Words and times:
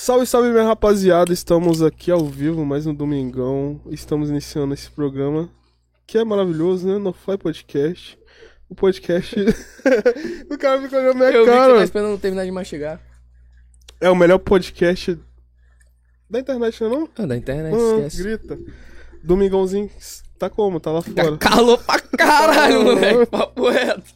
Salve, 0.00 0.24
salve, 0.26 0.50
minha 0.50 0.62
rapaziada. 0.62 1.32
Estamos 1.32 1.82
aqui 1.82 2.08
ao 2.08 2.24
vivo, 2.24 2.64
mais 2.64 2.86
um 2.86 2.94
domingão. 2.94 3.80
Estamos 3.90 4.30
iniciando 4.30 4.72
esse 4.72 4.88
programa 4.88 5.50
que 6.06 6.16
é 6.16 6.24
maravilhoso, 6.24 6.86
né? 6.86 6.98
No 6.98 7.12
Fly 7.12 7.36
Podcast. 7.36 8.16
O 8.68 8.76
podcast. 8.76 9.34
o 10.48 10.56
cara 10.56 10.80
ficou 10.80 11.00
olhando 11.00 11.16
minha 11.16 11.30
Eu 11.30 11.44
vi 11.44 11.50
que 11.50 11.50
você 11.50 11.58
cara. 11.58 11.74
tá 11.78 11.84
esperando 11.84 12.20
terminar 12.20 12.44
de 12.44 12.52
mastigar. 12.52 13.00
É 14.00 14.08
o 14.08 14.14
melhor 14.14 14.38
podcast 14.38 15.18
da 16.30 16.38
internet, 16.38 16.80
não 16.80 16.86
é? 16.86 16.96
não? 16.96 17.08
Ah, 17.18 17.26
da 17.26 17.36
internet, 17.36 17.74
Ah, 17.74 18.06
esquece. 18.06 18.22
grita. 18.22 18.58
Domingãozinho 19.24 19.90
tá 20.38 20.48
como? 20.50 20.78
Tá 20.80 20.90
lá 20.92 21.02
Tá 21.02 21.24
fora. 21.24 21.36
calor 21.38 21.78
pra 21.84 22.00
caralho, 22.00 22.84
moleque. 22.84 23.26
Papo 23.26 23.68
reto. 23.68 24.14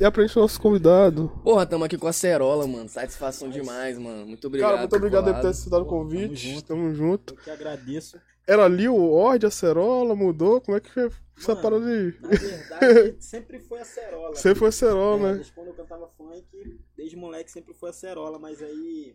E 0.00 0.04
aprende 0.04 0.36
o 0.36 0.40
nosso 0.42 0.60
convidado. 0.60 1.28
Porra, 1.44 1.66
tamo 1.66 1.84
aqui 1.84 1.96
com 1.98 2.06
a 2.08 2.12
Cerola, 2.12 2.66
mano. 2.66 2.88
Satisfação 2.88 3.48
demais, 3.50 3.98
mano. 3.98 4.26
Muito 4.26 4.46
obrigado. 4.46 4.70
cara, 4.70 4.80
muito 4.80 4.96
obrigado 4.96 5.32
por 5.34 5.40
ter 5.40 5.48
aceitado 5.48 5.82
o 5.82 5.84
Tamo 5.84 5.98
convite. 5.98 6.34
junto. 6.54 6.66
Tamo 6.66 6.94
junto. 6.94 7.34
Eu 7.34 7.38
que 7.38 7.50
agradeço. 7.50 8.18
Era 8.46 8.64
ali 8.64 8.88
o 8.88 8.96
Ord, 9.10 9.46
a 9.46 9.50
Cerola, 9.50 10.16
mudou? 10.16 10.60
Como 10.60 10.76
é 10.76 10.80
que 10.80 10.90
foi 10.90 11.08
essa 11.38 11.54
Mano, 11.54 11.62
parada 11.62 11.86
aí? 11.86 12.14
Na 12.20 12.28
verdade, 12.28 13.16
sempre 13.22 13.60
foi 13.60 13.80
a 13.80 13.84
Cerola. 13.84 14.34
Você 14.34 14.54
foi 14.54 14.66
a 14.66 14.68
É, 14.68 14.72
Cerola, 14.72 15.22
né? 15.28 15.34
Desde 15.34 15.52
quando 15.52 15.68
eu 15.68 15.74
cantava 15.74 16.08
funk, 16.18 16.80
desde 16.96 17.16
moleque 17.16 17.50
sempre 17.52 17.72
foi 17.72 17.90
a 17.90 17.92
Cerola, 17.92 18.38
mas 18.40 18.60
aí, 18.60 19.14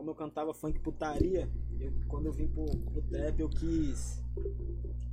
como 0.00 0.12
eu 0.12 0.14
cantava 0.14 0.54
funk 0.54 0.78
putaria, 0.78 1.46
eu- 1.78 1.92
quando 2.08 2.24
eu 2.24 2.32
vim 2.32 2.48
pro, 2.48 2.64
pro 2.64 3.02
trap, 3.02 3.38
eu 3.38 3.50
quis. 3.50 4.24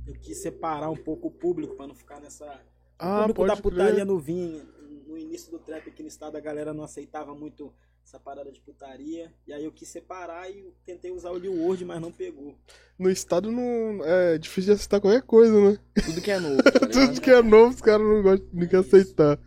Eu 0.06 0.14
quis 0.14 0.38
separar 0.38 0.88
um 0.88 0.96
pouco 0.96 1.28
o 1.28 1.30
público 1.30 1.76
pra 1.76 1.86
não 1.86 1.94
ficar 1.94 2.18
nessa. 2.20 2.46
O 2.46 2.50
Ah, 2.98 3.18
público 3.20 3.46
da 3.46 3.54
putaria 3.56 3.92
crer. 3.96 4.06
no 4.06 4.18
vinho. 4.18 4.62
No 5.06 5.18
início 5.18 5.50
do 5.50 5.58
trap 5.58 5.86
aqui 5.90 6.00
no 6.02 6.08
estado, 6.08 6.36
a 6.36 6.40
galera 6.40 6.72
não 6.72 6.82
aceitava 6.84 7.34
muito 7.34 7.70
essa 8.02 8.18
parada 8.18 8.50
de 8.50 8.62
putaria. 8.62 9.30
E 9.46 9.52
aí 9.52 9.62
eu 9.62 9.70
quis 9.72 9.88
separar 9.90 10.50
e 10.50 10.72
tentei 10.86 11.10
usar 11.10 11.32
o 11.32 11.36
Lil 11.36 11.52
Word, 11.52 11.84
mas 11.84 12.00
não 12.00 12.10
pegou. 12.10 12.54
No 12.98 13.10
estado 13.10 13.52
não 13.52 14.02
é 14.02 14.38
difícil 14.38 14.72
de 14.72 14.78
aceitar 14.80 15.02
qualquer 15.02 15.20
coisa, 15.22 15.52
né? 15.70 15.78
Tudo 16.02 16.22
que 16.22 16.30
é 16.30 16.40
novo, 16.40 16.56
tá 16.64 16.88
Tudo 16.88 17.20
que 17.20 17.30
é 17.30 17.42
novo, 17.42 17.74
os 17.74 17.82
caras 17.82 18.06
não 18.06 18.22
gostam 18.22 18.48
de 18.58 18.76
aceitar. 18.76 19.38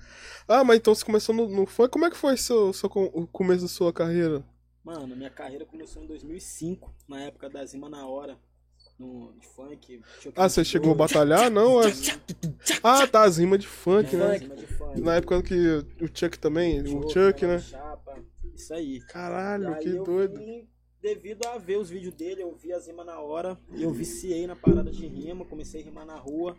Ah, 0.48 0.64
mas 0.64 0.78
então 0.78 0.94
você 0.94 1.04
começou 1.04 1.34
no, 1.34 1.48
no 1.50 1.66
funk. 1.66 1.90
Como 1.90 2.06
é 2.06 2.12
que 2.12 2.18
foi 2.18 2.38
seu, 2.38 2.72
seu, 2.74 2.88
o 2.94 3.26
começo 3.26 3.64
da 3.64 3.68
sua 3.68 3.92
carreira? 3.92 4.44
Mano, 4.84 5.16
minha 5.16 5.30
carreira 5.30 5.66
começou 5.66 6.04
em 6.04 6.08
2005, 6.08 6.94
na 7.08 7.22
época 7.22 7.50
da 7.50 7.64
Zima 7.64 7.88
na 7.88 8.08
Hora, 8.08 8.38
no, 8.98 9.32
de 9.34 9.48
funk. 9.48 10.02
Ah, 10.36 10.50
você 10.50 10.62
22. 10.62 10.68
chegou 10.68 10.92
a 10.92 10.96
batalhar? 10.96 11.52
Não, 11.52 11.82
é... 11.82 11.92
Ah, 12.82 13.06
tá, 13.08 13.24
as 13.24 13.38
rimas 13.38 13.60
de 13.60 13.68
funk, 13.68 14.16
né? 14.16 14.40
Zima 14.40 14.56
de 14.56 14.66
funk. 14.66 15.02
Na 15.02 15.16
época 15.16 15.44
que 15.44 15.56
o 16.04 16.08
Chuck 16.12 16.40
também, 16.40 16.82
o 16.82 17.08
Chuck, 17.10 17.46
né? 17.46 17.60
Chapa, 17.60 18.24
isso 18.56 18.74
aí. 18.74 19.00
Caralho, 19.02 19.78
que 19.78 19.92
doido. 19.92 20.40
devido 21.00 21.46
a 21.46 21.60
ver 21.60 21.78
os 21.78 21.90
vídeos 21.90 22.16
dele, 22.16 22.42
eu 22.42 22.56
vi 22.56 22.74
a 22.74 22.80
Zima 22.80 23.04
na 23.04 23.20
Hora, 23.20 23.60
e 23.72 23.84
eu 23.84 23.92
viciei 23.92 24.48
na 24.48 24.56
parada 24.56 24.90
de 24.90 25.06
rima, 25.06 25.46
comecei 25.46 25.82
a 25.82 25.84
rimar 25.84 26.06
na 26.06 26.18
rua. 26.18 26.56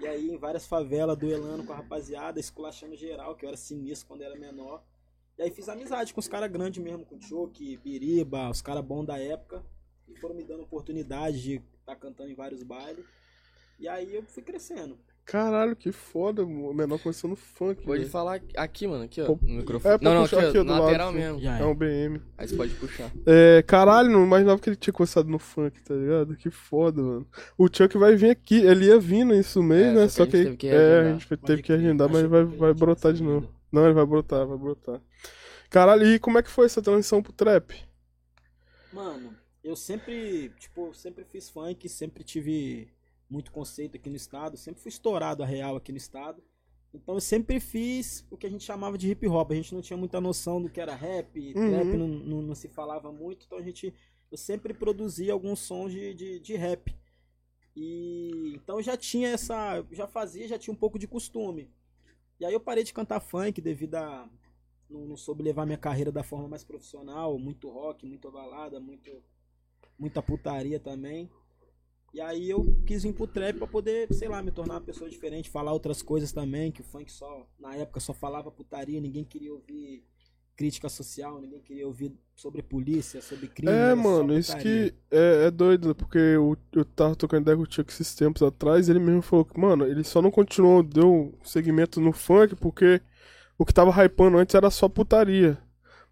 E 0.00 0.06
aí 0.06 0.30
em 0.30 0.38
várias 0.38 0.66
favelas, 0.66 1.16
duelando 1.16 1.64
com 1.64 1.72
a 1.72 1.76
rapaziada, 1.76 2.38
esculachando 2.38 2.96
geral, 2.96 3.34
que 3.34 3.44
eu 3.44 3.48
era 3.48 3.56
sinistro 3.56 4.08
quando 4.08 4.22
era 4.22 4.38
menor. 4.38 4.82
E 5.40 5.44
aí 5.44 5.50
fiz 5.50 5.70
amizade 5.70 6.12
com 6.12 6.20
os 6.20 6.28
caras 6.28 6.50
grandes 6.52 6.84
mesmo, 6.84 7.02
com 7.06 7.16
o 7.16 7.22
Choque, 7.22 7.78
Biriba, 7.82 8.50
os 8.50 8.60
caras 8.60 8.84
bons 8.84 9.06
da 9.06 9.18
época. 9.18 9.62
E 10.06 10.14
foram 10.20 10.34
me 10.34 10.44
dando 10.44 10.64
oportunidade 10.64 11.40
de 11.40 11.62
estar 11.80 11.96
cantando 11.96 12.28
em 12.30 12.34
vários 12.34 12.62
bailes. 12.62 13.06
E 13.78 13.88
aí 13.88 14.14
eu 14.14 14.22
fui 14.22 14.42
crescendo. 14.42 14.98
Caralho, 15.24 15.74
que 15.74 15.92
foda, 15.92 16.44
o 16.44 16.74
menor 16.74 16.98
começou 16.98 17.30
no 17.30 17.36
funk. 17.36 17.86
Pode 17.86 18.04
falar 18.04 18.42
aqui, 18.54 18.86
mano, 18.86 19.04
aqui, 19.04 19.22
ó, 19.22 19.26
Pô, 19.28 19.38
no 19.40 19.54
microfone. 19.54 19.94
é 19.94 19.96
pra 19.98 20.10
não, 20.10 20.14
não, 20.16 20.22
puxar 20.24 20.38
aqui, 20.40 20.48
aqui, 20.48 20.58
ó, 20.58 20.62
do 20.64 20.70
lado, 20.72 20.82
lateral 20.84 21.08
assim. 21.08 21.18
mesmo. 21.18 21.40
Já 21.40 21.58
É 21.58 21.64
um 21.64 21.74
BM. 21.74 22.20
Aí 22.36 22.46
você 22.46 22.56
pode 22.56 22.74
puxar. 22.74 23.10
É, 23.24 23.62
caralho, 23.66 24.10
não 24.10 24.22
imaginava 24.22 24.60
que 24.60 24.68
ele 24.68 24.76
tinha 24.76 24.92
começado 24.92 25.26
no 25.30 25.38
funk, 25.38 25.80
tá 25.82 25.94
ligado? 25.94 26.36
Que 26.36 26.50
foda, 26.50 27.00
mano. 27.00 27.26
O 27.56 27.66
Chuck 27.66 27.96
vai 27.96 28.14
vir 28.14 28.28
aqui, 28.28 28.56
ele 28.56 28.86
ia 28.88 28.98
vir 28.98 29.24
nesse 29.24 29.58
mês, 29.60 29.86
É, 29.86 29.92
né? 29.94 30.08
só 30.08 30.24
Só 30.24 30.26
que 30.26 30.36
a 30.36 30.40
que, 30.44 30.44
gente 30.44 30.44
teve 30.44 30.56
que 30.58 30.68
é, 30.68 31.00
a 31.00 31.12
gente 31.14 31.36
teve 31.38 31.62
que 31.62 31.72
agendar, 31.72 32.08
mas 32.08 32.16
achei 32.18 32.28
vai, 32.28 32.46
que 32.46 32.56
vai 32.58 32.74
brotar 32.74 33.14
de 33.14 33.22
novo. 33.22 33.48
Não, 33.72 33.84
ele 33.84 33.94
vai 33.94 34.06
brotar, 34.06 34.46
vai 34.46 34.56
brotar. 34.58 35.00
Caralho, 35.68 36.06
e 36.06 36.18
como 36.18 36.38
é 36.38 36.42
que 36.42 36.50
foi 36.50 36.66
essa 36.66 36.82
transição 36.82 37.22
pro 37.22 37.32
trap? 37.32 37.74
Mano, 38.92 39.36
eu 39.62 39.76
sempre, 39.76 40.50
tipo, 40.58 40.92
sempre 40.94 41.24
fiz 41.24 41.48
funk, 41.48 41.88
sempre 41.88 42.24
tive 42.24 42.88
muito 43.28 43.52
conceito 43.52 43.96
aqui 43.96 44.10
no 44.10 44.16
estado, 44.16 44.56
sempre 44.56 44.82
fui 44.82 44.88
estourado 44.88 45.42
a 45.42 45.46
real 45.46 45.76
aqui 45.76 45.92
no 45.92 45.98
estado. 45.98 46.42
Então 46.92 47.14
eu 47.14 47.20
sempre 47.20 47.60
fiz 47.60 48.26
o 48.30 48.36
que 48.36 48.46
a 48.46 48.50
gente 48.50 48.64
chamava 48.64 48.98
de 48.98 49.08
hip 49.10 49.26
hop. 49.28 49.52
A 49.52 49.54
gente 49.54 49.72
não 49.74 49.80
tinha 49.80 49.96
muita 49.96 50.20
noção 50.20 50.60
do 50.60 50.68
que 50.68 50.80
era 50.80 50.94
rap, 50.94 51.54
Uhum. 51.54 51.70
trap 51.70 51.96
não, 51.96 52.08
não, 52.08 52.42
não 52.42 52.54
se 52.54 52.68
falava 52.68 53.12
muito, 53.12 53.46
então 53.46 53.58
a 53.58 53.62
gente 53.62 53.94
eu 54.30 54.36
sempre 54.38 54.72
produzia 54.74 55.32
alguns 55.32 55.60
sons 55.60 55.92
de, 55.92 56.14
de, 56.14 56.40
de 56.40 56.56
rap. 56.56 56.94
E 57.76 58.52
então 58.56 58.78
eu 58.78 58.82
já 58.82 58.96
tinha 58.96 59.28
essa, 59.28 59.84
já 59.92 60.06
fazia, 60.06 60.48
já 60.48 60.58
tinha 60.58 60.74
um 60.74 60.76
pouco 60.76 60.98
de 60.98 61.06
costume. 61.06 61.70
E 62.40 62.44
aí 62.46 62.54
eu 62.54 62.60
parei 62.60 62.82
de 62.82 62.94
cantar 62.94 63.20
funk 63.20 63.60
devido 63.60 63.96
a 63.96 64.28
não, 64.88 65.06
não 65.06 65.16
soube 65.16 65.42
levar 65.42 65.66
minha 65.66 65.78
carreira 65.78 66.10
da 66.10 66.22
forma 66.22 66.48
mais 66.48 66.64
profissional, 66.64 67.38
muito 67.38 67.68
rock, 67.68 68.06
muito 68.06 68.30
balada, 68.30 68.80
muito 68.80 69.10
muita 69.98 70.22
putaria 70.22 70.80
também. 70.80 71.30
E 72.12 72.20
aí 72.20 72.50
eu 72.50 72.64
quis 72.86 73.02
vir 73.04 73.12
pro 73.12 73.26
trap 73.26 73.58
pra 73.58 73.66
poder, 73.66 74.12
sei 74.12 74.26
lá, 74.26 74.42
me 74.42 74.50
tornar 74.50 74.74
uma 74.74 74.80
pessoa 74.80 75.08
diferente, 75.08 75.50
falar 75.50 75.72
outras 75.72 76.02
coisas 76.02 76.32
também, 76.32 76.72
que 76.72 76.80
o 76.80 76.84
funk 76.84 77.12
só, 77.12 77.46
na 77.58 77.76
época 77.76 78.00
só 78.00 78.12
falava 78.12 78.50
putaria, 78.50 79.00
ninguém 79.00 79.22
queria 79.22 79.52
ouvir 79.52 80.02
crítica 80.60 80.90
social, 80.90 81.40
ninguém 81.40 81.58
queria 81.62 81.86
ouvir 81.86 82.12
sobre 82.36 82.60
polícia, 82.60 83.22
sobre 83.22 83.48
crime. 83.48 83.72
É, 83.72 83.94
mano, 83.94 84.38
isso 84.38 84.54
que 84.58 84.92
é, 85.10 85.46
é 85.46 85.50
doido, 85.50 85.94
porque 85.94 86.18
eu, 86.18 86.54
eu 86.70 86.84
tava 86.84 87.16
tocando 87.16 87.40
ideia 87.40 87.56
com 87.56 87.62
o 87.62 87.66
Chuck 87.66 87.90
esses 87.90 88.14
tempos 88.14 88.42
atrás, 88.42 88.86
ele 88.86 88.98
mesmo 88.98 89.22
falou 89.22 89.42
que, 89.42 89.58
mano, 89.58 89.86
ele 89.86 90.04
só 90.04 90.20
não 90.20 90.30
continuou, 90.30 90.82
deu 90.82 91.34
segmento 91.42 91.98
no 91.98 92.12
funk, 92.12 92.54
porque 92.56 93.00
o 93.56 93.64
que 93.64 93.72
tava 93.72 94.04
hypando 94.04 94.36
antes 94.36 94.54
era 94.54 94.70
só 94.70 94.86
putaria. 94.86 95.56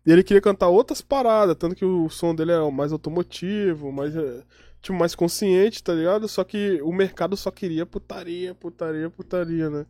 E 0.06 0.10
ele 0.10 0.22
queria 0.22 0.40
cantar 0.40 0.68
outras 0.68 1.02
paradas, 1.02 1.54
tanto 1.54 1.76
que 1.76 1.84
o 1.84 2.08
som 2.08 2.34
dele 2.34 2.52
é 2.52 2.70
mais 2.70 2.90
automotivo, 2.90 3.92
mais, 3.92 4.16
é, 4.16 4.44
tipo, 4.80 4.96
mais 4.96 5.14
consciente, 5.14 5.82
tá 5.84 5.92
ligado? 5.92 6.26
Só 6.26 6.42
que 6.42 6.80
o 6.80 6.90
mercado 6.90 7.36
só 7.36 7.50
queria 7.50 7.84
putaria, 7.84 8.54
putaria, 8.54 9.10
putaria, 9.10 9.68
né? 9.68 9.84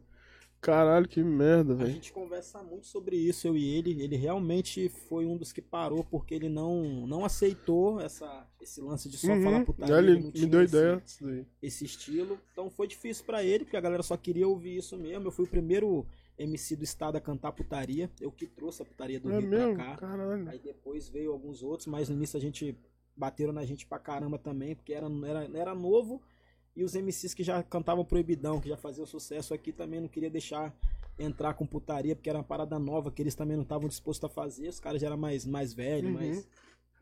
Caralho, 0.61 1.07
que 1.09 1.23
merda, 1.23 1.73
A 1.73 1.77
velho. 1.77 1.93
gente 1.93 2.13
conversa 2.13 2.63
muito 2.65 2.87
sobre 2.87 3.17
isso, 3.17 3.47
eu 3.47 3.57
e 3.57 3.65
ele. 3.77 4.03
Ele 4.03 4.17
realmente 4.17 4.89
foi 4.89 5.25
um 5.25 5.37
dos 5.37 5.53
que 5.53 5.63
parou 5.63 6.03
porque 6.03 6.35
ele 6.35 6.49
não, 6.49 7.07
não 7.07 7.25
aceitou 7.25 8.01
essa, 8.01 8.47
esse 8.61 8.81
lance 8.81 9.09
de 9.09 9.17
só 9.17 9.29
falar 9.29 9.59
Uhum, 9.59 9.65
putaria. 9.65 9.97
ele 9.99 10.15
não 10.21 10.31
me 10.33 10.47
deu 10.47 10.63
esse- 10.65 10.77
ideia 10.77 11.47
esse 11.63 11.85
estilo. 11.85 12.39
Então 12.53 12.69
foi 12.71 12.89
difícil 12.89 13.25
pra 13.25 13.43
ele, 13.45 13.65
porque 13.65 13.77
a 13.77 13.81
galera 13.81 14.03
só 14.03 14.17
queria 14.17 14.49
ouvir 14.49 14.77
isso 14.77 14.97
mesmo. 14.97 15.29
Eu 15.29 15.31
fui 15.31 15.45
o 15.45 15.49
primeiro 15.49 16.05
MC 16.37 16.75
do 16.75 16.83
estado 16.85 17.17
a 17.17 17.21
cantar 17.21 17.53
putaria. 17.53 18.11
Eu 18.21 18.33
que 18.33 18.47
trouxe 18.47 18.83
a 18.83 18.85
putaria 18.85 19.21
do 19.21 19.31
É 19.31 19.39
Rio 19.39 19.49
mesmo? 19.49 19.75
pra 19.77 19.85
cá. 19.85 19.97
Caralho. 19.97 20.49
Aí 20.49 20.59
depois 20.59 21.09
veio 21.09 21.31
alguns 21.33 21.63
outros, 21.63 21.87
mas 21.87 22.09
no 22.09 22.17
início 22.17 22.37
a 22.37 22.41
gente 22.41 22.77
bateram 23.17 23.53
na 23.53 23.65
gente 23.65 23.87
pra 23.87 23.99
caramba 23.99 24.39
também, 24.39 24.75
porque 24.75 24.93
era, 24.93 25.07
era, 25.27 25.49
era 25.57 25.75
novo. 25.75 26.21
E 26.79 26.85
os 26.85 26.95
MCs 26.95 27.35
que 27.35 27.43
já 27.43 27.61
cantavam 27.61 28.05
proibidão, 28.05 28.61
que 28.61 28.69
já 28.69 28.77
faziam 28.77 29.05
sucesso 29.05 29.53
aqui, 29.53 29.73
também 29.73 30.01
não 30.01 30.07
queria 30.07 30.31
deixar 30.31 30.73
entrar 31.19 31.55
com 31.55 31.67
putaria, 31.67 32.15
porque 32.15 32.31
era 32.31 32.39
uma 32.39 32.45
parada 32.45 32.79
nova 32.79 33.11
que 33.11 33.21
eles 33.21 33.35
também 33.35 33.57
não 33.57 33.65
estavam 33.65 33.89
dispostos 33.89 34.31
a 34.31 34.33
fazer. 34.33 34.69
Os 34.69 34.79
caras 34.79 35.01
já 35.01 35.09
eram 35.09 35.17
mais, 35.17 35.45
mais 35.45 35.75
velhos, 35.75 36.09
Uhum. 36.09 36.17
mais, 36.17 36.49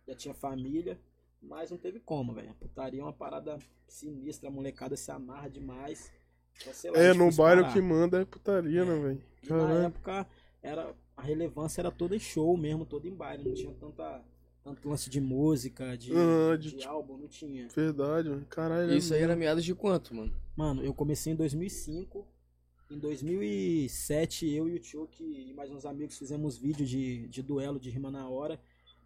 já 0.08 0.14
tinha 0.14 0.32
família. 0.32 0.98
Mas 1.42 1.70
não 1.70 1.76
teve 1.76 2.00
como, 2.00 2.32
velho. 2.32 2.50
A 2.50 2.54
putaria 2.54 3.00
é 3.02 3.04
uma 3.04 3.12
parada 3.12 3.58
sinistra, 3.86 4.48
a 4.48 4.50
molecada 4.50 4.96
se 4.96 5.10
amarra 5.10 5.50
demais. 5.50 6.10
Então, 6.58 6.72
lá, 6.92 6.98
É, 6.98 7.12
difícil 7.12 7.26
no 7.30 7.36
bairro 7.36 7.60
parar. 7.62 7.72
que 7.74 7.80
manda 7.82 8.20
é 8.22 8.24
putaria, 8.24 8.82
né, 8.82 8.98
velho? 8.98 9.22
E 9.42 9.48
na 9.50 9.58
Caralho. 9.58 9.78
época 9.88 10.26
era, 10.62 10.94
a 11.14 11.22
relevância 11.22 11.82
era 11.82 11.90
toda 11.90 12.16
em 12.16 12.18
show 12.18 12.56
mesmo, 12.56 12.86
toda 12.86 13.06
em 13.06 13.14
baile. 13.14 13.44
Não 13.44 13.54
tinha 13.54 13.74
tanta, 13.74 14.24
tanto 14.66 14.88
lance 14.88 15.08
de 15.08 15.20
música, 15.20 15.96
de, 15.96 16.12
Ah, 16.12 16.56
de 16.56 16.70
de 16.72 16.76
tipo- 16.78 16.90
álbum, 16.90 17.16
não 17.16 17.28
tinha. 17.28 17.68
Verdade, 17.68 18.28
mano. 18.28 18.44
Caralho. 18.50 18.90
é 18.92 18.96
Isso 18.96 19.12
aí 19.14 19.20
mesmo. 19.20 19.30
era 19.32 19.38
meados 19.38 19.64
de 19.64 19.74
quanto, 19.74 20.12
mano? 20.14 20.32
Mano, 20.56 20.82
eu 20.82 20.92
comecei 20.92 21.32
em 21.32 21.36
2005. 21.36 22.26
Em 22.90 22.98
2007, 22.98 24.48
eu 24.48 24.68
e 24.68 24.76
o 24.78 24.82
Chuck 24.84 25.22
e 25.22 25.52
mais 25.54 25.70
uns 25.70 25.84
amigos 25.86 26.18
fizemos 26.18 26.56
vídeo 26.56 26.84
de, 26.86 27.28
de 27.28 27.42
duelo 27.42 27.78
de 27.78 27.90
rima 27.90 28.10
na 28.10 28.28
hora. 28.28 28.58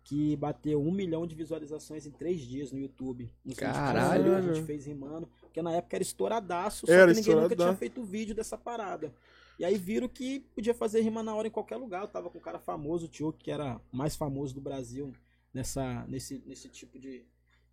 Que 0.03 0.35
bateu 0.35 0.81
um 0.83 0.91
milhão 0.91 1.27
de 1.27 1.35
visualizações 1.35 2.07
em 2.07 2.11
três 2.11 2.41
dias 2.41 2.73
no 2.73 2.79
YouTube. 2.79 3.31
Que 3.47 3.55
Caralho. 3.55 4.35
A 4.35 4.41
gente 4.41 4.65
fez 4.65 4.87
rimando. 4.87 5.29
Porque 5.43 5.61
na 5.61 5.73
época 5.75 5.97
era 5.97 6.03
estouradaço, 6.03 6.87
só 6.87 6.93
Era 6.93 7.13
que 7.13 7.21
ninguém 7.21 7.37
nunca 7.37 7.55
tinha 7.55 7.77
feito 7.77 8.03
vídeo 8.03 8.35
dessa 8.35 8.57
parada. 8.57 9.13
E 9.59 9.65
aí 9.65 9.77
viram 9.77 10.09
que 10.09 10.41
podia 10.55 10.73
fazer 10.73 11.03
rima 11.03 11.23
na 11.23 11.35
hora 11.35 11.49
em 11.49 11.51
qualquer 11.51 11.77
lugar. 11.77 12.01
Eu 12.03 12.09
tava 12.09 12.31
com 12.31 12.39
um 12.39 12.41
cara 12.41 12.59
famoso, 12.59 13.07
o 13.07 13.11
Chuck, 13.15 13.39
que 13.39 13.51
era 13.51 13.79
o 13.93 13.97
mais 13.97 14.17
famoso 14.17 14.55
do 14.55 14.61
Brasil 14.61 15.13
nessa, 15.53 16.05
nesse, 16.09 16.43
nesse 16.47 16.69
tipo 16.69 16.99
de, 16.99 17.25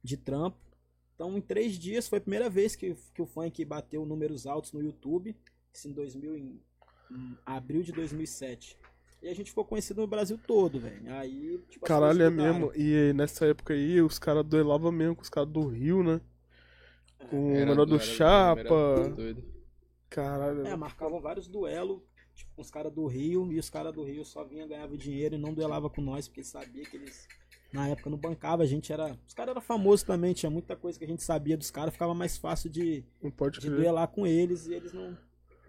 de 0.03 0.17
trampo. 0.17 0.57
Então, 1.15 1.35
em 1.37 1.41
três 1.41 1.73
dias, 1.77 2.07
foi 2.07 2.19
a 2.19 2.21
primeira 2.21 2.49
vez 2.49 2.75
que, 2.75 2.95
que 3.13 3.21
o 3.21 3.25
funk 3.25 3.63
bateu 3.65 4.05
números 4.05 4.45
altos 4.45 4.71
no 4.71 4.81
YouTube. 4.81 5.35
Isso 5.73 5.87
em 5.87 5.91
2000, 5.93 6.35
em, 6.37 6.61
em 7.11 7.37
abril 7.45 7.81
de 7.81 7.91
2007. 7.91 8.77
E 9.21 9.27
a 9.27 9.33
gente 9.33 9.49
ficou 9.49 9.65
conhecido 9.65 10.01
no 10.01 10.07
Brasil 10.07 10.39
todo, 10.45 10.79
velho. 10.79 11.11
Aí, 11.15 11.57
tipo, 11.69 11.85
Caralho, 11.85 12.21
é 12.21 12.29
mesmo. 12.29 12.71
E 12.75 13.13
nessa 13.13 13.47
época 13.47 13.73
aí, 13.73 13.99
os 13.99 14.19
caras 14.19 14.45
duelavam 14.45 14.91
mesmo 14.91 15.15
com 15.15 15.23
os 15.23 15.29
caras 15.29 15.49
do 15.49 15.67
Rio, 15.67 16.03
né? 16.03 16.21
Com 17.31 17.51
o 17.51 17.55
Era- 17.55 17.65
menor 17.71 17.85
do 17.87 17.95
era- 17.95 18.03
Chapa. 18.03 18.61
era. 19.17 19.37
Caralho. 20.09 20.65
É, 20.67 20.75
marcavam 20.75 21.19
vários 21.19 21.47
duelos, 21.47 21.99
tipo, 22.35 22.51
com 22.55 22.61
os 22.61 22.69
caras 22.69 22.93
do 22.93 23.07
Rio, 23.07 23.51
e 23.51 23.57
os 23.59 23.69
caras 23.71 23.91
do 23.93 24.03
Rio 24.03 24.23
só 24.23 24.43
vinham 24.43 24.67
ganhava 24.67 24.95
dinheiro 24.95 25.35
e 25.35 25.39
não 25.39 25.53
duelava 25.53 25.89
com 25.89 26.01
nós, 26.01 26.27
porque 26.27 26.43
sabia 26.43 26.85
que 26.85 26.95
eles, 26.95 27.27
na 27.71 27.89
época, 27.89 28.09
não 28.09 28.17
bancava, 28.17 28.63
a 28.63 28.65
gente 28.65 28.91
era... 28.91 29.17
Os 29.27 29.33
caras 29.33 29.51
eram 29.51 29.61
famosos 29.61 30.03
também, 30.03 30.33
tinha 30.33 30.49
muita 30.49 30.75
coisa 30.75 30.97
que 30.97 31.05
a 31.05 31.07
gente 31.07 31.23
sabia 31.23 31.57
dos 31.57 31.69
caras, 31.69 31.93
ficava 31.93 32.13
mais 32.13 32.37
fácil 32.37 32.69
de, 32.69 33.03
de 33.59 33.69
duelar 33.69 34.07
com 34.07 34.25
eles, 34.25 34.67
e 34.67 34.73
eles 34.73 34.93
não, 34.93 35.17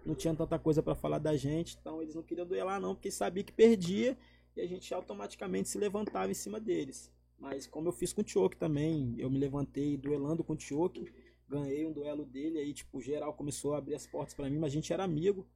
não 0.06 0.14
tinham 0.14 0.34
tanta 0.34 0.58
coisa 0.58 0.82
pra 0.82 0.94
falar 0.94 1.18
da 1.18 1.36
gente, 1.36 1.76
então 1.80 2.00
eles 2.00 2.14
não 2.14 2.22
queriam 2.22 2.46
duelar 2.46 2.80
não, 2.80 2.94
porque 2.94 3.10
sabia 3.10 3.42
que 3.42 3.52
perdia, 3.52 4.16
e 4.56 4.60
a 4.60 4.66
gente 4.66 4.92
automaticamente 4.94 5.68
se 5.68 5.78
levantava 5.78 6.30
em 6.30 6.34
cima 6.34 6.60
deles. 6.60 7.12
Mas 7.38 7.66
como 7.66 7.88
eu 7.88 7.92
fiz 7.92 8.12
com 8.12 8.20
o 8.20 8.24
Tioque 8.24 8.56
também, 8.56 9.14
eu 9.18 9.30
me 9.30 9.38
levantei 9.38 9.96
duelando 9.96 10.42
com 10.42 10.54
o 10.54 10.56
Tioque, 10.56 11.12
ganhei 11.48 11.86
um 11.86 11.92
duelo 11.92 12.24
dele, 12.24 12.58
aí 12.58 12.72
tipo, 12.72 13.00
geral 13.00 13.32
começou 13.34 13.74
a 13.74 13.78
abrir 13.78 13.94
as 13.94 14.06
portas 14.06 14.34
pra 14.34 14.50
mim, 14.50 14.58
mas 14.58 14.72
a 14.72 14.74
gente 14.74 14.92
era 14.92 15.04
amigo. 15.04 15.46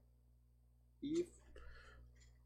E 1.03 1.27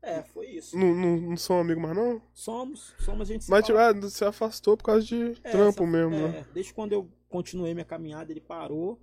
é, 0.06 0.22
foi 0.22 0.46
isso. 0.46 0.76
Não, 0.78 0.94
não, 0.94 1.16
não 1.16 1.36
são 1.36 1.60
amigos 1.60 1.82
mais, 1.82 1.96
não? 1.96 2.22
Somos, 2.32 2.94
somos 3.00 3.28
a 3.28 3.32
gente 3.32 3.44
se 3.44 3.50
Mas 3.50 3.64
tipo, 3.66 3.78
é, 3.78 3.92
você 3.92 4.24
afastou 4.24 4.76
por 4.76 4.84
causa 4.84 5.04
de 5.04 5.32
É, 5.42 5.50
trampo 5.50 5.82
essa- 5.84 5.92
mesmo, 5.92 6.14
é, 6.14 6.28
né? 6.28 6.46
Desde 6.54 6.72
quando 6.72 6.92
eu 6.92 7.08
continuei 7.28 7.74
minha 7.74 7.84
caminhada, 7.84 8.30
ele 8.32 8.40
parou. 8.40 9.00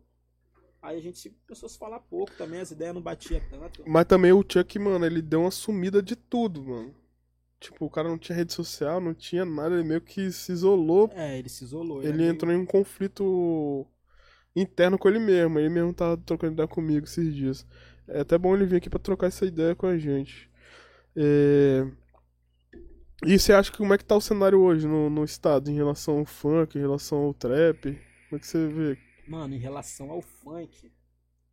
Aí 0.81 0.97
a 0.97 1.01
gente 1.01 1.17
se- 1.17 1.29
começou 1.47 1.67
a 1.67 1.69
se 1.69 1.77
falar 1.77 1.99
pouco 1.99 2.31
também, 2.37 2.59
as 2.59 2.71
ideias 2.71 2.93
não 2.93 3.01
batiam 3.01 3.41
tanto. 3.49 3.83
Mas 3.87 4.05
também 4.05 4.31
o 4.33 4.43
Chuck, 4.47 4.77
mano, 4.79 5.05
ele 5.05 5.21
deu 5.21 5.41
uma 5.41 5.51
sumida 5.51 6.01
de 6.03 6.15
tudo, 6.15 6.61
mano. 6.63 6.93
Tipo, 7.59 7.85
o 7.85 7.89
cara 7.89 8.09
não 8.09 8.17
tinha 8.17 8.35
rede 8.35 8.51
social, 8.51 8.99
não 8.99 9.13
tinha 9.13 9.45
nada, 9.45 9.75
ele 9.75 9.87
meio 9.87 10.01
que 10.01 10.29
se 10.33 10.51
isolou. 10.51 11.09
É, 11.15 11.39
ele 11.39 11.47
se 11.47 11.63
isolou. 11.63 12.03
Ele 12.03 12.11
meio- 12.17 12.31
entrou 12.33 12.51
em 12.51 12.57
um 12.57 12.65
conflito 12.65 13.87
interno 14.55 14.97
com 14.97 15.07
ele 15.07 15.19
mesmo. 15.19 15.57
Ele 15.59 15.69
mesmo 15.69 15.93
tava 15.93 16.17
trocando 16.17 16.53
ideia 16.53 16.67
comigo 16.67 17.05
esses 17.05 17.33
dias. 17.33 17.65
É 18.07 18.19
até 18.19 18.37
bom 18.37 18.53
ele 18.53 18.65
vir 18.65 18.75
aqui 18.75 18.89
pra 18.89 18.99
trocar 18.99 19.27
essa 19.27 19.45
ideia 19.45 19.73
com 19.75 19.87
a 19.87 19.97
gente. 19.97 20.49
É... 21.15 21.85
E 23.25 23.39
você 23.39 23.53
acha 23.53 23.71
que 23.71 23.77
como 23.77 23.93
é 23.93 23.97
que 23.97 24.05
tá 24.05 24.15
o 24.15 24.21
cenário 24.21 24.59
hoje 24.59 24.87
no, 24.87 25.09
no 25.09 25.23
estado 25.23 25.69
em 25.71 25.75
relação 25.75 26.19
ao 26.19 26.25
funk, 26.25 26.77
em 26.77 26.81
relação 26.81 27.19
ao 27.19 27.33
trap? 27.33 27.81
Como 28.29 28.37
é 28.37 28.39
que 28.39 28.47
você 28.47 28.67
vê? 28.67 28.97
Mano, 29.25 29.55
em 29.55 29.59
relação 29.59 30.11
ao 30.11 30.21
funk, 30.21 30.91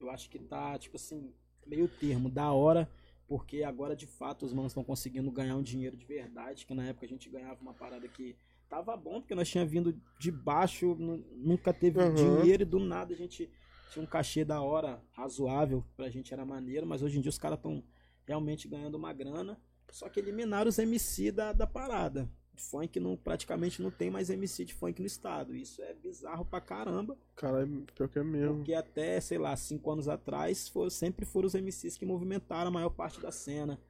eu 0.01 0.11
acho 0.11 0.29
que 0.31 0.39
tá, 0.39 0.79
tipo 0.79 0.97
assim, 0.97 1.33
meio 1.67 1.89
termo, 1.89 2.29
da 2.31 2.53
hora, 2.53 2.91
porque 3.29 3.62
agora 3.62 3.95
de 3.95 4.07
fato 4.07 4.45
os 4.45 4.53
manos 4.53 4.73
estão 4.73 4.85
conseguindo 4.85 5.31
ganhar 5.31 5.57
um 5.57 5.63
dinheiro 5.63 5.97
de 5.97 6.05
verdade, 6.05 6.67
que 6.67 6.75
na 6.75 6.87
época 6.89 7.06
a 7.06 7.09
gente 7.09 7.29
ganhava 7.31 7.61
uma 7.63 7.75
parada 7.75 8.09
que 8.09 8.37
tava 8.69 8.97
bom, 8.97 9.21
porque 9.21 9.35
nós 9.35 9.49
tinha 9.49 9.65
vindo 9.65 10.01
de 10.19 10.31
baixo, 10.33 10.97
nu- 10.97 11.25
nunca 11.37 11.73
teve 11.73 12.05
Aham. 12.05 12.09
dinheiro 12.09 12.63
e 12.63 12.67
do 12.67 12.81
nada 12.81 13.15
a 13.15 13.17
gente 13.17 13.51
tinha 13.89 14.03
um 14.03 14.06
cachê 14.06 14.45
da 14.45 14.61
hora 14.63 15.03
razoável, 15.13 15.85
pra 15.97 16.11
gente 16.11 16.33
era 16.33 16.45
maneiro, 16.45 16.87
mas 16.87 17.03
hoje 17.03 17.19
em 17.19 17.21
dia 17.21 17.31
os 17.31 17.39
caras 17.39 17.59
estão 17.59 17.85
realmente 18.26 18.69
ganhando 18.69 18.94
uma 18.96 19.12
grana, 19.12 19.61
só 19.90 20.08
que 20.08 20.20
eliminaram 20.20 20.69
os 20.69 20.78
MC 20.78 21.32
da, 21.32 21.52
da 21.52 21.67
parada. 21.67 22.28
Funk 22.56 23.00
não, 23.00 23.17
praticamente 23.17 23.81
não 23.81 23.90
tem 23.90 24.11
mais 24.11 24.28
MC 24.28 24.67
de 24.67 24.75
funk 24.75 25.00
no 25.00 25.06
estado. 25.06 25.56
Isso 25.56 25.81
é 25.82 25.94
bizarro 25.94 26.44
pra 26.44 26.61
caramba. 26.61 27.17
Caralho, 27.34 27.87
pior 27.94 28.06
que 28.08 28.19
é 28.19 28.22
mesmo. 28.22 28.56
Porque 28.56 28.75
até, 28.75 29.19
sei 29.20 29.38
lá, 29.38 29.56
cinco 29.56 29.90
anos 29.90 30.08
atrás, 30.08 30.70
sempre 30.90 31.25
foram 31.25 31.46
os 31.46 31.55
MCs 31.55 31.96
que 31.96 32.05
movimentaram 32.05 32.69
a 32.69 32.70
maior 32.70 32.90
parte 32.90 33.19
da 33.19 33.32
cena. 33.32 33.81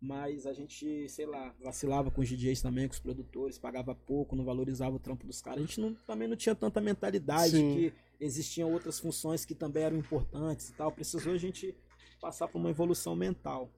Mas 0.00 0.46
a 0.46 0.52
gente, 0.52 1.08
sei 1.08 1.26
lá, 1.26 1.54
vacilava 1.62 2.10
com 2.10 2.20
os 2.22 2.28
DJs 2.28 2.60
também, 2.60 2.88
com 2.88 2.92
os 2.94 2.98
produtores, 2.98 3.56
pagava 3.56 3.94
pouco, 3.94 4.34
não 4.34 4.44
valorizava 4.44 4.96
o 4.96 4.98
trampo 4.98 5.24
dos 5.24 5.40
caras. 5.40 5.62
A 5.62 5.66
gente 5.66 5.80
não- 5.80 5.94
também 5.94 6.26
não 6.26 6.34
tinha 6.34 6.56
tanta 6.56 6.80
mentalidade 6.80 7.52
Sim. 7.52 7.72
que 7.72 7.92
existiam 8.18 8.72
outras 8.72 8.98
funções 8.98 9.44
que 9.44 9.54
também 9.54 9.84
eram 9.84 9.96
importantes 9.96 10.70
e 10.70 10.72
tal. 10.72 10.90
Precisou 10.90 11.32
a 11.34 11.38
gente 11.38 11.72
passar 12.22 12.46
por 12.46 12.58
uma 12.58 12.70
evolução 12.70 13.16
mental. 13.16 13.68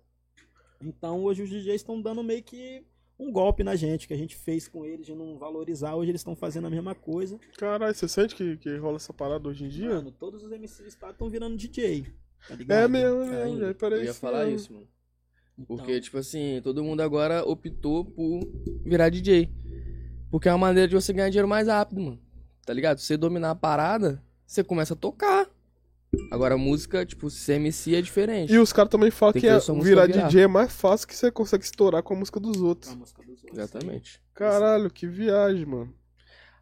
Então 0.79 1.25
hoje 1.25 1.43
os 1.43 1.49
DJs 1.49 1.77
estão 1.77 2.01
dando 2.01 2.23
meio 2.23 2.43
que 2.43 2.87
um 3.19 3.33
golpe 3.33 3.65
na 3.65 3.75
gente, 3.75 4.07
que 4.07 4.13
a 4.13 4.17
gente 4.19 4.37
fez 4.37 4.69
com 4.69 4.85
eles 4.85 5.07
de 5.07 5.15
não 5.15 5.39
valorizar. 5.39 5.95
Hoje 5.95 6.11
eles 6.11 6.21
estão 6.21 6.37
fazendo 6.37 6.67
a 6.67 6.71
mesma 6.71 6.95
coisa. 6.95 7.41
Caralho, 7.57 7.95
você 7.95 8.07
sente 8.07 8.35
que, 8.35 8.59
que 8.59 8.77
rola 8.77 8.97
essa 8.97 9.15
parada 9.15 9.49
hoje 9.49 9.65
em 9.65 9.69
dia? 9.69 9.89
Mano, 9.89 10.13
todos 10.13 10.43
os 10.43 10.51
MCs 10.51 10.83
do 10.83 10.89
estado 10.89 11.13
estão 11.13 11.31
virando 11.31 11.57
DJ. 11.57 12.05
Tá 12.47 12.55
ligado? 12.55 12.79
é 12.79 12.89
mesmo, 12.89 13.23
é 13.23 13.45
mesmo, 13.47 13.75
parece. 13.77 14.03
Eu 14.03 14.07
ia 14.07 14.15
falar 14.15 14.45
mesmo. 14.45 14.57
isso, 14.57 14.73
mano. 14.75 14.89
Então, 15.57 15.77
Porque, 15.77 16.01
tipo 16.01 16.19
assim, 16.19 16.61
todo 16.63 16.85
mundo 16.85 17.01
agora 17.01 17.49
optou 17.49 18.05
por 18.05 18.41
virar 18.85 19.09
DJ. 19.09 19.49
Porque 20.31 20.49
é 20.49 20.53
uma 20.53 20.59
maneira 20.59 20.89
de 20.89 20.95
você 20.95 21.13
ganhar 21.13 21.31
dinheiro 21.31 21.49
mais 21.49 21.69
rápido, 21.69 22.01
mano. 22.03 22.21
Tá 22.67 22.75
ligado? 22.75 22.99
Se 22.99 23.07
você 23.07 23.17
dominar 23.17 23.53
a 23.53 23.55
parada, 23.55 24.23
você 24.45 24.63
começa 24.63 24.93
a 24.93 24.97
tocar. 24.97 25.49
Agora, 26.31 26.55
a 26.55 26.59
música, 26.59 27.05
tipo, 27.07 27.31
ser 27.31 27.55
MC 27.55 27.95
é 27.95 28.03
diferente. 28.03 28.53
E 28.53 28.59
os 28.59 28.73
caras 28.73 28.91
também 28.91 29.11
falam 29.11 29.33
que, 29.33 29.41
que 29.41 29.47
é- 29.49 29.59
virar. 29.83 30.07
DJ 30.07 30.43
é 30.43 30.47
mais 30.47 30.73
fácil 30.73 31.07
que 31.09 31.15
você 31.17 31.31
consegue 31.31 31.65
estourar 31.65 32.03
com 32.03 32.15
a 32.15 32.17
música 32.19 32.39
dos 32.41 32.61
outros. 32.61 32.93
a 32.93 32.97
música 32.97 33.23
dos 33.23 33.43
outros. 33.45 33.59
Exatamente. 33.59 34.21
Caralho, 34.35 34.91
que 34.91 35.07
viagem, 35.07 35.65
mano. 35.67 35.95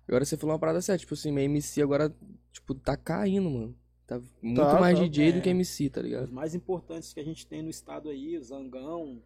Agora 0.07 0.25
você 0.25 0.37
falou 0.37 0.53
uma 0.53 0.59
parada 0.59 0.81
certa, 0.83 1.01
tipo 1.01 1.15
assim, 1.15 1.31
minha 1.33 1.45
MC 1.45 1.81
agora, 1.81 2.15
tipo, 2.53 2.75
tá 2.75 2.97
caindo, 2.97 3.49
mano. 3.51 3.75
Tá 4.07 4.21
muito 4.43 4.61
Tá, 4.61 4.81
mais 4.81 4.99
tá. 4.99 5.05
DJ 5.05 5.33
do 5.33 5.39
É. 5.39 5.41
que 5.41 5.49
MC, 5.51 5.89
tá 5.89 6.01
Os 6.01 6.07
ligado? 6.07 6.33
mais 6.33 6.55
importantes 6.55 7.13
que 7.15 7.21
a 7.21 7.25
gente 7.25 7.47
tem 7.47 7.63
no 7.63 7.71
estado 7.71 8.09
aí, 8.11 8.37
o 8.37 8.43
Zangão, 8.43 9.23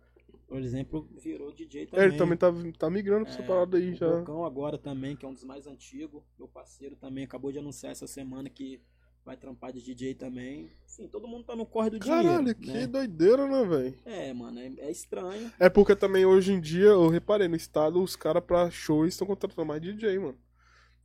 por 0.46 0.58
exemplo, 0.60 1.08
virou 1.20 1.50
DJ 1.52 1.82
É, 1.84 1.86
também. 1.86 2.04
ele 2.06 2.16
também 2.16 2.38
tá, 2.38 2.52
tá 2.78 2.90
migrando 2.90 3.24
pra 3.24 3.32
essa 3.34 3.42
É, 3.42 3.46
parada 3.46 3.78
aí 3.78 3.90
o 3.92 3.96
já. 3.96 4.18
Bocão 4.18 4.44
agora 4.44 4.78
também, 4.78 5.16
que 5.16 5.24
é 5.24 5.28
um 5.28 5.34
dos 5.34 5.42
mais 5.44 5.66
antigos. 5.66 6.22
Meu 6.38 6.46
parceiro 6.46 6.94
também 6.94 7.24
acabou 7.24 7.50
de 7.50 7.58
anunciar 7.58 7.90
essa 7.90 8.06
semana 8.06 8.48
que 8.50 8.80
vai 9.26 9.36
trampar 9.36 9.72
de 9.72 9.82
DJ 9.82 10.14
também. 10.14 10.70
Enfim, 10.88 11.08
todo 11.08 11.26
mundo 11.26 11.44
tá 11.44 11.56
no 11.56 11.66
corre 11.66 11.90
do 11.90 11.98
Caralho, 11.98 12.54
dinheiro. 12.54 12.54
que 12.60 12.70
né? 12.72 12.86
doideira, 12.86 13.46
né, 13.46 13.64
velho? 13.64 13.94
É, 14.06 14.32
mano, 14.32 14.58
é, 14.60 14.72
é 14.78 14.90
estranho. 14.90 15.52
É 15.58 15.68
porque 15.68 15.96
também 15.96 16.24
hoje 16.24 16.52
em 16.52 16.60
dia, 16.60 16.86
eu 16.86 17.08
reparei, 17.08 17.48
no 17.48 17.56
estado, 17.56 18.00
os 18.00 18.14
caras 18.14 18.42
pra 18.44 18.70
shows 18.70 19.08
estão 19.08 19.26
contratando 19.26 19.66
mais 19.66 19.82
DJ, 19.82 20.18
mano. 20.20 20.38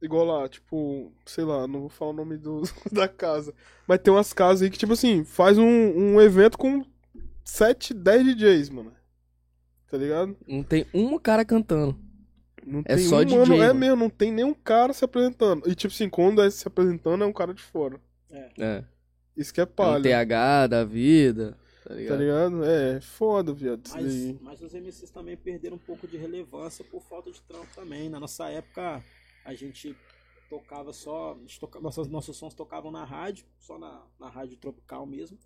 Igual 0.01 0.25
lá, 0.25 0.47
tipo, 0.47 1.11
sei 1.25 1.43
lá, 1.43 1.67
não 1.67 1.81
vou 1.81 1.89
falar 1.89 2.11
o 2.11 2.15
nome 2.15 2.37
do, 2.37 2.61
da 2.91 3.07
casa. 3.07 3.53
Mas 3.87 3.99
tem 3.99 4.13
umas 4.13 4.31
casas 4.33 4.61
aí 4.61 4.69
que, 4.69 4.77
tipo 4.77 4.93
assim, 4.93 5.23
faz 5.23 5.57
um, 5.57 5.65
um 5.65 6.21
evento 6.21 6.57
com 6.57 6.85
7, 7.43 7.93
10 7.93 8.25
DJs, 8.35 8.69
mano. 8.69 8.93
Tá 9.89 9.97
ligado? 9.97 10.37
Não 10.47 10.63
tem 10.63 10.85
um 10.93 11.17
cara 11.19 11.43
cantando. 11.43 11.99
Não 12.65 12.81
É 12.85 12.95
tem 12.95 13.05
só 13.05 13.17
um, 13.19 13.25
DJ, 13.25 13.37
mano, 13.39 13.55
é 13.55 13.67
mano. 13.67 13.79
mesmo, 13.79 13.95
não 13.95 14.09
tem 14.09 14.31
nenhum 14.31 14.53
cara 14.53 14.93
se 14.93 15.03
apresentando. 15.03 15.67
E 15.69 15.75
tipo 15.75 15.93
assim, 15.93 16.07
quando 16.09 16.41
é 16.41 16.49
se 16.49 16.67
apresentando, 16.67 17.23
é 17.23 17.27
um 17.27 17.33
cara 17.33 17.53
de 17.53 17.61
fora. 17.61 17.99
É. 18.31 18.83
Isso 19.35 19.53
que 19.53 19.61
é 19.61 19.63
Um 19.63 19.67
palha. 19.67 20.03
TH 20.03 20.67
da 20.67 20.83
vida, 20.83 21.57
tá 21.83 21.89
Tá 21.89 21.95
ligado? 21.95 22.19
ligado? 22.19 22.63
É, 22.63 23.01
foda, 23.01 23.53
viado. 23.53 23.89
Mas, 23.91 24.41
mas 24.41 24.61
os 24.61 24.73
MCs 24.73 25.09
também 25.09 25.35
perderam 25.37 25.75
um 25.77 25.79
pouco 25.79 26.07
de 26.07 26.17
relevância 26.17 26.83
por 26.85 27.01
falta 27.01 27.31
de 27.31 27.41
trampo 27.41 27.67
também. 27.73 28.09
Na 28.09 28.19
nossa 28.19 28.49
época, 28.49 29.03
a 29.45 29.53
gente 29.53 29.95
tocava 30.49 30.91
só. 30.93 31.35
gente 31.41 31.59
toca- 31.59 31.79
nossos, 31.79 32.07
nossos 32.07 32.35
sons 32.37 32.53
tocavam 32.53 32.91
na 32.91 33.03
rádio, 33.05 33.45
só 33.59 33.77
na, 33.79 34.03
na 34.19 34.29
rádio 34.29 34.57
tropical 34.57 35.05
mesmo. 35.05 35.37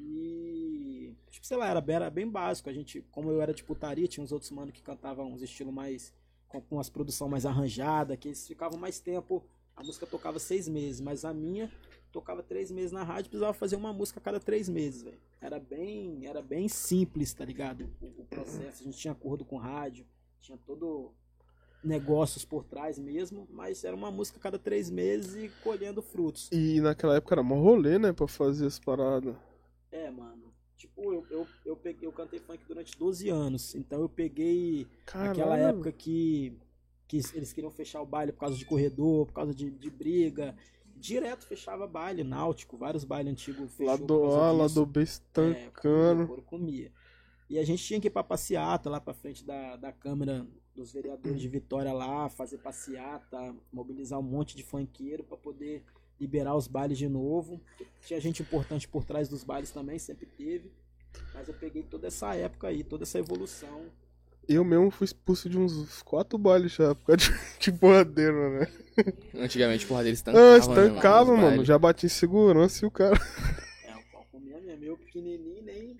E. 0.00 1.14
Tipo, 1.30 1.46
sei 1.46 1.56
lá, 1.56 1.68
era, 1.68 1.84
era 1.88 2.10
bem 2.10 2.28
básico. 2.28 2.68
A 2.68 2.72
gente, 2.72 3.02
como 3.10 3.30
eu 3.30 3.40
era 3.42 3.52
de 3.52 3.62
putaria, 3.64 4.06
tinha 4.08 4.22
uns 4.24 4.32
outros 4.32 4.50
mano 4.50 4.72
que 4.72 4.82
cantavam 4.82 5.32
uns 5.32 5.42
estilos 5.42 5.72
mais. 5.74 6.12
com, 6.48 6.60
com 6.60 6.80
as 6.80 6.88
produção 6.88 7.28
mais 7.28 7.44
arranjada, 7.44 8.16
que 8.16 8.28
eles 8.28 8.46
ficavam 8.46 8.78
mais 8.78 8.98
tempo. 9.00 9.44
A 9.76 9.82
música 9.84 10.06
tocava 10.06 10.38
seis 10.40 10.66
meses, 10.68 11.00
mas 11.00 11.24
a 11.24 11.32
minha 11.32 11.70
tocava 12.12 12.42
três 12.42 12.70
meses 12.70 12.92
na 12.92 13.02
rádio, 13.02 13.30
precisava 13.30 13.52
fazer 13.52 13.76
uma 13.76 13.92
música 13.92 14.18
a 14.18 14.22
cada 14.22 14.40
três 14.40 14.68
meses, 14.68 15.02
velho. 15.02 15.18
Era 15.40 15.58
bem, 15.58 16.26
era 16.26 16.42
bem 16.42 16.68
simples, 16.68 17.32
tá 17.32 17.44
ligado? 17.44 17.88
O, 18.00 18.22
o 18.22 18.26
processo, 18.26 18.82
a 18.82 18.84
gente 18.84 18.98
tinha 18.98 19.12
acordo 19.12 19.44
com 19.44 19.56
rádio, 19.56 20.06
tinha 20.40 20.58
todo 20.66 21.12
negócios 21.82 22.44
por 22.44 22.64
trás 22.64 22.98
mesmo, 22.98 23.46
mas 23.50 23.84
era 23.84 23.94
uma 23.94 24.10
música 24.10 24.38
a 24.38 24.42
cada 24.42 24.58
três 24.58 24.90
meses 24.90 25.36
e 25.36 25.48
colhendo 25.62 26.02
frutos. 26.02 26.48
E 26.52 26.80
naquela 26.80 27.16
época 27.16 27.34
era 27.34 27.42
mó 27.42 27.56
rolê, 27.56 27.98
né, 27.98 28.12
pra 28.12 28.26
fazer 28.26 28.66
as 28.66 28.78
paradas. 28.78 29.34
É, 29.90 30.10
mano. 30.10 30.52
Tipo, 30.76 31.12
eu, 31.12 31.26
eu, 31.30 31.46
eu, 31.64 31.76
peguei, 31.76 32.06
eu 32.06 32.12
cantei 32.12 32.38
funk 32.38 32.64
durante 32.66 32.96
12 32.96 33.28
anos, 33.28 33.74
então 33.74 34.00
eu 34.00 34.08
peguei 34.08 34.86
Caralho. 35.04 35.32
aquela 35.32 35.58
época 35.58 35.90
que, 35.90 36.56
que 37.08 37.16
eles 37.34 37.52
queriam 37.52 37.70
fechar 37.70 38.00
o 38.00 38.06
baile 38.06 38.30
por 38.30 38.38
causa 38.38 38.56
de 38.56 38.64
corredor, 38.64 39.26
por 39.26 39.32
causa 39.32 39.52
de, 39.52 39.70
de 39.70 39.90
briga. 39.90 40.54
Direto 40.98 41.46
fechava 41.46 41.86
baile, 41.86 42.24
náutico, 42.24 42.76
vários 42.76 43.04
bailes 43.04 43.32
antigos 43.32 43.78
Lá 43.78 43.96
do 43.96 44.24
A, 44.24 44.52
lá 44.52 44.66
do 44.66 44.84
B 44.84 45.04
É, 45.52 45.70
comia. 46.42 46.92
E 47.48 47.58
a 47.58 47.64
gente 47.64 47.82
tinha 47.82 48.00
que 48.00 48.08
ir 48.08 48.10
pra 48.10 48.22
passeata 48.22 48.90
lá 48.90 49.00
pra 49.00 49.14
frente 49.14 49.44
da, 49.44 49.76
da 49.76 49.92
Câmara 49.92 50.46
dos 50.74 50.92
Vereadores 50.92 51.40
de 51.40 51.48
Vitória 51.48 51.92
lá, 51.92 52.28
fazer 52.28 52.58
passeata, 52.58 53.54
mobilizar 53.72 54.18
um 54.18 54.22
monte 54.22 54.54
de 54.56 54.62
funkeiro 54.62 55.24
pra 55.24 55.36
poder 55.36 55.84
liberar 56.20 56.56
os 56.56 56.66
bailes 56.68 56.98
de 56.98 57.08
novo. 57.08 57.60
Tinha 58.00 58.20
gente 58.20 58.42
importante 58.42 58.86
por 58.86 59.04
trás 59.04 59.28
dos 59.28 59.44
bailes 59.44 59.70
também, 59.70 59.98
sempre 59.98 60.26
teve. 60.26 60.70
Mas 61.32 61.48
eu 61.48 61.54
peguei 61.54 61.82
toda 61.82 62.06
essa 62.06 62.34
época 62.34 62.68
aí, 62.68 62.84
toda 62.84 63.04
essa 63.04 63.18
evolução. 63.18 63.86
Eu 64.48 64.64
mesmo 64.64 64.90
fui 64.90 65.04
expulso 65.04 65.48
de 65.48 65.58
uns 65.58 66.02
quatro 66.02 66.38
bailes 66.38 66.72
já, 66.72 66.94
por 66.94 67.04
causa 67.04 67.18
de, 67.20 67.32
de 67.60 67.72
porradeiro, 67.72 68.58
né? 68.58 68.68
Antigamente, 69.34 69.86
porra, 69.86 70.02
deles 70.02 70.22
tancava, 70.22 70.44
Ah, 70.44 70.50
né, 70.52 70.58
estancava, 70.58 71.32
nos 71.32 71.40
mano. 71.40 71.64
Já 71.64 71.78
bati 71.78 72.06
em 72.06 72.08
segurança 72.08 72.84
e 72.84 72.88
o 72.88 72.90
cara. 72.90 73.16
É, 73.84 73.94
o 73.94 74.02
pau 74.10 74.26
comia 74.32 74.58
mesmo. 74.60 74.84
Eu 74.84 74.96
pequenininho, 74.96 75.62
nem. 75.62 75.96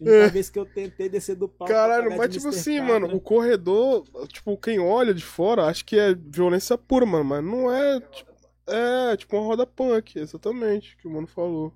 A 0.00 0.04
única 0.04 0.28
vez 0.28 0.50
que 0.50 0.58
eu 0.58 0.66
tentei 0.66 1.08
descer 1.08 1.34
do 1.34 1.48
palco. 1.48 1.72
Caralho, 1.72 2.10
pagar 2.10 2.18
mas 2.18 2.34
tipo 2.34 2.46
Mr. 2.46 2.58
assim, 2.60 2.80
mano, 2.80 3.16
o 3.16 3.20
corredor, 3.20 4.04
tipo, 4.28 4.56
quem 4.58 4.78
olha 4.78 5.12
de 5.12 5.24
fora 5.24 5.64
acha 5.64 5.82
que 5.82 5.98
é 5.98 6.14
violência 6.14 6.76
pura, 6.78 7.04
mano, 7.06 7.24
mas 7.24 7.42
não 7.42 7.72
é. 7.72 8.00
Tipo, 8.00 8.30
é, 8.68 9.16
tipo 9.16 9.34
uma 9.36 9.46
roda 9.46 9.66
punk, 9.66 10.18
exatamente, 10.18 10.96
que 10.98 11.08
o 11.08 11.10
mano 11.10 11.26
falou. 11.26 11.72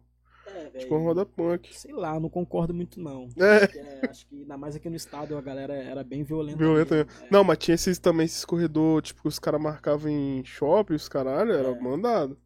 É, 0.55 0.71
velho, 0.71 0.79
Tipo 0.81 0.95
uma 0.97 1.05
roda 1.05 1.25
punk. 1.27 1.75
Sei 1.75 1.93
lá, 1.93 2.19
não 2.21 2.29
concordo 2.29 2.73
muito 2.75 3.01
não. 3.01 3.29
É. 3.37 3.61
Porque, 3.67 3.79
é, 3.79 4.11
acho 4.11 4.27
que 4.27 4.37
ainda 4.37 4.57
mais 4.57 4.77
aqui 4.77 4.89
no 4.89 4.97
estado 4.97 5.37
a 5.37 5.41
galera 5.41 5.75
era 5.75 6.03
bem 6.05 6.23
violenta. 6.23 6.59
Violenta 6.59 6.95
mesmo. 6.97 7.11
mesmo. 7.11 7.25
É. 7.27 7.29
Não, 7.31 7.45
mas 7.45 7.59
tinha 7.59 7.75
esses 7.75 7.99
também, 7.99 8.27
esses 8.27 8.45
corredor, 8.45 9.03
tipo, 9.03 9.23
que 9.23 9.29
os 9.29 9.39
caras 9.39 9.61
marcavam 9.61 10.11
em 10.11 10.45
shopping, 10.45 10.95
os 10.95 11.09
caralho, 11.09 11.53
era 11.53 11.69
É. 11.69 11.81
mandado. 11.81 12.39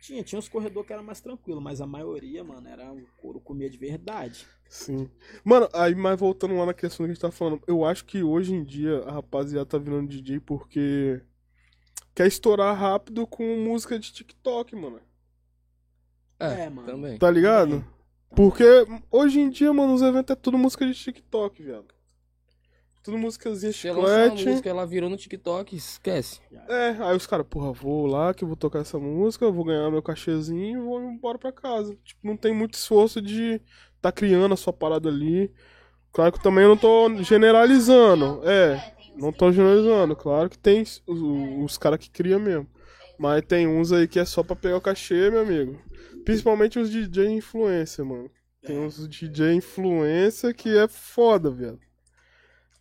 Tinha, 0.00 0.22
tinha 0.22 0.38
uns 0.38 0.48
corredores 0.48 0.86
que 0.86 0.92
era 0.92 1.02
mais 1.02 1.20
tranquilo, 1.20 1.60
mas 1.60 1.80
a 1.80 1.86
maioria, 1.86 2.44
mano, 2.44 2.68
era 2.68 2.92
o 2.92 3.02
couro 3.20 3.40
comia 3.40 3.68
de 3.68 3.76
verdade. 3.76 4.46
Sim. 4.68 5.08
Mano, 5.44 5.68
aí, 5.72 5.94
mas 5.94 6.18
voltando 6.18 6.56
lá 6.56 6.66
na 6.66 6.74
questão 6.74 7.04
que 7.06 7.10
a 7.10 7.14
gente 7.14 7.20
tá 7.22 7.30
falando, 7.30 7.60
eu 7.66 7.84
acho 7.84 8.04
que 8.04 8.22
hoje 8.22 8.54
em 8.54 8.62
dia 8.62 8.98
a 9.00 9.12
rapaziada 9.12 9.66
tá 9.66 9.78
virando 9.78 10.08
DJ 10.08 10.38
porque 10.40 11.20
quer 12.14 12.26
estourar 12.26 12.76
rápido 12.76 13.26
com 13.26 13.56
música 13.56 13.98
de 13.98 14.12
TikTok, 14.12 14.76
mano. 14.76 15.00
É, 16.38 16.64
É, 16.64 16.70
mano. 16.70 16.86
também. 16.86 17.18
Tá 17.18 17.30
ligado? 17.30 17.70
Também. 17.80 17.96
Porque 18.34 18.64
hoje 19.10 19.40
em 19.40 19.48
dia, 19.48 19.72
mano, 19.72 19.94
os 19.94 20.02
eventos 20.02 20.32
é 20.32 20.36
tudo 20.36 20.58
música 20.58 20.86
de 20.86 20.94
TikTok, 20.94 21.62
viado. 21.62 21.86
Tudo 23.02 23.18
músicazinha 23.18 23.70
chiclete. 23.72 24.48
música, 24.48 24.68
ela 24.68 24.84
virou 24.84 25.08
no 25.08 25.16
TikTok, 25.16 25.76
esquece. 25.76 26.40
É, 26.68 26.88
aí 26.98 27.16
os 27.16 27.24
caras, 27.24 27.46
porra, 27.48 27.72
vou 27.72 28.04
lá 28.04 28.34
que 28.34 28.42
eu 28.42 28.48
vou 28.48 28.56
tocar 28.56 28.80
essa 28.80 28.98
música, 28.98 29.48
vou 29.48 29.64
ganhar 29.64 29.88
meu 29.92 30.02
cachezinho 30.02 30.80
e 30.80 30.84
vou 30.84 31.00
embora 31.00 31.38
pra 31.38 31.52
casa. 31.52 31.96
Tipo, 32.02 32.26
não 32.26 32.36
tem 32.36 32.52
muito 32.52 32.74
esforço 32.74 33.22
de 33.22 33.60
tá 34.02 34.10
criando 34.10 34.54
a 34.54 34.56
sua 34.56 34.72
parada 34.72 35.08
ali. 35.08 35.52
Claro 36.12 36.32
que 36.32 36.42
também 36.42 36.64
eu 36.64 36.70
não 36.70 36.76
tô 36.76 37.08
generalizando. 37.22 38.40
É, 38.44 38.92
não 39.16 39.32
tô 39.32 39.52
generalizando. 39.52 40.16
Claro 40.16 40.50
que 40.50 40.58
tem 40.58 40.82
os, 40.82 41.00
os 41.06 41.78
caras 41.78 42.00
que 42.00 42.10
criam 42.10 42.40
mesmo. 42.40 42.66
Mas 43.16 43.42
tem 43.46 43.68
uns 43.68 43.92
aí 43.92 44.08
que 44.08 44.18
é 44.18 44.24
só 44.24 44.42
pra 44.42 44.56
pegar 44.56 44.78
o 44.78 44.80
cachê, 44.80 45.30
meu 45.30 45.42
amigo. 45.42 45.78
Principalmente 46.26 46.78
os 46.78 46.90
DJ 46.90 47.28
influencer, 47.30 48.04
mano. 48.04 48.30
Tem 48.62 48.78
uns 48.78 49.08
DJ 49.08 49.54
influencer 49.54 50.54
que 50.54 50.76
é 50.76 50.88
foda, 50.88 51.50
velho. 51.50 51.78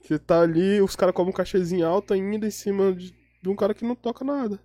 Que 0.02 0.18
tá 0.20 0.42
ali, 0.42 0.82
os 0.82 0.96
caras 0.96 1.14
comem 1.16 1.30
um 1.32 1.36
cachezinho 1.36 1.86
alto 1.86 2.14
ainda 2.14 2.48
em 2.48 2.52
cima 2.52 2.94
de, 2.94 3.12
de 3.42 3.50
um 3.50 3.56
cara 3.56 3.74
que 3.74 3.86
não 3.86 3.96
toca 3.96 4.26
nada. 4.26 4.60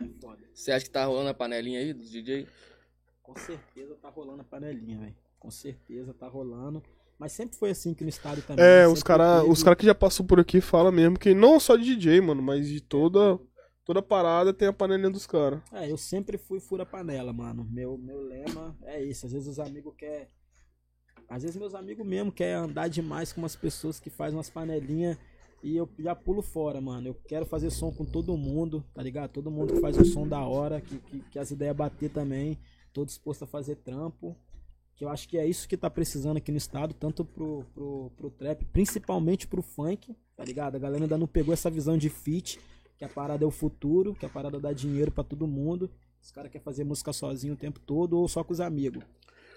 É 0.00 0.04
foda. 0.20 0.38
Você 0.52 0.72
acha 0.72 0.84
que 0.84 0.90
tá 0.90 1.04
rolando 1.04 1.28
a 1.28 1.34
panelinha 1.34 1.80
aí 1.80 1.92
dos 1.92 2.10
DJ? 2.10 2.46
Com 3.22 3.36
certeza 3.36 3.94
tá 4.02 4.08
rolando 4.08 4.40
a 4.42 4.44
panelinha, 4.44 4.98
velho. 4.98 5.14
Com 5.38 5.50
certeza 5.50 6.12
tá 6.12 6.26
rolando. 6.26 6.82
Mas 7.18 7.32
sempre 7.32 7.56
foi 7.56 7.70
assim 7.70 7.94
que 7.94 8.02
no 8.02 8.08
estado 8.10 8.42
também. 8.42 8.64
É, 8.64 8.82
sempre 8.82 8.92
os 8.98 9.02
caras 9.02 9.40
teve- 9.40 9.52
os 9.52 9.62
cara 9.62 9.76
que 9.76 9.86
já 9.86 9.94
passou 9.94 10.26
por 10.26 10.40
aqui 10.40 10.60
falam 10.60 10.90
mesmo 10.90 11.18
que 11.18 11.34
não 11.34 11.60
só 11.60 11.76
de 11.76 11.84
DJ, 11.96 12.20
mano, 12.20 12.42
mas 12.42 12.66
de 12.66 12.80
toda, 12.80 13.38
toda 13.84 14.02
parada 14.02 14.52
tem 14.52 14.68
a 14.68 14.72
panelinha 14.72 15.10
dos 15.10 15.26
caras. 15.26 15.60
É, 15.72 15.90
eu 15.90 15.96
sempre 15.96 16.38
fui 16.38 16.60
fura 16.60 16.86
panela, 16.86 17.32
mano. 17.32 17.66
Meu, 17.70 17.96
meu 17.98 18.20
lema 18.20 18.76
é 18.82 19.02
esse. 19.02 19.26
Às 19.26 19.32
vezes 19.32 19.48
os 19.48 19.58
amigos 19.58 19.94
querem. 19.96 20.28
Às 21.28 21.42
vezes 21.42 21.56
meus 21.56 21.74
amigos 21.74 22.04
mesmo 22.04 22.32
querem 22.32 22.54
andar 22.54 22.88
demais 22.88 23.32
com 23.32 23.40
umas 23.40 23.54
pessoas 23.54 24.00
que 24.00 24.10
fazem 24.10 24.36
umas 24.36 24.50
panelinhas 24.50 25.16
e 25.62 25.76
eu 25.76 25.88
já 25.98 26.14
pulo 26.14 26.42
fora, 26.42 26.80
mano. 26.80 27.08
Eu 27.08 27.14
quero 27.14 27.44
fazer 27.44 27.70
som 27.70 27.92
com 27.92 28.04
todo 28.04 28.36
mundo, 28.36 28.84
tá 28.94 29.02
ligado? 29.02 29.30
Todo 29.30 29.50
mundo 29.50 29.74
que 29.74 29.80
faz 29.80 29.96
um 29.96 30.04
som 30.04 30.26
da 30.26 30.40
hora, 30.40 30.80
que, 30.80 30.98
que, 30.98 31.20
que 31.20 31.38
as 31.38 31.50
ideias 31.50 31.76
bater 31.76 32.10
também. 32.10 32.58
Tô 32.92 33.04
disposto 33.04 33.44
a 33.44 33.46
fazer 33.46 33.76
trampo. 33.76 34.36
Que 34.96 35.04
eu 35.04 35.08
acho 35.08 35.28
que 35.28 35.38
é 35.38 35.46
isso 35.46 35.68
que 35.68 35.76
tá 35.76 35.88
precisando 35.88 36.38
aqui 36.38 36.50
no 36.50 36.58
estado, 36.58 36.92
tanto 36.92 37.24
pro, 37.24 37.64
pro, 37.72 38.10
pro 38.16 38.30
trap, 38.30 38.64
principalmente 38.66 39.46
pro 39.46 39.62
funk, 39.62 40.14
tá 40.36 40.44
ligado? 40.44 40.76
A 40.76 40.78
galera 40.78 41.04
ainda 41.04 41.16
não 41.16 41.26
pegou 41.26 41.54
essa 41.54 41.70
visão 41.70 41.96
de 41.96 42.10
feat, 42.10 42.60
que 43.00 43.04
a 43.06 43.08
parada 43.08 43.42
é 43.42 43.46
o 43.46 43.50
futuro, 43.50 44.14
que 44.14 44.26
a 44.26 44.28
parada 44.28 44.60
dá 44.60 44.74
dinheiro 44.74 45.10
pra 45.10 45.24
todo 45.24 45.46
mundo. 45.46 45.90
Os 46.22 46.30
caras 46.30 46.52
querem 46.52 46.62
fazer 46.62 46.84
música 46.84 47.14
sozinho 47.14 47.54
o 47.54 47.56
tempo 47.56 47.80
todo 47.80 48.18
ou 48.18 48.28
só 48.28 48.44
com 48.44 48.52
os 48.52 48.60
amigos. 48.60 49.02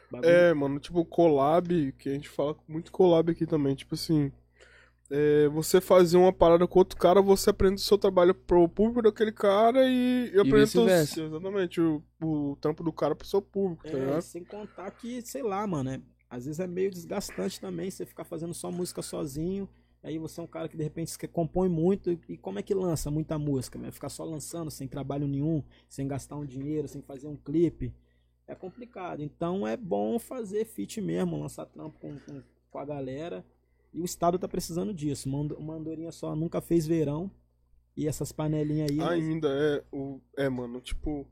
Bagulho- 0.10 0.32
É, 0.32 0.54
mano, 0.54 0.80
tipo, 0.80 1.04
collab, 1.04 1.92
que 2.00 2.08
a 2.08 2.14
gente 2.14 2.30
fala 2.30 2.56
muito 2.70 2.90
collab 2.90 3.30
aqui 3.30 3.46
também, 3.46 3.76
tipo 3.76 3.96
assim. 3.96 4.32
é, 5.12 5.50
você 5.50 5.82
fazer 5.82 6.16
uma 6.18 6.32
parada 6.32 6.66
com 6.66 6.80
outro 6.80 6.98
cara, 6.98 7.22
você 7.22 7.50
aprende 7.50 7.76
o 7.76 7.84
seu 7.84 7.98
trabalho 7.98 8.34
pro 8.34 8.68
público 8.70 9.02
daquele 9.02 9.32
cara 9.34 9.86
e, 9.86 10.32
e 10.34 10.40
aprende 10.40 10.64
o 10.64 10.68
seu- 10.68 10.84
vice-versa. 10.86 11.22
exatamente 11.22 11.82
o, 11.82 12.02
o 12.24 12.56
trampo 12.62 12.82
do 12.82 12.94
cara 12.94 13.14
pro 13.14 13.28
seu 13.28 13.42
público, 13.42 13.84
tá 13.84 13.90
É, 13.90 14.00
ligado? 14.00 14.22
sem 14.22 14.44
contar 14.46 14.90
que, 14.92 15.22
sei 15.22 15.44
lá, 15.44 15.68
mano, 15.68 15.90
é- 15.92 16.02
às 16.30 16.46
vezes 16.46 16.60
é 16.62 16.66
meio 16.66 16.90
desgastante 16.90 17.60
também 17.60 17.92
você 17.92 18.06
ficar 18.06 18.24
fazendo 18.24 18.54
só 18.54 18.72
música 18.72 19.02
sozinho. 19.04 19.68
Aí 20.04 20.18
você 20.18 20.42
é 20.42 20.44
um 20.44 20.48
cara 20.48 20.68
que 20.68 20.76
de 20.76 20.84
repente 20.84 21.18
compõe 21.30 21.70
muito. 21.70 22.12
e- 22.28 22.38
como 22.38 22.60
é 22.60 22.62
que 22.64 22.74
lança 22.74 23.10
muita 23.10 23.40
música? 23.40 23.80
Vai 23.80 23.90
ficar 23.92 24.10
só 24.10 24.26
lançando, 24.26 24.70
sem 24.70 24.88
trabalho 24.88 25.26
nenhum, 25.28 25.64
sem 25.88 26.08
gastar 26.08 26.36
um 26.36 26.46
dinheiro, 26.46 26.88
sem 26.88 27.02
fazer 27.02 27.28
um 27.28 27.38
clipe. 27.38 27.94
É 28.46 28.54
complicado. 28.54 29.22
Então 29.22 29.66
é 29.66 29.78
bom 29.78 30.20
fazer 30.20 30.66
feat 30.66 31.00
mesmo, 31.00 31.40
lançar 31.40 31.66
trampo 31.66 31.98
com, 32.00 32.20
com, 32.20 32.44
com 32.70 32.78
a 32.80 32.86
galera. 32.86 33.46
E 33.94 34.02
o 34.02 34.06
Estado 34.06 34.38
tá 34.38 34.48
precisando 34.48 34.94
disso. 34.94 35.30
Uma 35.30 35.76
andorinha 35.76 36.12
só 36.12 36.36
nunca 36.36 36.60
fez 36.60 36.86
verão. 36.86 37.32
E 37.96 38.08
essas 38.08 38.32
panelinhas 38.32 38.90
aí. 38.90 39.00
Ainda 39.00 39.48
é, 39.50 39.84
o, 39.92 40.20
é, 40.36 40.50
mano, 40.50 40.82
tipo, 40.82 41.26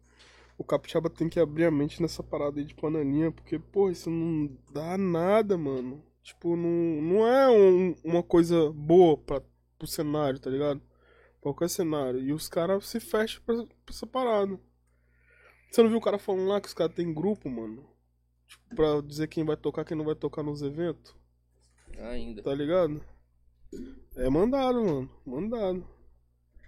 o 0.58 0.64
Capixaba 0.64 1.10
tem 1.10 1.28
que 1.28 1.40
abrir 1.40 1.66
a 1.66 1.72
mente 1.72 2.02
nessa 2.02 2.22
parada 2.22 2.60
aí 2.60 2.66
de 2.66 2.76
panelinha, 2.76 3.32
porque, 3.32 3.58
pô, 3.58 3.90
isso 3.90 4.10
não 4.12 4.50
dá 4.72 4.96
nada, 4.98 5.58
mano. 5.58 6.04
Tipo, 6.24 6.56
não, 6.56 6.70
não 7.02 7.28
é 7.28 7.50
um- 7.50 7.96
uma 8.04 8.22
coisa 8.24 8.72
boa 8.72 9.18
pra, 9.18 9.42
pro 9.78 9.88
cenário, 9.88 10.40
tá 10.40 10.50
ligado? 10.50 10.82
Qualquer 11.40 11.70
cenário. 11.70 12.20
E 12.20 12.32
os 12.32 12.48
caras 12.48 12.86
se 12.88 13.00
fecham 13.00 13.42
pra, 13.46 13.56
pra 13.56 13.68
essa 13.90 14.06
parada. 14.06 14.60
Você 15.72 15.82
não 15.82 15.90
viu 15.90 15.98
o 15.98 16.02
cara 16.02 16.20
falando 16.20 16.48
lá 16.48 16.62
que 16.62 16.68
os 16.68 16.74
caras 16.74 16.94
têm 16.96 17.14
grupo, 17.14 17.50
mano? 17.50 17.84
Tipo, 18.48 18.76
pra 18.76 19.02
dizer 19.02 19.28
quem 19.28 19.44
vai 19.46 19.56
tocar, 19.58 19.84
quem 19.86 19.98
não 19.98 20.06
vai 20.06 20.14
tocar 20.16 20.44
nos 20.44 20.62
eventos, 20.62 21.16
Ainda. 21.98 22.44
tá 22.44 22.54
ligado? 22.54 23.02
É 24.18 24.30
mandado, 24.30 24.84
mano. 24.84 25.10
Mandado. 25.26 25.88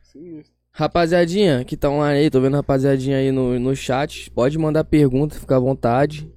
Sinistro. 0.04 0.54
Rapaziadinha, 0.72 1.64
que 1.66 1.78
tá 1.78 1.90
online 1.90 2.20
aí, 2.22 2.30
tô 2.32 2.40
vendo 2.42 2.56
rapaziadinha 2.56 3.18
aí 3.18 3.32
no, 3.32 3.60
no 3.60 3.76
chat. 3.76 4.32
Pode 4.32 4.58
mandar 4.58 4.84
pergunta, 4.86 5.36
fica 5.40 5.56
à 5.58 5.60
vontade. 5.60 6.32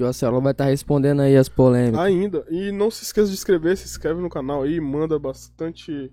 Que 0.00 0.04
o 0.04 0.06
Acelo 0.06 0.40
vai 0.40 0.52
estar 0.52 0.64
respondendo 0.64 1.20
aí 1.20 1.36
as 1.36 1.50
polêmicas. 1.50 2.00
Ainda. 2.00 2.46
E 2.48 2.72
não 2.72 2.90
se 2.90 3.02
esqueça 3.04 3.26
de 3.28 3.34
inscrever, 3.34 3.76
se 3.76 3.84
inscreve 3.84 4.18
no 4.18 4.30
canal 4.30 4.62
aí, 4.62 4.80
manda 4.80 5.18
bastante 5.18 6.10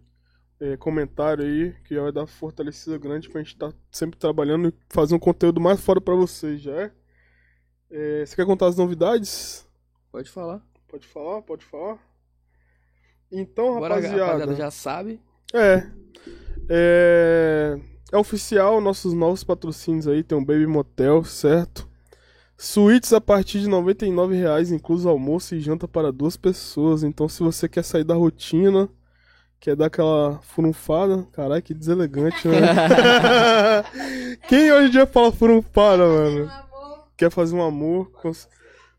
eh, 0.60 0.75
comentário 0.75 1.46
aí, 1.46 1.74
que 1.86 1.96
já 1.96 2.01
vai 2.01 2.12
dar 2.12 2.27
fortalecida 2.27 2.98
grande 2.98 3.29
pra 3.29 3.39
gente 3.39 3.53
estar 3.53 3.72
sempre 3.89 4.20
trabalhando 4.20 4.67
e 4.67 4.74
fazer 4.89 5.15
um 5.15 5.20
conteúdo 5.20 5.62
mais 5.62 5.79
fora 5.79 6.01
pra 6.01 6.13
vocês, 6.15 6.60
já 6.60 6.74
é? 6.74 6.91
Eh, 7.89 8.25
você 8.25 8.36
quer 8.36 8.46
contar 8.46 8.67
as 8.67 8.75
novidades? 8.75 9.65
Pode 10.12 10.29
falar. 10.29 10.62
Pode 10.89 11.08
falar, 11.08 11.41
pode 11.44 11.63
falar. 11.63 11.98
Então, 13.32 13.77
Agora 13.77 13.94
a 13.94 13.98
rapaziada. 14.01 14.25
rapaziada 14.25 14.56
já 14.56 14.70
sabe. 14.70 15.22
É. 15.53 15.89
É. 16.70 17.79
É 18.12 18.17
oficial, 18.17 18.82
nossos 18.82 19.13
novos 19.13 19.46
patrocínios 19.46 20.10
aí, 20.10 20.24
tem 20.24 20.38
um 20.38 20.44
Baby 20.44 20.67
Motel, 20.67 21.24
certo? 21.24 21.88
Suítes 22.58 23.14
a 23.14 23.22
partir 23.22 23.60
de 23.60 23.68
99 23.68 24.36
reais, 24.36 24.72
incluso 24.72 25.08
almoço 25.08 25.54
e 25.54 25.60
janta 25.60 25.88
para 25.88 26.12
duas 26.12 26.36
pessoas. 26.36 27.04
Então, 27.04 27.30
se 27.30 27.44
você 27.44 27.70
quer 27.70 27.84
sair 27.84 28.04
da 28.04 28.16
rotina, 28.16 28.90
quer 29.60 29.76
dar 29.76 29.86
aquela 29.86 30.40
furunfada, 30.42 31.24
caralho, 31.32 31.62
que 31.62 31.74
deselegante, 31.74 32.48
né? 32.48 32.58
Quem 34.50 34.72
hoje 34.72 34.88
em 34.88 34.92
dia 34.92 35.06
fala 35.06 35.32
furunfada, 35.32 36.04
mano? 36.08 36.50
Quer 37.16 37.30
fazer 37.30 37.56
um 37.56 37.62
amor, 37.62 38.12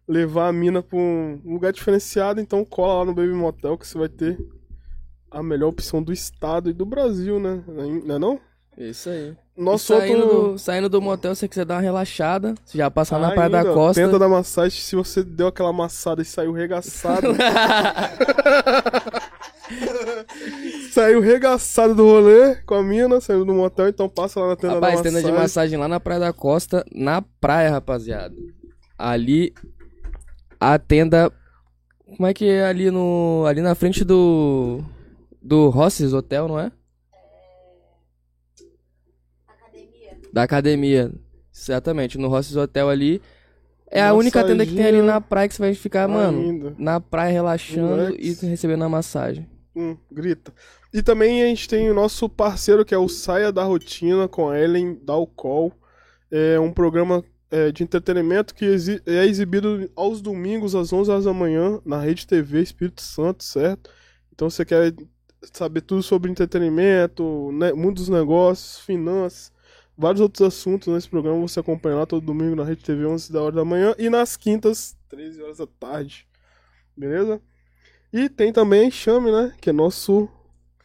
levar 0.06 0.48
a 0.48 0.52
mina 0.52 0.80
pra 0.80 0.96
um 0.96 1.40
lugar 1.44 1.72
diferenciado, 1.72 2.40
então 2.40 2.64
cola 2.64 3.00
lá 3.00 3.04
no 3.06 3.14
Baby 3.14 3.32
Motel 3.32 3.76
que 3.76 3.86
você 3.86 3.98
vai 3.98 4.08
ter 4.08 4.38
a 5.30 5.42
melhor 5.42 5.68
opção 5.68 6.00
do 6.00 6.12
estado 6.12 6.70
e 6.70 6.72
do 6.72 6.86
Brasil, 6.86 7.40
né? 7.40 7.62
Não 7.66 8.14
é 8.14 8.18
não? 8.18 8.40
Isso 8.76 9.10
aí. 9.10 9.36
Nosso 9.58 9.98
saindo, 9.98 10.22
outro... 10.22 10.52
do, 10.52 10.58
saindo 10.58 10.88
do 10.88 11.02
motel, 11.02 11.34
se 11.34 11.40
você 11.40 11.48
quiser 11.48 11.64
dar 11.64 11.74
uma 11.74 11.80
relaxada, 11.80 12.54
você 12.64 12.78
já 12.78 12.88
passar 12.88 13.18
na 13.18 13.32
Praia 13.32 13.50
da 13.50 13.64
Costa. 13.64 14.00
Tenta 14.00 14.16
da 14.16 14.28
massagem, 14.28 14.80
se 14.80 14.94
você 14.94 15.24
deu 15.24 15.48
aquela 15.48 15.70
amassada 15.70 16.22
e 16.22 16.24
saiu 16.24 16.52
regaçado. 16.52 17.34
saiu 20.94 21.20
regaçado 21.20 21.92
do 21.92 22.04
rolê 22.04 22.54
com 22.64 22.74
a 22.74 22.84
mina, 22.84 23.20
saiu 23.20 23.44
do 23.44 23.52
motel, 23.52 23.88
então 23.88 24.08
passa 24.08 24.38
lá 24.38 24.50
na 24.50 24.56
tenda 24.56 24.74
Rapaz, 24.74 24.98
da 24.98 25.02
tenda 25.02 25.16
massagem. 25.16 25.34
de 25.34 25.42
massagem 25.42 25.76
lá 25.76 25.88
na 25.88 25.98
Praia 25.98 26.20
da 26.20 26.32
Costa, 26.32 26.84
na 26.94 27.20
praia, 27.20 27.70
rapaziada. 27.70 28.36
Ali, 28.96 29.52
a 30.60 30.78
tenda 30.78 31.32
Como 32.16 32.28
é 32.28 32.32
que 32.32 32.48
é 32.48 32.64
ali 32.64 32.92
no. 32.92 33.44
ali 33.44 33.60
na 33.60 33.74
frente 33.74 34.04
do. 34.04 34.84
Do 35.42 35.68
Rosses 35.68 36.12
Hotel, 36.12 36.46
não 36.46 36.60
é? 36.60 36.70
Da 40.32 40.42
academia. 40.42 41.12
Exatamente, 41.54 42.18
no 42.18 42.28
Rosses 42.28 42.56
Hotel 42.56 42.88
ali. 42.88 43.20
É 43.90 44.02
a 44.02 44.12
única 44.12 44.44
tenda 44.44 44.66
que 44.66 44.74
tem 44.74 44.84
ali 44.84 45.00
na 45.02 45.20
praia 45.20 45.48
que 45.48 45.54
você 45.54 45.62
vai 45.62 45.74
ficar, 45.74 46.06
mano, 46.06 46.40
Ainda. 46.42 46.74
na 46.78 47.00
praia 47.00 47.32
relaxando 47.32 47.96
Relax. 48.12 48.42
e 48.42 48.46
recebendo 48.46 48.84
a 48.84 48.88
massagem. 48.88 49.48
Hum, 49.74 49.96
grita. 50.12 50.52
E 50.92 51.02
também 51.02 51.42
a 51.42 51.46
gente 51.46 51.66
tem 51.68 51.90
o 51.90 51.94
nosso 51.94 52.28
parceiro 52.28 52.84
que 52.84 52.94
é 52.94 52.98
o 52.98 53.08
Saia 53.08 53.50
da 53.50 53.62
Rotina 53.64 54.28
com 54.28 54.50
a 54.50 54.58
Ellen 54.60 54.98
Dalcol. 55.02 55.72
É 56.30 56.60
um 56.60 56.70
programa 56.70 57.24
é, 57.50 57.72
de 57.72 57.82
entretenimento 57.82 58.54
que 58.54 58.66
exi- 58.66 59.00
é 59.06 59.24
exibido 59.24 59.90
aos 59.96 60.20
domingos 60.20 60.74
às 60.74 60.92
11 60.92 61.10
horas 61.10 61.24
da 61.24 61.32
manhã 61.32 61.80
na 61.84 61.98
Rede 61.98 62.26
TV 62.26 62.60
Espírito 62.60 63.00
Santo, 63.00 63.42
certo? 63.42 63.88
Então 64.34 64.50
você 64.50 64.66
quer 64.66 64.94
saber 65.52 65.80
tudo 65.80 66.02
sobre 66.02 66.30
entretenimento, 66.30 67.50
né, 67.52 67.72
mundo 67.72 67.96
dos 67.96 68.08
negócios, 68.10 68.80
finanças, 68.84 69.50
vários 69.98 70.20
outros 70.20 70.46
assuntos 70.46 70.94
nesse 70.94 71.08
programa 71.08 71.40
você 71.40 71.58
acompanha 71.58 71.96
lá 71.96 72.06
todo 72.06 72.24
domingo 72.24 72.54
na 72.54 72.62
Rede 72.64 72.84
TV 72.84 73.04
11 73.04 73.32
da 73.32 73.42
hora 73.42 73.56
da 73.56 73.64
manhã 73.64 73.94
e 73.98 74.08
nas 74.08 74.36
quintas 74.36 74.96
13 75.08 75.42
horas 75.42 75.58
da 75.58 75.66
tarde. 75.66 76.26
Beleza? 76.96 77.40
E 78.12 78.28
tem 78.28 78.52
também 78.52 78.86
Enxame, 78.88 79.30
né? 79.32 79.52
Que 79.60 79.70
é 79.70 79.72
nosso 79.72 80.28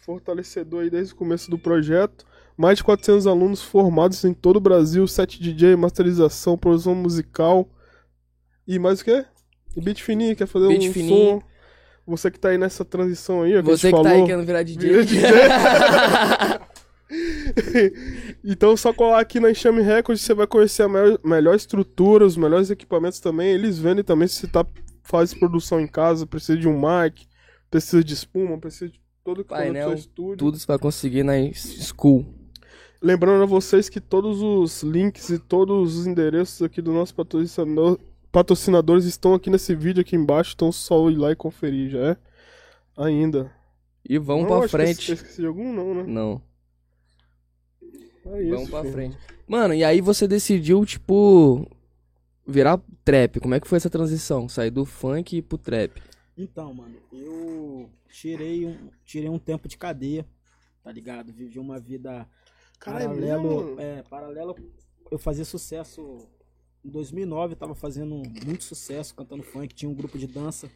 fortalecedor 0.02 0.82
aí 0.82 0.90
desde 0.90 1.14
o 1.14 1.16
começo 1.16 1.50
do 1.50 1.58
projeto. 1.58 2.26
Mais 2.58 2.78
de 2.78 2.84
400 2.84 3.26
alunos 3.26 3.62
formados 3.62 4.24
em 4.26 4.34
todo 4.34 4.58
o 4.58 4.60
Brasil, 4.60 5.08
7 5.08 5.42
DJ, 5.42 5.76
masterização, 5.76 6.58
produção 6.58 6.94
musical 6.94 7.68
e 8.68 8.78
mais 8.78 9.02
o 9.02 9.06
quê? 9.06 9.26
E 9.76 9.82
beat 9.82 10.02
fininho, 10.02 10.36
quer 10.36 10.46
fazer 10.48 10.68
Beat 10.68 10.90
um 10.90 10.94
fininho. 10.94 11.40
som. 11.40 11.48
Você 12.06 12.30
que 12.30 12.40
tá 12.40 12.50
aí 12.50 12.58
nessa 12.58 12.84
transição 12.84 13.44
aí, 13.44 13.58
ó, 13.58 13.62
que 13.64 13.70
Você 13.70 13.90
que 13.90 13.96
gente 13.96 14.04
tá 14.04 14.10
aí 14.10 14.16
falou. 14.16 14.28
querendo 14.28 14.46
virar 14.46 14.64
DJ. 14.64 14.90
Vira 14.90 15.06
DJ. 15.06 15.22
então, 18.44 18.76
só 18.76 18.94
colar 18.94 19.20
aqui 19.20 19.40
na 19.40 19.52
Enxame 19.52 19.82
Records, 19.82 20.22
você 20.22 20.34
vai 20.34 20.48
conhecer 20.48 20.84
a 20.84 20.90
melhor, 20.90 21.20
melhor 21.24 21.56
estrutura, 21.56 22.26
os 22.26 22.38
melhores 22.38 22.70
equipamentos 22.70 23.20
também. 23.20 23.52
Eles 23.52 23.78
vendem 23.78 24.04
também 24.04 24.28
se 24.28 24.36
você 24.36 24.48
tá, 24.48 24.66
faz 25.04 25.34
produção 25.34 25.80
em 25.80 25.88
casa, 25.88 26.26
precisa 26.26 26.58
de 26.58 26.68
um 26.68 26.80
mic, 26.80 27.28
precisa 27.70 28.04
de 28.04 28.14
espuma, 28.14 28.58
precisa 28.58 28.92
de 28.92 29.02
todo 29.24 29.42
o 29.42 29.46
Painel, 29.46 29.94
estúdio. 29.94 30.38
Tudo 30.38 30.58
você 30.58 30.66
vai 30.66 30.80
conseguir 30.80 31.24
na 31.24 31.34
school. 31.54 32.26
Lembrando 33.02 33.44
a 33.44 33.46
vocês 33.46 33.90
que 33.90 34.00
todos 34.00 34.42
os 34.42 34.82
links 34.82 35.30
e 35.30 35.38
todos 35.38 35.98
os 35.98 36.08
endereços 36.08 36.62
aqui 36.62 36.82
do 36.82 36.94
nosso 36.94 37.14
patrocinador, 37.14 38.00
patrocinadores 38.32 39.06
estão 39.06 39.34
aqui 39.34 39.50
nesse 39.50 39.76
vídeo 39.76 40.02
aqui 40.02 40.16
embaixo, 40.16 40.54
então 40.56 40.72
só 40.72 41.10
ir 41.10 41.18
lá 41.18 41.32
e 41.32 41.36
conferir, 41.36 41.90
já 41.90 42.00
é? 42.00 42.18
Ainda. 42.96 43.52
E 44.08 44.18
vamos 44.18 44.48
que 44.48 44.54
eu 44.54 44.70
frente. 44.70 45.14
esqueci 45.14 45.42
de 45.42 45.48
algum 45.48 45.74
não, 45.74 45.94
né? 45.94 46.04
Não, 46.08 46.42
É 48.26 48.42
isso, 48.42 48.52
vamos 48.52 48.70
pra 48.70 48.82
filho. 48.82 48.94
frente. 48.94 49.18
Mano, 49.48 49.74
e 49.74 49.84
aí 49.84 50.02
você 50.02 50.28
decidiu, 50.28 50.86
tipo, 50.86 51.68
virar 52.48 52.82
trap. 53.04 53.40
Como 53.40 53.54
é 53.54 53.60
que 53.60 53.68
foi 53.68 53.78
essa 53.78 53.90
transição? 53.90 54.48
Sair 54.48 54.72
do 54.72 54.86
funk 54.86 55.42
pro 55.42 55.58
trap. 55.58 56.02
Então, 56.38 56.74
mano, 56.74 56.96
eu 57.12 57.90
tirei 58.10 58.66
um, 58.66 58.90
tirei 59.06 59.30
um 59.30 59.40
tempo 59.40 59.68
de 59.68 59.78
cadeia, 59.78 60.26
tá 60.84 60.92
ligado? 60.92 61.32
Vivi 61.32 61.60
uma 61.60 61.80
vida 61.80 62.28
Caralho, 62.80 63.10
paralelo, 63.10 63.80
é, 63.80 64.04
paralelo. 64.04 64.56
Eu 65.12 65.20
fazia 65.20 65.46
sucesso 65.46 66.28
em 66.84 66.90
2009, 66.90 67.54
eu 67.54 67.58
tava 67.58 67.76
fazendo 67.76 68.22
muito 68.46 68.64
sucesso 68.64 69.16
cantando 69.16 69.44
funk, 69.44 69.74
tinha 69.74 69.90
um 69.90 69.94
grupo 69.94 70.18
de 70.18 70.28
dança. 70.28 70.70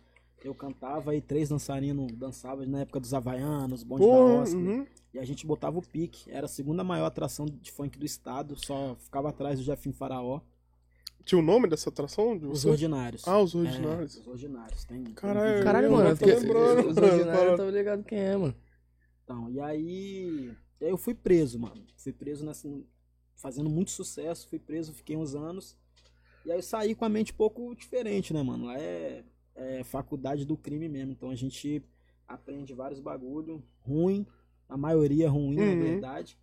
Eu 0.47 0.55
cantava 0.55 1.13
e 1.13 1.19
três 1.21 1.49
dançarinos 1.49 2.09
dançavam 2.13 2.65
na 2.65 2.79
época 2.81 3.01
dos 3.01 3.13
Havaianos, 3.13 3.83
bonde 3.83 4.01
da 4.05 4.07
Porra, 4.07 4.41
Oscar. 4.43 4.57
uhum. 4.59 4.87
E 5.13 5.19
a 5.19 5.25
gente 5.25 5.45
botava 5.45 5.77
o 5.77 5.81
pique. 5.81 6.31
Era 6.31 6.45
a 6.45 6.49
segunda 6.49 6.85
maior 6.85 7.05
atração 7.05 7.45
de 7.45 7.69
funk 7.69 7.99
do 7.99 8.05
estado, 8.05 8.55
só 8.55 8.95
ficava 8.99 9.27
atrás 9.29 9.59
do 9.59 9.65
Jefinho 9.65 9.93
Faraó. 9.93 10.39
Tinha 11.25 11.39
o 11.39 11.41
nome 11.41 11.67
dessa 11.67 11.89
atração? 11.89 12.37
De 12.37 12.45
Os 12.45 12.63
ordinários. 12.63 13.27
Ah, 13.27 13.41
os 13.41 13.53
É, 13.53 13.57
ordinários. 13.57 14.15
os 14.15 14.25
ordinários. 14.27 14.85
Tem, 14.85 15.03
tem 15.03 15.13
Caralho, 15.13 15.49
vídeo. 15.49 15.63
Caralho, 15.65 15.91
mano, 15.91 16.09
eu 16.11 16.17
tô 16.17 16.25
lembrando, 16.25 16.89
os 16.91 16.97
ordinários 16.97 17.51
eu 17.51 17.57
tava 17.57 17.71
ligado 17.71 18.03
quem 18.05 18.17
é, 18.19 18.37
mano. 18.37 18.55
Então, 19.25 19.49
e 19.49 19.59
aí, 19.59 20.53
e 20.79 20.85
aí 20.85 20.89
eu 20.91 20.97
fui 20.97 21.13
preso, 21.13 21.59
mano. 21.59 21.83
Fui 21.97 22.13
preso 22.13 22.45
nessa, 22.45 22.69
fazendo 23.35 23.69
muito 23.69 23.91
sucesso, 23.91 24.47
fui 24.47 24.59
preso, 24.59 24.93
fiquei 24.93 25.17
uns 25.17 25.35
anos. 25.35 25.75
E 26.45 26.51
aí 26.53 26.57
eu 26.59 26.63
saí 26.63 26.95
com 26.95 27.03
a 27.03 27.09
mente 27.09 27.33
um 27.33 27.35
pouco 27.35 27.75
diferente, 27.75 28.33
né, 28.33 28.41
mano? 28.41 28.67
Lá 28.67 28.79
é, 28.79 29.25
é 29.57 29.83
faculdade 29.83 30.45
do 30.45 30.55
crime 30.55 30.87
mesmo. 30.87 31.11
Então 31.11 31.29
a 31.29 31.35
gente 31.35 31.83
aprende 32.27 32.73
vários 32.73 32.99
bagulho 32.99 33.61
ruim, 33.81 34.25
a 34.69 34.77
maioria 34.77 35.29
ruim, 35.29 35.59
Uhum. 35.59 35.75
na 35.75 35.83
verdade. 35.83 36.37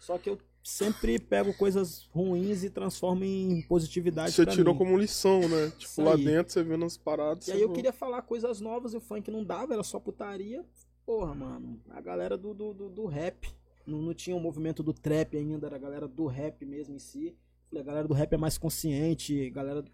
Só 0.00 0.18
que 0.18 0.30
eu 0.30 0.38
sempre 0.62 1.18
pego 1.18 1.52
coisas 1.54 2.08
ruins 2.12 2.64
e 2.64 2.70
transformo 2.70 3.22
em 3.24 3.60
positividade 3.62 4.32
Você 4.32 4.46
tirou 4.46 4.72
mim. 4.74 4.78
como 4.78 4.96
lição, 4.98 5.40
né? 5.48 5.70
Tipo, 5.76 6.02
lá 6.02 6.16
dentro 6.16 6.52
você 6.52 6.62
vendo 6.62 6.84
as 6.84 6.96
paradas. 6.96 7.48
E 7.48 7.52
aí 7.52 7.60
eu 7.60 7.72
queria 7.72 7.92
falar 7.92 8.22
coisas 8.22 8.60
novas 8.60 8.94
e 8.94 8.96
o 8.96 9.00
funk 9.00 9.30
não 9.30 9.44
dava, 9.44 9.74
era 9.74 9.82
só 9.82 10.00
putaria. 10.00 10.64
Porra, 11.04 11.34
mano, 11.34 11.78
a 11.90 12.00
galera 12.00 12.36
do, 12.36 12.54
do, 12.54 12.72
do, 12.72 12.88
do 12.88 13.06
rap. 13.06 13.46
Não, 13.86 14.00
não 14.00 14.14
tinha 14.14 14.34
o 14.34 14.40
movimento 14.40 14.82
do 14.82 14.94
trap 14.94 15.36
ainda, 15.36 15.66
era 15.66 15.76
a 15.76 15.78
galera 15.78 16.08
do 16.08 16.24
rap 16.26 16.64
mesmo 16.64 16.94
em 16.94 16.98
si. 16.98 17.36
A 17.76 17.82
galera 17.82 18.08
do 18.08 18.14
rap 18.14 18.32
é 18.32 18.36
mais 18.38 18.56
consciente, 18.56 19.46
a 19.46 19.50
galera 19.50 19.84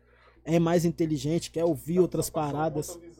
é 0.44 0.59
mais 0.59 0.85
inteligente, 0.85 1.50
quer 1.50 1.64
ouvir 1.64 1.96
dá 1.96 2.03
outras 2.03 2.31
paradas. 2.31 2.96
né? 2.96 3.11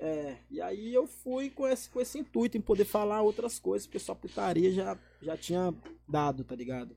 É, 0.00 0.36
e 0.50 0.60
aí 0.60 0.94
eu 0.94 1.06
fui 1.06 1.50
com 1.50 1.66
esse, 1.66 1.88
com 1.90 2.00
esse 2.00 2.18
intuito 2.18 2.56
em 2.56 2.60
poder 2.60 2.84
falar 2.84 3.22
outras 3.22 3.58
coisas, 3.58 3.86
porque 3.86 3.98
só 3.98 4.14
putaria 4.14 4.72
já, 4.72 4.98
já 5.20 5.36
tinha 5.36 5.74
dado, 6.08 6.44
tá 6.44 6.54
ligado? 6.54 6.96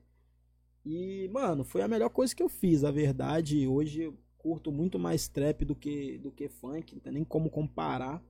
E, 0.84 1.28
mano, 1.32 1.64
foi 1.64 1.82
a 1.82 1.88
melhor 1.88 2.10
coisa 2.10 2.34
que 2.34 2.42
eu 2.42 2.48
fiz, 2.48 2.84
a 2.84 2.90
verdade. 2.90 3.66
Hoje 3.66 4.02
eu 4.02 4.14
curto 4.38 4.72
muito 4.72 4.98
mais 4.98 5.28
trap 5.28 5.64
do 5.64 5.74
que, 5.74 6.18
do 6.18 6.30
que 6.30 6.48
funk, 6.48 6.94
não 6.94 7.00
tem 7.00 7.12
nem 7.12 7.24
como 7.24 7.50
comparar. 7.50 8.22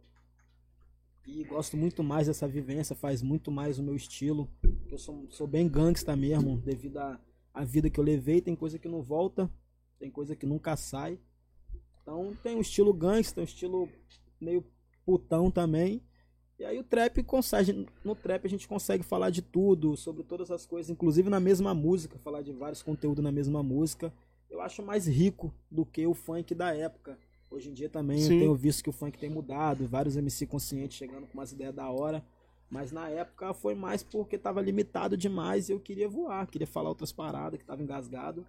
E 1.26 1.44
gosto 1.44 1.76
muito 1.76 2.02
mais 2.02 2.26
dessa 2.26 2.48
vivência, 2.48 2.96
faz 2.96 3.22
muito 3.22 3.50
mais 3.50 3.78
o 3.78 3.82
meu 3.82 3.94
estilo. 3.94 4.50
Eu 4.90 4.98
sou, 4.98 5.26
sou 5.30 5.46
bem 5.46 5.68
gangsta 5.68 6.16
mesmo, 6.16 6.58
devido 6.58 6.98
à 6.98 7.20
à 7.52 7.64
vida 7.64 7.90
que 7.90 8.00
eu 8.00 8.04
levei. 8.04 8.40
Tem 8.40 8.56
coisa 8.56 8.78
que 8.78 8.88
não 8.88 9.02
volta, 9.02 9.50
tem 10.02 10.10
coisa 10.10 10.34
que 10.34 10.44
nunca 10.44 10.76
sai. 10.76 11.16
Então 12.02 12.36
tem 12.42 12.56
um 12.56 12.60
estilo 12.60 12.92
gangsta, 12.92 13.40
um 13.40 13.44
estilo 13.44 13.88
meio 14.40 14.64
putão 15.06 15.48
também. 15.48 16.02
E 16.58 16.64
aí 16.64 16.76
o 16.76 16.82
trap 16.82 17.22
consegue, 17.22 17.86
no 18.04 18.16
trap 18.16 18.44
a 18.44 18.48
gente 18.48 18.66
consegue 18.66 19.04
falar 19.04 19.30
de 19.30 19.42
tudo, 19.42 19.96
sobre 19.96 20.24
todas 20.24 20.50
as 20.50 20.66
coisas, 20.66 20.90
inclusive 20.90 21.30
na 21.30 21.38
mesma 21.38 21.72
música, 21.72 22.18
falar 22.18 22.42
de 22.42 22.52
vários 22.52 22.82
conteúdos 22.82 23.22
na 23.22 23.30
mesma 23.30 23.62
música. 23.62 24.12
Eu 24.50 24.60
acho 24.60 24.82
mais 24.82 25.06
rico 25.06 25.54
do 25.70 25.86
que 25.86 26.04
o 26.04 26.14
funk 26.14 26.52
da 26.52 26.74
época. 26.74 27.16
Hoje 27.48 27.70
em 27.70 27.72
dia 27.72 27.88
também 27.88 28.20
eu 28.20 28.26
Sim. 28.26 28.38
tenho 28.40 28.54
visto 28.56 28.82
que 28.82 28.90
o 28.90 28.92
funk 28.92 29.16
tem 29.16 29.30
mudado, 29.30 29.86
vários 29.86 30.16
MC 30.16 30.46
conscientes 30.46 30.96
chegando 30.96 31.28
com 31.28 31.34
umas 31.34 31.52
ideias 31.52 31.74
da 31.74 31.88
hora. 31.88 32.24
Mas 32.68 32.90
na 32.90 33.08
época 33.08 33.54
foi 33.54 33.76
mais 33.76 34.02
porque 34.02 34.36
tava 34.36 34.60
limitado 34.60 35.16
demais 35.16 35.68
e 35.68 35.72
eu 35.72 35.78
queria 35.78 36.08
voar, 36.08 36.48
queria 36.48 36.66
falar 36.66 36.88
outras 36.88 37.12
paradas 37.12 37.60
que 37.60 37.64
tava 37.64 37.82
engasgado. 37.82 38.44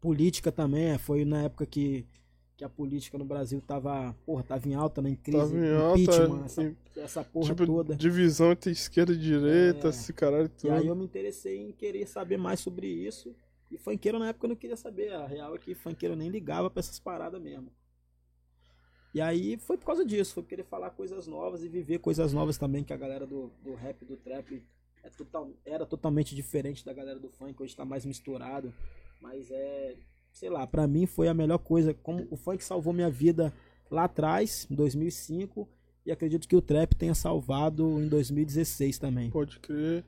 Política 0.00 0.52
também, 0.52 0.86
é, 0.90 0.98
foi 0.98 1.24
na 1.24 1.42
época 1.42 1.66
que, 1.66 2.06
que 2.56 2.64
a 2.64 2.68
política 2.68 3.18
no 3.18 3.24
Brasil 3.24 3.60
tava, 3.60 4.14
porra, 4.24 4.42
tava 4.44 4.68
em 4.68 4.74
alta, 4.74 5.02
né, 5.02 5.10
em 5.10 5.16
crise, 5.16 5.38
Tava 5.38 5.56
em 5.56 5.74
alta, 5.76 6.44
essa, 6.44 6.62
em- 6.62 6.76
essa 6.96 7.24
porra 7.24 7.46
tipo, 7.46 7.66
toda. 7.66 7.96
divisão 7.96 8.52
entre 8.52 8.70
esquerda 8.70 9.12
e 9.12 9.16
direita, 9.18 9.88
É. 9.88 9.90
esse 9.90 10.12
caralho 10.12 10.46
E 10.46 10.48
todo. 10.50 10.72
aí 10.72 10.86
eu 10.86 10.94
me 10.94 11.04
interessei 11.04 11.58
em 11.68 11.72
querer 11.72 12.06
saber 12.06 12.36
mais 12.36 12.60
sobre 12.60 12.86
isso. 12.86 13.34
E 13.70 13.76
funkeiro 13.76 14.18
na 14.18 14.28
época 14.28 14.46
eu 14.46 14.50
não 14.50 14.56
queria 14.56 14.76
saber. 14.76 15.12
A 15.12 15.26
real 15.26 15.54
é 15.54 15.58
que 15.58 15.74
funkeiro 15.74 16.16
nem 16.16 16.30
ligava 16.30 16.70
pra 16.70 16.80
essas 16.80 16.98
paradas 16.98 17.40
mesmo. 17.40 17.70
E 19.14 19.20
aí 19.20 19.56
foi 19.58 19.76
por 19.76 19.86
causa 19.86 20.04
disso, 20.04 20.34
foi 20.34 20.42
querer 20.44 20.64
falar 20.64 20.90
coisas 20.90 21.26
novas 21.26 21.62
e 21.62 21.68
viver 21.68 21.98
coisas 21.98 22.32
novas 22.32 22.56
também, 22.56 22.84
que 22.84 22.92
a 22.92 22.96
galera 22.96 23.26
do, 23.26 23.50
do 23.64 23.74
rap, 23.74 24.04
do 24.04 24.16
trap 24.16 24.62
é 25.02 25.10
total, 25.10 25.50
era 25.66 25.84
totalmente 25.86 26.34
diferente 26.34 26.84
da 26.84 26.92
galera 26.92 27.18
do 27.18 27.28
funk, 27.28 27.60
hoje 27.62 27.74
tá 27.74 27.84
mais 27.84 28.04
misturado. 28.06 28.72
Mas 29.20 29.50
é, 29.50 29.96
sei 30.32 30.48
lá, 30.50 30.66
pra 30.66 30.86
mim 30.86 31.06
foi 31.06 31.28
a 31.28 31.34
melhor 31.34 31.58
coisa. 31.58 31.92
Como 31.94 32.26
o 32.30 32.36
funk 32.36 32.62
salvou 32.62 32.92
minha 32.92 33.10
vida 33.10 33.52
lá 33.90 34.04
atrás, 34.04 34.66
em 34.70 34.74
2005, 34.74 35.68
e 36.06 36.12
acredito 36.12 36.46
que 36.48 36.56
o 36.56 36.62
trap 36.62 36.94
tenha 36.94 37.14
salvado 37.14 38.00
em 38.00 38.08
2016 38.08 38.98
também. 38.98 39.30
Pode 39.30 39.58
crer. 39.60 40.04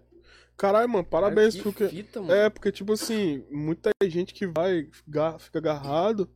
Caralho, 0.57 0.89
mano, 0.89 1.05
parabéns, 1.05 1.55
Que 1.55 1.63
porque. 1.63 1.89
fita, 1.89 2.21
mano. 2.21 2.33
É, 2.33 2.51
porque, 2.51 2.71
tipo 2.71 2.93
assim, 2.93 3.43
muita 3.51 3.91
gente 4.05 4.35
que 4.35 4.47
vai, 4.47 4.89
fica 5.39 5.59
agarrado, 5.59 6.29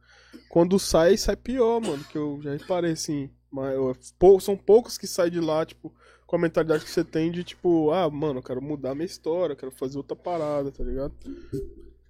quando 0.49 0.79
sai, 0.79 1.17
sai 1.19 1.37
pior, 1.37 1.81
mano. 1.81 2.03
Que 2.05 2.17
eu 2.17 2.41
já 2.43 2.53
reparei, 2.53 2.93
assim. 2.93 3.31
Mas 3.51 3.75
eu- 3.75 3.95
pou- 4.19 4.41
são 4.41 4.57
poucos 4.57 4.97
que 4.99 5.07
saem 5.07 5.31
de 5.31 5.41
lá, 5.41 5.65
tipo, 5.65 5.95
com 6.27 6.37
a 6.37 6.39
mentalidade 6.39 6.85
que 6.85 6.91
você 6.91 7.05
tem 7.05 7.31
de, 7.31 7.45
tipo, 7.45 7.91
ah, 7.93 8.09
mano, 8.11 8.39
eu 8.39 8.43
quero 8.43 8.61
mudar 8.63 8.95
minha 8.95 9.05
história, 9.07 9.53
eu 9.53 9.57
quero 9.57 9.71
fazer 9.71 9.99
outra 9.99 10.17
parada, 10.17 10.73
tá 10.73 10.83
ligado? 10.83 11.15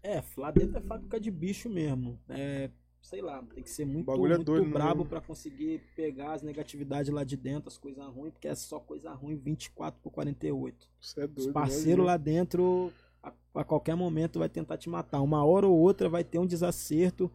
É, 0.05 0.23
lá 0.37 0.51
dentro 0.51 0.77
é 0.77 0.81
fábrica 0.83 1.19
de 1.19 1.31
bicho 1.31 1.69
mesmo. 1.71 2.21
É, 2.29 2.69
sei 3.01 3.23
lá, 3.23 3.43
tem 3.55 3.62
que 3.64 3.71
ser 3.71 3.87
muito, 3.87 4.11
é 4.12 4.17
muito 4.17 4.45
doido, 4.45 4.67
né? 4.67 4.73
brabo 4.73 5.05
pra 5.07 5.21
conseguir 5.21 5.81
pegar 5.97 6.35
as 6.35 6.43
negatividades 6.43 7.11
lá 7.11 7.25
de 7.25 7.37
dentro, 7.38 7.69
as 7.71 7.79
coisas 7.79 8.05
ruins, 8.07 8.33
porque 8.33 8.47
é 8.49 8.55
só 8.55 8.79
coisa 8.79 9.11
ruim 9.12 9.35
24 9.37 9.99
por 10.03 10.11
48. 10.12 10.87
Você 11.01 11.23
é 11.23 11.25
Os 11.25 11.31
doido. 11.31 11.53
parceiros 11.55 12.05
né, 12.05 12.11
lá 12.12 12.17
dentro, 12.19 12.93
a, 13.23 13.33
a 13.55 13.64
qualquer 13.64 13.95
momento, 13.97 14.38
vai 14.38 14.49
tentar 14.49 14.77
te 14.77 14.90
matar. 14.90 15.23
Uma 15.23 15.43
hora 15.45 15.67
ou 15.67 15.77
outra 15.79 16.07
vai 16.09 16.23
ter 16.23 16.38
um 16.38 16.47
desacerto. 16.47 17.31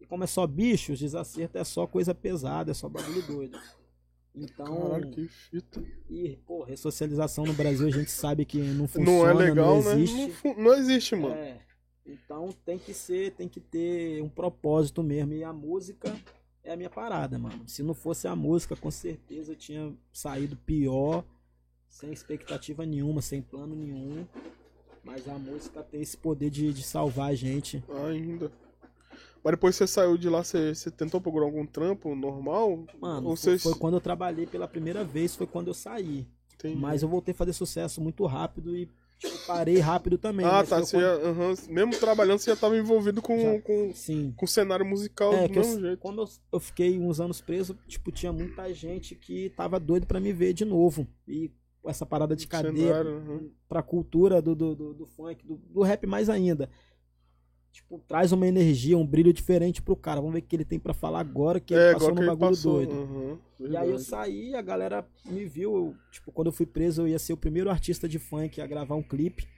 E 0.00 0.06
como 0.06 0.22
é 0.24 0.26
só 0.28 0.46
bichos, 0.46 0.98
desacerto 1.00 1.58
é 1.58 1.64
só 1.64 1.86
coisa 1.88 2.14
pesada, 2.14 2.70
é 2.70 2.74
só 2.74 2.88
bagulho 2.88 3.22
doido. 3.26 3.58
Então, 4.34 4.64
Caralho, 4.64 5.10
que 5.10 5.28
fita. 5.28 5.82
e, 6.08 6.38
pô, 6.46 6.64
ressocialização 6.64 7.44
no 7.44 7.52
Brasil 7.52 7.86
a 7.86 7.90
gente 7.90 8.10
sabe 8.10 8.44
que 8.46 8.58
não 8.58 8.88
funciona, 8.88 9.10
Não 9.12 9.28
é 9.30 9.34
legal, 9.34 9.76
não 9.76 9.84
né? 9.84 9.92
existe. 10.00 10.16
Não, 10.22 10.30
fu- 10.30 10.54
não 10.60 10.74
existe, 10.74 11.14
mano. 11.16 11.34
É, 11.34 11.58
então 12.04 12.48
tem 12.64 12.78
que 12.78 12.92
ser, 12.92 13.32
tem 13.32 13.48
que 13.48 13.60
ter 13.60 14.22
um 14.22 14.28
propósito 14.28 15.02
mesmo. 15.02 15.32
E 15.34 15.44
a 15.44 15.52
música 15.52 16.14
é 16.64 16.72
a 16.72 16.76
minha 16.76 16.90
parada, 16.90 17.38
mano. 17.38 17.68
Se 17.68 17.82
não 17.82 17.94
fosse 17.94 18.26
a 18.26 18.34
música, 18.34 18.76
com 18.76 18.90
certeza 18.90 19.52
eu 19.52 19.56
tinha 19.56 19.94
saído 20.12 20.56
pior, 20.56 21.24
sem 21.88 22.12
expectativa 22.12 22.84
nenhuma, 22.84 23.22
sem 23.22 23.40
plano 23.40 23.74
nenhum. 23.74 24.26
Mas 25.04 25.28
a 25.28 25.38
música 25.38 25.82
tem 25.82 26.00
esse 26.00 26.16
poder 26.16 26.50
de, 26.50 26.72
de 26.72 26.82
salvar 26.82 27.30
a 27.30 27.34
gente. 27.34 27.82
Ainda. 28.06 28.52
Mas 29.42 29.52
depois 29.52 29.74
você 29.74 29.86
saiu 29.86 30.16
de 30.16 30.28
lá, 30.28 30.44
você, 30.44 30.72
você 30.72 30.90
tentou 30.90 31.20
procurar 31.20 31.46
algum 31.46 31.66
trampo 31.66 32.14
normal? 32.14 32.84
Mano, 33.00 33.30
Ou 33.30 33.36
foi, 33.36 33.58
você... 33.58 33.70
foi 33.70 33.74
quando 33.78 33.94
eu 33.94 34.00
trabalhei 34.00 34.46
pela 34.46 34.68
primeira 34.68 35.04
vez, 35.04 35.34
foi 35.34 35.46
quando 35.46 35.68
eu 35.68 35.74
saí. 35.74 36.26
Entendi. 36.54 36.76
Mas 36.76 37.02
eu 37.02 37.08
voltei 37.08 37.32
a 37.32 37.36
fazer 37.36 37.52
sucesso 37.52 38.00
muito 38.00 38.24
rápido 38.24 38.76
e 38.76 38.88
tipo, 39.30 39.46
parei 39.46 39.78
rápido 39.78 40.18
também. 40.18 40.44
Ah, 40.44 40.52
mas 40.60 40.68
tá. 40.68 40.78
Você 40.80 40.98
já, 41.00 41.18
mesmo 41.68 41.96
trabalhando, 41.98 42.38
você 42.38 42.50
já 42.50 42.56
tava 42.56 42.76
envolvido 42.76 43.22
com, 43.22 43.38
Já. 43.38 43.60
com, 43.62 43.92
Sim. 43.94 44.32
com 44.36 44.44
o 44.44 44.48
cenário 44.48 44.84
musical 44.84 45.32
É, 45.32 45.46
do 45.46 45.52
que 45.52 45.58
eu, 45.58 45.62
mesmo 45.64 45.80
jeito. 45.80 45.98
como 45.98 46.20
eu, 46.20 46.28
eu 46.52 46.60
fiquei 46.60 46.98
uns 46.98 47.20
anos 47.20 47.40
preso, 47.40 47.78
tipo, 47.86 48.10
tinha 48.12 48.32
muita 48.32 48.72
gente 48.72 49.14
que 49.14 49.50
tava 49.50 49.78
doido 49.80 50.06
pra 50.06 50.20
me 50.20 50.32
ver 50.32 50.52
de 50.52 50.64
novo. 50.64 51.06
E 51.26 51.50
essa 51.84 52.06
parada 52.06 52.36
de 52.36 52.46
cadeia 52.46 52.88
Cenário, 52.88 53.10
aham. 53.16 53.40
pra 53.68 53.82
cultura 53.82 54.40
do, 54.40 54.54
do, 54.54 54.74
do, 54.74 54.94
do 54.94 55.06
funk, 55.06 55.44
do, 55.46 55.56
do 55.56 55.82
rap 55.82 56.06
mais 56.06 56.28
ainda. 56.28 56.70
Tipo, 57.72 57.98
traz 58.06 58.32
uma 58.32 58.46
energia, 58.46 58.98
um 58.98 59.06
brilho 59.06 59.32
diferente 59.32 59.80
pro 59.80 59.96
cara. 59.96 60.20
Vamos 60.20 60.34
ver 60.34 60.40
o 60.40 60.42
que 60.42 60.54
ele 60.56 60.64
tem 60.64 60.78
pra 60.78 60.92
falar 60.92 61.20
agora, 61.20 61.58
que 61.58 61.74
É, 61.74 61.84
ele 61.86 61.92
passou 61.94 62.10
num 62.14 62.20
ele 62.20 62.26
bagulho 62.26 62.50
passou. 62.50 62.74
doido. 62.74 62.92
aham, 62.92 63.38
E 63.60 63.76
aí 63.76 63.90
eu 63.90 63.98
saí, 63.98 64.54
a 64.54 64.60
galera 64.60 65.06
me 65.24 65.44
viu, 65.46 65.74
eu, 65.74 65.96
tipo, 66.10 66.30
quando 66.30 66.48
eu 66.48 66.52
fui 66.52 66.66
preso, 66.66 67.02
eu 67.02 67.08
ia 67.08 67.18
ser 67.18 67.32
o 67.32 67.36
primeiro 67.36 67.70
artista 67.70 68.06
de 68.08 68.18
funk 68.18 68.60
a 68.60 68.66
gravar 68.66 68.94
um 68.94 69.02
clipe. 69.02 69.48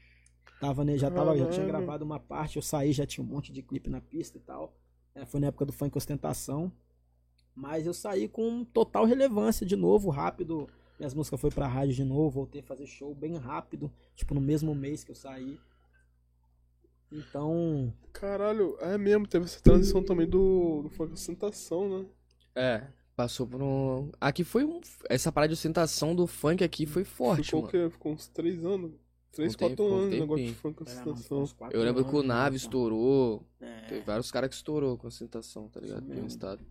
Tava, 0.60 0.84
né, 0.84 0.96
já, 0.96 1.10
tava, 1.10 1.36
já 1.36 1.46
tinha 1.48 1.66
gravado 1.66 2.04
uma 2.04 2.20
parte, 2.20 2.56
eu 2.56 2.62
saí, 2.62 2.92
já 2.92 3.04
tinha 3.04 3.24
um 3.24 3.28
monte 3.28 3.52
de 3.52 3.62
clipe 3.62 3.90
na 3.90 4.00
pista 4.00 4.38
e 4.38 4.40
tal. 4.40 4.72
É, 5.14 5.24
foi 5.26 5.40
na 5.40 5.48
época 5.48 5.66
do 5.66 5.72
funk 5.72 5.96
ostentação. 5.98 6.72
Mas 7.54 7.86
eu 7.86 7.92
saí 7.94 8.28
com 8.28 8.64
total 8.64 9.04
relevância 9.04 9.66
de 9.66 9.76
novo, 9.76 10.08
rápido. 10.10 10.68
Minhas 10.98 11.14
músicas 11.14 11.40
foi 11.40 11.50
pra 11.50 11.66
rádio 11.66 11.94
de 11.94 12.04
novo, 12.04 12.30
voltei 12.30 12.60
a 12.60 12.64
fazer 12.64 12.86
show 12.86 13.12
bem 13.14 13.36
rápido, 13.36 13.90
tipo 14.14 14.32
no 14.34 14.40
mesmo 14.40 14.72
mês 14.74 15.02
que 15.02 15.10
eu 15.10 15.14
saí. 15.16 15.58
Então, 17.14 17.92
Caralho, 18.12 18.76
é 18.80 18.98
mesmo, 18.98 19.26
teve 19.26 19.44
essa 19.44 19.60
transição 19.60 20.02
também 20.02 20.26
do, 20.28 20.82
do 20.82 20.88
funk 20.90 21.12
ostentação, 21.12 22.00
né? 22.00 22.06
É, 22.54 22.82
passou 23.16 23.46
por 23.46 23.62
um. 23.62 24.10
Aqui 24.20 24.42
foi 24.44 24.64
um. 24.64 24.80
Essa 25.08 25.30
parada 25.30 25.48
de 25.48 25.54
ostentação 25.54 26.14
do 26.14 26.26
funk 26.26 26.62
aqui 26.64 26.86
foi 26.86 27.04
forte, 27.04 27.44
Ficou 27.46 27.60
o 27.60 27.62
mano. 27.64 27.72
quê? 27.72 27.90
Ficou 27.90 28.12
uns 28.12 28.28
três 28.28 28.64
anos? 28.64 28.92
Três, 29.32 29.54
Um 29.54 29.56
tempo, 29.56 29.76
quatro 29.76 29.84
um 29.84 29.98
anos, 29.98 30.18
negócio 30.20 30.46
de 30.46 30.54
funk 30.54 30.82
ostentação. 30.82 31.44
Eu 31.72 31.82
lembro 31.82 32.04
que 32.04 32.14
o 32.14 32.18
anos, 32.18 32.28
Nave 32.28 32.50
né, 32.52 32.56
estourou. 32.56 33.44
É. 33.60 33.80
Teve 33.88 34.00
vários 34.02 34.30
caras 34.30 34.48
que 34.48 34.54
estourou 34.54 34.96
com 34.96 35.08
ostentação, 35.08 35.68
tá 35.68 35.80
ligado? 35.80 36.02
No 36.02 36.08
mesmo. 36.14 36.28
estado. 36.28 36.64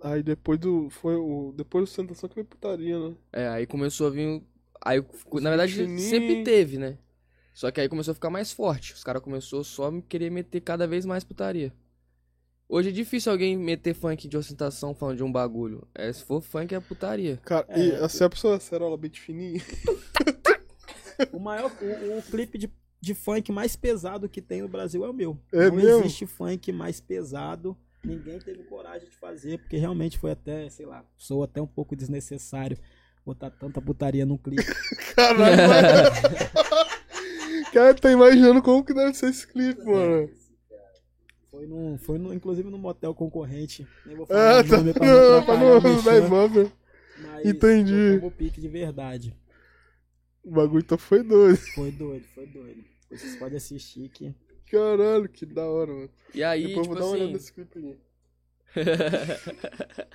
Aí 0.00 0.22
depois 0.22 0.58
do. 0.58 0.90
Foi 0.90 1.14
o. 1.14 1.52
Depois 1.56 1.82
do 1.82 1.88
ostentação 1.90 2.28
que 2.28 2.34
veio 2.34 2.46
putaria, 2.46 2.98
né? 2.98 3.14
É, 3.32 3.48
aí 3.48 3.66
começou 3.66 4.08
a 4.08 4.10
vir. 4.10 4.42
Aí, 4.80 5.04
na 5.40 5.50
verdade, 5.50 6.00
sempre 6.00 6.42
teve, 6.44 6.78
né? 6.78 6.98
Só 7.58 7.72
que 7.72 7.80
aí 7.80 7.88
começou 7.88 8.12
a 8.12 8.14
ficar 8.14 8.30
mais 8.30 8.52
forte. 8.52 8.92
Os 8.94 9.02
caras 9.02 9.20
começaram 9.20 9.64
só 9.64 9.86
a 9.86 9.90
me 9.90 10.00
querer 10.00 10.30
meter 10.30 10.60
cada 10.60 10.86
vez 10.86 11.04
mais 11.04 11.24
putaria. 11.24 11.72
Hoje 12.68 12.90
é 12.90 12.92
difícil 12.92 13.32
alguém 13.32 13.56
meter 13.56 13.94
funk 13.94 14.28
de 14.28 14.36
ostentação 14.36 14.94
falando 14.94 15.16
de 15.16 15.24
um 15.24 15.32
bagulho. 15.32 15.84
É, 15.92 16.12
se 16.12 16.22
for 16.22 16.40
funk 16.40 16.72
é 16.72 16.78
putaria. 16.78 17.36
Cara, 17.38 17.66
É. 17.68 17.80
e 17.80 17.92
assim 17.96 18.22
a 18.22 18.30
pessoa 18.30 18.58
acerola 18.58 18.96
bem 18.96 19.10
fininha. 19.10 19.60
O 21.32 21.40
maior, 21.40 21.68
o, 21.82 22.18
o 22.18 22.22
clipe 22.22 22.56
de, 22.58 22.70
de 23.00 23.12
funk 23.12 23.50
mais 23.50 23.74
pesado 23.74 24.28
que 24.28 24.40
tem 24.40 24.62
no 24.62 24.68
Brasil 24.68 25.04
é 25.04 25.10
o 25.10 25.12
meu. 25.12 25.36
É 25.52 25.66
Não 25.68 25.74
mesmo? 25.74 25.98
existe 26.04 26.26
funk 26.28 26.70
mais 26.70 27.00
pesado. 27.00 27.76
Ninguém 28.04 28.38
teve 28.38 28.62
coragem 28.62 29.08
de 29.10 29.16
fazer, 29.16 29.58
porque 29.58 29.76
realmente 29.76 30.16
foi 30.16 30.30
até, 30.30 30.70
sei 30.70 30.86
lá, 30.86 31.04
sou 31.16 31.42
até 31.42 31.60
um 31.60 31.66
pouco 31.66 31.96
desnecessário 31.96 32.78
botar 33.26 33.50
tanta 33.50 33.82
putaria 33.82 34.24
num 34.24 34.38
clipe. 34.38 34.62
Caralho. 35.16 35.56
Cara, 37.78 37.94
tá 37.94 38.10
imaginando 38.10 38.60
como 38.62 38.84
que 38.84 38.92
deve 38.92 39.14
ser 39.14 39.28
esse 39.30 39.46
clipe, 39.46 39.84
mano. 39.84 40.28
Foi 41.50 41.66
no, 41.66 41.98
foi 41.98 42.18
no, 42.18 42.34
inclusive 42.34 42.68
no 42.68 42.78
motel 42.78 43.14
concorrente. 43.14 43.86
Nem 44.04 44.16
vou 44.16 44.26
Ah, 44.30 44.34
falar 44.34 44.60
o 44.60 44.64
tá. 44.68 44.76
nome 44.78 44.92
pra 44.94 45.06
Não, 45.06 45.44
pra 45.44 45.56
não 45.56 45.76
ibope. 46.26 46.72
mas 47.22 47.46
Entendi. 47.46 48.18
como 48.20 48.30
pique 48.32 48.60
de 48.60 48.68
verdade. 48.68 49.34
O 50.42 50.50
bagulho 50.50 50.82
então 50.82 50.98
foi 50.98 51.22
doido. 51.22 51.56
Foi 51.74 51.90
doido, 51.92 52.24
foi 52.34 52.46
doido. 52.46 52.84
Vocês 53.10 53.36
podem 53.36 53.56
assistir 53.56 54.08
que 54.08 54.34
Caralho, 54.70 55.28
que 55.28 55.46
da 55.46 55.64
hora, 55.64 55.92
mano. 55.92 56.10
E 56.34 56.42
aí, 56.42 56.66
Depois 56.68 56.76
eu 56.78 56.82
tipo 56.82 56.94
vou 56.94 57.00
dar 57.00 57.06
uma 57.06 57.12
olhada 57.12 57.24
assim. 57.24 57.32
nesse 57.34 57.52
clipe 57.52 57.78
aí. 57.78 57.98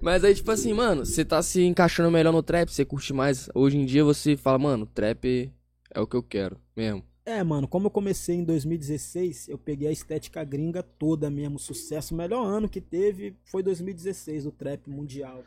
Mas 0.00 0.24
aí, 0.24 0.34
tipo 0.34 0.50
assim, 0.50 0.72
mano, 0.72 1.04
você 1.04 1.24
tá 1.24 1.42
se 1.42 1.62
encaixando 1.62 2.10
melhor 2.10 2.32
no 2.32 2.42
trap, 2.42 2.68
você 2.70 2.84
curte 2.84 3.12
mais. 3.12 3.48
Hoje 3.54 3.76
em 3.76 3.84
dia 3.84 4.04
você 4.04 4.36
fala, 4.36 4.58
mano, 4.58 4.86
trap 4.86 5.52
é 5.90 6.00
o 6.00 6.06
que 6.06 6.16
eu 6.16 6.22
quero 6.22 6.60
mesmo. 6.76 7.04
É, 7.24 7.42
mano, 7.44 7.68
como 7.68 7.86
eu 7.88 7.90
comecei 7.90 8.36
em 8.36 8.44
2016, 8.44 9.48
eu 9.48 9.58
peguei 9.58 9.88
a 9.88 9.92
estética 9.92 10.42
gringa 10.44 10.82
toda 10.82 11.28
mesmo, 11.28 11.58
sucesso. 11.58 12.14
O 12.14 12.16
melhor 12.16 12.42
ano 12.46 12.68
que 12.68 12.80
teve 12.80 13.36
foi 13.44 13.62
2016, 13.62 14.46
o 14.46 14.50
trap 14.52 14.88
mundial. 14.88 15.44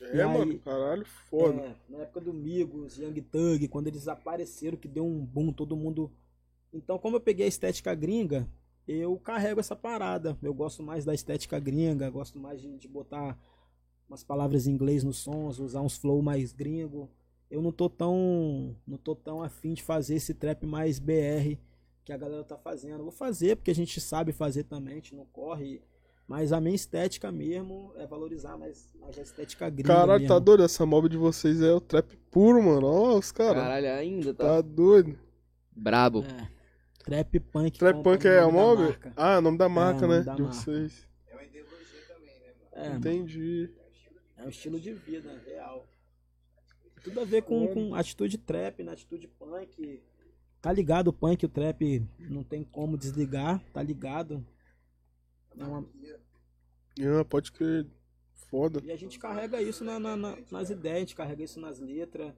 É, 0.00 0.16
E 0.16 0.20
aí- 0.20 0.38
mano, 0.38 0.58
caralho, 0.58 1.06
foda. 1.30 1.60
É, 1.60 1.76
na 1.88 1.98
época 2.00 2.20
do 2.20 2.34
Migos, 2.34 2.98
Young 2.98 3.20
Thug, 3.22 3.68
quando 3.68 3.86
eles 3.86 4.08
apareceram, 4.08 4.76
que 4.76 4.88
deu 4.88 5.06
um 5.06 5.24
boom, 5.24 5.52
todo 5.52 5.76
mundo... 5.76 6.10
Então, 6.72 6.98
como 6.98 7.16
eu 7.16 7.20
peguei 7.20 7.46
a 7.46 7.48
estética 7.48 7.94
gringa, 7.94 8.46
eu 8.86 9.16
carrego 9.18 9.60
essa 9.60 9.76
parada. 9.76 10.36
Eu 10.42 10.52
gosto 10.52 10.82
mais 10.82 11.04
da 11.04 11.14
estética 11.14 11.58
gringa, 11.58 12.10
gosto 12.10 12.38
mais 12.38 12.60
de, 12.60 12.76
de 12.78 12.88
botar 12.88 13.38
umas 14.08 14.24
palavras 14.24 14.66
em 14.66 14.72
inglês 14.72 15.02
nos 15.04 15.18
sons, 15.18 15.58
usar 15.58 15.80
uns 15.80 15.96
flow 15.96 16.20
mais 16.20 16.52
gringo. 16.52 17.08
Eu 17.52 17.60
não 17.60 17.70
tô 17.70 17.86
tão, 17.90 18.74
não 18.86 18.96
tô 18.96 19.14
tão 19.14 19.42
afim 19.42 19.74
de 19.74 19.82
fazer 19.82 20.14
esse 20.14 20.32
trap 20.32 20.64
mais 20.64 20.98
BR 20.98 21.58
que 22.02 22.10
a 22.10 22.16
galera 22.16 22.42
tá 22.42 22.56
fazendo. 22.56 23.02
Vou 23.02 23.12
fazer 23.12 23.56
porque 23.56 23.70
a 23.70 23.74
gente 23.74 24.00
sabe 24.00 24.32
fazer 24.32 24.64
também, 24.64 24.94
a 24.94 24.96
gente 24.96 25.14
não 25.14 25.26
corre. 25.26 25.82
Mas 26.26 26.50
a 26.50 26.58
minha 26.62 26.74
estética 26.74 27.30
mesmo 27.30 27.92
é 27.96 28.06
valorizar 28.06 28.56
mais, 28.56 28.88
mais 28.98 29.18
a 29.18 29.22
estética 29.22 29.68
gringa 29.68 29.86
Caralho, 29.94 30.26
tá 30.26 30.34
mesmo. 30.34 30.40
doido. 30.46 30.62
Essa 30.62 30.86
mob 30.86 31.10
de 31.10 31.18
vocês 31.18 31.60
é 31.60 31.74
o 31.74 31.80
trap 31.80 32.16
puro, 32.30 32.62
mano. 32.62 32.86
Ó, 32.86 33.18
os 33.18 33.30
caras. 33.30 33.62
Caralho, 33.62 33.90
ainda 33.90 34.32
tá, 34.32 34.44
Tá 34.44 34.60
doido. 34.62 35.18
brabo. 35.70 36.22
É. 36.24 36.48
Trap 37.04 37.38
Punk. 37.40 37.78
Trap 37.78 38.02
Punk 38.02 38.22
como 38.22 38.32
é 38.34 38.38
a 38.38 38.48
mob? 38.50 38.82
marca. 38.82 39.12
Ah, 39.14 39.34
é 39.34 39.38
o 39.38 39.42
nome 39.42 39.58
da 39.58 39.68
marca, 39.68 39.98
o 40.06 40.08
nome 40.08 40.20
né? 40.20 40.24
da 40.24 40.34
de 40.34 40.42
marca. 40.42 40.56
vocês. 40.56 41.06
É, 42.72 42.84
mano, 42.88 42.98
Entendi. 42.98 43.68
é 44.38 44.44
um 44.44 44.48
estilo 44.48 44.80
de 44.80 44.94
vida 44.94 45.38
real. 45.44 45.84
Tudo 47.04 47.20
a 47.20 47.24
ver 47.24 47.42
com, 47.42 47.66
com 47.74 47.94
atitude 47.94 48.38
trap, 48.38 48.82
na 48.82 48.92
atitude 48.92 49.26
punk. 49.28 50.02
Tá 50.60 50.72
ligado 50.72 51.08
o 51.08 51.12
punk, 51.12 51.44
o 51.44 51.48
trap 51.48 52.06
não 52.20 52.44
tem 52.44 52.62
como 52.62 52.96
desligar, 52.96 53.60
tá 53.72 53.82
ligado? 53.82 54.44
É 55.58 55.64
uma- 55.64 55.84
Ah, 57.20 57.24
pode 57.24 57.50
crer. 57.52 57.86
Foda. 58.48 58.80
E 58.84 58.92
a 58.92 58.96
gente 58.96 59.18
carrega 59.18 59.60
isso 59.62 59.82
na- 59.82 59.98
na- 59.98 60.16
na- 60.16 60.38
nas 60.50 60.68
ideias, 60.70 60.96
a 60.96 61.00
gente 61.00 61.16
carrega 61.16 61.42
isso 61.42 61.58
nas 61.58 61.78
letras. 61.80 62.32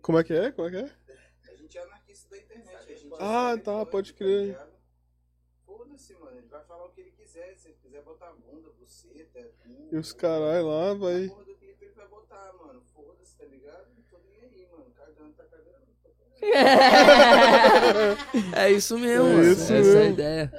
Como 0.00 0.18
é 0.18 0.24
que 0.24 0.32
é? 0.32 0.52
Como 0.52 0.68
é 0.68 0.70
que 0.70 0.76
é? 0.76 1.50
A 1.50 1.54
gente 1.56 1.76
é 1.76 1.82
anarquista 1.82 2.30
da 2.30 2.38
internet. 2.38 2.76
A 2.76 2.82
gente 2.94 3.08
Ah, 3.18 3.58
tá, 3.58 3.84
pode 3.84 4.14
crer. 4.14 4.46
ligado? 4.48 4.72
Foda-se, 5.66 6.14
mano. 6.14 6.38
Ele 6.38 6.46
vai 6.46 6.64
falar 6.64 6.86
o 6.86 6.90
que 6.90 7.00
ele 7.00 7.10
quiser. 7.10 7.56
Se 7.56 7.68
ele 7.68 7.76
quiser 7.82 8.02
botar 8.02 8.32
bunda, 8.32 8.70
buceta, 8.78 9.42
cu, 9.62 9.88
E 9.92 9.96
os 9.96 10.12
caralho 10.12 10.66
lá, 10.68 10.90
A 10.90 10.94
vai. 10.94 11.28
porra 11.28 11.44
do 11.44 11.54
clipe 11.56 11.84
ele 11.84 11.94
vai 11.94 12.06
botar, 12.08 12.52
mano. 12.54 12.82
Tá 13.38 13.44
ligado? 13.44 13.86
Não 13.96 14.02
tô 14.10 14.18
nem 14.28 14.40
aí, 14.40 14.66
mano. 14.70 14.90
Cagando, 14.94 15.32
tá 15.34 15.44
cagando. 15.44 15.84
É 18.56 18.70
isso 18.70 18.98
mesmo, 18.98 19.26
É 19.26 19.32
mano. 19.32 19.52
isso 19.52 19.72
Essa 19.72 19.98
é 19.98 20.02
a 20.02 20.06
ideia. 20.10 20.52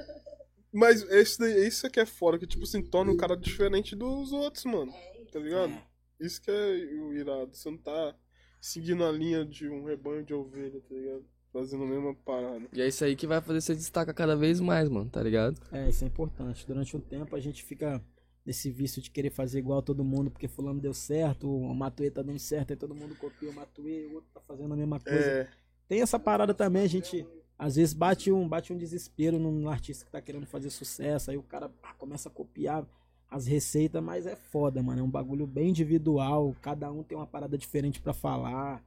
Mas 0.71 1.03
esse 1.09 1.39
daí, 1.39 1.67
isso 1.67 1.89
que 1.89 1.99
é 1.99 2.05
foda, 2.05 2.37
que 2.37 2.45
tipo 2.47 2.63
assim, 2.63 2.81
torna 2.83 3.11
o 3.11 3.17
cara 3.17 3.35
diferente 3.37 3.95
dos 3.95 4.31
outros, 4.33 4.65
mano. 4.65 4.93
Tá 5.31 5.39
ligado? 5.39 5.71
É. 5.71 5.83
Isso 6.19 6.41
que 6.41 6.51
é 6.51 6.55
o 7.01 7.13
irado. 7.13 7.55
Você 7.55 7.69
não 7.69 7.77
tá 7.77 8.15
seguindo 8.59 9.03
a 9.05 9.11
linha 9.11 9.45
de 9.45 9.69
um 9.69 9.85
rebanho 9.85 10.23
de 10.23 10.33
ovelha, 10.33 10.81
tá 10.81 10.93
ligado? 10.95 11.25
fazendo 11.53 11.85
a 11.85 11.87
mesma 11.87 12.13
parada. 12.13 12.67
E 12.73 12.81
é 12.81 12.87
isso 12.89 13.05
aí 13.05 13.15
que 13.15 13.25
vai 13.25 13.39
fazer 13.39 13.61
você 13.61 13.73
destacar 13.73 14.13
cada 14.13 14.35
vez 14.35 14.59
mais, 14.59 14.89
mano, 14.89 15.09
tá 15.09 15.23
ligado? 15.23 15.57
É, 15.71 15.87
isso 15.87 16.03
é 16.03 16.07
importante. 16.07 16.67
Durante 16.67 16.97
um 16.97 16.99
tempo 16.99 17.33
a 17.33 17.39
gente 17.39 17.63
fica 17.63 18.03
nesse 18.45 18.69
vício 18.69 19.01
de 19.01 19.09
querer 19.09 19.31
fazer 19.31 19.59
igual 19.59 19.79
a 19.79 19.81
todo 19.81 20.03
mundo, 20.03 20.29
porque 20.29 20.47
fulano 20.47 20.79
deu 20.79 20.93
certo, 20.93 21.49
o 21.49 21.73
Matuê 21.73 22.11
tá 22.11 22.21
dando 22.21 22.39
certo, 22.39 22.71
aí 22.71 22.77
todo 22.77 22.93
mundo 22.93 23.15
copia 23.15 23.49
o 23.49 23.53
Matuê, 23.53 24.05
o 24.05 24.15
outro 24.15 24.29
tá 24.33 24.39
fazendo 24.41 24.73
a 24.73 24.77
mesma 24.77 24.99
coisa. 24.99 25.19
É, 25.19 25.49
Tem 25.87 26.01
essa 26.01 26.19
parada 26.19 26.53
também, 26.53 26.83
a 26.83 26.87
gente 26.87 27.25
às 27.57 27.75
vezes 27.75 27.93
bate 27.93 28.31
um, 28.31 28.47
bate 28.47 28.71
um 28.71 28.77
desespero 28.77 29.39
num 29.39 29.67
artista 29.67 30.05
que 30.05 30.11
tá 30.11 30.21
querendo 30.21 30.45
fazer 30.45 30.69
sucesso, 30.69 31.31
aí 31.31 31.37
o 31.37 31.43
cara 31.43 31.69
pá, 31.69 31.93
começa 31.93 32.29
a 32.29 32.31
copiar 32.31 32.85
as 33.29 33.47
receitas, 33.47 34.01
mas 34.03 34.27
é 34.27 34.35
foda, 34.35 34.81
mano, 34.83 35.01
é 35.01 35.03
um 35.03 35.09
bagulho 35.09 35.47
bem 35.47 35.69
individual, 35.69 36.55
cada 36.61 36.91
um 36.91 37.03
tem 37.03 37.17
uma 37.17 37.27
parada 37.27 37.57
diferente 37.57 37.99
pra 37.99 38.13
falar. 38.13 38.83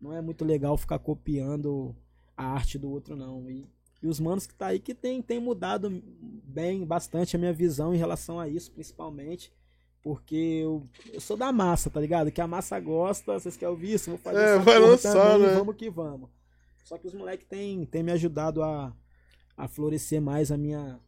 Não 0.00 0.12
é 0.12 0.20
muito 0.20 0.44
legal 0.44 0.76
ficar 0.76 0.98
copiando 0.98 1.94
a 2.36 2.44
arte 2.44 2.78
do 2.78 2.90
outro 2.90 3.14
não. 3.14 3.48
E, 3.48 3.68
e 4.02 4.08
os 4.08 4.18
manos 4.18 4.46
que 4.46 4.54
tá 4.54 4.68
aí 4.68 4.80
que 4.80 4.94
tem 4.94 5.22
tem 5.22 5.38
mudado 5.38 6.02
bem 6.44 6.84
bastante 6.84 7.36
a 7.36 7.38
minha 7.38 7.52
visão 7.52 7.94
em 7.94 7.98
relação 7.98 8.40
a 8.40 8.48
isso, 8.48 8.72
principalmente. 8.72 9.52
Porque 10.02 10.34
eu, 10.64 10.88
eu 11.12 11.20
sou 11.20 11.36
da 11.36 11.52
massa, 11.52 11.88
tá 11.88 12.00
ligado? 12.00 12.32
Que 12.32 12.40
a 12.40 12.46
massa 12.46 12.78
gosta, 12.80 13.38
vocês 13.38 13.56
querem 13.56 13.72
ouvir 13.72 13.92
isso? 13.94 14.10
Vou 14.10 14.18
fazer 14.18 14.40
É, 14.40 14.58
vai 14.58 14.78
lançar, 14.80 15.12
também, 15.14 15.46
né? 15.46 15.54
vamos 15.54 15.76
que 15.76 15.88
vamos. 15.88 16.28
Só 16.82 16.98
que 16.98 17.06
os 17.06 17.14
moleques 17.14 17.46
têm 17.46 17.86
tem 17.86 18.02
me 18.02 18.10
ajudado 18.10 18.62
a, 18.64 18.92
a 19.56 19.68
florescer 19.68 20.20
mais 20.20 20.50
a 20.50 20.56
minha 20.56 20.98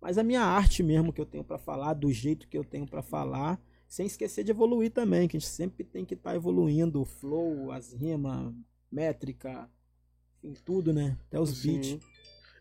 mais 0.00 0.18
a 0.18 0.22
minha 0.22 0.42
arte 0.42 0.82
mesmo 0.82 1.12
que 1.12 1.20
eu 1.20 1.26
tenho 1.26 1.42
pra 1.42 1.58
falar, 1.58 1.94
do 1.94 2.12
jeito 2.12 2.46
que 2.46 2.56
eu 2.58 2.62
tenho 2.64 2.86
pra 2.86 3.02
falar, 3.02 3.58
sem 3.88 4.06
esquecer 4.06 4.44
de 4.44 4.50
evoluir 4.50 4.92
também, 4.92 5.26
que 5.26 5.36
a 5.36 5.40
gente 5.40 5.48
sempre 5.48 5.82
tem 5.82 6.04
que 6.04 6.14
estar 6.14 6.36
evoluindo 6.36 7.00
o 7.00 7.04
flow, 7.06 7.72
as 7.72 7.92
rimas, 7.94 8.54
métrica, 8.92 9.68
enfim, 10.42 10.54
tudo, 10.64 10.92
né? 10.92 11.18
Até 11.26 11.40
os 11.40 11.50
sim. 11.50 11.80
beats. 11.80 12.06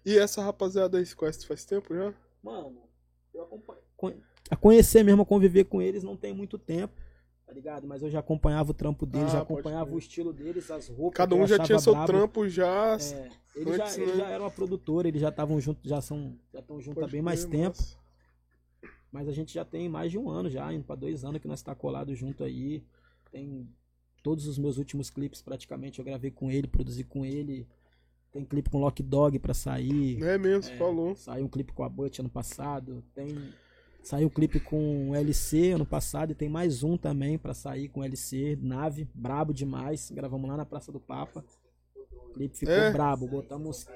E 0.07 0.17
essa 0.17 0.41
rapaziada 0.41 0.97
aí 0.97 1.05
se 1.05 1.13
conhece 1.13 1.45
faz 1.45 1.65
tempo 1.65 1.93
já? 1.93 2.13
Mano, 2.41 2.77
eu 3.33 3.43
acompanho. 3.43 4.23
A 4.49 4.55
conhecer 4.55 5.03
mesmo, 5.03 5.23
a 5.23 5.25
conviver 5.25 5.65
com 5.65 5.81
eles 5.81 6.01
não 6.01 6.15
tem 6.15 6.33
muito 6.33 6.57
tempo, 6.57 6.93
tá 7.45 7.51
ligado? 7.51 7.85
Mas 7.85 8.01
eu 8.01 8.09
já 8.09 8.19
acompanhava 8.19 8.71
o 8.71 8.73
trampo 8.73 9.05
deles, 9.05 9.27
Ah, 9.27 9.31
já 9.33 9.41
acompanhava 9.41 9.93
o 9.93 9.99
estilo 9.99 10.31
deles, 10.31 10.71
as 10.71 10.87
roupas. 10.87 11.17
Cada 11.17 11.35
que 11.35 11.41
eu 11.41 11.43
um 11.43 11.47
já 11.47 11.59
tinha 11.59 11.77
seu 11.77 11.91
brabo. 11.91 12.07
trampo 12.07 12.47
já. 12.47 12.93
É, 12.93 13.29
eles, 13.53 13.75
já, 13.75 13.95
eles 13.97 14.15
né? 14.15 14.15
já 14.15 14.29
eram 14.29 14.45
uma 14.45 14.51
produtora, 14.51 15.09
eles 15.09 15.19
já 15.19 15.27
estavam 15.27 15.59
juntos, 15.59 15.89
já 15.89 15.99
são, 15.99 16.39
já 16.53 16.61
estão 16.61 16.79
juntos 16.79 17.03
há 17.03 17.07
bem 17.07 17.21
mais 17.21 17.43
tempo. 17.43 17.77
Mas 19.11 19.27
a 19.27 19.33
gente 19.33 19.53
já 19.53 19.65
tem 19.65 19.89
mais 19.89 20.09
de 20.09 20.17
um 20.17 20.29
ano 20.29 20.49
já, 20.49 20.71
indo 20.71 20.85
pra 20.85 20.95
dois 20.95 21.25
anos 21.25 21.41
que 21.41 21.49
nós 21.49 21.61
tá 21.61 21.75
colado 21.75 22.15
junto 22.15 22.45
aí. 22.45 22.81
Tem 23.29 23.67
todos 24.23 24.47
os 24.47 24.57
meus 24.57 24.77
últimos 24.77 25.09
clipes 25.09 25.41
praticamente 25.41 25.99
eu 25.99 26.05
gravei 26.05 26.31
com 26.31 26.49
ele, 26.49 26.65
produzi 26.65 27.03
com 27.03 27.25
ele. 27.25 27.67
Tem 28.37 28.45
clipe 28.45 28.69
com 28.69 28.77
Lock 28.77 29.01
Dog 29.01 29.39
pra 29.39 29.55
sair. 29.55 30.21
É 30.23 30.37
mesmo, 30.37 30.71
É, 30.71 30.77
falou. 30.77 31.15
Saiu 31.15 31.45
um 31.45 31.49
clipe 31.49 31.73
com 31.73 31.83
a 31.83 31.89
Butch 31.89 32.19
ano 32.19 32.29
passado. 32.29 33.03
Tem 33.15 33.35
saiu 34.03 34.27
um 34.27 34.29
clipe 34.29 34.59
com 34.59 35.09
o 35.09 35.15
LC 35.15 35.71
ano 35.71 35.87
passado 35.87 36.31
e 36.31 36.35
tem 36.35 36.47
mais 36.47 36.83
um 36.83 36.95
também 36.95 37.35
pra 37.39 37.55
sair 37.55 37.89
com 37.89 38.03
LC, 38.03 38.55
nave, 38.61 39.09
brabo 39.11 39.51
demais. 39.51 40.11
Gravamos 40.11 40.47
lá 40.47 40.55
na 40.55 40.65
Praça 40.67 40.91
do 40.91 40.99
Papa. 40.99 41.43
O 41.95 42.33
clipe 42.33 42.55
ficou 42.59 42.75
É? 42.75 42.91
brabo, 42.91 43.27
botamos 43.27 43.87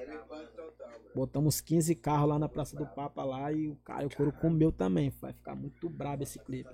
Botamos 1.14 1.60
15 1.60 1.94
carros 1.94 2.28
lá 2.28 2.36
na 2.36 2.48
Praça 2.48 2.74
do 2.74 2.84
Papa 2.84 3.22
lá 3.22 3.52
e 3.52 3.68
o 3.68 3.76
cara, 3.76 4.04
o 4.08 4.10
couro 4.10 4.32
comeu 4.32 4.72
também. 4.72 5.10
Vai 5.20 5.32
ficar 5.32 5.54
muito 5.54 5.88
brabo 5.88 6.24
esse 6.24 6.40
clipe. 6.40 6.68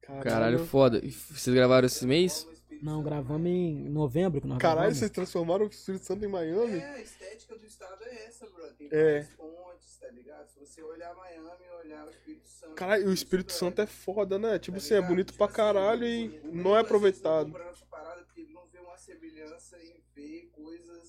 Caralho, 0.00 0.58
foda. 0.66 0.98
E 1.04 1.12
vocês 1.12 1.54
gravaram 1.54 1.86
esse 1.86 2.04
mês? 2.04 2.48
Não, 2.82 3.00
gravamos 3.02 3.46
em 3.46 3.88
novembro 3.88 4.40
que 4.40 4.46
nós 4.48 4.58
Caralho, 4.58 4.78
gravamos. 4.80 4.98
vocês 4.98 5.10
transformaram 5.12 5.66
o 5.66 5.68
Espírito 5.68 6.04
Santo 6.04 6.24
em 6.24 6.28
Miami? 6.28 6.78
É, 6.78 6.94
a 6.94 7.00
estética 7.00 7.56
do 7.56 7.64
estado 7.64 8.02
é 8.04 8.24
essa, 8.26 8.44
bro. 8.50 8.66
Tem 8.76 8.88
É. 8.90 9.22
fontes, 9.36 9.96
tá 10.00 10.08
ligado? 10.08 10.48
Se 10.48 10.58
você 10.58 10.82
olhar 10.82 11.14
Miami 11.14 11.46
e 11.64 11.86
olhar 11.86 12.06
o 12.06 12.10
Espírito 12.10 12.48
Santo. 12.48 12.74
Caralho, 12.74 13.02
e 13.02 13.06
o 13.06 13.12
isso, 13.12 13.22
Espírito. 13.22 13.52
Santo 13.52 13.80
é 13.82 13.86
foda, 13.86 14.36
né? 14.36 14.58
Tipo 14.58 14.78
Tá 14.78 14.84
assim, 14.84 14.94
é 14.94 15.00
bonito 15.00 15.26
Tipo 15.28 15.38
pra 15.38 15.46
assim, 15.46 15.54
caralho 15.54 16.02
o 16.02 16.06
e 16.06 16.40
não 16.52 16.76
é 16.76 16.80
aproveitado. 16.80 17.52
parada 17.88 18.22
porque 18.24 18.42
não 18.52 18.66
vê 18.66 18.80
uma 18.80 18.96
semelhança 18.98 19.78
em 19.78 20.02
ver 20.14 20.50
coisas. 20.52 21.01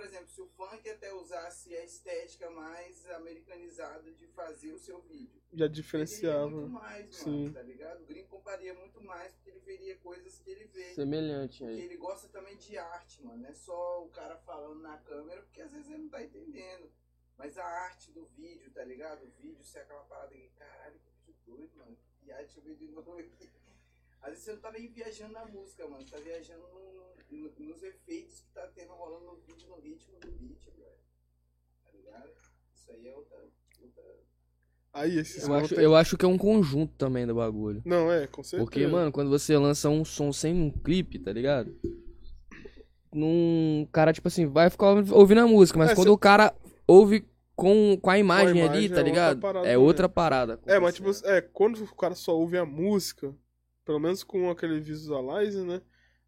Por 0.00 0.06
exemplo, 0.06 0.28
se 0.28 0.40
o 0.40 0.46
funk 0.46 0.88
até 0.88 1.12
usasse 1.12 1.76
a 1.76 1.84
estética 1.84 2.50
mais 2.50 3.06
americanizada 3.10 4.10
de 4.10 4.26
fazer 4.28 4.72
o 4.72 4.78
seu 4.78 4.98
vídeo. 5.02 5.42
Já 5.52 5.66
Ele 5.66 5.74
diferenciava. 5.74 6.46
veria 6.46 6.56
muito 6.58 6.72
mais, 6.72 7.04
mano, 7.26 7.48
Sim. 7.48 7.52
tá 7.52 7.60
ligado? 7.60 8.00
O 8.00 8.06
gringo 8.06 8.28
comparia 8.28 8.72
muito 8.72 8.98
mais 9.02 9.34
porque 9.34 9.50
ele 9.50 9.60
veria 9.60 9.98
coisas 9.98 10.38
que 10.38 10.48
ele 10.50 10.64
vê. 10.68 10.94
Semelhante 10.94 11.58
Porque 11.58 11.74
aí. 11.74 11.80
ele 11.82 11.98
gosta 11.98 12.28
também 12.28 12.56
de 12.56 12.78
arte, 12.78 13.22
mano. 13.22 13.42
Não 13.42 13.50
é 13.50 13.52
só 13.52 14.02
o 14.02 14.08
cara 14.08 14.38
falando 14.38 14.80
na 14.80 14.96
câmera, 14.96 15.42
porque 15.42 15.60
às 15.60 15.70
vezes 15.70 15.90
ele 15.90 16.04
não 16.04 16.08
tá 16.08 16.22
entendendo. 16.24 16.90
Mas 17.36 17.58
a 17.58 17.64
arte 17.66 18.10
do 18.12 18.24
vídeo, 18.24 18.70
tá 18.72 18.82
ligado? 18.82 19.22
O 19.26 19.30
vídeo 19.32 19.62
ser 19.62 19.80
aquela 19.80 20.04
parada 20.04 20.34
que, 20.34 20.48
caralho, 20.56 20.98
que 20.98 21.10
vídeo 21.26 21.36
doido, 21.44 21.76
mano. 21.76 21.98
E 22.22 22.32
aí, 22.32 22.44
deixa 22.46 22.58
eu 22.58 22.62
ver 22.64 22.74
de 22.76 22.86
novo 22.88 23.18
aqui. 23.18 23.50
Às 24.22 24.30
vezes 24.30 24.44
você 24.44 24.52
não 24.52 24.60
tá 24.60 24.72
nem 24.72 24.88
viajando 24.92 25.32
na 25.32 25.44
música, 25.46 25.86
mano. 25.88 26.04
Você 26.04 26.10
tá 26.14 26.18
viajando 26.20 26.60
no- 26.60 27.38
no- 27.38 27.68
nos 27.68 27.82
efeitos 27.82 28.40
que 28.40 28.50
tá 28.52 28.66
tendo 28.74 28.92
rolando 28.92 29.24
no 29.26 29.36
vídeo, 29.46 29.68
no 29.68 29.80
ritmo 29.80 30.18
do 30.20 30.30
beat, 30.32 30.64
velho. 30.76 30.90
Tá 31.84 31.90
ligado? 31.92 32.30
Isso 32.74 32.90
aí 32.92 33.08
é 33.08 33.14
outra. 33.14 33.36
outra... 33.82 34.02
Aí, 34.92 35.18
esses 35.18 35.42
Eu 35.44 35.54
acho, 35.54 35.68
caras 35.70 35.84
eu 35.84 35.94
acho 35.96 36.16
que 36.18 36.24
é 36.24 36.28
um 36.28 36.36
conjunto 36.38 36.92
também 36.96 37.26
do 37.26 37.34
bagulho. 37.34 37.80
Não, 37.84 38.10
é, 38.12 38.26
com 38.26 38.42
certeza. 38.42 38.62
Porque, 38.64 38.86
mano, 38.86 39.10
quando 39.12 39.30
você 39.30 39.56
lança 39.56 39.88
um 39.88 40.04
som 40.04 40.32
sem 40.32 40.52
um 40.54 40.70
clipe, 40.70 41.18
tá 41.18 41.32
ligado? 41.32 41.74
Num 43.12 43.88
cara, 43.92 44.12
tipo 44.12 44.28
assim, 44.28 44.46
vai 44.46 44.70
ficar 44.70 44.86
ouvindo 45.12 45.40
a 45.40 45.46
música, 45.46 45.78
mas 45.78 45.90
É, 45.90 45.94
quando 45.94 46.08
cê- 46.08 46.12
o 46.12 46.18
cara 46.18 46.54
ouve 46.86 47.24
com, 47.56 47.96
com 48.00 48.10
a 48.10 48.18
imagem, 48.18 48.58
imagem 48.62 48.68
ali, 48.68 48.84
é 48.86 48.88
tá 48.88 48.94
outra 48.96 49.02
ligado? 49.04 49.40
parada 49.40 49.68
é 49.68 49.78
outra 49.78 50.08
parada. 50.08 50.60
É, 50.66 50.78
mas 50.78 50.94
tipo, 50.94 51.10
é, 51.24 51.40
quando 51.40 51.82
o 51.82 51.94
cara 51.94 52.14
só 52.14 52.36
ouve 52.36 52.56
a 52.56 52.64
música, 52.64 53.34
pelo 53.84 53.98
menos 53.98 54.22
com 54.22 54.50
aquele 54.50 54.80
visualizer, 54.80 55.64
né? 55.64 55.80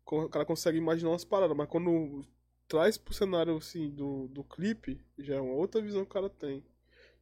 O 0.05 0.29
cara 0.29 0.45
consegue 0.45 0.79
imaginar 0.79 1.11
umas 1.11 1.25
paradas, 1.25 1.57
mas 1.57 1.69
quando 1.69 2.23
traz 2.69 2.99
pro 2.99 3.15
cenário 3.15 3.57
assim 3.57 3.89
do, 3.91 4.27
do 4.29 4.43
clipe, 4.45 5.01
já 5.19 5.37
é 5.37 5.41
uma 5.41 5.55
outra 5.55 5.81
visão 5.81 6.05
que 6.05 6.11
o 6.11 6.15
cara 6.15 6.29
tem. 6.29 6.65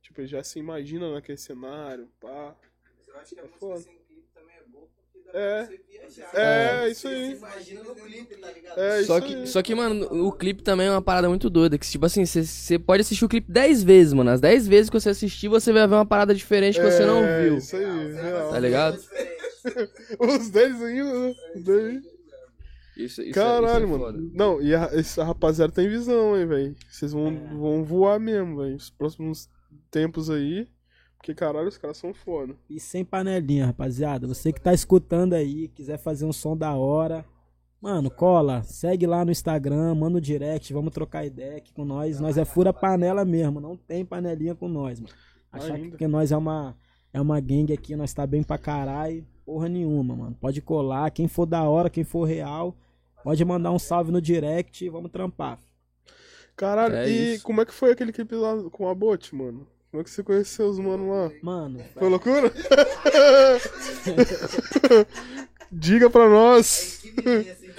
Tipo, 0.01 0.21
ele 0.23 0.29
já 0.29 0.43
se 0.43 0.59
imagina 0.59 1.12
naquele 1.12 1.37
cenário, 1.38 2.09
pá. 2.19 2.57
Mas 2.99 3.09
eu 3.09 3.16
acho 3.16 3.35
que 3.35 3.40
a 3.40 3.43
É 3.43 3.47
música 3.47 3.61
foda. 3.61 3.81
sem 3.81 3.99
clipe 4.09 4.29
também 4.35 4.57
é 4.57 4.62
boa 4.73 4.88
porque 4.97 5.21
dá 5.31 5.38
É. 5.38 5.64
pra 5.66 5.66
você 5.77 5.83
viajar. 5.87 6.31
É, 6.35 6.81
Você 6.87 6.90
isso 6.90 7.09
aí. 7.09 7.27
se 7.33 7.37
imagina 7.37 7.83
no 7.83 7.95
clipe, 7.95 8.37
tá 8.37 8.51
ligado? 8.51 8.79
É, 8.81 9.03
Só 9.05 9.19
isso 9.19 9.27
que, 9.27 9.35
aí. 9.35 9.47
só 9.47 9.62
que, 9.62 9.75
mano, 9.75 10.27
o 10.27 10.33
clipe 10.33 10.62
também 10.62 10.87
é 10.87 10.90
uma 10.90 11.03
parada 11.03 11.29
muito 11.29 11.51
doida. 11.51 11.77
Que, 11.79 11.87
tipo 11.87 12.07
assim, 12.07 12.25
você 12.25 12.79
pode 12.79 13.03
assistir 13.03 13.25
o 13.25 13.29
clipe 13.29 13.51
10 13.53 13.83
vezes, 13.83 14.14
mano. 14.14 14.31
As 14.31 14.40
10 14.40 14.66
vezes 14.66 14.88
que 14.88 14.99
você 14.99 15.11
assistir, 15.11 15.49
você 15.49 15.71
vai 15.71 15.87
ver 15.87 15.95
uma 15.97 16.07
parada 16.07 16.35
diferente 16.35 16.81
que 16.81 16.90
você 16.90 17.05
não 17.05 17.23
É, 17.23 17.43
viu. 17.45 17.59
Isso 17.59 17.77
aí, 17.77 18.12
real. 18.14 18.51
Tá 18.51 18.59
ligado? 18.59 18.99
Os 20.20 20.51
deles 20.51 20.81
ainda, 20.83 21.29
né? 21.29 21.35
Os 21.57 21.62
deles. 21.62 22.05
Isso, 22.96 23.23
isso, 23.23 23.33
Caralho, 23.33 23.85
isso 23.87 23.94
é 23.94 23.99
mano. 23.99 24.05
foda. 24.05 24.18
Não, 24.35 24.61
e 24.61 24.75
a, 24.75 24.85
essa 24.92 25.25
rapaziada 25.25 25.73
tem 25.73 25.88
visão, 25.88 26.37
hein, 26.38 26.46
velho. 26.46 26.77
Vocês 26.90 27.12
vão, 27.12 27.29
É. 27.29 27.55
vão 27.55 27.85
voar 27.85 28.20
mesmo, 28.20 28.59
velho. 28.59 28.77
Os 28.77 28.90
próximos 28.90 29.49
tempos 29.90 30.29
aí. 30.29 30.68
Porque, 31.16 31.35
caralho, 31.35 31.68
os 31.68 31.79
caras 31.79 31.96
são 31.99 32.12
foda. 32.14 32.55
E 32.68 32.81
sem 32.81 33.05
panelinha, 33.05 33.66
rapaziada. 33.66 34.27
Você 34.27 34.53
que 34.53 34.61
tá 34.61 34.73
escutando 34.75 35.35
aí, 35.35 35.68
quiser 35.68 35.99
fazer 35.99 36.25
um 36.25 36.33
som 36.33 36.57
da 36.57 36.75
hora. 36.75 37.25
Mano, 37.81 38.11
cola, 38.11 38.62
segue 38.62 39.07
lá 39.07 39.25
no 39.25 39.31
Instagram, 39.31 39.94
manda 39.94 40.18
um 40.18 40.20
direct, 40.20 40.70
vamos 40.73 40.92
trocar 40.92 41.25
ideia 41.25 41.57
aqui 41.57 41.73
com 41.73 41.85
nós. 41.85 42.20
Nós 42.20 42.37
é 42.37 42.44
fura 42.44 42.73
panela 42.75 43.25
mesmo, 43.25 43.59
não 43.61 43.75
tem 43.77 44.05
panelinha 44.05 44.55
com 44.55 44.68
nós, 44.68 45.01
mano. 45.01 45.14
Achar 45.51 45.75
Ainda. 45.75 45.96
que 45.96 46.07
nós 46.07 46.31
é 46.31 46.37
uma, 46.37 46.77
é 47.12 47.20
uma 47.20 47.40
gangue 47.40 47.73
aqui, 47.73 47.94
nós 47.96 48.12
tá 48.14 48.27
bem 48.27 48.42
pra 48.42 48.59
caralho. 48.59 49.27
Porra 49.44 49.68
nenhuma, 49.68 50.14
mano. 50.14 50.37
Pode 50.40 50.61
colar, 50.62 51.11
quem 51.11 51.27
for 51.29 51.46
da 51.46 51.62
hora, 51.64 51.90
quem 51.90 52.05
for 52.05 52.25
real, 52.25 52.77
pode 53.25 53.44
mandar 53.44 53.73
um 53.73 53.79
salve 53.79 54.12
no 54.12 54.20
direct 54.20 54.85
e 54.85 54.88
vamos 54.88 55.11
trampar. 55.11 55.59
Caralho, 56.57 56.94
É 56.94 57.09
e 57.09 57.35
isso. 57.35 57.44
como 57.44 57.61
é 57.61 57.64
que 57.64 57.73
foi 57.73 57.90
aquele 57.92 58.12
clipe 58.12 58.35
lá 58.35 58.55
com 58.70 58.88
a 58.88 58.94
Bot, 58.94 59.35
mano? 59.35 59.66
Como 59.90 60.01
é 60.01 60.05
que 60.05 60.11
você 60.11 60.23
conheceu 60.23 60.68
os 60.68 60.79
mano 60.79 61.11
lá? 61.11 61.33
Mano, 61.42 61.81
Foi 61.99 62.09
loucura? 62.09 62.53
Diga 65.73 66.11
pra 66.11 66.29
nós. 66.29 67.03
É, 67.25 67.69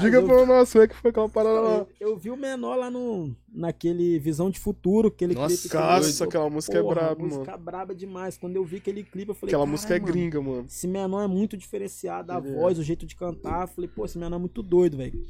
diga 0.00 0.22
pra 0.22 0.46
nós 0.46 0.72
como 0.72 0.84
é 0.84 0.88
que 0.88 0.94
foi 0.96 1.10
aquela 1.10 1.28
parada 1.28 1.60
lá. 1.60 1.86
eu, 2.00 2.10
eu 2.10 2.16
vi 2.16 2.30
o 2.30 2.36
menor 2.36 2.76
lá 2.76 2.90
no, 2.90 3.34
naquele 3.52 4.18
Visão 4.18 4.50
de 4.50 4.58
Futuro, 4.60 5.08
aquele 5.08 5.34
Nossa, 5.34 5.48
clipe. 5.56 5.68
que 5.70 5.76
ele 5.76 5.84
Nossa, 5.84 6.24
aquela 6.24 6.50
música 6.50 6.78
é 6.78 6.82
Porra, 6.82 6.94
braba, 6.94 7.22
música 7.24 7.50
mano. 7.52 7.62
braba 7.64 7.94
demais. 7.94 8.36
Quando 8.36 8.56
eu 8.56 8.64
vi 8.64 8.76
aquele 8.76 9.02
clipe, 9.02 9.30
eu 9.30 9.34
falei, 9.34 9.50
Aquela 9.50 9.62
"Caralho, 9.64 9.72
música 9.72 9.96
é 9.96 10.00
mano, 10.00 10.12
gringa, 10.12 10.40
mano. 10.40 10.64
Esse 10.68 10.86
menor 10.86 11.22
é 11.22 11.26
muito 11.26 11.56
diferenciado, 11.56 12.32
a 12.32 12.36
é. 12.36 12.40
voz, 12.40 12.78
o 12.78 12.82
jeito 12.82 13.06
de 13.06 13.16
cantar. 13.16 13.62
Eu 13.62 13.68
falei, 13.68 13.88
pô, 13.88 14.04
esse 14.04 14.18
menor 14.18 14.36
é 14.36 14.40
muito 14.40 14.62
doido, 14.62 14.96
velho. 14.96 15.24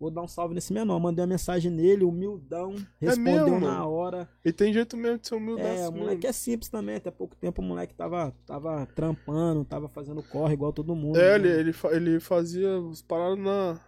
Vou 0.00 0.10
dar 0.12 0.22
um 0.22 0.28
salve 0.28 0.54
nesse 0.54 0.72
menor. 0.72 0.98
Mandei 1.00 1.22
uma 1.22 1.28
mensagem 1.28 1.70
nele, 1.72 2.04
humildão, 2.04 2.74
respondeu 3.00 3.50
mesmo, 3.50 3.60
na 3.66 3.84
hora. 3.84 4.28
E 4.44 4.52
tem 4.52 4.72
jeito 4.72 4.96
mesmo 4.96 5.18
de 5.18 5.26
ser 5.26 5.34
humilde 5.34 5.60
É, 5.60 5.82
assim 5.82 5.88
o 5.88 5.98
moleque 5.98 6.26
é 6.26 6.32
simples 6.32 6.68
também. 6.70 6.96
Até 6.96 7.10
pouco 7.10 7.34
tempo 7.34 7.60
o 7.60 7.64
moleque 7.64 7.94
tava, 7.94 8.32
tava 8.46 8.86
trampando, 8.94 9.64
tava 9.64 9.88
fazendo 9.88 10.22
corre 10.22 10.54
igual 10.54 10.72
todo 10.72 10.94
mundo. 10.94 11.18
É, 11.18 11.36
né? 11.38 11.48
ele, 11.48 11.60
ele, 11.60 11.72
fa- 11.72 11.92
ele 11.92 12.20
fazia 12.20 12.78
os 12.78 13.02
paradas 13.02 13.38
na. 13.38 13.80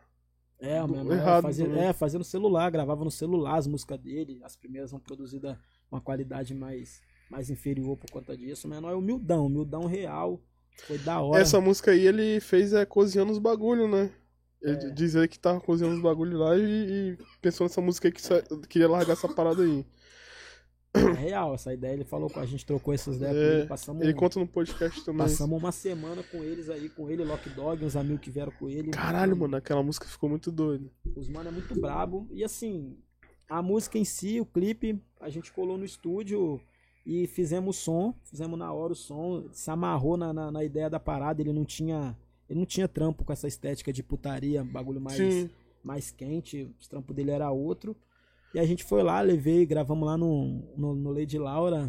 É, 0.59 0.83
o 0.83 0.87
do- 0.88 0.94
menor 0.94 1.12
errado 1.14 1.42
fazia, 1.44 1.66
também. 1.66 1.83
é, 1.85 1.92
fazia 1.92 2.18
no 2.18 2.25
celular, 2.25 2.70
gravava 2.70 3.05
no 3.05 3.11
celular 3.11 3.57
as 3.57 3.66
músicas 3.68 3.99
dele. 4.01 4.40
As 4.42 4.57
primeiras 4.57 4.90
são 4.90 4.99
produzidas 4.99 5.57
com 5.88 5.94
uma 5.96 6.03
qualidade 6.03 6.55
mais, 6.55 7.01
mais 7.31 7.51
inferior 7.51 7.96
por 7.96 8.11
conta 8.11 8.37
disso. 8.37 8.66
O 8.66 8.70
menor 8.70 8.90
é 8.90 8.94
humildão, 8.96 9.46
humildão 9.46 9.87
real. 9.87 10.40
Foi 10.87 10.99
da 10.99 11.20
hora. 11.20 11.40
Essa 11.40 11.61
música 11.61 11.92
aí 11.92 12.05
ele 12.07 12.40
fez 12.40 12.73
é 12.73 12.85
cozinhando 12.85 13.33
os 13.33 13.38
bagulho, 13.38 13.87
né? 13.88 14.11
Ele 14.62 14.77
É. 14.87 14.90
diz 14.90 15.16
aí 15.16 15.27
que 15.27 15.38
tava 15.38 15.61
cozinhando 15.61 15.96
os 15.96 16.03
bagulho 16.03 16.38
lá 16.38 16.57
e, 16.57 16.62
e 17.12 17.18
pensou 17.40 17.64
nessa 17.64 17.81
música 17.81 18.09
aí 18.09 18.12
que 18.12 18.20
sa- 18.20 18.42
queria 18.68 18.88
largar 18.88 19.14
essa 19.14 19.29
parada 19.29 19.62
aí. 19.62 19.85
É 20.92 21.12
real, 21.12 21.55
essa 21.55 21.73
ideia 21.73 21.92
ele 21.94 22.05
falou 22.05 22.29
com 22.29 22.40
a 22.40 22.44
gente, 22.46 22.66
trocou 22.66 22.92
essas 22.92 23.16
ideias 23.16 23.37
É, 23.37 23.59
ele. 23.61 23.66
Passamos, 23.68 24.03
Ele 24.03 24.12
conta 24.12 24.40
no 24.40 24.46
podcast 24.46 25.05
também. 25.05 25.25
passamos 25.25 25.57
uma 25.62 25.70
semana 25.70 26.20
com 26.25 26.42
eles 26.42 26.68
aí, 26.68 26.88
com 26.88 27.09
ele, 27.09 27.25
Lock 27.25 27.49
Dog, 27.51 27.85
uns 27.85 27.94
amigos 27.94 28.20
que 28.20 28.31
vieram 28.31 28.51
com 28.59 28.68
ele. 28.68 28.90
Caralho, 28.90 29.37
mano, 29.37 29.57
aquela 29.57 29.83
música 29.85 30.07
ficou 30.07 30.29
muito 30.29 30.51
doida. 30.51 30.90
Os 31.14 31.29
mano 31.29 31.49
é 31.49 31.53
muito 31.53 31.81
brabo. 31.81 32.27
E 32.33 32.42
assim, 32.42 32.99
a 33.49 33.62
música 33.62 33.99
em 33.99 34.05
si, 34.05 34.40
o 34.40 34.44
clipe, 34.44 35.01
a 35.20 35.31
gente 35.31 35.53
colou 35.53 35.79
no 35.79 35.85
estúdio 35.85 36.61
e 37.07 37.27
fizemos 37.29 37.77
o 37.79 37.81
som, 37.81 38.14
fizemos 38.25 38.59
na 38.59 38.73
hora 38.73 38.92
o 38.92 38.96
som, 38.96 39.49
se 39.53 39.70
amarrou 39.70 40.16
na, 40.16 40.33
na, 40.33 40.51
na 40.51 40.64
ideia 40.64 40.90
da 40.90 40.99
parada, 40.99 41.40
ele 41.40 41.53
não 41.53 41.64
tinha. 41.64 42.18
Ele 42.50 42.58
não 42.58 42.66
tinha 42.66 42.88
trampo 42.88 43.22
com 43.24 43.32
essa 43.32 43.46
estética 43.46 43.92
de 43.92 44.02
putaria, 44.02 44.64
bagulho 44.64 45.00
mais, 45.00 45.16
Sim. 45.16 45.48
mais 45.84 46.10
quente, 46.10 46.64
o 46.64 46.88
trampo 46.88 47.14
dele 47.14 47.30
era 47.30 47.48
outro. 47.52 47.96
E 48.52 48.58
a 48.58 48.66
gente 48.66 48.82
foi 48.82 49.04
lá, 49.04 49.20
levei, 49.20 49.64
gravamos 49.64 50.04
lá 50.04 50.18
no, 50.18 50.60
no, 50.76 50.92
no 50.92 51.12
Lady 51.12 51.38
Laura. 51.38 51.88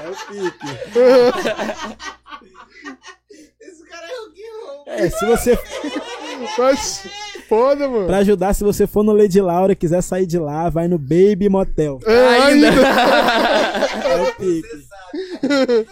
É 0.00 0.08
o 0.08 0.16
pique. 0.28 0.68
Esse 3.60 3.84
cara 3.84 4.06
é 4.06 4.20
o 4.20 4.32
que. 4.32 4.42
É, 4.86 5.10
se 5.10 5.26
você. 5.26 5.58
Mas 6.56 7.02
foda, 7.50 7.88
mano. 7.88 8.06
Pra 8.06 8.18
ajudar, 8.18 8.54
se 8.54 8.64
você 8.64 8.86
for 8.86 9.02
no 9.02 9.12
Lady 9.12 9.40
Laura 9.40 9.72
e 9.72 9.76
quiser 9.76 10.00
sair 10.02 10.24
de 10.24 10.38
lá, 10.38 10.70
vai 10.70 10.88
no 10.88 10.98
Baby 10.98 11.48
Motel. 11.50 11.98
É, 12.06 12.26
ainda. 12.44 12.68
É 12.68 14.22
o 14.22 14.34
pique. 14.36 14.68
Você 14.68 14.82
sabe. 14.82 15.86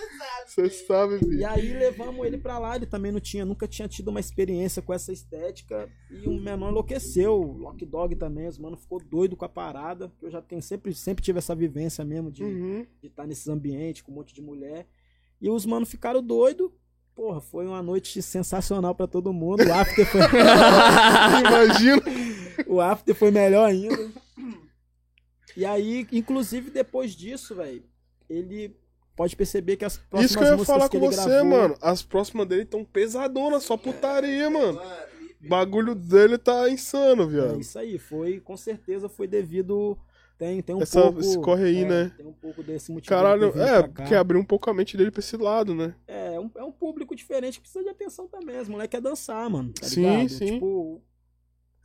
Você 0.46 0.70
sabe, 0.70 1.14
E 1.16 1.24
bicho. 1.26 1.46
aí 1.46 1.72
levamos 1.72 2.26
ele 2.26 2.36
pra 2.38 2.58
lá, 2.58 2.74
ele 2.74 2.86
também 2.86 3.12
não 3.12 3.20
tinha, 3.20 3.44
nunca 3.44 3.68
tinha 3.68 3.86
tido 3.86 4.08
uma 4.08 4.18
experiência 4.18 4.82
com 4.82 4.92
essa 4.92 5.12
estética. 5.12 5.88
E 6.10 6.28
o 6.28 6.32
menor 6.40 6.70
enlouqueceu. 6.70 7.34
O 7.40 7.58
Lock 7.58 7.84
Dog 7.86 8.16
também, 8.16 8.48
os 8.48 8.58
mano 8.58 8.76
ficou 8.76 8.98
doido 9.00 9.36
com 9.36 9.44
a 9.44 9.48
parada. 9.48 10.10
que 10.18 10.26
Eu 10.26 10.30
já 10.30 10.40
tenho 10.42 10.60
sempre, 10.62 10.92
sempre 10.94 11.22
tive 11.22 11.38
essa 11.38 11.54
vivência 11.54 12.04
mesmo 12.04 12.30
de 12.32 12.42
Uhum. 12.42 12.84
estar 13.02 13.26
nesses 13.26 13.46
ambientes 13.46 14.02
com 14.02 14.10
um 14.10 14.16
monte 14.16 14.34
de 14.34 14.42
mulher. 14.42 14.86
E 15.40 15.48
os 15.48 15.64
mano 15.64 15.86
ficaram 15.86 16.20
doidos. 16.22 16.70
Porra, 17.18 17.40
foi 17.40 17.66
uma 17.66 17.82
noite 17.82 18.22
sensacional 18.22 18.94
pra 18.94 19.08
todo 19.08 19.32
mundo. 19.32 19.64
O 19.66 19.72
after 19.74 20.06
foi, 20.06 20.20
Imagina. 21.44 22.00
o 22.64 22.80
after 22.80 23.12
foi 23.12 23.32
melhor 23.32 23.68
ainda. 23.68 24.08
E 25.56 25.64
aí, 25.64 26.06
inclusive 26.12 26.70
depois 26.70 27.16
disso, 27.16 27.56
velho, 27.56 27.82
ele 28.30 28.76
pode 29.16 29.34
perceber 29.34 29.76
que 29.76 29.84
as 29.84 29.96
próximas 29.98 30.30
Isso 30.30 30.38
que 30.38 30.44
eu 30.44 30.46
ia 30.46 30.56
músicas 30.56 30.76
falar 30.76 30.88
que 30.88 30.96
com 30.96 31.06
ele 31.06 31.12
você, 31.16 31.28
gravou, 31.28 31.44
mano. 31.44 31.76
As 31.82 32.02
próximas 32.04 32.46
dele 32.46 32.64
tão 32.64 32.84
pesadonas, 32.84 33.64
só 33.64 33.76
putaria, 33.76 34.48
mano. 34.48 34.80
O 35.44 35.48
bagulho 35.48 35.96
dele 35.96 36.38
tá 36.38 36.70
insano, 36.70 37.24
É 37.24 37.26
viado. 37.26 37.60
isso 37.60 37.76
aí, 37.80 37.98
foi, 37.98 38.38
com 38.38 38.56
certeza 38.56 39.08
foi 39.08 39.26
devido. 39.26 39.98
Tem, 40.38 40.62
tem 40.62 40.74
um 40.76 40.80
Essa- 40.82 41.02
pouco. 41.02 41.18
esse 41.20 41.36
corre 41.40 41.64
aí, 41.64 41.82
é, 41.82 41.88
né? 41.88 42.12
Tem 42.16 42.24
um 42.24 42.32
pouco 42.32 42.62
desse 42.62 42.92
motivo. 42.92 43.08
Caralho, 43.10 43.46
é, 43.60 43.82
pra 43.82 43.88
cá. 43.88 44.04
que 44.04 44.14
abriu 44.14 44.40
um 44.40 44.44
pouco 44.44 44.70
a 44.70 44.74
mente 44.74 44.96
dele 44.96 45.10
pra 45.10 45.18
esse 45.18 45.36
lado, 45.36 45.74
né? 45.74 45.94
É, 46.06 46.34
é 46.36 46.40
um, 46.40 46.48
é 46.54 46.62
um 46.62 46.70
público 46.70 47.16
diferente 47.16 47.54
que 47.56 47.62
precisa 47.62 47.82
de 47.82 47.90
atenção 47.90 48.28
também. 48.28 48.56
As 48.56 48.68
moleques 48.68 48.92
quer 48.96 49.02
dançar, 49.02 49.50
mano. 49.50 49.72
Tá 49.72 49.84
Sim, 49.86 50.02
ligado? 50.02 50.28
sim. 50.28 50.46
Tipo, 50.54 51.02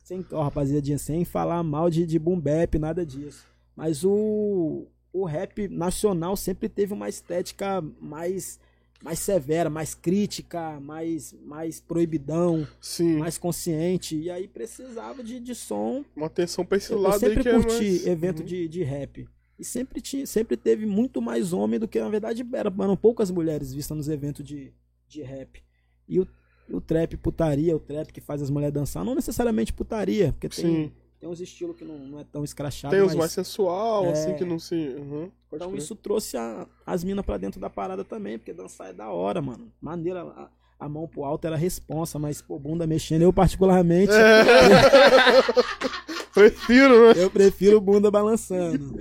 sem, 0.04 0.24
ó, 0.30 0.42
rapaziadinha, 0.44 0.98
sem 0.98 1.24
falar 1.24 1.62
mal 1.64 1.90
de, 1.90 2.06
de 2.06 2.16
boom 2.18 2.38
bap, 2.38 2.78
nada 2.78 3.04
disso. 3.04 3.44
Mas 3.74 4.04
o, 4.04 4.86
o 5.12 5.24
rap 5.24 5.66
nacional 5.66 6.36
sempre 6.36 6.68
teve 6.68 6.92
uma 6.94 7.08
estética 7.08 7.82
mais, 8.00 8.60
mais 9.02 9.18
severa, 9.18 9.68
mais 9.68 9.94
crítica, 9.94 10.80
mais, 10.80 11.34
mais 11.44 11.80
proibidão, 11.80 12.66
Sim. 12.80 13.18
mais 13.18 13.36
consciente. 13.36 14.16
E 14.16 14.30
aí 14.30 14.48
precisava 14.48 15.22
de, 15.22 15.38
de 15.40 15.54
som 15.54 16.04
Uma 16.16 16.26
atenção 16.26 16.64
pra 16.64 16.78
esse 16.78 16.90
eu, 16.90 16.96
eu 16.98 17.02
lado 17.02 17.14
aí 17.14 17.20
sempre 17.34 17.48
é 17.48 17.52
curti 17.52 17.72
mais... 17.72 18.06
evento 18.06 18.40
Uhum. 18.40 18.46
de, 18.46 18.68
de 18.68 18.82
rap. 18.82 19.28
E 19.58 19.64
sempre, 19.64 20.00
tinha, 20.00 20.26
sempre 20.26 20.56
teve 20.56 20.84
muito 20.84 21.22
mais 21.22 21.52
homem 21.52 21.78
do 21.78 21.86
que, 21.86 22.00
na 22.00 22.08
verdade, 22.08 22.44
era, 22.52 22.72
eram 22.80 22.96
poucas 22.96 23.30
mulheres 23.30 23.72
vistas 23.72 23.96
nos 23.96 24.08
eventos 24.08 24.44
de, 24.44 24.72
de 25.06 25.22
rap. 25.22 25.62
E 26.08 26.18
o, 26.18 26.26
o 26.70 26.80
trap 26.80 27.16
putaria, 27.18 27.76
o 27.76 27.78
trap 27.78 28.12
que 28.12 28.20
faz 28.20 28.42
as 28.42 28.50
mulheres 28.50 28.74
dançar, 28.74 29.04
não 29.04 29.14
necessariamente 29.14 29.72
putaria, 29.72 30.32
porque 30.32 30.48
tem, 30.48 30.64
Sim. 30.64 30.92
Tem 31.24 31.30
uns 31.32 31.40
estilos 31.40 31.74
que 31.74 31.86
não, 31.86 31.96
não 31.96 32.20
é 32.20 32.24
tão 32.30 32.44
escrachado. 32.44 32.90
Tem 32.92 33.00
os 33.00 33.12
mas- 33.12 33.16
mais 33.16 33.32
sensual, 33.32 34.04
É. 34.04 34.12
assim, 34.12 34.34
que 34.34 34.44
não 34.44 34.58
se... 34.58 34.74
Uhum. 34.74 35.30
Então 35.50 35.68
crer. 35.70 35.78
isso 35.78 35.96
trouxe 35.96 36.36
a- 36.36 36.66
as 36.84 37.02
minas 37.02 37.24
pra 37.24 37.38
dentro 37.38 37.58
da 37.58 37.70
parada 37.70 38.04
também, 38.04 38.36
porque 38.38 38.52
dançar 38.52 38.90
é 38.90 38.92
da 38.92 39.08
hora, 39.08 39.40
mano. 39.40 39.72
Maneira, 39.80 40.20
a, 40.22 40.50
a 40.78 40.86
mão 40.86 41.08
pro 41.08 41.24
alto 41.24 41.46
era 41.46 41.56
responsa, 41.56 42.18
mas, 42.18 42.42
pô, 42.42 42.58
bunda 42.58 42.86
mexendo, 42.86 43.22
eu 43.22 43.32
particularmente, 43.32 44.12
Prefiro, 46.34 47.14
né? 47.14 47.24
eu 47.24 47.30
prefiro 47.30 47.80
bunda 47.80 48.10
balançando. 48.10 48.94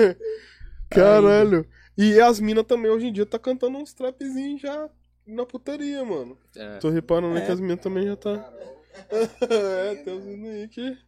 Caralho. 0.90 1.64
E 1.96 2.20
as 2.20 2.38
minas 2.38 2.66
também, 2.66 2.90
hoje 2.90 3.06
em 3.06 3.12
dia, 3.14 3.24
tá 3.24 3.38
cantando 3.38 3.78
uns 3.78 3.94
trapzinhos 3.94 4.60
já 4.60 4.90
na 5.26 5.46
putaria, 5.46 6.04
mano. 6.04 6.36
É. 6.54 6.76
Tô 6.78 6.90
reparando 6.90 7.32
né, 7.34 7.42
É. 7.42 7.46
que 7.46 7.52
as 7.52 7.60
minas 7.60 7.80
também 7.80 8.04
já 8.06 8.16
tá... 8.16 8.52
é, 9.48 9.94
tem 10.04 10.18
uns 10.18 10.24
meninos 10.26 10.50
aí 10.54 10.68
que... 10.68 10.98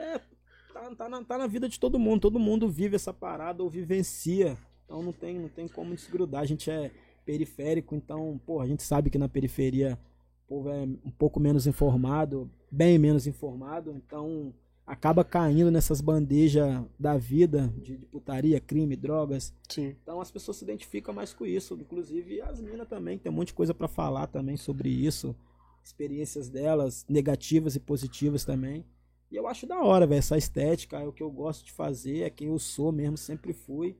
tá, 0.72 0.94
tá 0.94 1.08
na, 1.08 1.24
tá 1.24 1.38
na 1.38 1.46
vida 1.46 1.68
de 1.68 1.78
todo 1.78 1.98
mundo. 1.98 2.20
Todo 2.20 2.38
mundo 2.38 2.68
vive 2.68 2.96
essa 2.96 3.12
parada 3.12 3.62
ou 3.62 3.70
vivencia. 3.70 4.56
Então 4.84 5.02
não 5.02 5.12
tem, 5.12 5.38
não 5.38 5.48
tem 5.48 5.68
como 5.68 5.94
desgrudar. 5.94 6.42
A 6.42 6.46
gente 6.46 6.70
é 6.70 6.90
periférico, 7.24 7.94
então, 7.94 8.40
pô, 8.44 8.60
a 8.60 8.66
gente 8.66 8.82
sabe 8.82 9.10
que 9.10 9.18
na 9.18 9.28
periferia 9.28 9.98
o 10.44 10.48
povo 10.48 10.68
é 10.68 10.82
um 10.82 11.12
pouco 11.16 11.38
menos 11.38 11.66
informado, 11.66 12.50
bem 12.70 12.98
menos 12.98 13.26
informado. 13.26 13.92
Então 13.92 14.52
acaba 14.84 15.22
caindo 15.22 15.70
nessas 15.70 16.00
bandejas 16.00 16.84
da 16.98 17.16
vida 17.16 17.72
de, 17.78 17.96
de 17.96 18.06
putaria, 18.06 18.60
crime, 18.60 18.96
drogas. 18.96 19.54
Sim. 19.68 19.94
Então 20.02 20.20
as 20.20 20.30
pessoas 20.32 20.56
se 20.56 20.64
identificam 20.64 21.14
mais 21.14 21.32
com 21.32 21.46
isso. 21.46 21.74
Inclusive 21.74 22.42
as 22.42 22.60
minas 22.60 22.88
também, 22.88 23.16
tem 23.16 23.30
um 23.30 23.34
monte 23.36 23.48
de 23.48 23.54
coisa 23.54 23.72
pra 23.72 23.86
falar 23.86 24.26
também 24.26 24.56
sobre 24.56 24.88
isso. 24.88 25.36
Experiências 25.84 26.48
delas, 26.48 27.06
negativas 27.08 27.76
e 27.76 27.80
positivas 27.80 28.44
também. 28.44 28.84
E 29.30 29.36
eu 29.36 29.46
acho 29.46 29.66
da 29.66 29.80
hora, 29.80 30.06
velho, 30.06 30.18
essa 30.18 30.36
estética, 30.36 30.98
é 30.98 31.06
o 31.06 31.12
que 31.12 31.22
eu 31.22 31.30
gosto 31.30 31.64
de 31.64 31.72
fazer, 31.72 32.22
é 32.22 32.30
quem 32.30 32.48
eu 32.48 32.58
sou 32.58 32.90
mesmo, 32.90 33.16
sempre 33.16 33.52
fui. 33.52 33.96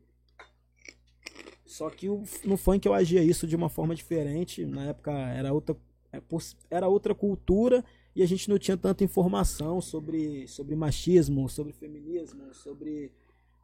Só 1.65 1.89
que 1.89 2.09
no 2.45 2.57
funk 2.57 2.85
eu 2.87 2.93
agia 2.95 3.23
isso 3.23 3.47
de 3.47 3.55
uma 3.55 3.69
forma 3.69 3.95
diferente. 3.95 4.67
Na 4.67 4.87
época 4.87 5.13
era 5.13 5.53
outra, 5.53 5.77
é, 6.13 6.21
era 6.69 6.89
outra 6.89 7.15
cultura 7.15 7.85
e 8.15 8.23
a 8.25 8.27
gente 8.27 8.49
não 8.51 8.59
tinha 8.59 8.77
tanta 8.77 9.05
informação 9.05 9.81
sobre, 9.81 10.49
sobre 10.49 10.75
machismo, 10.75 11.49
sobre 11.49 11.73
feminismo, 11.73 12.53
sobre. 12.53 13.13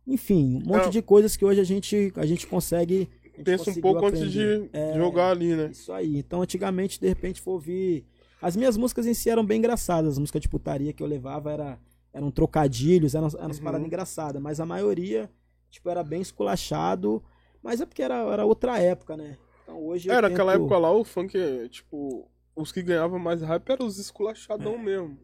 Enfim, 0.07 0.63
um 0.65 0.69
monte 0.69 0.87
É. 0.87 0.91
de 0.91 1.03
coisas 1.03 1.37
que 1.37 1.45
hoje 1.45 1.61
a 1.61 1.65
gente, 1.65 2.13
a 2.15 2.25
gente 2.25 2.47
consegue. 2.47 3.09
a 3.25 3.29
gente 3.39 3.45
Pensa 3.45 3.71
um 3.73 3.81
pouco 3.81 4.07
antes 4.07 4.21
aprender. 4.23 4.69
de 4.69 4.71
É, 4.73 4.95
jogar 4.97 5.31
ali, 5.33 5.57
né? 5.57 5.69
isso 5.73 5.93
aí. 5.93 6.17
Então, 6.19 6.43
antigamente, 6.43 7.01
de 7.01 7.09
repente, 7.09 7.41
for 7.41 7.53
ouvir. 7.55 8.05
As 8.41 8.55
minhas 8.57 8.77
músicas 8.77 9.07
em 9.07 9.15
si 9.15 9.31
eram 9.31 9.45
bem 9.45 9.59
engraçadas. 9.59 10.13
As 10.13 10.19
músicas 10.19 10.41
de 10.43 10.49
putaria 10.49 10.93
que 10.93 11.03
eu 11.03 11.07
levava 11.07 11.51
era, 11.53 11.79
eram 12.13 12.31
trocadilhos, 12.31 13.15
eram, 13.15 13.29
eram 13.39 13.55
Uhum. 13.55 13.63
paradas 13.63 13.87
engraçadas. 13.87 14.41
Mas 14.43 14.61
a 14.61 14.67
maioria, 14.67 15.31
tipo, 15.71 15.89
era 15.89 16.03
bem 16.05 16.21
esculachado. 16.21 17.23
Mas 17.63 17.81
é 17.81 17.87
porque 17.87 18.03
era, 18.03 18.17
era 18.33 18.45
outra 18.45 18.79
época, 18.79 19.17
né? 19.17 19.37
Então 19.63 19.85
hoje. 19.85 20.11
Era 20.11 20.29
aquela 20.29 20.53
tento- 20.53 20.63
época 20.63 20.79
lá, 20.79 20.93
o 20.93 21.03
funk, 21.05 21.37
tipo, 21.71 22.29
os 22.55 22.71
que 22.71 22.83
ganhavam 22.83 23.19
mais 23.19 23.43
hype 23.43 23.69
eram 23.71 23.87
os 23.87 23.99
esculachadão 23.99 24.79
mesmo. 24.79 25.19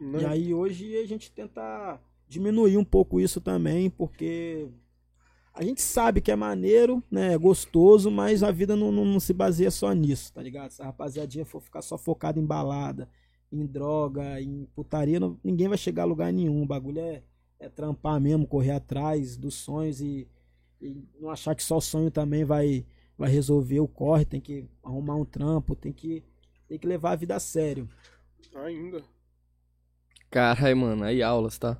Né? 0.00 0.18
É. 0.18 0.22
E 0.22 0.26
aí 0.26 0.54
hoje 0.54 0.96
a 0.96 1.06
gente 1.06 1.30
tenta 1.30 2.00
diminuir 2.26 2.76
um 2.76 2.84
pouco 2.84 3.20
isso 3.20 3.40
também, 3.40 3.88
porque 3.90 4.68
a 5.58 5.64
gente 5.64 5.82
sabe 5.82 6.20
que 6.20 6.30
é 6.30 6.36
maneiro, 6.36 7.02
né? 7.10 7.34
É 7.34 7.38
gostoso, 7.38 8.10
mas 8.10 8.42
a 8.42 8.50
vida 8.52 8.76
não, 8.76 8.92
não, 8.92 9.04
não 9.04 9.20
se 9.20 9.32
baseia 9.32 9.70
só 9.70 9.92
nisso, 9.92 10.32
tá 10.32 10.42
ligado? 10.42 10.70
Se 10.70 10.82
a 10.82 10.86
rapaziadinha 10.86 11.44
for 11.44 11.60
ficar 11.60 11.82
só 11.82 11.98
focada 11.98 12.38
em 12.38 12.46
balada, 12.46 13.08
em 13.52 13.66
droga, 13.66 14.40
em 14.40 14.66
putaria, 14.74 15.18
não- 15.20 15.38
ninguém 15.42 15.68
vai 15.68 15.78
chegar 15.78 16.02
a 16.04 16.06
lugar 16.06 16.32
nenhum. 16.32 16.62
O 16.62 16.66
bagulho 16.66 17.00
é, 17.00 17.22
é 17.58 17.68
trampar 17.68 18.20
mesmo, 18.20 18.46
correr 18.46 18.72
atrás 18.72 19.36
dos 19.36 19.54
sonhos 19.56 20.00
e, 20.00 20.28
e 20.80 21.02
não 21.20 21.30
achar 21.30 21.54
que 21.56 21.62
só 21.62 21.78
o 21.78 21.80
sonho 21.80 22.10
também 22.10 22.44
vai, 22.44 22.86
vai 23.16 23.30
resolver 23.30 23.80
o 23.80 23.88
corre, 23.88 24.24
tem 24.24 24.40
que 24.40 24.66
arrumar 24.82 25.16
um 25.16 25.24
trampo, 25.24 25.74
tem 25.74 25.92
que, 25.92 26.22
tem 26.68 26.78
que 26.78 26.86
levar 26.86 27.12
a 27.12 27.16
vida 27.16 27.34
a 27.36 27.40
sério. 27.40 27.88
Ainda. 28.54 29.02
Caralho, 30.30 30.76
mano, 30.76 31.04
aí 31.04 31.22
aulas, 31.22 31.58
tá? 31.58 31.76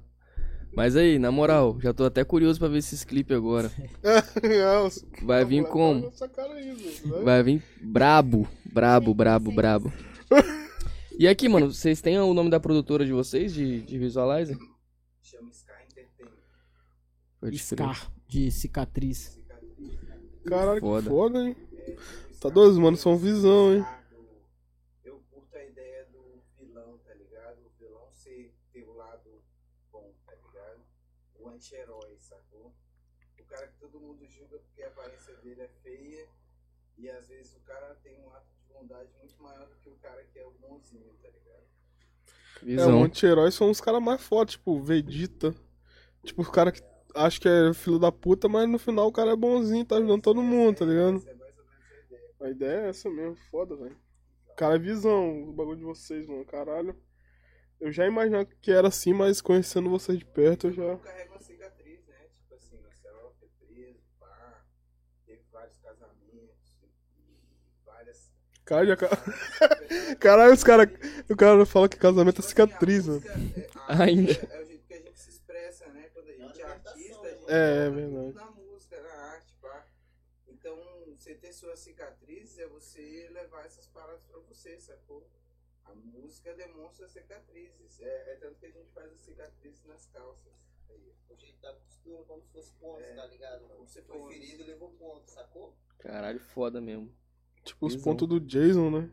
Mas 0.75 0.95
aí, 0.97 1.19
na 1.19 1.31
moral, 1.33 1.77
já 1.81 1.93
tô 1.93 2.05
até 2.05 2.25
curioso 2.25 2.59
pra 2.61 2.69
ver 2.69 2.79
esses 2.79 3.03
clipes 3.05 3.37
agora. 3.37 3.71
Vai 5.23 5.45
vir 5.45 5.65
como? 5.65 6.11
Cara 6.13 6.53
aí, 6.55 6.73
velho. 6.73 7.25
Vai 7.25 7.43
vir 7.43 7.63
brabo, 7.83 8.47
brabo, 8.73 9.13
brabo, 9.15 9.51
brabo. 9.51 9.93
E 11.19 11.27
aqui, 11.27 11.49
mano, 11.49 11.73
vocês 11.73 12.01
têm 12.01 12.19
o 12.21 12.33
nome 12.33 12.49
da 12.51 12.61
produtora 12.61 13.05
de 13.05 13.13
vocês, 13.13 13.53
de, 13.53 13.81
de 13.81 13.99
Visualizer? 13.99 14.57
Chama 15.21 15.51
Sky 15.51 15.73
Entertainment. 15.91 17.59
Scar, 17.59 18.13
de 18.29 18.51
cicatriz. 18.53 19.37
Caralho, 20.47 20.81
Foda. 20.81 21.03
que 21.03 21.09
foda, 21.09 21.45
hein? 21.49 21.57
Tá 22.41 22.49
dois, 22.49 22.79
mano, 22.79 22.97
são 22.97 23.17
visão, 23.19 23.75
hein? 23.75 23.85
Eu 25.05 25.21
curto 25.29 25.57
a 25.57 25.65
ideia 25.65 26.07
do 26.13 26.41
vilão, 26.57 26.99
tá 27.05 27.13
ligado? 27.15 27.59
O 27.67 27.71
vilão 27.79 28.09
ser 28.13 28.55
ter 28.73 28.85
o 28.85 28.95
lado 28.97 29.29
bom, 29.93 30.15
tá 30.25 30.33
ligado? 30.35 30.81
O 31.41 31.48
anti-herói, 31.59 32.17
sacou? 32.19 32.73
O 33.39 33.45
cara 33.45 33.67
que 33.67 33.79
todo 33.79 34.01
mundo 34.01 34.27
julga 34.27 34.59
porque 34.59 34.83
a 34.83 34.89
aparência 34.89 35.35
dele 35.37 35.63
é 35.63 35.69
feia 35.83 36.29
e 36.97 37.11
às 37.11 37.27
vezes 37.29 37.57
o 37.57 37.61
cara 37.61 37.95
tem 38.03 38.19
um 38.21 38.31
ato 38.33 38.47
de 38.55 38.73
bondade 38.73 39.11
muito 39.19 39.43
maior 39.43 39.67
do 39.67 39.75
que 39.77 39.89
o 39.89 39.97
cara 39.97 40.23
que 40.25 40.39
é 40.39 40.47
o 40.47 40.51
bonzinho, 40.53 41.13
tá 41.21 41.29
ligado? 41.29 41.67
É, 42.63 42.65
Visão. 42.65 43.01
o 43.01 43.05
anti-herói 43.05 43.51
são 43.51 43.71
os 43.71 43.81
caras 43.81 44.03
mais 44.03 44.23
fortes, 44.23 44.57
tipo, 44.57 44.81
Vegeta. 44.81 45.55
Tipo, 46.25 46.43
os 46.43 46.51
caras 46.51 46.79
que 46.79 46.87
acham 47.15 47.41
que 47.41 47.49
é 47.49 47.75
filho 47.75 47.99
da 47.99 48.13
puta, 48.13 48.49
mas 48.49 48.69
no 48.69 48.79
final 48.79 49.09
o 49.09 49.13
cara 49.13 49.33
é 49.33 49.37
bonzinho, 49.37 49.85
tá 49.85 49.97
ajudando 49.97 50.23
todo 50.23 50.43
mundo, 50.43 50.79
tá 50.79 50.85
ligado? 50.85 51.17
Essa 51.17 51.31
é 51.31 51.35
mais 51.35 51.59
ou 51.59 51.65
menos 51.65 51.83
a 51.83 52.05
ideia. 52.05 52.35
A 52.41 52.51
ideia 52.51 52.87
é 52.87 52.89
essa 52.89 53.11
mesmo, 53.11 53.37
foda, 53.51 53.77
velho. 53.77 53.97
Cara, 54.57 54.75
é 54.75 54.79
visão, 54.79 55.49
o 55.49 55.53
bagulho 55.53 55.79
de 55.79 55.85
vocês, 55.85 56.27
mano, 56.27 56.45
caralho. 56.45 56.95
Eu 57.81 57.93
já 57.93 58.05
imaginava 58.07 58.45
que 58.45 58.73
era 58.73 58.89
assim, 58.89 59.13
mas 59.13 59.41
conhecendo 59.41 59.89
vocês 59.89 60.19
de 60.19 60.25
perto, 60.25 60.67
eu 60.67 60.73
já. 60.73 60.83
Eu 60.83 60.99
carrego 60.99 61.33
uma 61.33 61.41
cicatriz, 61.41 62.05
né? 62.07 62.27
Tipo 62.35 62.55
assim, 62.57 62.77
o 62.77 62.83
Marcelo 62.83 63.33
foi 63.39 63.49
preso, 63.61 64.01
pá, 64.19 64.65
teve 65.25 65.43
vários 65.53 65.79
casamentos 65.79 66.77
e 68.57 68.58
várias. 68.69 68.69
Cara, 68.69 68.87
já... 68.87 68.97
ca- 68.97 70.17
Caralho, 70.21 70.55
os 70.55 70.65
caras. 70.65 70.89
O 71.31 71.37
cara 71.37 71.65
fala 71.67 71.89
que 71.89 71.97
casamento 71.97 72.41
é 72.41 72.45
cicatriz, 72.45 73.07
mano. 73.07 73.23
Ainda. 73.89 74.33
É 74.33 74.63
o 74.63 74.67
jeito 74.67 74.85
que 74.87 74.95
a 74.95 74.99
gente 75.01 75.19
se 75.19 75.31
expressa, 75.31 75.87
né? 75.89 76.09
Quando 76.13 76.29
a 76.29 76.33
gente 76.33 76.61
é 76.61 76.65
artista, 76.65 77.27
a 77.27 77.31
gente 77.31 77.51
É, 77.51 77.87
é 77.87 77.91
verdade. 77.91 78.35
na 78.35 78.51
música, 78.51 79.01
na 79.03 79.15
arte, 79.33 79.55
pá. 79.61 79.87
Então, 80.49 80.77
você 81.17 81.35
ter 81.35 81.53
suas 81.53 81.79
cicatrizes 81.81 82.59
é 82.59 82.67
você 82.67 83.29
levar 83.33 83.65
essas 83.67 83.87
paradas 83.89 84.23
pra 84.25 84.39
você, 84.41 84.79
sacou? 84.81 85.27
A 85.85 85.95
música 85.95 86.53
demonstra 86.55 87.09
cicatrizes. 87.09 88.01
É, 88.01 88.33
é 88.33 88.37
tanto 88.37 88.57
que 88.59 88.67
a 88.67 88.71
gente 88.71 88.91
faz 88.93 89.11
as 89.13 89.21
cicatrizes 89.21 89.85
nas 89.85 90.07
calças. 90.07 90.53
O 91.31 91.37
jeito 91.37 91.61
da 91.61 91.73
costura 91.75 92.23
como 92.25 92.43
se 92.43 92.51
fosse 92.51 92.73
ponto, 92.75 93.01
É. 93.03 93.15
tá 93.15 93.27
ligado? 93.27 93.67
Você 93.79 94.03
foi 94.03 94.17
Pontos. 94.19 94.35
ferido 94.35 94.63
e 94.63 94.67
levou 94.67 94.91
ponto, 94.93 95.31
sacou? 95.31 95.77
Caralho, 95.99 96.41
foda 96.41 96.81
mesmo. 96.81 97.15
Tipo, 97.65 97.87
os 97.87 97.95
Visão. 97.95 98.13
pontos 98.13 98.29
do 98.29 98.41
Jason, 98.41 98.91
né? 98.91 99.09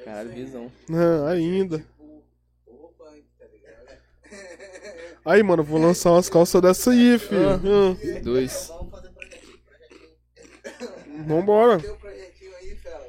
é 0.00 0.04
Caralho, 0.04 0.30
visão. 0.32 0.72
Não, 0.88 1.26
ainda. 1.26 1.78
Tipo, 1.78 2.22
o 2.66 2.88
punk, 2.96 3.24
tá 3.38 3.44
ligado? 3.46 3.98
Aí, 5.24 5.42
mano, 5.42 5.62
vou 5.62 5.78
lançar 5.80 6.12
umas 6.12 6.28
calças 6.30 6.62
dessa 6.62 6.90
aí, 6.92 7.18
filho. 7.18 7.50
Ah. 7.50 7.60
Ah, 7.60 8.20
Dois. 8.22 8.68
Vamos 8.68 8.90
fazer 8.90 9.10
projetinho, 9.10 9.58
projetinho. 9.66 11.24
Vambora. 11.26 11.78
Tem 11.80 11.90
um 11.90 11.96
projetinho 11.96 12.54
aí, 12.56 12.76
fela. 12.76 13.06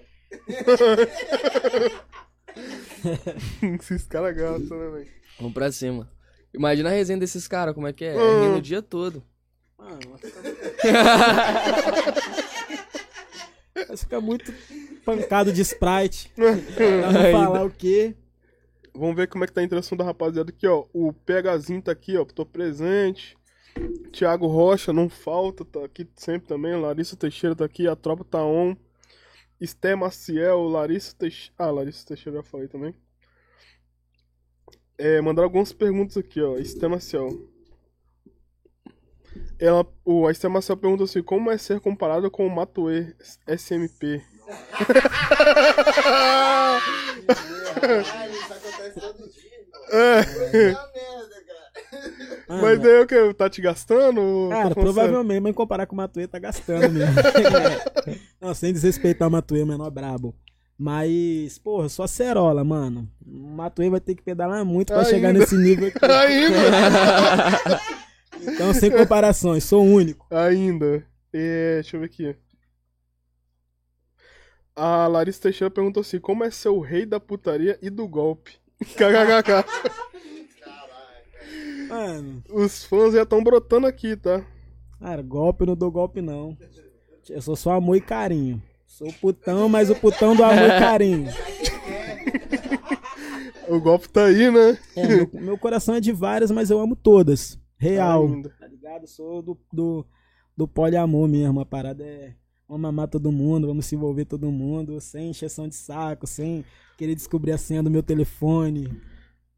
Esses 3.80 4.04
caras 4.08 4.36
gastam, 4.36 4.78
né, 4.78 4.90
velho? 4.98 5.08
Vamos 5.38 5.54
pra 5.54 5.72
cima. 5.72 6.12
Imagina 6.54 6.90
a 6.90 6.92
resenha 6.92 7.18
desses 7.20 7.48
caras, 7.48 7.74
como 7.74 7.88
é 7.88 7.94
que 7.94 8.04
é? 8.04 8.18
Ah. 8.18 8.42
Rindo 8.44 8.58
o 8.58 8.62
dia 8.62 8.82
todo. 8.82 9.24
Mano, 9.78 10.00
vai 13.88 13.98
ficar... 13.98 14.20
vai 14.20 14.26
muito 14.26 14.54
pancado 15.06 15.52
de 15.52 15.62
Sprite. 15.62 16.32
Não 16.38 17.32
falar 17.32 17.66
o 17.66 17.72
quê? 17.72 18.16
Vamos 18.94 19.16
ver 19.16 19.28
como 19.28 19.44
é 19.44 19.48
que 19.48 19.54
tá 19.54 19.62
a 19.62 19.64
interação 19.64 19.98
da 19.98 20.04
rapaziada 20.04 20.50
aqui, 20.50 20.68
ó. 20.68 20.86
O 20.94 21.14
PHzinho 21.14 21.82
tá 21.82 21.92
aqui, 21.92 22.18
ó. 22.18 22.26
Tô 22.26 22.46
presente. 22.46 23.38
Thiago 24.12 24.48
Rocha 24.48 24.92
não 24.92 25.08
falta, 25.08 25.64
tá 25.64 25.86
aqui 25.86 26.08
sempre 26.16 26.48
também. 26.48 26.76
Larissa 26.76 27.16
Teixeira 27.16 27.56
tá 27.56 27.66
aqui, 27.66 27.88
a 27.88 27.96
tropa 27.96 28.24
tá 28.24 28.44
on. 28.44 28.76
Esté 29.60 29.96
Maciel, 29.96 30.64
Larissa 30.64 31.16
Teixeira. 31.18 31.54
Ah, 31.58 31.72
Larissa 31.72 32.06
Teixeira 32.06 32.38
já 32.38 32.44
falei 32.44 32.68
também. 32.68 32.94
É, 34.98 35.22
mandaram 35.22 35.46
algumas 35.46 35.72
perguntas 35.72 36.18
aqui, 36.18 36.42
ó. 36.42 36.58
Esté 36.58 36.88
Maciel. 36.88 37.49
Ela, 39.60 39.86
o, 40.06 40.26
a 40.28 40.32
Esté 40.32 40.48
Maciel 40.48 40.78
pergunta 40.78 41.04
assim: 41.04 41.22
como 41.22 41.52
é 41.52 41.58
ser 41.58 41.80
comparado 41.80 42.30
com 42.32 42.48
o 42.48 42.56
Matuê 42.56 43.14
SMP? 43.48 44.22
Caralho, 47.80 48.34
isso 48.34 48.54
acontece 48.54 49.00
todo 49.00 49.30
dia. 49.30 49.50
É. 49.92 50.24
Cara. 50.74 50.90
Mano, 52.48 52.62
Mas 52.62 52.80
daí 52.80 53.02
o 53.02 53.08
que? 53.08 53.34
Tá 53.34 53.50
te 53.50 53.62
gastando? 53.62 54.48
Cara, 54.50 54.70
Tá 54.70 54.76
sério? 54.76 54.84
provavelmente, 54.84 55.40
mas 55.42 55.56
comparar 55.56 55.86
com 55.88 55.94
o 55.94 55.98
Matuê 55.98 56.28
tá 56.28 56.40
gastando 56.40 56.90
mesmo. 56.92 57.16
Não, 58.42 58.54
sem 58.54 58.72
desrespeitar 58.74 59.28
o 59.28 59.32
Matuê, 59.32 59.66
menor 59.66 59.90
brabo. 59.90 60.36
Mas, 60.78 61.58
porra, 61.60 61.90
só 61.90 62.08
cerola, 62.08 62.64
mano. 62.64 63.08
O 63.26 63.50
Matuê 63.56 63.90
vai 63.90 64.00
ter 64.00 64.16
que 64.16 64.24
pedalar 64.24 64.64
muito 64.64 64.88
pra 64.88 64.98
Ainda. 65.00 65.10
chegar 65.10 65.34
nesse 65.34 65.56
nível 65.58 65.88
aqui. 65.90 65.98
Ainda! 66.06 66.60
Então, 68.42 68.74
sem 68.74 68.92
comparações, 68.92 69.64
sou 69.64 69.84
único. 69.84 70.26
Ainda. 70.32 71.06
É, 71.34 71.76
deixa 71.76 71.96
eu 71.96 72.02
ver 72.02 72.06
aqui. 72.08 72.36
A 74.76 75.08
Larissa 75.08 75.42
Teixeira 75.42 75.70
perguntou 75.70 76.02
assim: 76.02 76.20
como 76.20 76.44
é 76.44 76.52
ser 76.52 76.70
o 76.70 76.80
rei 76.80 77.06
da 77.06 77.20
putaria 77.20 77.78
e 77.82 77.90
do 77.90 78.08
golpe? 78.08 78.54
KKKK. 78.80 79.66
Mano, 81.90 82.44
Os 82.50 82.84
fãs 82.86 83.14
já 83.14 83.24
estão 83.24 83.44
brotando 83.44 83.88
aqui, 83.88 84.16
tá? 84.16 84.46
cara, 85.00 85.22
golpe 85.22 85.64
eu 85.64 85.68
não 85.68 85.76
dou 85.76 85.92
golpe, 85.92 86.22
não. 86.22 86.58
Eu 87.28 87.42
sou 87.42 87.56
só 87.56 87.72
amor 87.72 87.96
e 87.96 88.02
carinho. 88.02 88.62
Sou 88.86 89.12
putão, 89.14 89.70
mas 89.70 89.90
o 89.90 89.96
putão 89.96 90.36
do 90.36 90.44
amor 90.44 90.66
e 90.66 90.80
carinho. 90.80 91.28
O 93.68 93.80
golpe 93.80 94.10
tá 94.10 94.26
aí, 94.26 94.50
né? 94.50 94.80
É, 94.96 95.08
meu, 95.08 95.30
meu 95.32 95.58
coração 95.58 95.94
é 95.94 96.00
de 96.00 96.12
várias, 96.12 96.50
mas 96.50 96.72
eu 96.72 96.80
amo 96.80 96.96
todas. 96.96 97.59
Real. 97.80 98.28
Ainda. 98.28 98.50
Tá 98.50 98.68
ligado? 98.68 99.08
Sou 99.08 99.42
do, 99.42 99.58
do, 99.72 100.06
do 100.56 100.68
poliamor 100.68 101.28
mesmo. 101.28 101.60
A 101.62 101.66
parada 101.66 102.04
é 102.04 102.36
vamos 102.68 102.88
amar 102.88 103.08
todo 103.08 103.32
mundo, 103.32 103.66
vamos 103.66 103.88
se 103.88 103.96
envolver 103.96 104.26
todo 104.26 104.52
mundo, 104.52 105.02
sem 105.02 105.32
encheção 105.32 105.68
de 105.68 105.74
saco, 105.76 106.28
sem 106.28 106.64
querer 106.98 107.16
descobrir 107.16 107.52
a 107.54 107.58
senha 107.58 107.82
do 107.82 107.90
meu 107.90 108.04
telefone. 108.04 109.02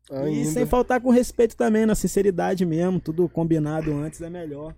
E 0.10 0.16
Ainda. 0.16 0.52
sem 0.52 0.66
faltar 0.66 1.02
com 1.02 1.10
respeito 1.10 1.56
também, 1.58 1.86
na 1.86 1.96
sinceridade 1.96 2.66
mesmo. 2.66 3.00
Tudo 3.00 3.28
combinado 3.28 3.92
antes 3.94 4.22
é 4.22 4.30
melhor. 4.30 4.76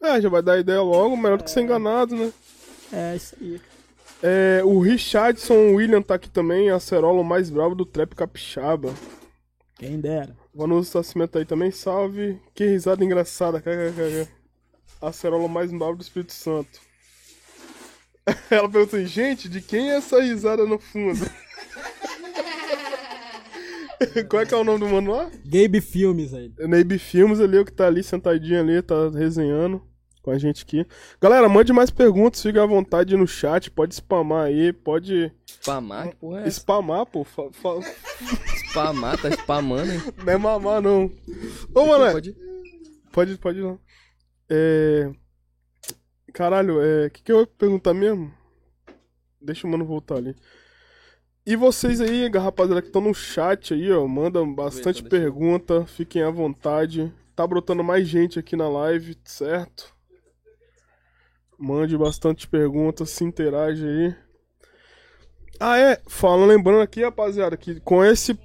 Ah, 0.00 0.20
já 0.20 0.28
vai 0.28 0.42
dar 0.42 0.58
ideia 0.58 0.80
logo, 0.80 1.16
melhor 1.16 1.38
do 1.38 1.44
que 1.44 1.50
ser 1.50 1.62
enganado, 1.62 2.14
né? 2.14 2.32
É 2.92 3.16
isso 3.16 3.36
aí. 3.40 3.60
É, 4.22 4.62
o 4.64 4.80
Richardson 4.80 5.74
William 5.74 6.02
tá 6.02 6.14
aqui 6.14 6.28
também, 6.28 6.70
acerola 6.70 7.20
o 7.20 7.24
mais 7.24 7.50
bravo 7.50 7.74
do 7.74 7.84
trap 7.84 8.14
capixaba. 8.14 8.92
Quem 9.76 10.00
dera. 10.00 10.36
Vanusa 10.58 10.98
Nascimento 10.98 11.38
aí 11.38 11.44
também, 11.44 11.70
salve. 11.70 12.36
Que 12.52 12.66
risada 12.66 13.04
engraçada, 13.04 13.60
kkkk. 13.60 14.28
Acerola 15.00 15.44
o 15.44 15.48
mais 15.48 15.70
bravo 15.70 15.94
do 15.94 16.02
Espírito 16.02 16.32
Santo. 16.32 16.80
Ela 18.50 18.68
perguntou 18.68 18.98
assim, 18.98 19.06
gente, 19.06 19.48
de 19.48 19.60
quem 19.60 19.92
é 19.92 19.98
essa 19.98 20.20
risada 20.20 20.66
no 20.66 20.80
fundo? 20.80 21.24
Qual 24.28 24.42
é 24.42 24.46
que 24.46 24.52
é 24.52 24.56
o 24.56 24.64
nome 24.64 24.80
do 24.80 24.88
mano 24.88 25.12
lá? 25.12 25.30
Gabe 25.44 25.80
Filmes 25.80 26.34
aí. 26.34 26.52
Neibe 26.58 26.98
Filmes 26.98 27.38
ali, 27.38 27.56
o 27.58 27.64
que 27.64 27.72
tá 27.72 27.86
ali 27.86 28.02
sentadinho 28.02 28.58
ali, 28.58 28.82
tá 28.82 29.10
resenhando 29.10 29.80
com 30.28 30.34
a 30.34 30.38
gente 30.38 30.62
aqui. 30.62 30.86
Galera, 31.20 31.48
mande 31.48 31.72
mais 31.72 31.90
perguntas, 31.90 32.42
fica 32.42 32.62
à 32.62 32.66
vontade 32.66 33.16
no 33.16 33.26
chat, 33.26 33.70
pode 33.70 33.94
spamar 33.94 34.46
aí, 34.46 34.72
pode 34.72 35.32
Spamar? 35.46 36.10
Que 36.10 36.16
porra 36.16 36.40
é 36.42 36.50
spamar, 36.50 37.06
pô. 37.06 37.24
Fa- 37.24 37.50
fa- 37.50 37.80
Spamar? 38.68 39.16
Tá 39.20 39.30
spamando, 39.30 39.90
hein? 39.92 40.00
Não 40.24 40.32
é 40.32 40.36
mamar, 40.36 40.82
não. 40.82 41.10
Ô, 41.74 41.86
mano, 41.86 42.12
Pode- 42.12 42.36
pode, 43.10 43.38
pode 43.38 43.58
ir 43.58 43.62
lá. 43.62 43.78
É... 44.50 45.10
Caralho, 46.34 46.80
é... 46.82 47.06
O 47.06 47.10
que, 47.10 47.22
que 47.22 47.32
eu 47.32 47.40
ia 47.40 47.46
perguntar 47.46 47.94
mesmo? 47.94 48.30
Deixa 49.40 49.66
o 49.66 49.70
mano 49.70 49.84
voltar 49.84 50.16
ali. 50.16 50.36
E 51.46 51.56
vocês 51.56 52.00
aí, 52.02 52.28
rapaziada, 52.28 52.82
que 52.82 52.88
estão 52.88 53.00
no 53.00 53.14
chat 53.14 53.72
aí, 53.72 53.90
ó, 53.90 54.06
mandam 54.06 54.52
bastante 54.54 55.02
pergunta, 55.02 55.86
fiquem 55.86 56.22
à 56.22 56.30
vontade. 56.30 57.10
Tá 57.34 57.46
brotando 57.46 57.82
mais 57.82 58.06
gente 58.06 58.38
aqui 58.38 58.54
na 58.56 58.68
live, 58.68 59.16
certo? 59.24 59.94
Mande 61.58 61.98
bastante 61.98 62.46
perguntas, 62.46 63.10
se 63.10 63.24
interage 63.24 63.84
aí. 63.84 64.14
Ah, 65.58 65.76
é. 65.76 66.00
Falando, 66.06 66.48
lembrando 66.48 66.82
aqui, 66.82 67.02
rapaziada, 67.02 67.56
que 67.56 67.80
com 67.80 68.04
esse. 68.04 68.38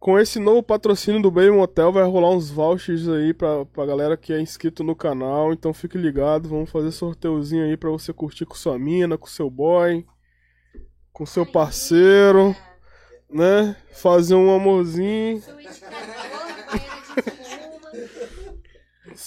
Com 0.00 0.18
esse 0.18 0.40
novo 0.40 0.64
patrocínio 0.64 1.22
do 1.22 1.30
Baby 1.30 1.52
Motel 1.52 1.92
vai 1.92 2.02
rolar 2.02 2.30
uns 2.30 2.50
vouchers 2.50 3.08
aí 3.08 3.32
pra, 3.32 3.64
pra 3.66 3.86
galera 3.86 4.16
que 4.16 4.32
é 4.32 4.40
inscrito 4.40 4.82
no 4.82 4.96
canal. 4.96 5.52
Então 5.52 5.72
fique 5.72 5.96
ligado, 5.96 6.48
vamos 6.48 6.70
fazer 6.70 6.90
sorteiozinho 6.90 7.66
aí 7.66 7.76
pra 7.76 7.88
você 7.88 8.12
curtir 8.12 8.44
com 8.44 8.56
sua 8.56 8.76
mina, 8.76 9.16
com 9.16 9.28
seu 9.28 9.48
boy, 9.48 10.04
com 11.12 11.24
seu 11.24 11.46
parceiro, 11.46 12.56
né? 13.30 13.76
Fazer 13.92 14.34
um 14.34 14.52
amorzinho. 14.52 15.40
Suíte 15.40 15.80
pra 15.80 15.90
cor, 15.90 16.46
banheira 16.72 17.22
de 17.22 17.42
espuma. 17.42 17.82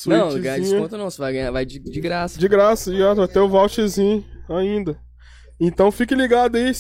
Não, 0.07 0.39
ganhar 0.39 0.59
desconto 0.59 0.97
não, 0.97 1.09
você 1.09 1.17
vai 1.17 1.33
ganhar, 1.33 1.51
vai 1.51 1.65
de, 1.65 1.79
de 1.79 2.01
graça. 2.01 2.39
De 2.39 2.47
graça, 2.47 2.95
já 2.95 3.13
vai 3.13 3.27
ter 3.27 3.39
o 3.39 3.49
voucherzinho 3.49 4.23
ainda. 4.49 4.99
Então 5.59 5.91
fique 5.91 6.13
ligado 6.15 6.55
aí. 6.57 6.71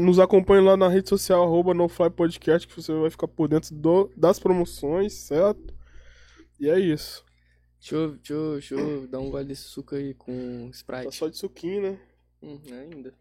Nos 0.00 0.18
acompanhe 0.18 0.64
lá 0.64 0.76
na 0.76 0.88
rede 0.88 1.08
social, 1.10 1.42
arroba 1.42 1.74
NoFly 1.74 2.08
Podcast, 2.10 2.66
que 2.66 2.74
você 2.80 2.92
vai 2.94 3.10
ficar 3.10 3.28
por 3.28 3.48
dentro 3.48 3.74
do- 3.74 4.10
das 4.16 4.38
promoções, 4.38 5.12
certo? 5.12 5.74
E 6.58 6.70
é 6.70 6.78
isso. 6.80 7.22
Deixa 7.78 7.94
eu, 7.96 8.12
deixa, 8.12 8.32
eu, 8.32 8.52
deixa 8.52 8.74
eu 8.76 9.06
dar 9.08 9.18
um 9.20 9.30
gole 9.30 9.44
desse 9.44 9.64
suco 9.64 9.94
aí 9.94 10.14
com 10.14 10.70
Tá 10.70 10.76
Sprite. 10.76 11.14
só 11.16 11.28
de 11.28 11.36
suquinho, 11.36 11.82
né? 11.82 11.98
Hum, 12.42 12.58
ainda. 12.72 13.12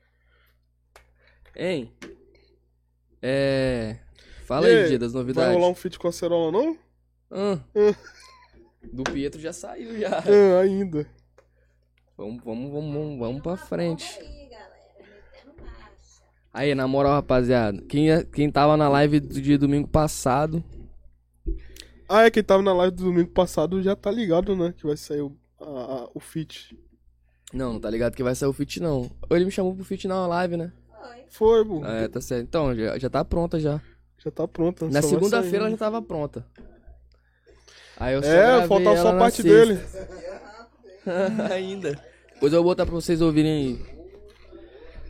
Hein? 1.55 1.91
É. 3.21 3.97
Fala 4.45 4.69
E 4.69 4.75
aí, 4.83 4.87
dia 4.89 4.99
das 4.99 5.11
Vai 5.13 5.21
novidades. 5.21 5.53
rolar 5.55 5.67
um 5.69 5.75
feat 5.75 5.99
com 5.99 6.07
a 6.07 6.11
Cerola, 6.13 6.51
não? 6.51 6.77
Ah. 7.29 7.59
Do 8.91 9.03
Pietro 9.03 9.39
já 9.41 9.53
saiu 9.53 9.99
já. 9.99 10.23
É, 10.27 10.59
ainda. 10.61 11.05
Vamos, 12.17 12.43
vamos, 12.43 12.71
vamos, 12.71 12.93
vamos, 12.93 13.19
vamos 13.19 13.41
pra 13.41 13.57
frente. 13.57 14.05
Aí, 16.53 16.75
na 16.75 16.87
moral, 16.87 17.13
rapaziada, 17.13 17.81
quem, 17.89 18.07
quem 18.25 18.51
tava 18.51 18.77
na 18.77 18.87
live 18.87 19.19
do 19.19 19.41
dia 19.41 19.57
domingo 19.57 19.87
passado, 19.87 20.63
Ah, 22.07 22.25
é, 22.25 22.29
quem 22.31 22.43
tava 22.43 22.61
na 22.61 22.73
live 22.73 22.95
do 22.95 23.05
domingo 23.05 23.31
passado 23.31 23.81
já 23.81 23.95
tá 23.95 24.11
ligado, 24.11 24.55
né? 24.55 24.71
Que 24.77 24.85
vai 24.85 24.95
sair 24.95 25.21
o, 25.21 25.35
a- 25.59 25.63
a- 26.03 26.09
o 26.13 26.19
feat. 26.19 26.77
não, 27.51 27.73
não 27.73 27.79
tá 27.79 27.89
ligado 27.89 28.15
que 28.15 28.21
vai 28.21 28.35
sair 28.35 28.49
o 28.49 28.53
feat 28.53 28.79
não. 28.79 29.09
Ou 29.27 29.35
ele 29.35 29.45
me 29.45 29.51
chamou 29.51 29.73
pro 29.73 29.83
feat 29.83 30.07
na 30.07 30.27
live, 30.27 30.55
né? 30.57 30.71
Foi. 31.01 31.23
Foi, 31.29 31.63
bu. 31.63 31.83
É, 31.85 32.07
tá 32.07 32.21
certo. 32.21 32.43
Então, 32.43 32.75
já, 32.75 32.99
já 32.99 33.09
tá 33.09 33.25
pronta 33.25 33.59
já. 33.59 33.81
Já 34.19 34.29
tá 34.29 34.47
pronta. 34.47 34.85
Na 34.85 35.01
só 35.01 35.07
vai 35.07 35.09
segunda-feira 35.17 35.57
ela 35.57 35.65
sair. 35.65 35.71
já 35.71 35.77
tava 35.77 36.01
pronta. 36.03 36.45
Aí 38.03 38.15
eu 38.15 38.21
só 38.23 38.29
É, 38.29 38.67
faltava 38.67 38.97
só 38.97 39.09
a 39.09 39.17
parte 39.17 39.41
sexta. 39.41 39.49
dele. 39.65 39.79
Ainda. 41.53 41.99
Depois 42.33 42.51
eu 42.53 42.61
vou 42.61 42.71
botar 42.71 42.85
pra 42.85 42.93
vocês 42.95 43.21
ouvirem 43.21 43.51
aí. 43.51 43.79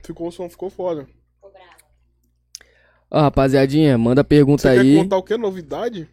Ficou, 0.04 0.28
o 0.28 0.32
som 0.32 0.50
ficou 0.50 0.70
foda. 0.70 1.08
Ficou 1.36 1.52
bravo. 1.52 1.66
Ó, 3.10 3.22
rapaziadinha, 3.22 3.98
manda 3.98 4.24
pergunta 4.24 4.62
Você 4.64 4.68
aí. 4.70 4.96
quer 4.96 5.04
contar 5.04 5.18
o 5.18 5.24
que? 5.24 5.38
Novidade? 5.38 6.08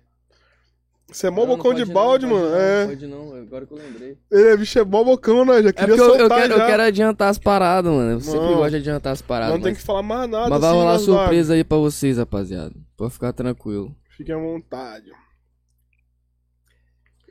Você 1.13 1.27
é 1.27 1.31
mó 1.31 1.41
Não, 1.41 1.49
não 1.49 1.57
bocão 1.57 1.75
de 1.75 1.81
pode 1.83 1.93
balde, 1.93 2.27
não, 2.27 2.37
mano. 2.37 2.51
pode 2.51 2.63
é. 2.63 2.81
Não, 2.81 2.89
pode 2.89 3.07
não, 3.09 3.43
agora 3.43 3.67
que 3.67 3.73
eu 3.73 3.79
lembrei. 3.79 4.19
Ele 4.31 4.49
é 4.51 4.57
bicho, 4.57 4.79
é 4.79 4.85
mó 4.85 5.03
bocão, 5.03 5.45
né? 5.45 5.61
Já 5.63 5.69
É 5.71 5.73
queria 5.73 5.89
porque 5.89 6.01
eu, 6.01 6.15
eu 6.15 6.19
soltar 6.21 6.39
quero, 6.43 6.57
já. 6.57 6.63
eu 6.63 6.67
quero 6.69 6.83
adiantar 6.85 7.29
as 7.31 7.39
paradas, 7.39 7.93
mano. 7.93 8.11
Eu 8.13 8.21
sempre 8.21 8.41
Não. 8.41 8.55
gosto 8.57 8.71
de 8.71 8.77
adiantar 8.77 9.13
as 9.13 9.21
paradas. 9.21 9.55
Não 9.55 9.61
tem 9.61 9.73
mas 9.73 9.79
que 9.81 9.85
falar 9.87 10.03
mais 10.05 10.31
nada. 10.31 10.49
mas 10.49 10.61
vai 10.61 10.71
assim, 10.71 10.79
rolar 10.79 10.93
nas 10.93 11.03
lives. 11.03 11.15
surpresa 11.21 11.55
aí 11.55 11.65
pra 11.65 11.79
vocês, 11.79 12.17
rapaziada. 12.17 12.75
Pode 12.97 13.13
ficar 13.13 13.33
tranquilo. 13.33 13.93
Fiquem 14.17 14.35
à 14.35 14.39
vontade. 14.39 15.11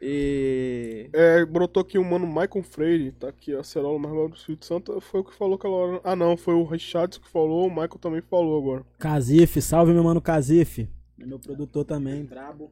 E. 0.01 1.09
É, 1.11 1.45
brotou 1.45 1.81
aqui 1.81 1.97
o 1.97 2.03
mano 2.05 2.25
Michael 2.25 2.63
Freire, 2.63 3.11
tá 3.11 3.27
aqui, 3.29 3.53
a 3.53 3.63
Cerola 3.63 3.99
mais 3.99 4.13
do 4.13 4.35
Espírito 4.35 4.65
Santo, 4.65 4.99
foi 5.01 5.19
o 5.19 5.23
que 5.23 5.33
falou 5.35 5.55
aquela 5.55 5.75
hora. 5.75 6.01
Ah 6.03 6.15
não, 6.15 6.37
foi 6.37 6.53
o 6.53 6.63
Richardson 6.63 7.19
que 7.21 7.27
falou, 7.29 7.67
o 7.67 7.69
Michael 7.69 7.99
também 7.99 8.21
falou 8.21 8.57
agora. 8.61 8.85
Cazif, 8.97 9.61
salve 9.61 9.91
meu 9.91 10.03
mano 10.03 10.21
Cazif. 10.21 10.87
É 11.19 11.25
meu 11.25 11.37
produtor 11.39 11.83
também, 11.83 12.23
brabo. 12.23 12.71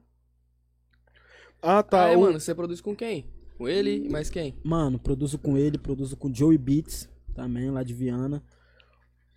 Ah 1.61 1.83
tá, 1.83 2.05
ah, 2.05 2.11
é, 2.11 2.17
o- 2.17 2.21
mano, 2.21 2.39
você 2.39 2.55
produz 2.55 2.79
com 2.79 2.95
quem? 2.95 3.25
Com 3.57 3.67
ele 3.67 4.05
e 4.05 4.09
mais 4.09 4.29
quem? 4.29 4.55
Mano, 4.63 4.97
produzo 4.99 5.37
com 5.37 5.57
ele, 5.57 5.77
produzo 5.77 6.15
com 6.15 6.33
Joey 6.33 6.57
Beats, 6.57 7.09
também 7.33 7.69
lá 7.71 7.83
de 7.83 7.93
Viana. 7.93 8.41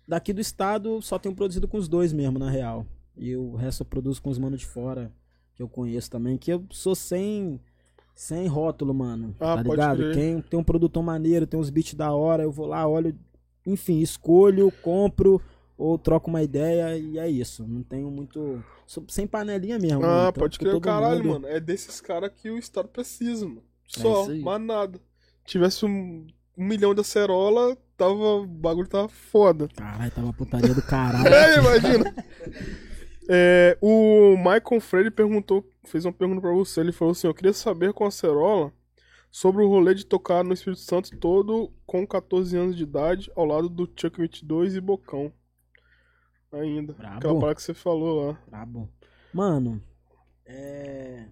Daqui 0.07 0.31
do 0.31 0.39
estado 0.39 1.01
só 1.01 1.17
tenho 1.17 1.35
produzido 1.35 1.67
com 1.67 1.77
os 1.77 1.87
dois 1.87 2.13
mesmo, 2.13 2.37
na 2.39 2.49
real. 2.49 2.85
E 3.17 3.35
o 3.35 3.55
resto 3.55 3.81
eu 3.81 3.85
produzo 3.85 4.21
com 4.21 4.29
os 4.29 4.37
manos 4.37 4.59
de 4.59 4.65
fora, 4.65 5.11
que 5.55 5.61
eu 5.63 5.67
conheço 5.67 6.09
também, 6.09 6.37
que 6.37 6.51
eu 6.53 6.65
sou 6.69 6.95
sem 6.95 7.59
sem 8.13 8.47
rótulo, 8.47 8.93
mano. 8.93 9.35
Ah, 9.39 9.55
tá 9.55 9.63
ligado? 9.63 10.11
Quem 10.13 10.41
tem 10.41 10.59
um 10.59 10.63
produtor 10.63 11.03
maneiro, 11.03 11.47
tem 11.47 11.59
uns 11.59 11.69
beats 11.69 11.93
da 11.93 12.11
hora, 12.11 12.43
eu 12.43 12.51
vou 12.51 12.65
lá, 12.65 12.87
olho, 12.87 13.17
enfim, 13.65 13.99
escolho, 13.99 14.71
compro 14.81 15.41
ou 15.77 15.97
troco 15.97 16.29
uma 16.29 16.43
ideia 16.43 16.97
e 16.97 17.17
é 17.17 17.29
isso. 17.29 17.65
Não 17.67 17.81
tenho 17.83 18.09
muito 18.11 18.63
sem 19.07 19.25
panelinha 19.25 19.79
mesmo. 19.79 20.01
mano. 20.01 20.13
Ah, 20.13 20.21
Trampo 20.25 20.39
pode 20.39 20.59
crer, 20.59 20.79
caralho, 20.79 21.23
mundo. 21.23 21.41
mano. 21.41 21.47
É 21.47 21.59
desses 21.59 21.99
caras 22.01 22.31
que 22.35 22.49
o 22.49 22.57
Estado 22.57 22.87
precisa, 22.87 23.45
mano. 23.47 23.63
É 23.95 23.99
Só, 23.99 24.29
aí. 24.29 24.41
mais 24.41 24.61
nada. 24.61 24.99
Tivesse 25.45 25.85
um, 25.85 26.27
um 26.57 26.63
milhão 26.65 26.93
de 26.93 27.01
acerola, 27.01 27.75
tava, 27.97 28.13
o 28.13 28.45
bagulho 28.45 28.87
tava 28.87 29.07
foda. 29.09 29.67
Caralho, 29.75 30.11
uma 30.17 30.33
putaria 30.33 30.73
do 30.73 30.81
caralho. 30.81 31.27
É, 31.33 31.57
imagina. 31.57 32.15
É, 33.29 33.77
o 33.81 34.35
Michael 34.37 34.81
Freire 34.81 35.11
perguntou, 35.11 35.63
fez 35.85 36.05
uma 36.05 36.13
pergunta 36.13 36.41
pra 36.41 36.51
você. 36.51 36.79
Ele 36.81 36.91
falou 36.91 37.11
assim: 37.11 37.27
Eu 37.27 37.33
queria 37.33 37.53
saber 37.53 37.93
com 37.93 38.05
a 38.05 38.11
Cerola 38.11 38.73
sobre 39.29 39.63
o 39.63 39.67
rolê 39.69 39.93
de 39.93 40.05
tocar 40.05 40.43
no 40.43 40.53
Espírito 40.53 40.81
Santo 40.81 41.15
todo 41.17 41.71
com 41.85 42.05
14 42.05 42.57
anos 42.57 42.75
de 42.75 42.83
idade, 42.83 43.31
ao 43.35 43.45
lado 43.45 43.69
do 43.69 43.89
Chuck 43.95 44.19
22 44.19 44.75
e 44.75 44.81
Bocão. 44.81 45.31
Ainda. 46.51 46.93
Brabo. 46.93 47.17
Aquela 47.17 47.35
parada 47.39 47.55
que 47.55 47.61
você 47.63 47.73
falou 47.73 48.27
lá. 48.27 48.39
Brabo. 48.47 48.89
Mano, 49.33 49.81
é. 50.45 51.25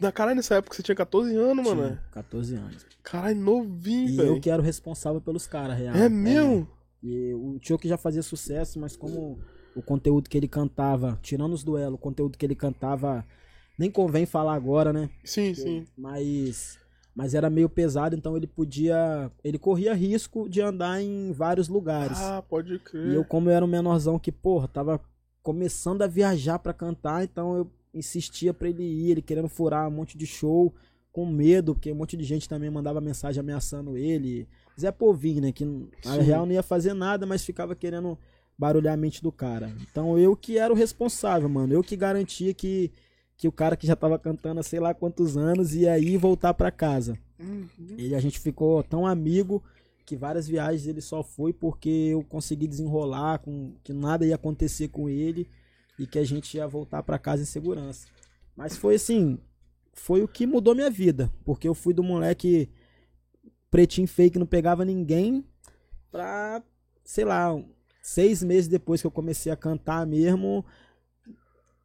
Na 0.00 0.12
caralho, 0.12 0.36
nessa 0.36 0.56
época 0.56 0.76
você 0.76 0.82
tinha 0.82 0.94
14 0.94 1.34
anos, 1.34 1.64
mano. 1.66 1.88
Tinha 1.88 2.02
14 2.12 2.54
anos. 2.54 2.86
Caralho, 3.02 3.36
novinho, 3.40 4.08
E 4.10 4.16
velho. 4.16 4.28
eu 4.28 4.40
que 4.40 4.50
era 4.50 4.60
o 4.60 4.64
responsável 4.64 5.20
pelos 5.20 5.46
caras, 5.46 5.78
real. 5.78 5.94
É 5.96 6.08
mesmo? 6.08 6.68
E 7.02 7.32
o 7.34 7.58
Tio 7.58 7.78
que 7.78 7.88
já 7.88 7.96
fazia 7.96 8.22
sucesso, 8.22 8.78
mas 8.78 8.96
como 8.96 9.40
o 9.78 9.82
conteúdo 9.82 10.28
que 10.28 10.36
ele 10.36 10.48
cantava, 10.48 11.18
tirando 11.22 11.52
os 11.52 11.62
duelos, 11.62 11.94
o 11.94 12.02
conteúdo 12.02 12.36
que 12.36 12.44
ele 12.44 12.56
cantava, 12.56 13.24
nem 13.78 13.88
convém 13.88 14.26
falar 14.26 14.54
agora, 14.54 14.92
né? 14.92 15.08
Sim, 15.22 15.54
sim. 15.54 15.86
Mas, 15.96 16.76
mas 17.14 17.32
era 17.32 17.48
meio 17.48 17.68
pesado, 17.68 18.16
então 18.16 18.36
ele 18.36 18.48
podia. 18.48 19.30
Ele 19.44 19.56
corria 19.56 19.94
risco 19.94 20.48
de 20.48 20.60
andar 20.60 21.00
em 21.00 21.30
vários 21.30 21.68
lugares. 21.68 22.18
Ah, 22.18 22.42
pode 22.42 22.80
crer. 22.80 23.06
E 23.06 23.14
eu, 23.14 23.24
como 23.24 23.48
eu 23.48 23.54
era 23.54 23.64
um 23.64 23.68
menorzão 23.68 24.18
que, 24.18 24.32
porra, 24.32 24.66
tava 24.66 25.00
começando 25.42 26.02
a 26.02 26.08
viajar 26.08 26.58
pra 26.58 26.74
cantar, 26.74 27.22
então 27.22 27.56
eu 27.56 27.70
insistia 27.94 28.52
pra 28.52 28.68
ele 28.68 28.82
ir, 28.82 29.12
ele 29.12 29.22
querendo 29.22 29.48
furar 29.48 29.86
um 29.86 29.92
monte 29.92 30.18
de 30.18 30.26
show, 30.26 30.74
com 31.12 31.24
medo, 31.24 31.72
porque 31.74 31.92
um 31.92 31.94
monte 31.94 32.16
de 32.16 32.24
gente 32.24 32.48
também 32.48 32.68
mandava 32.68 33.00
mensagem 33.00 33.38
ameaçando 33.38 33.96
ele. 33.96 34.48
Zé 34.78 34.90
Povinho, 34.90 35.40
né, 35.40 35.52
que 35.52 35.64
na 35.64 35.90
Sim. 36.02 36.20
real 36.20 36.46
não 36.46 36.52
ia 36.52 36.62
fazer 36.62 36.94
nada, 36.94 37.24
mas 37.26 37.44
ficava 37.44 37.74
querendo 37.74 38.18
barulhar 38.58 38.94
a 38.94 38.96
mente 38.96 39.22
do 39.22 39.30
cara. 39.30 39.72
Então 39.82 40.18
eu 40.18 40.36
que 40.36 40.58
era 40.58 40.72
o 40.72 40.76
responsável, 40.76 41.48
mano, 41.48 41.72
eu 41.72 41.82
que 41.82 41.96
garantia 41.96 42.52
que, 42.52 42.90
que 43.36 43.46
o 43.46 43.52
cara 43.52 43.76
que 43.76 43.86
já 43.86 43.94
tava 43.94 44.18
cantando 44.18 44.58
há 44.58 44.62
sei 44.62 44.80
lá 44.80 44.92
quantos 44.92 45.36
anos 45.36 45.74
ia 45.74 45.96
ir 45.98 46.16
voltar 46.16 46.52
pra 46.54 46.72
casa. 46.72 47.16
Uhum. 47.38 47.68
E 47.96 48.14
a 48.14 48.20
gente 48.20 48.40
ficou 48.40 48.82
tão 48.82 49.06
amigo 49.06 49.62
que 50.04 50.16
várias 50.16 50.48
viagens 50.48 50.86
ele 50.86 51.00
só 51.00 51.22
foi 51.22 51.52
porque 51.52 51.88
eu 51.88 52.24
consegui 52.24 52.66
desenrolar 52.66 53.38
com 53.38 53.74
que 53.84 53.92
nada 53.92 54.26
ia 54.26 54.34
acontecer 54.34 54.88
com 54.88 55.08
ele 55.08 55.46
e 55.98 56.06
que 56.06 56.18
a 56.18 56.24
gente 56.24 56.56
ia 56.56 56.66
voltar 56.66 57.02
pra 57.02 57.18
casa 57.18 57.42
em 57.42 57.46
segurança. 57.46 58.08
Mas 58.56 58.76
foi 58.76 58.96
assim, 58.96 59.38
foi 59.92 60.22
o 60.22 60.28
que 60.28 60.46
mudou 60.46 60.74
minha 60.74 60.90
vida, 60.90 61.30
porque 61.44 61.68
eu 61.68 61.74
fui 61.74 61.92
do 61.94 62.02
moleque 62.02 62.68
pretinho 63.70 64.08
feio 64.08 64.30
que 64.30 64.38
não 64.38 64.46
pegava 64.46 64.84
ninguém 64.84 65.44
pra, 66.10 66.62
sei 67.04 67.24
lá, 67.24 67.54
seis 68.02 68.42
meses 68.42 68.68
depois 68.68 69.00
que 69.00 69.06
eu 69.06 69.10
comecei 69.10 69.50
a 69.52 69.56
cantar 69.56 70.06
mesmo, 70.06 70.62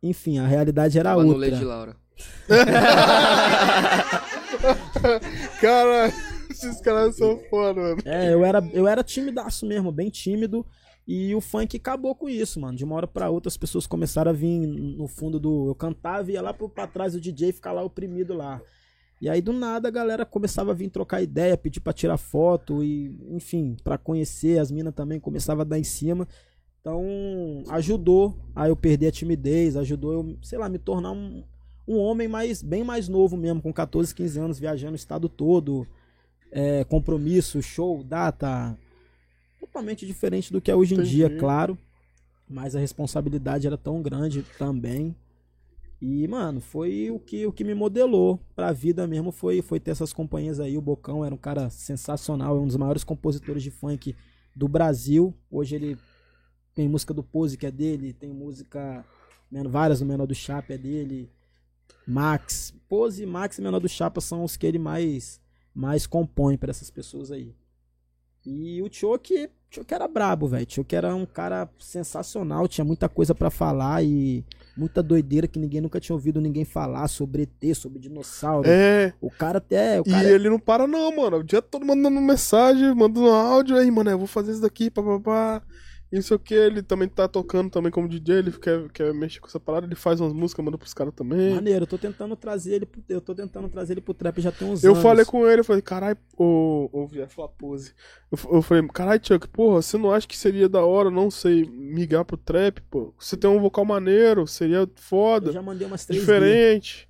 enfim, 0.01 0.39
a 0.39 0.47
realidade 0.47 0.97
era 0.99 1.11
Tava 1.11 1.23
no 1.23 1.33
outra. 1.33 1.51
Lady 1.51 1.63
Laura. 1.63 1.95
Cara, 5.59 6.07
esses 6.49 6.79
caras 6.81 7.15
são 7.15 7.39
foda, 7.49 7.81
mano. 7.81 8.01
É, 8.05 8.33
eu 8.33 8.45
era, 8.45 8.63
eu 8.73 8.87
era 8.87 9.03
timidaço 9.03 9.65
mesmo, 9.65 9.91
bem 9.91 10.09
tímido. 10.09 10.65
E 11.05 11.35
o 11.35 11.41
funk 11.41 11.75
acabou 11.75 12.15
com 12.15 12.29
isso, 12.29 12.61
mano. 12.61 12.77
De 12.77 12.85
uma 12.85 12.95
hora 12.95 13.07
pra 13.07 13.29
outra 13.29 13.49
as 13.49 13.57
pessoas 13.57 13.85
começaram 13.85 14.31
a 14.31 14.33
vir 14.33 14.65
no 14.67 15.07
fundo 15.07 15.37
do. 15.39 15.67
Eu 15.67 15.75
cantava 15.75 16.31
e 16.31 16.35
ia 16.35 16.41
lá 16.41 16.53
pro, 16.53 16.69
pra 16.69 16.87
trás 16.87 17.11
do 17.13 17.19
DJ 17.19 17.51
ficar 17.51 17.73
lá 17.73 17.83
oprimido 17.83 18.33
lá. 18.33 18.61
E 19.23 19.29
aí 19.29 19.41
do 19.41 19.53
nada 19.53 19.87
a 19.87 19.91
galera 19.91 20.25
começava 20.25 20.71
a 20.71 20.73
vir 20.73 20.89
trocar 20.89 21.21
ideia, 21.21 21.55
pedir 21.55 21.79
pra 21.79 21.93
tirar 21.93 22.17
foto 22.17 22.83
e, 22.83 23.17
enfim, 23.29 23.77
pra 23.81 23.97
conhecer. 23.97 24.59
As 24.59 24.69
minas 24.69 24.93
também 24.93 25.17
começavam 25.17 25.61
a 25.61 25.63
dar 25.63 25.79
em 25.79 25.83
cima. 25.85 26.27
Então 26.81 27.63
ajudou 27.69 28.37
a 28.53 28.67
eu 28.67 28.75
perder 28.75 29.07
a 29.07 29.11
timidez, 29.13 29.77
ajudou 29.77 30.11
eu, 30.11 30.37
sei 30.41 30.59
lá, 30.59 30.67
me 30.67 30.77
tornar 30.77 31.11
um, 31.11 31.41
um 31.87 31.99
homem 31.99 32.27
mais, 32.27 32.61
bem 32.61 32.83
mais 32.83 33.07
novo 33.07 33.37
mesmo, 33.37 33.61
com 33.61 33.71
14, 33.71 34.13
15 34.13 34.39
anos, 34.41 34.59
viajando 34.59 34.91
o 34.91 34.97
estado 34.97 35.29
todo 35.29 35.87
é, 36.51 36.83
compromisso, 36.83 37.61
show, 37.61 38.03
data, 38.03 38.77
totalmente 39.57 40.05
diferente 40.05 40.51
do 40.51 40.59
que 40.59 40.69
é 40.69 40.75
hoje 40.75 40.95
em 40.95 41.01
dia, 41.01 41.27
Entendi. 41.27 41.39
claro. 41.39 41.77
Mas 42.49 42.75
a 42.75 42.79
responsabilidade 42.79 43.65
era 43.67 43.77
tão 43.77 44.01
grande 44.01 44.43
também. 44.59 45.15
E, 46.05 46.27
mano, 46.27 46.59
foi 46.59 47.09
o 47.09 47.17
que, 47.17 47.45
o 47.45 47.51
que 47.53 47.63
me 47.63 47.73
modelou 47.73 48.37
pra 48.53 48.73
vida 48.73 49.07
mesmo, 49.07 49.31
foi, 49.31 49.61
foi 49.61 49.79
ter 49.79 49.91
essas 49.91 50.11
companhias 50.11 50.59
aí. 50.59 50.77
O 50.77 50.81
Bocão 50.81 51.23
era 51.23 51.33
um 51.33 51.37
cara 51.37 51.69
sensacional, 51.69 52.57
é 52.57 52.59
um 52.59 52.67
dos 52.67 52.75
maiores 52.75 53.05
compositores 53.05 53.63
de 53.63 53.71
funk 53.71 54.13
do 54.53 54.67
Brasil. 54.67 55.33
Hoje 55.49 55.75
ele 55.75 55.97
tem 56.75 56.89
música 56.89 57.13
do 57.13 57.23
Pose, 57.23 57.57
que 57.57 57.65
é 57.65 57.71
dele, 57.71 58.11
tem 58.11 58.33
música, 58.33 59.05
várias 59.69 59.99
do 60.01 60.05
Menor 60.05 60.27
do 60.27 60.35
Chapa 60.35 60.73
é 60.73 60.77
dele. 60.77 61.31
Max, 62.05 62.73
Pose, 62.89 63.25
Max 63.25 63.57
e 63.57 63.61
Menor 63.61 63.79
do 63.79 63.87
Chapa 63.87 64.19
são 64.19 64.43
os 64.43 64.57
que 64.57 64.67
ele 64.67 64.79
mais, 64.79 65.39
mais 65.73 66.05
compõe 66.05 66.57
pra 66.57 66.71
essas 66.71 66.91
pessoas 66.91 67.31
aí. 67.31 67.55
E 68.45 68.81
o 68.81 68.89
Choque, 69.73 69.75
Choque 69.75 69.93
era 69.93 70.07
brabo, 70.07 70.47
velho. 70.47 70.65
Choque 70.69 70.95
era 70.95 71.15
um 71.15 71.25
cara 71.25 71.67
sensacional, 71.79 72.67
tinha 72.67 72.85
muita 72.85 73.09
coisa 73.09 73.33
pra 73.33 73.49
falar 73.49 74.03
e 74.03 74.45
muita 74.77 75.01
doideira 75.01 75.47
que 75.47 75.59
ninguém 75.59 75.81
nunca 75.81 75.99
tinha 75.99 76.15
ouvido 76.15 76.39
ninguém 76.39 76.63
falar 76.63 77.07
sobre 77.07 77.43
ET, 77.43 77.75
sobre 77.75 77.99
dinossauro. 77.99 78.67
É, 78.69 79.13
O 79.19 79.29
cara 79.29 79.57
até. 79.57 79.99
O 79.99 80.03
e 80.05 80.11
cara 80.11 80.29
ele 80.29 80.49
não 80.49 80.59
para 80.59 80.87
não, 80.87 81.15
mano. 81.15 81.37
O 81.37 81.43
dia 81.43 81.61
todo 81.61 81.85
mandando 81.85 82.21
mensagem, 82.21 82.93
mandando 82.93 83.29
áudio 83.29 83.77
aí, 83.77 83.89
mano, 83.89 84.11
eu 84.11 84.17
vou 84.17 84.27
fazer 84.27 84.51
isso 84.51 84.61
daqui, 84.61 84.89
papapá. 84.89 85.61
Não 85.63 85.63
sei 85.63 85.92
o 86.19 86.39
que, 86.39 86.53
ele 86.53 86.83
também 86.83 87.07
tá 87.07 87.27
tocando 87.27 87.71
também 87.71 87.91
como 87.91 88.07
DJ, 88.07 88.35
ele 88.37 88.51
quer, 88.51 88.87
quer 88.91 89.13
mexer 89.13 89.39
com 89.39 89.47
essa 89.47 89.59
parada, 89.59 89.87
ele 89.87 89.95
faz 89.95 90.19
umas 90.19 90.31
músicas, 90.31 90.63
manda 90.63 90.77
pros 90.77 90.93
caras 90.93 91.13
também. 91.15 91.55
Maneiro, 91.55 91.83
eu 91.83 91.87
tô 91.87 91.97
tentando 91.97 92.35
trazer 92.35 92.75
ele 92.75 92.85
pro, 92.85 93.01
eu 93.09 93.19
tô 93.19 93.33
tentando 93.33 93.67
trazer 93.67 93.93
ele 93.93 94.01
pro 94.01 94.13
trap 94.13 94.39
já 94.39 94.51
tem 94.51 94.69
uns 94.69 94.83
Eu 94.83 94.91
anos. 94.91 95.01
falei 95.03 95.25
com 95.25 95.47
ele, 95.47 95.61
eu 95.61 95.65
falei, 95.65 95.81
caralho, 95.81 96.17
ô, 96.37 96.89
ô, 96.91 97.09
falar 97.27 97.47
pose. 97.49 97.93
Eu, 98.31 98.37
eu 98.57 98.61
falei, 98.61 98.87
caralho, 98.89 99.21
Chuck, 99.25 99.47
porra, 99.47 99.81
você 99.81 99.97
não 99.97 100.11
acha 100.11 100.27
que 100.27 100.37
seria 100.37 100.69
da 100.69 100.85
hora, 100.85 101.09
não 101.09 101.31
sei, 101.31 101.65
migrar 101.65 102.23
pro 102.23 102.37
trap, 102.37 102.79
pô? 102.91 103.13
Você 103.17 103.35
tem 103.35 103.49
um 103.49 103.59
vocal 103.59 103.83
maneiro, 103.83 104.45
seria 104.45 104.87
foda, 104.95 105.49
Eu 105.49 105.53
já 105.53 105.61
mandei 105.61 105.87
umas 105.87 106.05
três 106.05 106.21
diferente. 106.21 107.09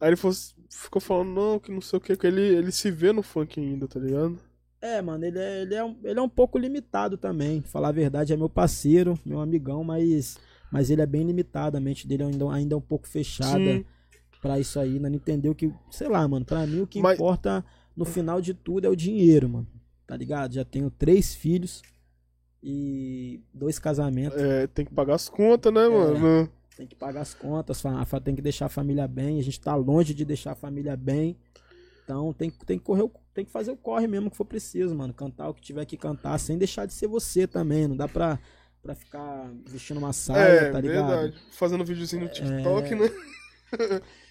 Aí 0.00 0.10
ele 0.10 0.16
falou, 0.16 0.36
ficou 0.70 1.00
falando, 1.00 1.30
não, 1.30 1.58
que 1.58 1.72
não 1.72 1.80
sei 1.80 1.96
o 1.96 2.00
que, 2.00 2.16
que 2.16 2.26
ele, 2.26 2.42
ele 2.42 2.70
se 2.70 2.90
vê 2.90 3.12
no 3.12 3.22
funk 3.22 3.58
ainda, 3.58 3.88
tá 3.88 3.98
ligado? 3.98 4.38
É, 4.80 5.00
mano, 5.02 5.24
ele 5.24 5.38
é, 5.38 5.62
ele, 5.62 5.74
é 5.74 5.84
um, 5.84 5.96
ele 6.04 6.18
é 6.18 6.22
um 6.22 6.28
pouco 6.28 6.58
limitado 6.58 7.16
também. 7.16 7.62
Falar 7.62 7.88
a 7.88 7.92
verdade, 7.92 8.32
é 8.32 8.36
meu 8.36 8.48
parceiro, 8.48 9.18
meu 9.24 9.40
amigão, 9.40 9.82
mas, 9.82 10.38
mas 10.70 10.90
ele 10.90 11.00
é 11.02 11.06
bem 11.06 11.24
limitado. 11.24 11.76
A 11.76 11.80
mente 11.80 12.06
dele 12.06 12.22
ainda, 12.24 12.52
ainda 12.52 12.74
é 12.74 12.78
um 12.78 12.80
pouco 12.82 13.08
fechada 13.08 13.58
Sim. 13.58 13.84
pra 14.40 14.60
isso 14.60 14.78
aí. 14.78 14.94
Ainda 14.94 15.08
não 15.08 15.16
entendeu 15.16 15.54
que, 15.54 15.72
sei 15.90 16.08
lá, 16.08 16.26
mano, 16.28 16.44
pra 16.44 16.66
mim 16.66 16.80
o 16.80 16.86
que 16.86 17.00
Mas- 17.00 17.14
importa 17.18 17.64
no 17.96 18.04
final 18.04 18.40
de 18.40 18.52
tudo 18.54 18.86
é 18.86 18.90
o 18.90 18.94
dinheiro, 18.96 19.48
mano. 19.48 19.66
Tá 20.06 20.16
ligado? 20.16 20.52
Já 20.54 20.64
tenho 20.64 20.90
três 20.90 21.34
filhos 21.34 21.82
e 22.62 23.40
dois 23.52 23.78
casamentos. 23.78 24.38
É, 24.40 24.66
tem 24.66 24.84
que 24.84 24.92
pagar 24.94 25.14
as 25.14 25.28
contas, 25.28 25.72
né, 25.72 25.88
mano? 25.88 26.48
Tem 26.76 26.86
que 26.86 26.94
pagar 26.94 27.22
as 27.22 27.32
contas, 27.32 27.82
tem 28.22 28.34
que 28.34 28.42
deixar 28.42 28.66
a 28.66 28.68
família 28.68 29.08
bem. 29.08 29.38
A 29.38 29.42
gente 29.42 29.58
tá 29.60 29.74
longe 29.74 30.12
de 30.12 30.24
deixar 30.24 30.52
a 30.52 30.54
família 30.54 30.96
bem. 30.96 31.36
Então 32.04 32.32
tem, 32.32 32.50
tem 32.50 32.78
que 32.78 32.84
correr, 32.84 33.02
o- 33.02 33.10
tem 33.36 33.44
que 33.44 33.52
fazer 33.52 33.70
o 33.70 33.76
corre 33.76 34.06
mesmo 34.08 34.30
que 34.30 34.36
for 34.36 34.46
preciso, 34.46 34.94
mano. 34.94 35.12
Cantar 35.12 35.50
o 35.50 35.54
que 35.54 35.60
tiver 35.60 35.84
que 35.84 35.96
cantar, 35.96 36.38
sem 36.40 36.56
deixar 36.56 36.86
de 36.86 36.94
ser 36.94 37.06
você 37.06 37.46
também. 37.46 37.86
Não 37.86 37.94
dá 37.94 38.08
pra, 38.08 38.38
pra 38.82 38.94
ficar 38.94 39.52
vestindo 39.66 39.98
uma 39.98 40.12
saia, 40.14 40.40
É, 40.48 40.70
tá 40.70 40.80
ligado? 40.80 41.06
verdade. 41.08 41.36
Fazendo 41.52 41.84
videozinho 41.84 42.24
no 42.24 42.28
TikTok, 42.30 42.94
né? 42.94 43.10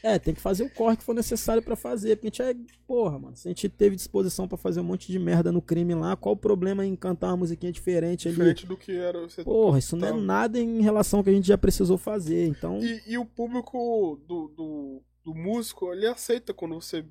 É, 0.02 0.18
tem 0.18 0.34
que 0.34 0.40
fazer 0.40 0.64
o 0.64 0.70
corre 0.70 0.96
que 0.96 1.04
for 1.04 1.14
necessário 1.14 1.62
pra 1.62 1.76
fazer. 1.76 2.16
Porque 2.16 2.28
a 2.28 2.30
gente 2.30 2.42
é. 2.42 2.56
Porra, 2.88 3.20
mano. 3.20 3.36
Se 3.36 3.48
a 3.48 3.52
gente 3.52 3.68
teve 3.68 3.96
disposição 3.96 4.48
pra 4.48 4.58
fazer 4.58 4.80
um 4.80 4.84
monte 4.84 5.12
de 5.12 5.20
merda 5.20 5.52
no 5.52 5.62
crime 5.62 5.94
lá, 5.94 6.16
qual 6.16 6.34
o 6.36 6.38
problema 6.38 6.86
em 6.86 6.96
cantar 6.96 7.28
uma 7.28 7.38
musiquinha 7.38 7.72
diferente 7.72 8.30
ali? 8.30 8.38
Diferente 8.38 8.66
do 8.66 8.78
que 8.78 8.96
era 8.96 9.20
você 9.20 9.44
Porra, 9.44 9.78
isso 9.80 9.98
não 9.98 10.08
é 10.08 10.14
nada 10.14 10.58
em 10.58 10.82
relação 10.82 11.20
ao 11.20 11.24
que 11.24 11.30
a 11.32 11.34
gente 11.34 11.48
já 11.48 11.58
precisou 11.58 11.98
fazer. 11.98 12.48
Então. 12.48 12.80
E, 12.82 13.02
e 13.06 13.18
o 13.18 13.26
público 13.26 14.22
do, 14.26 14.48
do, 14.56 15.02
do 15.24 15.36
músico, 15.36 15.92
ele 15.92 16.08
aceita 16.08 16.54
quando 16.54 16.76
você, 16.76 17.04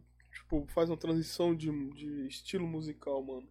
tipo, 0.60 0.72
faz 0.72 0.88
uma 0.90 0.96
transição 0.96 1.54
de, 1.54 1.70
de 1.90 2.26
estilo 2.26 2.66
musical, 2.66 3.22
mano. 3.22 3.46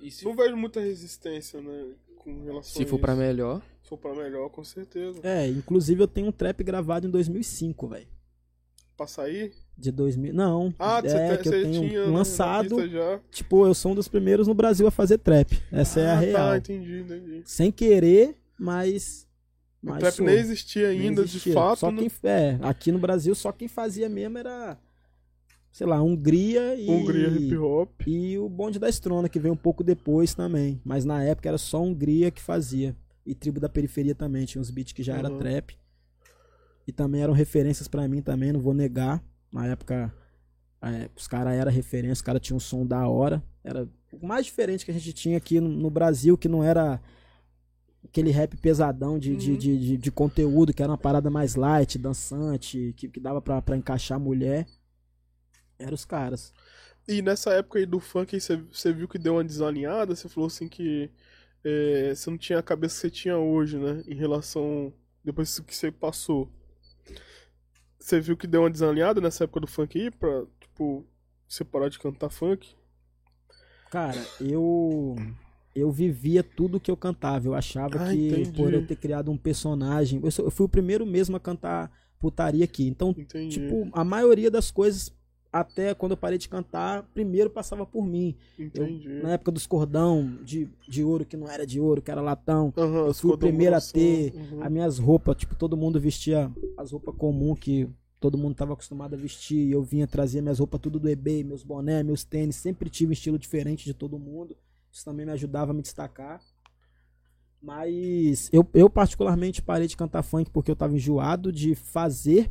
E 0.00 0.10
se, 0.10 0.24
Não 0.24 0.34
vejo 0.34 0.56
muita 0.56 0.80
resistência, 0.80 1.60
né, 1.60 1.94
com 2.18 2.44
relação 2.44 2.72
se 2.76 2.82
a 2.82 2.86
for 2.86 2.98
pra 2.98 3.12
isso. 3.14 3.22
melhor, 3.22 3.62
Se 3.82 3.88
for 3.88 3.98
pra 3.98 4.14
melhor, 4.14 4.48
com 4.50 4.62
certeza. 4.62 5.20
É, 5.22 5.48
inclusive 5.48 6.02
eu 6.02 6.08
tenho 6.08 6.28
um 6.28 6.32
trap 6.32 6.62
gravado 6.62 7.06
em 7.06 7.10
2005, 7.10 7.88
velho. 7.88 8.06
Pra 8.96 9.06
sair? 9.06 9.52
De 9.76 9.92
2000. 9.92 10.34
Não. 10.34 10.74
Ah, 10.78 11.00
você, 11.00 11.16
é 11.16 11.36
que 11.36 11.48
eu 11.48 11.52
tenho 11.52 11.88
tinha 11.88 12.06
né, 12.06 12.12
lançado. 12.12 12.76
Tipo, 13.30 13.64
eu 13.64 13.72
sou 13.72 13.92
um 13.92 13.94
dos 13.94 14.08
primeiros 14.08 14.48
no 14.48 14.54
Brasil 14.54 14.88
a 14.88 14.90
fazer 14.90 15.18
trap. 15.18 15.56
Essa 15.70 16.00
é 16.00 16.06
a 16.08 16.12
Ah, 16.14 16.18
real. 16.18 16.48
Tá, 16.50 16.58
entendi, 16.58 17.00
entendi. 17.00 17.42
Sem 17.44 17.70
querer, 17.70 18.36
mas. 18.58 19.24
O 19.80 19.86
mas 19.90 20.00
trap 20.00 20.14
sou. 20.16 20.26
nem 20.26 20.34
existia 20.36 20.88
Nem 20.88 21.00
ainda, 21.02 21.22
existia. 21.22 21.52
de 21.52 21.54
fato, 21.54 21.78
Só 21.78 21.92
né? 21.92 21.98
quem, 22.00 22.10
é, 22.28 22.58
aqui 22.60 22.90
no 22.90 22.98
Brasil, 22.98 23.32
só 23.36 23.52
quem 23.52 23.68
fazia 23.68 24.08
mesmo 24.08 24.36
era. 24.38 24.76
Sei 25.78 25.86
lá, 25.86 26.02
Hungria 26.02 26.74
e. 26.74 26.90
Hungria 26.90 27.28
hip 27.28 27.56
hop. 27.56 28.00
E 28.04 28.36
o 28.36 28.48
Bonde 28.48 28.80
da 28.80 28.88
Estrona, 28.88 29.28
que 29.28 29.38
veio 29.38 29.54
um 29.54 29.56
pouco 29.56 29.84
depois 29.84 30.34
também. 30.34 30.80
Mas 30.84 31.04
na 31.04 31.22
época 31.22 31.48
era 31.48 31.56
só 31.56 31.80
Hungria 31.80 32.32
que 32.32 32.42
fazia. 32.42 32.96
E 33.24 33.32
Tribo 33.32 33.60
da 33.60 33.68
Periferia 33.68 34.12
também. 34.12 34.44
Tinha 34.44 34.60
uns 34.60 34.70
beats 34.72 34.92
que 34.92 35.04
já 35.04 35.16
era 35.16 35.30
Uhum. 35.30 35.38
trap. 35.38 35.76
E 36.84 36.90
também 36.90 37.22
eram 37.22 37.32
referências 37.32 37.86
pra 37.86 38.08
mim 38.08 38.20
também, 38.20 38.50
não 38.52 38.58
vou 38.58 38.74
negar. 38.74 39.22
Na 39.52 39.68
época, 39.68 40.12
é, 40.82 41.08
os 41.16 41.28
caras 41.28 41.54
eram 41.54 41.70
referência, 41.70 42.14
os 42.14 42.22
caras 42.22 42.42
tinham 42.42 42.56
um 42.56 42.60
som 42.60 42.84
da 42.84 43.06
hora. 43.06 43.40
Era 43.62 43.88
o 44.12 44.26
mais 44.26 44.46
diferente 44.46 44.84
que 44.84 44.90
a 44.90 44.94
gente 44.94 45.12
tinha 45.12 45.36
aqui 45.36 45.60
no, 45.60 45.68
no 45.68 45.90
Brasil, 45.90 46.36
que 46.36 46.48
não 46.48 46.64
era 46.64 47.00
aquele 48.04 48.32
rap 48.32 48.56
pesadão 48.56 49.16
de, 49.16 49.36
de, 49.36 49.52
Uhum. 49.52 49.56
de, 49.58 49.78
de- 49.78 49.96
de 49.96 50.10
conteúdo, 50.10 50.72
que 50.74 50.82
era 50.82 50.90
uma 50.90 50.98
parada 50.98 51.30
mais 51.30 51.54
light, 51.54 51.96
dançante, 51.98 52.92
que, 52.96 53.06
que 53.08 53.20
dava 53.20 53.40
pra, 53.40 53.62
pra 53.62 53.76
encaixar 53.76 54.16
a 54.16 54.20
mulher. 54.20 54.66
Eram 55.78 55.94
os 55.94 56.04
caras. 56.04 56.52
E 57.06 57.22
nessa 57.22 57.52
época 57.52 57.78
aí 57.78 57.86
do 57.86 58.00
funk, 58.00 58.34
aí 58.36 58.40
você, 58.40 58.92
viu 58.92 59.08
que 59.08 59.18
deu 59.18 59.34
uma 59.34 59.44
desalinhada, 59.44 60.14
você 60.14 60.28
falou 60.28 60.46
assim 60.48 60.68
que 60.68 61.10
é, 61.64 62.14
você 62.14 62.30
não 62.30 62.36
tinha 62.38 62.58
a 62.58 62.62
cabeça 62.62 62.96
que 62.96 63.00
você 63.00 63.10
tinha 63.10 63.38
hoje, 63.38 63.78
né? 63.78 64.02
Em 64.06 64.14
relação. 64.14 64.92
Depois 65.24 65.58
que 65.60 65.74
você 65.74 65.90
passou. 65.90 66.50
Você 67.98 68.20
viu 68.20 68.36
que 68.36 68.46
deu 68.46 68.62
uma 68.62 68.70
desalinhada 68.70 69.20
nessa 69.20 69.44
época 69.44 69.60
do 69.60 69.66
funk 69.66 69.98
aí 70.00 70.10
pra, 70.10 70.44
tipo, 70.60 71.06
você 71.46 71.64
parar 71.64 71.88
de 71.88 71.98
cantar 71.98 72.30
funk? 72.30 72.74
Cara, 73.90 74.22
eu 74.40 75.16
eu 75.74 75.90
vivia 75.90 76.42
tudo 76.42 76.80
que 76.80 76.90
eu 76.90 76.96
cantava. 76.96 77.46
Eu 77.46 77.54
achava 77.54 78.02
Ah, 78.02 78.10
que 78.12 78.28
entendi. 78.28 78.52
por 78.52 78.72
eu 78.72 78.86
ter 78.86 78.96
criado 78.96 79.30
um 79.30 79.36
personagem, 79.36 80.20
eu 80.22 80.50
fui 80.50 80.66
o 80.66 80.68
primeiro 80.68 81.06
mesmo 81.06 81.36
a 81.36 81.40
cantar 81.40 81.90
putaria 82.18 82.64
aqui. 82.64 82.86
Então, 82.88 83.14
Entendi. 83.16 83.60
tipo, 83.60 83.88
a 83.92 84.02
maioria 84.04 84.50
das 84.50 84.70
coisas 84.70 85.08
até 85.52 85.94
quando 85.94 86.12
eu 86.12 86.16
parei 86.16 86.38
de 86.38 86.48
cantar, 86.48 87.02
primeiro 87.14 87.48
passava 87.48 87.86
por 87.86 88.04
mim. 88.04 88.36
Eu, 88.58 88.66
entendi. 88.66 89.08
na 89.08 89.32
época 89.32 89.50
dos 89.50 89.66
cordão 89.66 90.38
de, 90.42 90.68
de 90.86 91.02
ouro 91.02 91.24
que 91.24 91.36
não 91.36 91.48
era 91.48 91.66
de 91.66 91.80
ouro, 91.80 92.02
que 92.02 92.10
era 92.10 92.20
latão. 92.20 92.72
Aham, 92.76 93.06
eu 93.06 93.14
fui 93.14 93.32
o 93.32 93.38
primeiro 93.38 93.74
a 93.74 93.80
ter 93.80 94.34
uhum. 94.34 94.62
As 94.62 94.70
minhas 94.70 94.98
roupas, 94.98 95.36
tipo, 95.36 95.54
todo 95.54 95.76
mundo 95.76 95.98
vestia 95.98 96.50
as 96.76 96.92
roupas 96.92 97.14
comuns 97.16 97.58
que 97.58 97.88
todo 98.20 98.36
mundo 98.36 98.54
tava 98.54 98.74
acostumado 98.74 99.14
a 99.14 99.16
vestir. 99.16 99.70
Eu 99.72 99.82
vinha 99.82 100.06
trazer 100.06 100.42
minhas 100.42 100.58
roupas 100.58 100.80
tudo 100.80 100.98
do 100.98 101.08
eBay, 101.08 101.42
meus 101.42 101.62
boné, 101.62 102.02
meus 102.02 102.24
tênis. 102.24 102.56
Sempre 102.56 102.90
tive 102.90 103.10
um 103.10 103.12
estilo 103.12 103.38
diferente 103.38 103.84
de 103.84 103.94
todo 103.94 104.18
mundo. 104.18 104.56
Isso 104.92 105.04
também 105.04 105.24
me 105.24 105.32
ajudava 105.32 105.70
a 105.70 105.74
me 105.74 105.82
destacar. 105.82 106.40
Mas 107.60 108.48
eu, 108.52 108.66
eu 108.72 108.88
particularmente 108.88 109.62
parei 109.62 109.88
de 109.88 109.96
cantar 109.96 110.22
funk 110.22 110.50
porque 110.50 110.70
eu 110.70 110.76
tava 110.76 110.94
enjoado 110.94 111.50
de 111.50 111.74
fazer 111.74 112.50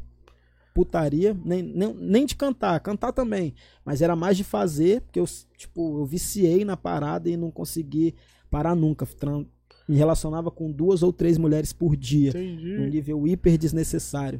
putaria, 0.78 1.36
nem, 1.43 1.63
nem, 1.63 1.91
nem 1.95 2.25
de 2.25 2.36
cantar, 2.36 2.80
cantar 2.82 3.11
também, 3.11 3.55
mas 3.84 3.99
era 4.01 4.15
mais 4.15 4.38
de 4.38 4.43
fazer, 4.43 5.01
porque 5.01 5.19
eu, 5.19 5.25
tipo, 5.57 5.99
eu 6.01 6.05
viciei 6.05 6.63
na 6.63 6.78
parada 6.78 7.28
e 7.28 7.36
não 7.36 7.49
consegui 7.49 8.13
parar 8.47 8.75
nunca. 8.75 9.07
Me 9.89 9.95
relacionava 9.95 10.51
com 10.51 10.71
duas 10.71 11.01
ou 11.01 11.11
três 11.11 11.36
mulheres 11.39 11.73
por 11.73 11.95
dia, 11.95 12.32
num 12.32 12.39
Entendi. 12.39 12.89
nível 12.91 13.28
hiper 13.28 13.57
desnecessário. 13.57 14.39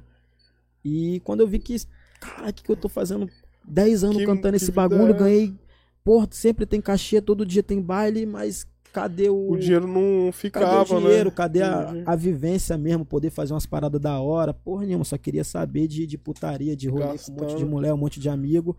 E 0.85 1.19
quando 1.23 1.39
eu 1.39 1.47
vi 1.47 1.57
que, 1.57 1.75
cara, 2.19 2.49
o 2.49 2.53
que, 2.53 2.61
que 2.63 2.71
eu 2.71 2.75
tô 2.75 2.88
fazendo 2.88 3.27
10 3.67 4.03
anos 4.03 4.17
Que- 4.17 4.25
cantando 4.25 4.57
que 4.57 4.63
esse 4.63 4.71
bagulho, 4.71 5.13
é? 5.15 5.17
ganhei, 5.17 5.55
porra, 6.03 6.27
sempre 6.29 6.65
tem 6.67 6.79
cachê, 6.79 7.19
todo 7.19 7.45
dia 7.45 7.63
tem 7.63 7.81
baile, 7.81 8.25
mas 8.27 8.67
cadê 8.97 9.29
o, 9.29 9.51
O 9.51 9.57
dinheiro 9.57 9.87
não 9.87 10.31
Cadê 10.31 10.31
ficava, 10.31 10.95
o 10.95 10.99
dinheiro? 10.99 11.29
né? 11.29 11.35
Cadê 11.35 11.61
a, 11.61 12.03
a 12.05 12.15
vivência 12.15 12.77
mesmo? 12.77 13.05
Poder 13.05 13.29
fazer 13.29 13.53
umas 13.53 13.65
paradas 13.65 14.01
da 14.01 14.19
hora? 14.19 14.53
Porra 14.53 14.85
nenhuma, 14.85 15.05
só 15.05 15.17
queria 15.17 15.43
saber 15.43 15.87
de, 15.87 16.07
de 16.07 16.17
putaria, 16.17 16.75
de 16.75 16.87
rolê 16.89 17.05
com 17.05 17.09
um 17.09 17.11
monte 17.13 17.23
de 17.25 17.53
Gastando. 17.53 17.67
mulher, 17.67 17.93
um 17.93 17.97
monte 17.97 18.19
de 18.19 18.27
amigo. 18.29 18.75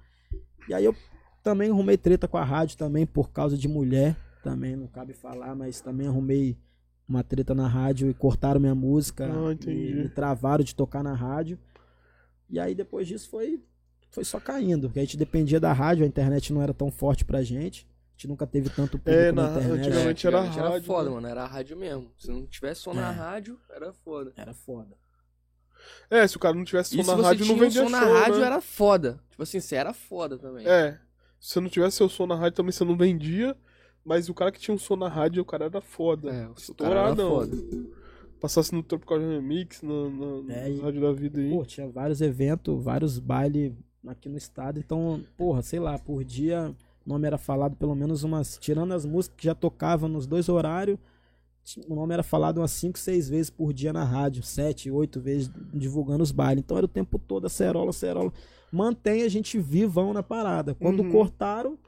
E 0.68 0.74
aí 0.74 0.84
eu 0.84 0.94
também 1.42 1.70
arrumei 1.70 1.96
treta 1.96 2.26
com 2.26 2.36
a 2.36 2.44
rádio 2.44 2.76
também 2.76 3.06
por 3.06 3.30
causa 3.30 3.56
de 3.56 3.68
mulher. 3.68 4.16
Também 4.42 4.74
não 4.76 4.86
cabe 4.86 5.12
falar, 5.12 5.54
mas 5.54 5.80
também 5.80 6.06
arrumei 6.08 6.56
uma 7.08 7.22
treta 7.22 7.54
na 7.54 7.66
rádio 7.68 8.10
e 8.10 8.14
cortaram 8.14 8.60
minha 8.60 8.74
música. 8.74 9.26
Ah, 9.26 9.50
e 9.50 9.54
entendi. 9.54 9.94
me 9.94 10.08
travaram 10.08 10.64
de 10.64 10.74
tocar 10.74 11.02
na 11.02 11.14
rádio. 11.14 11.58
E 12.50 12.58
aí 12.58 12.74
depois 12.74 13.06
disso 13.06 13.28
foi 13.30 13.62
foi 14.10 14.24
só 14.24 14.40
caindo. 14.40 14.88
Porque 14.88 14.98
a 14.98 15.02
gente 15.02 15.16
dependia 15.16 15.60
da 15.60 15.72
rádio, 15.72 16.04
a 16.04 16.08
internet 16.08 16.52
não 16.52 16.60
era 16.62 16.74
tão 16.74 16.90
forte 16.90 17.24
pra 17.24 17.42
gente. 17.42 17.86
A 18.18 18.20
gente 18.20 18.28
nunca 18.30 18.46
teve 18.48 18.68
tanto 18.68 18.98
público 18.98 19.10
É, 19.16 19.30
na 19.30 19.42
na- 19.44 19.48
internet. 19.50 19.70
antigamente 19.78 20.26
era 20.26 20.38
antigamente 20.40 20.58
era 20.58 20.68
rádio, 20.70 20.86
foda, 20.86 21.08
né? 21.08 21.14
mano. 21.14 21.28
Era 21.28 21.46
rádio 21.46 21.76
mesmo. 21.76 22.12
Se 22.18 22.28
não 22.28 22.44
tivesse 22.46 22.80
som 22.80 22.92
na 22.92 23.10
É. 23.10 23.12
rádio, 23.12 23.60
era 23.70 23.92
foda. 23.92 24.32
Era 24.36 24.52
foda. 24.52 24.96
É, 26.10 26.26
se 26.26 26.36
o 26.36 26.40
cara 26.40 26.56
não 26.56 26.64
tivesse 26.64 26.96
som 26.96 27.00
E 27.00 27.04
se 27.04 27.10
na 27.14 27.22
rádio, 27.22 27.44
tinha 27.44 27.54
não 27.56 27.62
vendia 27.64 27.82
som 27.84 27.88
na 27.88 28.00
show, 28.00 28.12
rádio, 28.12 28.40
né? 28.40 28.46
era 28.46 28.60
foda. 28.60 29.20
Tipo 29.30 29.42
assim, 29.44 29.60
você 29.60 29.76
era 29.76 29.92
foda 29.94 30.36
também. 30.36 30.66
É. 30.66 30.98
Se 31.38 31.52
você 31.52 31.60
não 31.60 31.68
tivesse 31.68 31.96
seu 31.98 32.08
som 32.08 32.26
na 32.26 32.34
rádio, 32.34 32.56
também 32.56 32.72
você 32.72 32.84
não 32.84 32.96
vendia. 32.96 33.56
Mas 34.04 34.28
o 34.28 34.34
cara 34.34 34.50
que 34.50 34.58
tinha 34.58 34.74
um 34.74 34.78
som 34.78 34.96
na 34.96 35.08
rádio, 35.08 35.40
o 35.40 35.46
cara 35.46 35.66
era 35.66 35.80
foda. 35.80 36.28
É, 36.28 36.32
o 36.32 36.74
cara 36.74 36.90
era 37.00 37.10
Estouradão. 37.10 37.30
foda. 37.30 37.56
Passasse 38.40 38.74
no 38.74 38.82
Tropical 38.82 39.18
Remix, 39.18 39.80
na, 39.82 39.92
na, 40.10 40.54
É, 40.54 40.62
na 40.62 40.68
e- 40.70 40.80
rádio 40.80 41.00
da 41.02 41.12
vida 41.12 41.40
aí. 41.40 41.50
Pô, 41.50 41.64
tinha 41.64 41.88
vários 41.88 42.20
eventos, 42.20 42.82
vários 42.82 43.18
bailes 43.20 43.72
aqui 44.08 44.28
no 44.28 44.36
estado. 44.36 44.80
Então, 44.80 45.24
porra, 45.36 45.62
sei 45.62 45.78
lá, 45.78 45.96
por 45.98 46.24
dia 46.24 46.74
nome 47.09 47.26
era 47.26 47.38
falado 47.38 47.76
pelo 47.76 47.94
menos 47.94 48.22
umas. 48.22 48.59
Tirando 48.59 48.92
as 48.92 49.04
músicas 49.04 49.36
que 49.36 49.44
já 49.44 49.54
tocavam 49.54 50.09
nos 50.09 50.26
dois 50.26 50.48
horários, 50.48 50.98
o 51.86 51.94
nome 51.94 52.14
era 52.14 52.22
falado 52.22 52.59
umas 52.59 52.70
5, 52.72 52.98
6 52.98 53.28
vezes 53.28 53.50
por 53.50 53.72
dia 53.72 53.92
na 53.92 54.04
rádio. 54.04 54.42
7, 54.42 54.90
8 54.90 55.20
vezes 55.20 55.50
divulgando 55.74 56.22
os 56.22 56.32
bailes. 56.32 56.62
Então 56.64 56.76
era 56.76 56.86
o 56.86 56.88
tempo 56.88 57.18
todo, 57.18 57.46
acerola, 57.46 57.90
acerola. 57.90 58.32
Mantém 58.72 59.22
a 59.22 59.28
gente 59.28 59.59
vivão 59.59 60.12
na 60.12 60.22
parada. 60.22 60.74
Quando 60.74 61.02
Uhum. 61.02 61.11
cortaram, 61.11 61.78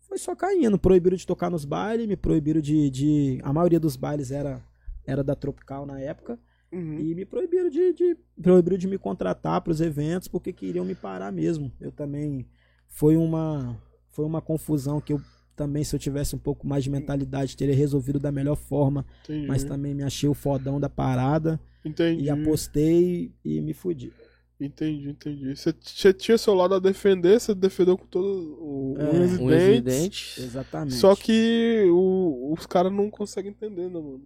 foi 0.00 0.18
só 0.18 0.34
caindo. 0.34 0.78
Proibiram 0.78 1.16
de 1.16 1.26
tocar 1.26 1.50
nos 1.50 1.64
bailes, 1.64 2.06
me 2.06 2.16
proibiram 2.16 2.60
de. 2.60 2.90
de... 2.90 3.40
A 3.42 3.52
maioria 3.52 3.80
dos 3.80 3.96
bailes 3.96 4.30
era, 4.30 4.62
era 5.06 5.22
da 5.22 5.34
Tropical 5.34 5.86
na 5.86 6.00
época. 6.00 6.38
Uhum. 6.72 6.98
E 6.98 7.14
me 7.14 7.24
proibiram 7.24 7.68
de, 7.70 7.92
de, 7.92 8.16
proibiram 8.42 8.76
de 8.76 8.88
me 8.88 8.98
contratar 8.98 9.60
para 9.60 9.70
os 9.70 9.80
eventos 9.80 10.26
porque 10.26 10.52
queriam 10.52 10.84
me 10.84 10.94
parar 10.94 11.30
mesmo. 11.32 11.70
Eu 11.80 11.92
também 11.92 12.46
foi 12.88 13.16
uma 13.16 13.80
foi 14.14 14.24
uma 14.24 14.40
confusão 14.40 15.00
que 15.00 15.12
eu 15.12 15.20
também 15.56 15.84
se 15.84 15.94
eu 15.94 16.00
tivesse 16.00 16.34
um 16.34 16.38
pouco 16.38 16.66
mais 16.66 16.82
de 16.82 16.90
mentalidade 16.90 17.56
teria 17.56 17.74
resolvido 17.74 18.18
da 18.18 18.32
melhor 18.32 18.56
forma, 18.56 19.04
Entendi. 19.24 19.46
mas 19.46 19.62
também 19.62 19.94
me 19.94 20.02
achei 20.02 20.28
o 20.28 20.34
fodão 20.34 20.80
da 20.80 20.88
parada 20.88 21.60
Entendi. 21.84 22.24
e 22.24 22.30
apostei 22.30 23.30
e 23.44 23.60
me 23.60 23.72
fudi. 23.74 24.12
Entendi, 24.60 25.10
entendi. 25.10 25.54
Você, 25.56 25.72
tinha 26.12 26.38
seu 26.38 26.54
lado 26.54 26.74
a 26.74 26.78
defender, 26.78 27.40
você 27.40 27.54
defendeu 27.54 27.98
com 27.98 28.06
todo 28.06 28.56
o, 28.60 28.94
É, 28.98 29.02
e 29.04 29.08
Um 29.42 29.46
dentes, 29.48 29.68
evidente. 29.68 30.40
Exatamente. 30.42 30.94
Só 30.94 31.14
que 31.16 31.84
o- 31.90 32.52
os 32.56 32.64
caras 32.66 32.92
não 32.92 33.10
conseguem 33.10 33.50
entender, 33.50 33.88
né, 33.90 34.00
mano? 34.00 34.22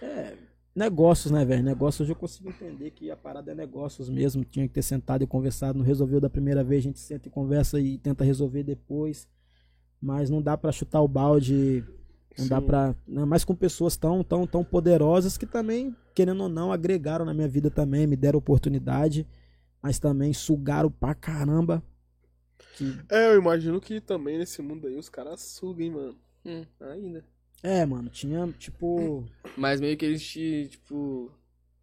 É, 0.00 0.32
negócios, 0.74 1.30
né, 1.32 1.44
velho? 1.44 1.62
Negócios 1.62 2.00
hoje 2.00 2.12
eu 2.12 2.16
consigo 2.16 2.48
entender 2.48 2.90
que 2.90 3.10
a 3.10 3.16
parada 3.16 3.52
é 3.52 3.54
negócios 3.54 4.08
mesmo. 4.08 4.44
Tinha 4.44 4.66
que 4.66 4.74
ter 4.74 4.82
sentado 4.82 5.22
e 5.22 5.26
conversado. 5.26 5.78
Não 5.78 5.84
resolveu 5.84 6.20
da 6.20 6.30
primeira 6.30 6.62
vez, 6.64 6.80
a 6.80 6.88
gente 6.88 6.98
senta 7.00 7.28
e 7.28 7.30
conversa 7.30 7.78
e 7.80 7.98
tenta 7.98 8.24
resolver 8.24 8.62
depois. 8.62 9.28
Mas 10.00 10.28
não 10.30 10.40
dá 10.42 10.56
pra 10.56 10.72
chutar 10.72 11.00
o 11.00 11.08
balde. 11.08 11.84
Não 12.38 12.48
dá 12.48 12.60
Sim. 12.60 12.66
pra. 12.66 12.94
Ainda 13.06 13.26
mais 13.26 13.44
com 13.44 13.54
pessoas 13.54 13.96
tão, 13.96 14.24
tão, 14.24 14.46
tão 14.46 14.64
poderosas 14.64 15.36
que 15.36 15.46
também, 15.46 15.94
querendo 16.14 16.42
ou 16.44 16.48
não, 16.48 16.72
agregaram 16.72 17.24
na 17.24 17.34
minha 17.34 17.48
vida 17.48 17.70
também, 17.70 18.06
me 18.06 18.16
deram 18.16 18.38
oportunidade, 18.38 19.26
mas 19.82 19.98
também 19.98 20.32
sugaram 20.32 20.90
pra 20.90 21.14
caramba. 21.14 21.82
Que- 22.78 22.98
É, 23.10 23.26
eu 23.34 23.38
imagino 23.38 23.78
que 23.80 24.00
também 24.00 24.38
nesse 24.38 24.62
mundo 24.62 24.86
aí 24.86 24.96
os 24.96 25.10
caras 25.10 25.40
sugam, 25.42 25.84
hein, 25.84 25.90
mano. 25.90 26.16
Hum, 26.44 26.64
ainda. 26.80 27.24
É, 27.62 27.84
mano, 27.86 28.08
tinha 28.10 28.46
tipo. 28.58 29.24
Mas 29.56 29.80
meio 29.80 29.96
que 29.96 30.04
eles 30.04 30.22
te, 30.22 30.68
tipo. 30.70 31.30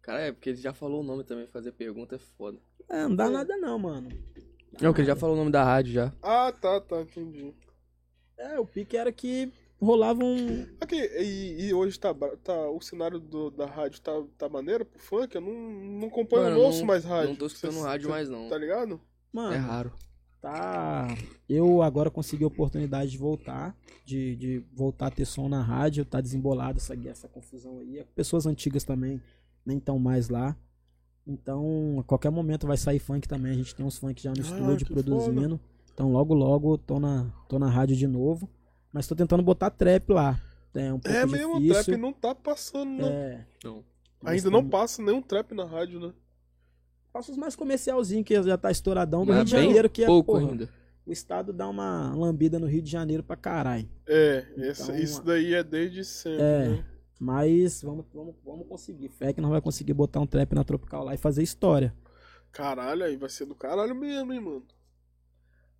Cara, 0.02 0.20
é 0.20 0.32
porque 0.32 0.50
ele 0.50 0.58
já 0.60 0.72
falou 0.72 1.00
o 1.00 1.04
nome 1.04 1.24
também, 1.24 1.46
fazer 1.46 1.72
pergunta 1.72 2.16
é 2.16 2.18
foda. 2.18 2.58
É, 2.88 3.02
não 3.04 3.14
dá 3.16 3.30
nada 3.30 3.56
não, 3.56 3.78
mano. 3.78 4.08
Não, 4.80 4.92
que 4.92 5.00
ele 5.00 5.06
já 5.08 5.16
falou 5.16 5.34
o 5.36 5.38
nome 5.38 5.50
da 5.50 5.62
rádio 5.64 5.92
já. 5.92 6.12
Ah, 6.22 6.52
tá, 6.52 6.80
tá, 6.80 7.00
entendi. 7.02 7.54
É, 8.36 8.58
o 8.58 8.64
pique 8.66 8.96
era 8.96 9.12
que 9.12 9.52
rolava 9.80 10.22
um. 10.24 10.66
Aqui, 10.80 10.96
e, 10.96 11.66
e 11.68 11.74
hoje 11.74 11.98
tá, 11.98 12.14
tá 12.42 12.70
o 12.70 12.80
cenário 12.80 13.18
do- 13.18 13.50
da 13.50 13.66
rádio 13.66 14.00
tá, 14.00 14.12
tá 14.38 14.48
maneiro 14.48 14.84
pro 14.84 14.98
funk? 14.98 15.34
Eu 15.34 15.40
não, 15.40 15.52
não 15.52 16.08
acompanho, 16.08 16.44
Mano, 16.44 16.56
não 16.56 16.62
ouço 16.64 16.80
não- 16.80 16.86
mais 16.86 17.04
rádio. 17.04 17.28
Não 17.30 17.36
tô 17.36 17.46
escutando 17.46 17.74
Cê- 17.74 17.82
rádio 17.82 18.06
cê- 18.06 18.10
mais 18.12 18.28
não. 18.28 18.48
Tá 18.48 18.56
ligado? 18.58 19.00
Mano, 19.32 19.54
É 19.54 19.58
raro. 19.58 19.92
Tá. 20.40 21.08
Eu 21.48 21.82
agora 21.82 22.10
consegui 22.10 22.44
a 22.44 22.46
oportunidade 22.48 23.10
de 23.10 23.18
voltar, 23.18 23.76
de, 24.04 24.36
de 24.36 24.64
voltar 24.72 25.08
a 25.08 25.10
ter 25.10 25.24
som 25.24 25.48
na 25.48 25.62
rádio, 25.62 26.04
tá 26.04 26.20
desembolado 26.20 26.78
essa, 26.78 26.94
essa 27.08 27.28
confusão 27.28 27.78
aí. 27.80 28.04
Pessoas 28.14 28.46
antigas 28.46 28.84
também 28.84 29.20
nem 29.64 29.78
estão 29.78 29.98
mais 29.98 30.28
lá. 30.28 30.56
Então, 31.26 31.98
a 32.00 32.04
qualquer 32.04 32.30
momento 32.30 32.66
vai 32.66 32.76
sair 32.76 32.98
funk 32.98 33.28
também. 33.28 33.52
A 33.52 33.54
gente 33.56 33.74
tem 33.74 33.84
uns 33.84 33.98
funk 33.98 34.20
já 34.22 34.30
no 34.30 34.38
Ah, 34.38 34.42
estúdio 34.42 34.86
produzindo. 34.86 35.60
Então, 35.92 36.10
logo, 36.12 36.34
logo, 36.34 36.78
tô 36.78 36.98
na, 36.98 37.30
tô 37.48 37.58
na 37.58 37.68
rádio 37.68 37.94
de 37.94 38.06
novo. 38.06 38.48
Mas 38.92 39.06
tô 39.06 39.14
tentando 39.14 39.42
botar 39.42 39.70
trap 39.70 40.10
lá. 40.12 40.40
É 40.74 40.92
um 40.92 40.98
pouco 40.98 41.16
É 41.16 41.26
mesmo, 41.26 41.56
o 41.56 41.60
difícil. 41.60 41.84
trap 41.84 42.00
não 42.00 42.12
tá 42.12 42.34
passando, 42.34 42.90
não. 42.90 43.08
É, 43.08 43.46
Não. 43.62 43.84
Ainda 44.24 44.50
não 44.50 44.68
passa 44.68 45.02
nenhum 45.02 45.22
trap 45.22 45.52
na 45.54 45.64
rádio, 45.64 45.98
né? 46.00 46.12
Passa 47.12 47.32
os 47.32 47.36
mais 47.36 47.56
comercialzinho, 47.56 48.22
que 48.24 48.40
já 48.42 48.56
tá 48.56 48.70
estouradão 48.70 49.24
do 49.24 49.28
Mas 49.28 49.36
Rio 49.38 49.44
de 49.44 49.50
Janeiro, 49.50 49.90
que 49.90 50.04
é 50.04 50.06
pouco 50.06 50.32
porra, 50.32 50.48
ainda. 50.50 50.68
o 51.04 51.10
estado 51.12 51.52
dá 51.52 51.68
uma 51.68 52.14
lambida 52.14 52.58
no 52.58 52.66
Rio 52.66 52.82
de 52.82 52.90
Janeiro 52.90 53.22
pra 53.22 53.36
caralho. 53.36 53.88
É, 54.06 54.46
essa- 54.58 54.92
Então, 54.92 54.96
isso 54.96 55.22
daí 55.24 55.54
é 55.54 55.62
desde 55.64 56.04
sempre, 56.04 56.42
É. 56.42 56.68
né? 56.68 56.84
Mas 57.18 57.82
vamos, 57.82 58.06
vamos, 58.14 58.34
vamos 58.44 58.66
conseguir. 58.66 59.08
Fé 59.08 59.32
que 59.32 59.40
nós 59.40 59.50
vai 59.50 59.60
conseguir 59.60 59.92
botar 59.92 60.20
um 60.20 60.26
trap 60.26 60.54
na 60.54 60.64
Tropical 60.64 61.04
lá 61.04 61.12
e 61.14 61.18
fazer 61.18 61.42
história. 61.42 61.94
Caralho, 62.52 63.04
aí 63.04 63.16
vai 63.16 63.28
ser 63.28 63.44
do 63.44 63.54
caralho 63.54 63.94
mesmo, 63.94 64.32
hein, 64.32 64.40
mano. 64.40 64.62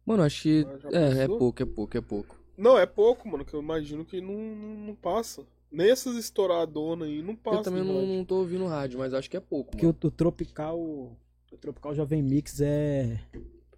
Mano, 0.05 0.23
acho 0.23 0.43
que. 0.43 0.67
É, 0.93 1.23
é 1.25 1.29
pouco, 1.29 1.63
é 1.63 1.67
pouco, 1.67 1.97
é 1.97 2.01
pouco. 2.01 2.37
Não, 2.59 2.77
é 2.79 2.85
pouco, 2.85 3.27
mano, 3.29 3.45
que 3.45 3.55
eu 3.55 3.63
imagino 3.63 4.05
que 4.05 4.21
não, 4.21 4.35
não, 4.35 4.87
não 4.89 4.95
passa. 4.95 5.43
Nem 5.71 5.91
essas 5.91 6.17
estouradonas 6.17 7.09
aí 7.09 7.23
não 7.23 7.31
Eu 7.31 7.37
passam. 7.37 7.63
também 7.63 7.85
não, 7.85 7.95
rádio. 8.01 8.09
não 8.17 8.25
tô 8.25 8.37
ouvindo 8.39 8.67
rádio, 8.67 8.99
mas 8.99 9.15
acho 9.15 9.31
que 9.31 9.37
é 9.37 9.41
pouco. 9.41 9.71
Porque 9.71 9.87
o, 9.87 9.91
o 9.91 10.11
Tropical. 10.11 10.79
O 10.81 11.57
Tropical 11.61 11.95
Jovem 11.95 12.23
Mix 12.23 12.61
é. 12.61 13.21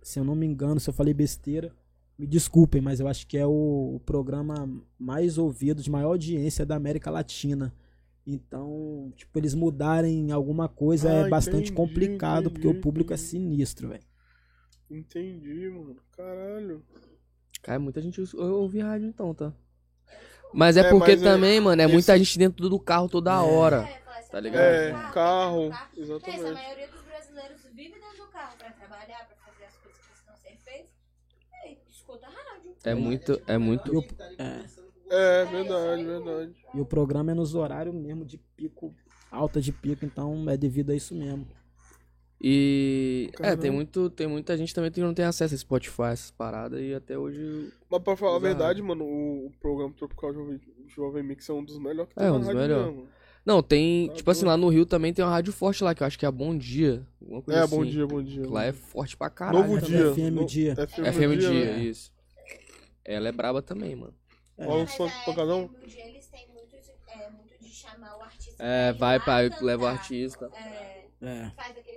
Se 0.03 0.19
eu 0.19 0.25
não 0.25 0.35
me 0.35 0.47
engano, 0.47 0.81
se 0.81 0.89
eu 0.91 0.95
falei 0.95 1.15
besteira, 1.15 1.75
me 2.19 2.27
desculpem, 2.27 2.81
mas 2.81 2.99
eu 3.01 3.07
acho 3.09 3.27
que 3.27 3.37
é 3.39 3.47
o, 3.47 3.95
o 3.97 4.01
programa 4.05 4.69
mais 4.99 5.39
ouvido, 5.39 5.83
de 5.83 5.91
maior 5.91 6.09
audiência 6.09 6.65
da 6.67 6.77
América 6.77 7.11
Latina. 7.11 7.73
Então, 8.27 9.13
tipo, 9.17 9.37
eles 9.39 9.55
mudarem 9.55 10.31
alguma 10.33 10.69
coisa 10.69 11.11
Ah, 11.11 11.27
é 11.27 11.29
bastante 11.29 11.71
entendi, 11.71 11.73
complicado, 11.73 12.51
porque 12.51 12.67
entendi, 12.67 12.79
o 12.79 12.81
público 12.81 13.13
é 13.13 13.17
entendi. 13.17 13.29
sinistro, 13.31 13.89
velho. 13.89 14.03
Entendi, 14.91 15.69
mano. 15.69 15.97
Caralho. 16.17 16.83
Cara, 17.63 17.79
muita 17.79 18.01
gente 18.01 18.21
ouve 18.37 18.81
rádio 18.81 19.09
então, 19.09 19.35
tá? 19.35 19.53
Mas 20.53 20.77
é, 20.77 20.81
É, 20.81 20.91
porque 20.91 21.13
mas 21.13 21.23
é- 21.23 21.25
também, 21.25 21.61
mano, 21.61 21.81
é 21.81 21.85
esse- 21.85 21.93
muita 21.93 22.19
gente 22.19 22.39
dentro 22.39 22.69
do 22.69 22.79
carro 22.79 23.09
toda 23.09 23.41
hora. 23.43 23.89
É, 23.89 24.19
assim, 24.19 24.31
Tá 24.31 24.39
"Ah, 24.39 24.41
ligado? 24.41 24.63
É, 24.63 25.11
carro, 25.13 25.69
Mas 25.71 25.79
a 25.79 26.01
exatamente. 26.01 26.43
maioria 26.55 26.89
dos 26.89 27.03
brasileiros 27.03 27.63
vive 27.75 27.93
dentro 28.01 28.17
do 28.25 28.27
carro 28.33 28.57
pra 28.59 28.71
trabalhar, 28.71 29.27
pra 29.27 29.37
fazer 29.53 29.65
as 29.65 29.77
coisas 29.77 30.01
que 30.01 30.07
precisam 30.09 30.37
ser 30.37 30.57
feitas. 30.65 30.91
E 31.67 31.91
escuta 31.91 32.27
rádio. 32.27 32.75
É 32.85 32.95
muito, 32.95 33.43
é 33.47 33.59
muito. 33.59 34.05
É. 34.39 34.83
É, 35.15 35.45
verdade, 35.45 36.05
verdade. 36.05 36.55
e 36.73 36.81
o 36.81 36.87
programa 36.87 37.33
é 37.33 37.35
nos 37.35 37.55
horários 37.55 37.95
mesmo 37.95 38.25
de 38.25 38.39
pico, 38.39 38.95
alta 39.31 39.61
de 39.61 39.71
pico, 39.71 40.07
então 40.07 40.49
é 40.49 40.57
devido 40.57 40.91
a 40.91 40.95
isso 40.95 41.15
mesmo. 41.15 41.47
E. 42.45 43.29
É, 43.35 43.37
Caramba. 43.37 43.63
tem, 43.63 43.71
muito, 43.71 44.11
tem 44.11 44.27
muita 44.27 44.57
gente 44.57 44.75
também 44.75 44.91
que 44.91 45.01
não 45.01 45.15
tem 45.15 45.25
acesso 45.25 45.55
a 45.55 45.59
Spotify, 45.59 46.03
essas 46.13 46.31
paradas, 46.33 46.81
e 46.81 46.93
até 46.93 47.17
hoje. 47.17 47.73
Mas 47.89 48.03
pra 48.03 48.17
falar 48.17 48.37
a 48.37 48.41
verdade, 48.41 48.83
mano, 48.83 49.05
o, 49.05 49.47
o 49.47 49.53
programa 49.61 49.95
Tropical 49.97 50.35
Jovem, 50.35 50.61
Jovem 50.89 51.23
Mix 51.23 51.49
é 51.49 51.53
um 51.53 51.65
dos 51.65 51.79
melhores 51.79 52.13
que 52.13 52.19
É, 52.19 52.23
tem 52.25 52.31
um 52.33 52.39
na 52.39 52.45
dos 52.47 52.55
melhores. 52.55 52.97
Não, 53.47 53.63
tem. 53.63 54.09
Tá 54.09 54.15
tipo 54.15 54.31
assim, 54.31 54.41
doido. 54.41 54.51
lá 54.51 54.57
no 54.57 54.69
Rio 54.69 54.85
também 54.87 55.13
tem 55.13 55.25
uma 55.25 55.31
rádio 55.31 55.53
forte 55.53 55.85
lá, 55.85 55.95
que 55.95 56.03
eu 56.03 56.07
acho 56.07 56.19
que 56.19 56.25
é 56.25 56.29
a 56.29 56.33
Bom 56.33 56.57
Dia. 56.57 57.07
Alguma 57.21 57.43
coisa 57.43 57.61
É, 57.61 57.63
assim. 57.65 57.77
bom 57.77 57.85
dia, 57.85 58.07
bom 58.07 58.23
dia. 58.23 58.49
Lá 58.51 58.65
é 58.65 58.73
forte 58.73 59.17
pra 59.17 59.31
caralho. 59.31 59.59
Novo 59.61 59.81
dia. 59.81 60.13
FM 60.13 60.31
no- 60.33 60.45
dia. 60.47 60.75
FM, 60.75 61.05
FM 61.13 61.39
dia. 61.39 61.51
Dia, 61.51 61.65
né? 61.77 61.79
isso. 61.85 62.13
Ela 63.05 63.29
é 63.29 63.33
braba 63.33 63.61
também, 63.63 63.95
mano. 63.97 64.15
É. 64.59 64.67
Um 64.67 64.81
Mas 64.81 64.93
som 64.93 65.07
a 65.07 65.11
pancadão? 65.25 65.69
FM, 65.69 65.87
dia, 65.89 66.09
eles 66.09 66.27
têm 66.27 66.47
muito, 66.53 66.75
é, 67.09 67.31
muito 67.31 67.61
de 67.61 67.69
chamar 67.69 68.17
o 68.19 68.23
artista. 68.23 68.63
É, 68.63 68.93
pra 68.93 68.99
vai 69.07 69.21
pra. 69.21 69.49
cantar. 69.51 69.65
leva 69.65 69.83
o 69.85 69.87
artista. 69.87 70.51
É, 70.55 71.03
É, 71.21 71.51
faz 71.57 71.75
showzinho. 71.75 71.92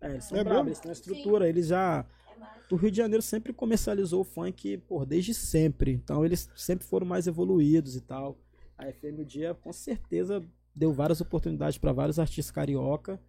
É 0.00 0.10
eles 0.10 0.24
são 0.24 0.38
É 0.38 0.44
bravos, 0.44 0.66
eles 0.66 0.78
têm 0.80 0.88
uma 0.88 0.92
estrutura, 0.92 1.48
eles 1.48 1.66
já. 1.68 2.04
É. 2.70 2.74
O 2.74 2.76
Rio 2.76 2.90
de 2.90 2.96
Janeiro 2.98 3.22
sempre 3.22 3.52
comercializou 3.52 4.20
o 4.20 4.24
funk, 4.24 4.76
por 4.86 5.06
desde 5.06 5.32
sempre. 5.34 5.92
Então 5.92 6.24
eles 6.24 6.50
sempre 6.54 6.86
foram 6.86 7.06
mais 7.06 7.26
evoluídos 7.26 7.96
e 7.96 8.00
tal. 8.00 8.36
A 8.76 8.84
FM 8.92 9.20
o 9.20 9.24
Dia 9.24 9.54
com 9.54 9.72
certeza 9.72 10.44
deu 10.74 10.92
várias 10.92 11.20
oportunidades 11.20 11.78
para 11.78 11.92
vários 11.92 12.18
artistas 12.18 12.50
carioca 12.50 13.20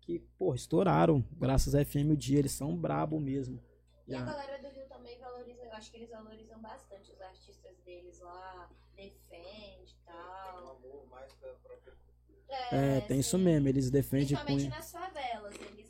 que, 0.00 0.18
pô, 0.38 0.54
estouraram 0.54 1.22
graças 1.38 1.74
a 1.74 1.84
FM 1.84 2.10
o 2.12 2.16
Dia. 2.16 2.38
Eles 2.38 2.52
são 2.52 2.74
brabo 2.76 3.20
mesmo. 3.20 3.60
E 4.08 4.14
a 4.14 4.18
Já. 4.20 4.24
galera 4.24 4.58
do 4.62 4.68
Rio 4.74 4.86
também 4.88 5.18
valoriza, 5.18 5.62
eu 5.64 5.72
acho 5.72 5.90
que 5.90 5.96
eles 5.98 6.10
valorizam 6.10 6.58
bastante 6.60 7.12
os 7.12 7.20
artistas 7.20 7.76
deles 7.84 8.18
lá, 8.20 8.68
defende 8.96 9.92
e 9.92 10.10
Um 10.10 10.12
tal. 10.12 10.76
amor 10.76 11.06
mais 11.10 11.32
pela 11.34 11.54
própria 11.54 11.92
cultura. 11.92 12.56
É, 12.72 13.00
tem 13.02 13.20
isso 13.20 13.36
mesmo. 13.38 13.68
Eles 13.68 13.90
defendem 13.90 14.26
Principalmente 14.26 14.70
com. 14.70 14.76
nas 14.76 14.90
favelas, 14.90 15.54
eles 15.60 15.85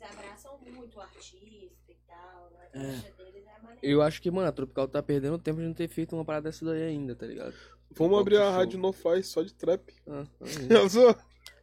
abraçam 1.17 1.39
muito 1.41 1.63
o 1.63 1.65
artista. 1.67 2.13
A 2.13 2.79
caixa 2.79 3.13
deles 3.17 3.43
é 3.47 3.61
maneira. 3.63 3.79
Eu 3.81 4.01
acho 4.01 4.21
que, 4.21 4.31
mano, 4.31 4.47
a 4.47 4.51
Tropical 4.51 4.87
tá 4.87 5.01
perdendo 5.03 5.37
tempo 5.37 5.59
de 5.59 5.65
não 5.65 5.73
ter 5.73 5.87
feito 5.87 6.15
uma 6.15 6.23
parada 6.25 6.49
dessa 6.49 6.63
daí 6.65 6.83
ainda, 6.83 7.15
tá 7.15 7.25
ligado? 7.25 7.53
Vamos 7.91 8.11
Qual 8.13 8.19
abrir 8.21 8.37
a 8.37 8.43
show? 8.45 8.51
rádio 8.51 8.79
no 8.79 8.91
faz 8.93 9.27
só 9.27 9.41
de 9.41 9.53
trap. 9.53 9.93
Ah. 10.07 10.25
Pensou? 10.67 11.15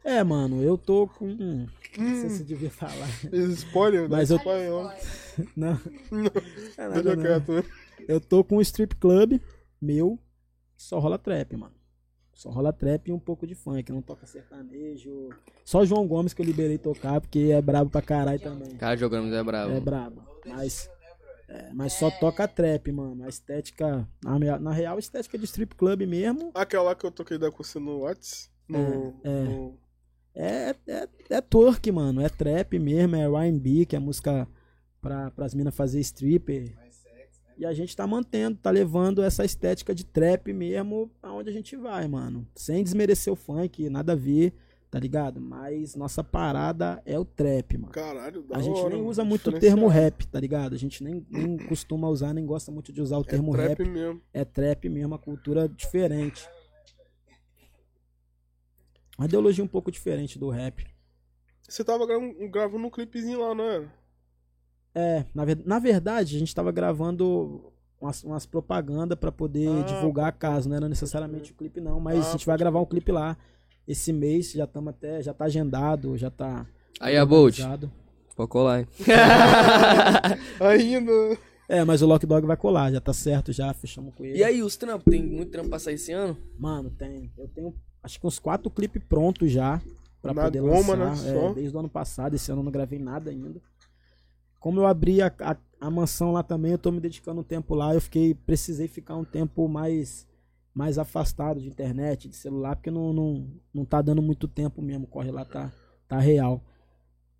É, 0.03 0.23
mano, 0.23 0.63
eu 0.63 0.77
tô 0.77 1.07
com. 1.09 1.27
Não 1.27 1.67
sei 1.97 2.05
Hum, 2.27 2.29
se 2.31 2.41
eu 2.43 2.47
devia 2.47 2.71
falar. 2.71 3.09
spoiler, 3.53 4.09
Mas 4.09 4.29
dá 4.29 4.35
eu- 4.35 4.39
spoiler, 4.39 4.71
não. 4.71 4.83
Não. 5.57 5.81
Não, 6.11 6.31
É 6.77 6.89
nada, 6.89 7.17
não. 7.17 7.23
né? 7.23 7.65
Eu 8.09 8.21
tô 8.21 8.43
com 8.45 8.57
um 8.57 8.61
strip 8.61 8.97
club 8.97 9.41
meu, 9.81 10.19
só 10.77 10.99
rola 10.99 11.19
trap, 11.19 11.57
mano. 11.57 11.75
Só 12.35 12.51
rola 12.51 12.73
trap 12.73 13.09
e 13.09 13.13
um 13.13 13.19
pouco 13.19 13.47
de 13.47 13.55
funk, 13.55 13.91
não 13.93 14.03
toca 14.03 14.27
sertanejo. 14.27 15.31
Só 15.65 15.85
João 15.85 16.07
Gomes 16.07 16.35
que 16.35 16.43
eu 16.43 16.47
liberei 16.47 16.79
tocar, 16.79 17.21
porque 17.21 17.51
é 17.53 17.63
brabo 17.63 17.91
pra 17.91 18.03
caralho 18.03 18.41
também. 18.41 18.77
Cara, 18.77 18.97
jogando 18.97 19.33
é 19.35 19.43
bravo. 19.43 19.73
É 19.73 19.81
brabo. 19.81 20.23
Mas, 20.45 20.91
é, 21.49 21.71
mas 21.73 21.93
só 21.93 22.11
toca 22.11 22.47
trap, 22.49 22.91
mano. 22.91 23.25
A 23.25 23.29
estética, 23.29 24.07
na, 24.23 24.59
na 24.59 24.73
real, 24.73 24.97
a 24.97 24.99
estética 24.99 25.39
de 25.39 25.45
strip 25.45 25.75
club 25.77 26.03
mesmo 26.03 26.51
Aquela 26.55 26.95
que 26.95 27.07
eu 27.07 27.11
toquei 27.11 27.39
da 27.39 27.51
você 27.51 27.79
no 27.79 28.01
Whats. 28.01 28.51
No, 28.69 28.79
É, 29.25 29.29
é. 29.31 29.45
no- 29.45 29.79
é, 30.35 30.75
é, 30.89 31.09
é 31.31 31.41
twerk, 31.41 31.93
mano. 31.93 32.21
É 32.21 32.29
trap 32.29 32.77
mesmo, 32.81 33.15
é 33.15 33.23
R&B, 33.23 33.87
que 33.87 33.95
é 33.95 34.01
música 34.01 34.49
pra, 35.01 35.31
pras 35.31 35.55
minas 35.55 35.75
fazer 35.75 36.01
stripper. 36.01 36.75
E 37.57 37.65
a 37.65 37.73
gente 37.73 37.97
tá 37.97 38.07
mantendo, 38.07 38.59
tá 38.61 38.71
levando 38.71 39.23
essa 39.23 39.45
estética 39.45 39.95
de 39.95 40.05
trap 40.05 40.53
mesmo 40.53 41.11
aonde 41.23 41.51
a 41.51 41.53
gente 41.53 41.77
vai, 41.77 42.07
mano. 42.09 42.47
Sem 42.55 42.83
desmerecer 42.83 43.33
o 43.33 43.37
funk, 43.37 43.89
nada 43.89 44.13
a 44.13 44.17
ver, 44.17 44.53
tá 44.91 44.99
ligado? 44.99 45.41
Mas 45.41 45.95
nossa 45.95 46.25
parada 46.25 47.01
é 47.07 47.17
o 47.19 47.25
trap, 47.25 47.79
mano. 47.79 47.93
Caralho, 47.93 48.43
da 48.43 48.57
A 48.57 48.61
gente 48.63 48.79
hora, 48.79 48.89
nem 48.91 48.99
mano. 48.99 49.09
usa 49.11 49.25
muito 49.25 49.51
o 49.51 49.59
termo 49.59 49.87
rap, 49.87 50.27
tá 50.27 50.41
ligado? 50.41 50.75
A 50.75 50.79
gente 50.79 51.03
nem, 51.05 51.25
nem 51.31 51.57
costuma 51.59 52.09
usar, 52.09 52.33
nem 52.35 52.45
gosta 52.45 52.73
muito 52.73 52.93
de 52.93 53.01
usar 53.01 53.19
o 53.19 53.23
É 53.23 53.25
termo 53.25 53.53
trap 53.53 53.69
rap. 53.83 53.89
mesmo. 53.89 54.21
É 54.33 54.45
trap 54.45 54.89
mesmo, 54.89 55.09
uma 55.09 55.19
cultura 55.19 55.69
diferente. 55.69 56.49
Uma 59.17 59.27
ideologia 59.27 59.63
um 59.63 59.69
pouco 59.69 59.93
diferente 59.93 60.39
do 60.39 60.51
rap. 60.51 60.85
Você 61.69 61.85
tava 61.85 62.05
gravando, 62.07 62.49
gravando 62.51 62.87
um 62.87 62.91
clipezinho 62.91 63.41
lá, 63.41 63.55
não 63.55 63.65
era? 63.65 64.04
É, 64.95 65.25
na, 65.35 65.45
ver- 65.45 65.63
na 65.65 65.79
verdade, 65.79 66.37
a 66.37 66.39
gente 66.39 66.55
tava 66.55 66.71
gravando 66.71 67.73
umas, 68.01 68.23
umas 68.23 68.47
propagandas 68.47 69.19
pra 69.19 69.33
poder 69.33 69.81
Ah, 69.81 69.83
divulgar 69.83 70.27
a 70.27 70.33
casa, 70.33 70.69
não 70.69 70.77
era 70.77 70.89
necessariamente 70.89 71.51
o 71.53 71.55
clipe 71.55 71.81
não, 71.81 71.99
mas 71.99 72.25
Ah, 72.27 72.29
a 72.29 72.33
gente 72.33 72.47
vai 72.47 72.57
gravar 72.57 72.81
um 72.81 72.87
clipe 72.87 73.11
lá 73.11 73.37
esse 73.89 74.13
mês, 74.13 74.53
já 74.53 74.65
estamos 74.65 74.91
até, 74.91 75.23
já 75.23 75.35
tá 75.35 75.45
agendado, 75.47 76.17
já 76.17 76.31
tá 76.31 76.65
Aí 77.01 77.17
a 77.17 77.27
Bolt, 77.27 77.59
pode 78.37 78.49
colar, 78.51 78.81
hein? 78.81 78.87
Ainda. 80.61 81.13
É, 81.67 81.83
mas 81.83 82.03
o 82.03 82.07
Lock 82.07 82.27
Dog 82.27 82.47
vai 82.47 82.59
colar, 82.59 82.93
já 82.93 83.01
tá 83.01 83.15
certo, 83.15 83.51
já 83.51 83.73
fechamos 83.73 84.15
com 84.15 84.23
ele. 84.23 84.37
E 84.39 84.45
aí, 84.45 84.63
os 84.63 84.77
trampos? 84.77 85.11
Tem 85.11 85.23
muito 85.23 85.51
trampo 85.51 85.71
pra 85.71 85.79
sair 85.79 85.95
esse 85.95 86.13
ano? 86.13 86.37
Mano, 86.59 86.91
tem, 86.91 87.33
eu 87.39 87.49
tenho 87.49 87.75
acho 88.03 88.21
que 88.21 88.27
uns 88.27 88.39
quatro 88.39 88.69
clipes 88.71 89.03
prontos 89.09 89.51
já 89.51 89.81
pra 90.21 90.35
Na 90.35 90.43
poder 90.45 90.61
goma, 90.61 90.95
lançar, 90.95 91.23
né, 91.25 91.31
é, 91.31 91.33
só? 91.33 91.53
desde 91.55 91.75
o 91.75 91.81
ano 91.81 91.89
passado, 91.89 92.35
esse 92.37 92.53
ano 92.53 92.61
eu 92.61 92.65
não 92.65 92.71
gravei 92.71 92.99
nada 92.99 93.31
ainda. 93.31 93.63
Como 94.65 94.81
eu 94.81 94.87
abri 94.87 95.21
a, 95.21 95.31
a, 95.41 95.57
a 95.79 95.91
mansão 95.91 96.33
lá 96.33 96.43
também, 96.43 96.73
eu 96.73 96.79
tô 96.79 96.91
me 96.91 96.99
dedicando 96.99 97.43
um 97.43 97.45
tempo 97.45 97.75
lá, 97.75 97.93
eu 97.93 98.01
fiquei, 98.01 98.35
precisei 98.35 98.89
ficar 98.89 99.15
um 99.15 99.23
tempo 99.23 99.69
mais 99.69 100.27
mais 100.75 100.97
afastado 100.97 101.61
de 101.61 101.69
internet, 101.69 102.31
de 102.31 102.35
celular, 102.35 102.75
porque 102.75 102.91
não, 102.91 103.13
não, 103.13 103.47
não 103.75 103.85
tá 103.85 104.01
dando 104.01 104.23
muito 104.23 104.49
tempo 104.49 104.81
mesmo, 104.81 105.07
corre 105.07 105.31
lá 105.31 105.45
tá, 105.45 105.71
tá 106.09 106.19
real. 106.19 106.63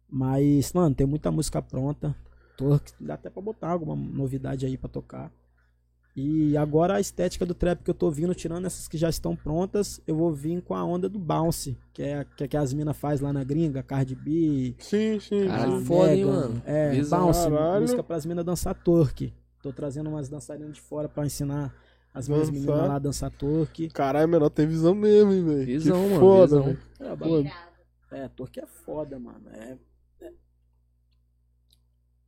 Mas, 0.07 0.71
mano, 0.75 0.95
tem 0.95 1.07
muita 1.07 1.31
música 1.31 1.63
pronta. 1.63 2.15
Tô, 2.59 2.79
dá 3.01 3.15
até 3.15 3.31
pra 3.31 3.41
botar 3.41 3.71
alguma 3.71 3.97
novidade 3.97 4.67
aí 4.67 4.77
pra 4.77 4.91
tocar. 4.91 5.33
E 6.17 6.57
agora 6.57 6.95
a 6.95 7.01
estética 7.01 7.45
do 7.45 7.55
trap 7.55 7.83
que 7.83 7.91
eu 7.91 7.95
tô 7.95 8.09
vindo, 8.09 8.33
tirando 8.37 8.65
essas 8.67 8.87
que 8.87 8.97
já 8.97 9.09
estão 9.09 9.35
prontas, 9.35 10.01
eu 10.07 10.15
vou 10.15 10.33
vir 10.33 10.63
com 10.63 10.73
a 10.75 10.85
onda 10.85 11.09
do 11.09 11.19
bounce, 11.19 11.77
que 11.93 12.03
é 12.05 12.25
que, 12.37 12.47
que 12.47 12.57
as 12.57 12.73
minas 12.73 12.97
faz 12.97 13.21
lá 13.21 13.33
na 13.33 13.43
gringa, 13.43 13.83
Cardi 13.83 14.15
B, 14.15 14.77
Sim, 14.79 15.19
sim. 15.19 15.49
Caralho, 15.49 15.81
foda, 15.85 16.15
hein, 16.15 16.25
mano? 16.25 16.63
É, 16.65 16.91
Visão. 16.91 17.19
bounce, 17.27 17.49
Caralho. 17.51 17.81
música 17.81 18.03
pras 18.05 18.25
minas 18.25 18.45
dançar 18.45 18.75
twerk. 18.77 19.35
Tô 19.61 19.73
trazendo 19.73 20.09
umas 20.09 20.29
dançarinas 20.29 20.75
de 20.75 20.81
fora 20.81 21.09
pra 21.09 21.27
ensinar 21.27 21.75
as 22.13 22.29
minhas 22.29 22.49
meninas 22.49 22.77
lá 22.77 22.95
a 22.95 22.99
dançar 23.01 23.33
twerk. 23.33 23.89
Caralho, 23.89 24.29
menor 24.29 24.51
tem 24.51 24.69
visão 24.69 24.95
mesmo, 24.95 25.33
hein, 25.33 25.45
velho. 25.45 25.67
Visão, 25.67 26.01
que 26.01 26.09
mano, 26.11 26.21
Foda, 26.21 26.61
visão. 26.61 26.77
É, 28.13 28.19
é, 28.21 28.29
twerk 28.29 28.61
é 28.61 28.67
foda, 28.67 29.19
mano. 29.19 29.49
É. 29.51 29.77
é- 30.21 30.33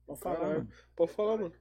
Pode 0.04 0.18
falar, 0.20 0.36
Caralho. 0.36 0.54
mano. 0.58 0.68
Pode 0.96 1.12
falar, 1.12 1.36
mano. 1.38 1.52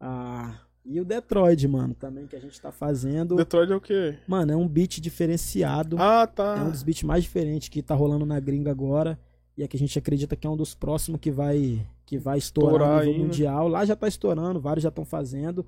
Ah, 0.00 0.60
e 0.90 1.00
o 1.00 1.04
Detroit, 1.04 1.68
mano, 1.68 1.94
também 1.94 2.26
que 2.26 2.34
a 2.34 2.40
gente 2.40 2.60
tá 2.60 2.72
fazendo. 2.72 3.36
Detroit 3.36 3.70
é 3.70 3.76
o 3.76 3.80
quê? 3.80 4.16
Mano, 4.26 4.52
é 4.52 4.56
um 4.56 4.66
beat 4.66 5.00
diferenciado. 5.00 5.96
Ah, 5.98 6.22
É 6.22 6.26
tá. 6.26 6.64
um 6.64 6.70
dos 6.70 6.82
beats 6.82 7.02
mais 7.02 7.22
diferentes 7.24 7.68
que 7.68 7.82
tá 7.82 7.94
rolando 7.94 8.24
na 8.24 8.40
gringa 8.40 8.70
agora. 8.70 9.18
E 9.56 9.62
é 9.62 9.68
que 9.68 9.76
a 9.76 9.78
gente 9.78 9.98
acredita 9.98 10.34
que 10.36 10.46
é 10.46 10.50
um 10.50 10.56
dos 10.56 10.74
próximos 10.74 11.20
que 11.20 11.30
vai 11.30 11.84
que 12.06 12.16
vai 12.16 12.38
estourar 12.38 13.02
Estourar 13.02 13.06
no 13.06 13.12
mundial. 13.24 13.68
Lá 13.68 13.84
já 13.84 13.94
tá 13.94 14.08
estourando, 14.08 14.58
vários 14.60 14.82
já 14.82 14.88
estão 14.88 15.04
fazendo. 15.04 15.66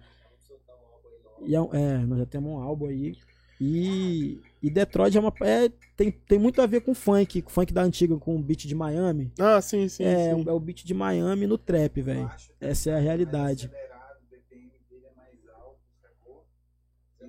E 1.45 1.55
é, 1.55 1.59
é, 1.73 1.99
nós 1.99 2.19
já 2.21 2.27
temos 2.27 2.51
um 2.53 2.59
álbum 2.59 2.87
aí. 2.87 3.15
E, 3.61 4.41
e 4.63 4.71
Detroit 4.71 5.15
é 5.17 5.21
uma, 5.21 5.33
é, 5.43 5.71
tem, 5.97 6.11
tem 6.11 6.39
muito 6.39 6.63
a 6.63 6.67
ver 6.67 6.81
com 6.81 6.95
funk, 6.95 7.43
com 7.43 7.51
funk 7.51 7.75
da 7.75 7.83
antiga, 7.83 8.17
com 8.17 8.37
o 8.37 8.39
beat 8.43 8.61
de 8.67 8.75
Miami. 8.75 9.31
Ah, 9.39 9.61
sim, 9.61 9.87
sim. 9.87 10.03
É, 10.03 10.35
sim. 10.35 10.45
é 10.49 10.53
o 10.53 10.59
beat 10.61 10.83
de 10.85 10.95
Miami 10.95 11.47
no 11.47 11.59
trap, 11.59 12.01
velho. 12.01 12.31
Essa 12.59 12.91
é 12.91 12.95
a 12.95 12.99
realidade. 12.99 13.69
mais 13.69 13.77
acelerado, 13.85 14.17
o 14.23 14.31
BPM 14.31 14.71
dele 14.89 15.05
é 15.05 15.15
mais 15.15 15.49
alto, 15.55 15.79
sacou? 16.01 16.47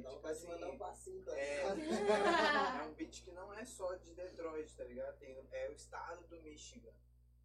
Você 0.02 0.08
E, 0.08 0.10
não 0.10 0.10
tipo 0.10 0.22
vai 0.22 0.32
assim, 0.32 0.48
mandar 0.48 0.70
um 0.70 0.78
passinho 0.78 1.24
tá 1.24 1.38
é, 1.38 1.62
é 2.80 2.84
um 2.84 2.94
beat 2.94 3.24
que 3.24 3.32
não 3.32 3.54
é 3.54 3.66
só 3.66 3.94
de 3.96 4.14
Detroit, 4.14 4.76
tá 4.76 4.84
ligado? 4.84 5.18
Tem, 5.20 5.48
é 5.52 5.70
o 5.70 5.74
estado 5.74 6.28
do 6.28 6.42
Michigan. 6.42 6.92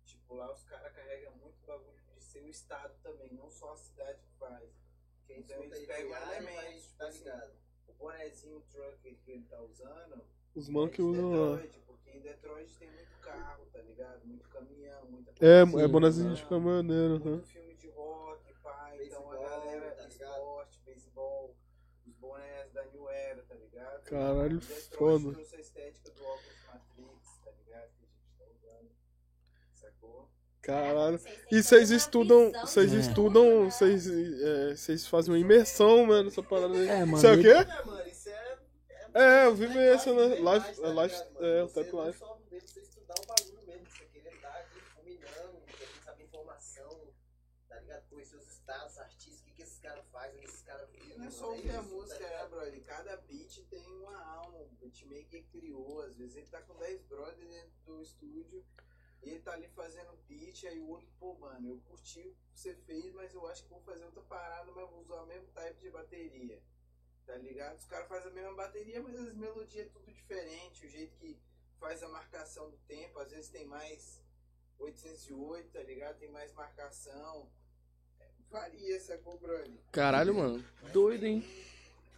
Tipo, 0.04 0.34
lá 0.34 0.52
os 0.52 0.62
caras 0.64 0.92
carregam 0.94 1.34
muito 1.36 1.64
bagulho 1.66 2.00
de 2.14 2.22
ser 2.22 2.40
o 2.42 2.48
estado 2.48 2.94
também, 3.02 3.32
não 3.34 3.50
só 3.50 3.72
a 3.72 3.76
cidade 3.76 4.20
que 4.22 4.32
faz. 4.38 4.70
Porque 5.18 5.34
então 5.34 5.62
eles 5.62 5.86
pegam 5.86 6.16
elementos, 6.16 6.86
tipo 6.86 6.98
tá 6.98 7.06
assim, 7.08 7.24
ligado? 7.24 7.56
o 7.88 7.92
bonezinho, 7.94 8.56
o 8.58 8.60
truck 8.62 9.14
que 9.16 9.30
ele 9.30 9.44
tá 9.44 9.60
usando, 9.62 10.24
Os 10.54 10.68
é 10.68 10.72
manos 10.72 10.90
de 10.90 10.96
que 10.96 11.02
usam 11.02 11.30
lá. 11.30 11.56
Detroit, 11.56 11.80
porque 11.86 12.10
em 12.10 12.20
Detroit 12.20 12.78
tem 12.78 12.90
muito 12.90 13.16
carro, 13.20 13.66
tá 13.72 13.80
ligado? 13.82 14.24
Muito 14.26 14.48
caminhão, 14.48 15.04
muita 15.06 15.32
É, 15.40 15.64
coisa, 15.64 15.80
é 15.84 15.88
bonezinho 15.88 16.34
de 16.34 16.44
caminhão, 16.44 16.46
caminhoneiro, 16.46 17.20
muito 17.20 17.28
aham. 17.28 17.42
filme 17.42 17.74
de 17.74 17.88
rock, 17.90 18.54
pai, 18.62 19.00
então 19.02 19.30
a 19.30 19.36
Beisebol, 19.36 19.40
galera 19.40 19.94
tá 19.94 20.06
ligado? 20.06 20.30
esporte, 20.30 20.80
beisebol, 20.84 21.56
os 22.06 22.14
bonés 22.16 22.72
da 22.72 22.84
New 22.86 23.08
Era, 23.08 23.42
tá 23.42 23.54
ligado? 23.54 23.54
Caralho, 23.54 23.54
Detroit 23.54 23.54
foda. 23.54 23.54
trouxe 23.54 23.54
a 23.54 23.54
estética 23.54 23.54
do 23.54 23.54
óculos 23.54 23.54
Matrix, 23.54 23.54
tá 23.54 23.54
ligado? 23.54 23.54
Que 23.54 23.54
a 23.54 23.56
gente 23.56 23.65
tá 23.76 23.90
sacou? 29.74 30.28
Caralho. 30.62 31.18
Vocês 31.18 31.34
têm 31.34 31.44
E 31.44 31.48
que 31.48 31.62
vocês 31.62 31.90
estudam, 31.90 32.52
vocês 32.52 32.92
É. 32.94 32.96
estudam, 32.98 33.64
né? 33.64 33.70
vocês, 33.70 34.06
é, 34.08 34.74
vocês 34.76 35.06
fazem 35.06 35.32
uma 35.34 35.38
imersão, 35.40 36.06
mano, 36.06 36.24
nessa 36.24 36.42
parada 36.42 36.74
aí. 36.74 36.88
É, 36.88 37.04
mano, 37.04 37.16
Isso 37.16 37.26
é 37.26 37.30
o 37.30 37.34
ele- 37.34 37.42
quê? 37.42 37.48
É, 37.50 39.22
é. 39.22 39.42
É, 39.42 39.46
eu 39.46 39.54
vi 39.54 39.66
essa, 39.78 40.12
né? 40.12 40.28
bem 40.34 40.42
Live, 40.42 40.64
mais, 40.66 40.78
é, 40.78 40.82
tá 40.82 40.88
live, 40.88 41.14
ligado, 41.14 41.44
é, 41.46 41.62
o 41.64 41.68
Type 41.68 41.92
Live. 41.96 42.18
só 42.18 42.38
vê 42.50 42.60
você 42.60 42.80
estudar 42.80 43.14
o 43.22 43.26
bagulho 43.26 43.66
mesmo, 43.66 43.86
você 43.88 44.04
querer 44.06 44.34
estar 44.34 44.48
aqui 44.58 44.80
fulminando, 44.94 45.60
querer 45.66 45.88
saber 46.04 46.24
informação, 46.24 47.00
tá 47.68 47.80
ligado? 47.80 48.02
Conhecer 48.10 48.36
os 48.36 48.46
estados, 48.46 48.98
artistas, 48.98 49.45
caras 49.86 50.06
fazem, 50.10 50.42
esses 50.42 50.62
caras 50.62 50.90
vivem. 50.90 51.18
Não 51.18 51.26
é 51.26 51.30
só 51.30 51.50
ouvir 51.50 51.70
a 51.70 51.80
isso, 51.80 51.94
música, 51.94 52.24
tá 52.24 52.42
né, 52.42 52.48
brother? 52.48 52.84
Cada 52.84 53.16
beat 53.18 53.64
tem 53.70 53.86
uma 53.86 54.20
alma, 54.24 54.58
o 54.58 54.68
beatmaker 54.80 55.44
criou. 55.52 56.02
Às 56.02 56.16
vezes 56.16 56.36
ele 56.36 56.46
tá 56.46 56.60
com 56.62 56.76
10 56.76 57.02
brothers 57.02 57.48
dentro 57.48 57.72
do 57.84 58.02
estúdio 58.02 58.64
e 59.22 59.30
ele 59.30 59.40
tá 59.40 59.52
ali 59.52 59.68
fazendo 59.68 60.16
beat, 60.28 60.64
aí 60.64 60.78
o 60.80 60.88
outro, 60.88 61.08
pô, 61.18 61.34
mano, 61.34 61.68
eu 61.68 61.80
curti 61.88 62.20
o 62.20 62.34
que 62.52 62.60
você 62.60 62.74
fez, 62.74 63.12
mas 63.14 63.32
eu 63.32 63.46
acho 63.46 63.62
que 63.62 63.70
vou 63.70 63.80
fazer 63.80 64.04
outra 64.04 64.22
parada, 64.22 64.70
mas 64.72 64.90
vou 64.90 65.00
usar 65.00 65.22
o 65.22 65.26
mesmo 65.26 65.46
type 65.52 65.80
de 65.80 65.90
bateria. 65.90 66.62
Tá 67.24 67.36
ligado? 67.36 67.76
Os 67.76 67.86
caras 67.86 68.08
fazem 68.08 68.30
a 68.30 68.34
mesma 68.34 68.54
bateria, 68.54 69.02
mas 69.02 69.18
as 69.18 69.34
melodias 69.34 69.86
é 69.86 69.90
tudo 69.90 70.12
diferente, 70.12 70.86
o 70.86 70.88
jeito 70.88 71.16
que 71.16 71.40
faz 71.78 72.02
a 72.02 72.08
marcação 72.08 72.70
do 72.70 72.78
tempo, 72.86 73.18
às 73.18 73.30
vezes 73.30 73.50
tem 73.50 73.66
mais 73.66 74.22
808, 74.78 75.70
tá 75.70 75.82
ligado? 75.82 76.18
Tem 76.18 76.30
mais 76.30 76.52
marcação. 76.52 77.50
É, 78.52 79.16
brother? 79.40 79.70
Caralho, 79.92 80.34
mano. 80.34 80.64
Doido, 80.92 81.24
hein? 81.24 81.44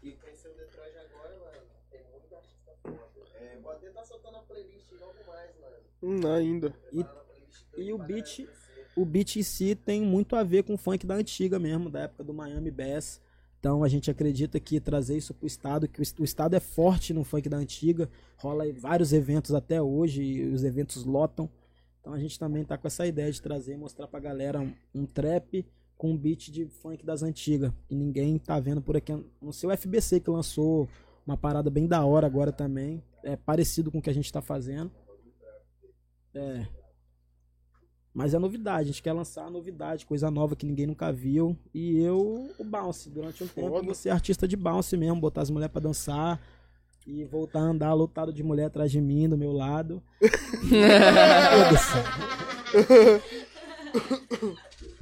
E 0.03 0.13
conhecer 0.13 0.49
o 0.49 0.55
Detroit 0.55 0.95
agora, 0.97 1.37
mano, 1.39 1.67
tem 1.91 2.01
muito 2.13 2.35
artista 2.35 2.73
foda. 2.83 2.99
É, 3.41 3.57
o 3.59 3.63
Bater 3.63 3.93
tá 3.93 4.05
soltando 4.05 4.37
a 4.37 4.41
playlist 4.43 4.93
logo 5.01 5.15
mais, 5.27 5.51
mano. 5.61 5.77
Hum, 6.03 6.33
ainda. 6.33 6.75
E- 6.93 7.01
a 7.03 7.81
e 7.81 7.93
o 7.93 7.99
beat- 7.99 8.49
o 8.97 9.05
beat 9.05 9.37
em 9.37 9.43
si 9.43 9.75
tem 9.75 10.03
muito 10.03 10.35
a 10.37 10.43
ver 10.43 10.65
com 10.65 10.75
o 10.75 10.79
funk 10.79 11.07
da 11.07 11.15
antiga 11.15 11.59
mesmo, 11.59 11.89
da 11.91 12.01
época 12.01 12.25
do 12.25 12.35
Miami 12.35 12.71
Bass. 12.71 13.21
Então 13.61 13.83
a 13.83 13.89
gente 13.89 14.11
acredita 14.11 14.61
que 14.61 14.81
trazer 14.81 15.17
isso 15.17 15.35
pro 15.35 15.47
estado, 15.47 15.89
que 15.89 16.01
o 16.01 16.03
est- 16.03 16.19
o 16.21 16.25
estado 16.25 16.55
é 16.55 16.61
forte 16.61 17.13
no 17.13 17.25
funk 17.25 17.49
da 17.49 17.57
antiga, 17.57 18.09
rola 18.37 18.65
aí 18.65 18.73
vários 18.73 19.13
eventos 19.13 19.53
até 19.53 19.81
hoje 19.83 20.23
e 20.23 20.49
os 20.49 20.63
eventos 20.63 21.05
lotam. 21.05 21.51
Então 22.01 22.13
a 22.13 22.19
gente 22.19 22.39
também 22.39 22.65
tá 22.65 22.79
com 22.79 22.87
essa 22.87 23.05
ideia 23.07 23.31
de 23.33 23.43
trazer, 23.43 23.77
mostrar 23.77 24.07
pra 24.07 24.21
galera 24.21 24.61
um, 24.61 24.73
um 24.95 25.05
trap 25.07 25.67
com 25.99 26.13
um 26.13 26.17
beat 26.17 26.51
de 26.51 26.65
funk 26.67 27.05
das 27.05 27.23
antigas. 27.25 27.73
E 27.91 27.97
ninguém 27.97 28.39
tá 28.39 28.61
vendo 28.61 28.81
por 28.81 28.97
aqui. 28.97 29.13
Não 29.43 29.51
sei 29.53 29.69
o 29.69 29.77
FBC 29.77 30.21
que 30.21 30.31
lançou 30.31 30.89
uma 31.27 31.37
parada 31.37 31.69
bem 31.69 31.89
da 31.89 32.05
hora 32.05 32.25
agora 32.27 32.53
também. 32.53 33.03
É 33.25 33.35
parecido 33.37 33.91
com 33.91 33.99
o 33.99 34.03
que 34.03 34.09
a 34.09 34.15
gente 34.15 34.33
tá 34.33 34.41
fazendo. 34.41 34.93
É. 36.33 36.65
Mas 38.15 38.33
é 38.33 38.39
novidade, 38.39 38.83
a 38.83 38.93
gente 38.93 39.03
quer 39.03 39.13
lançar 39.13 39.51
novidade, 39.51 40.07
coisa 40.07 40.31
nova 40.31 40.55
que 40.57 40.65
ninguém 40.65 40.87
nunca 40.87 41.13
viu. 41.13 41.55
E 41.75 42.01
eu, 42.01 42.49
o 42.59 42.65
bounce, 42.65 43.11
durante 43.11 43.45
um 43.45 43.49
tempo, 43.49 43.69
Foda. 43.69 43.85
vou 43.85 43.95
ser 43.95 44.09
artista 44.11 44.49
de 44.49 44.57
bounce 44.57 44.97
mesmo, 44.97 45.21
botar 45.21 45.43
as 45.43 45.51
mulheres 45.51 45.73
pra 45.73 45.83
dançar 45.83 46.41
e 47.07 47.23
voltar 47.25 47.61
a 47.61 47.65
andar 47.65 47.93
lotado 47.93 48.33
de 48.33 48.43
mulher 48.43 48.65
atrás 48.67 48.91
de 48.91 48.99
mim, 49.01 49.29
do 49.29 49.37
meu 49.37 49.53
lado. 49.53 50.03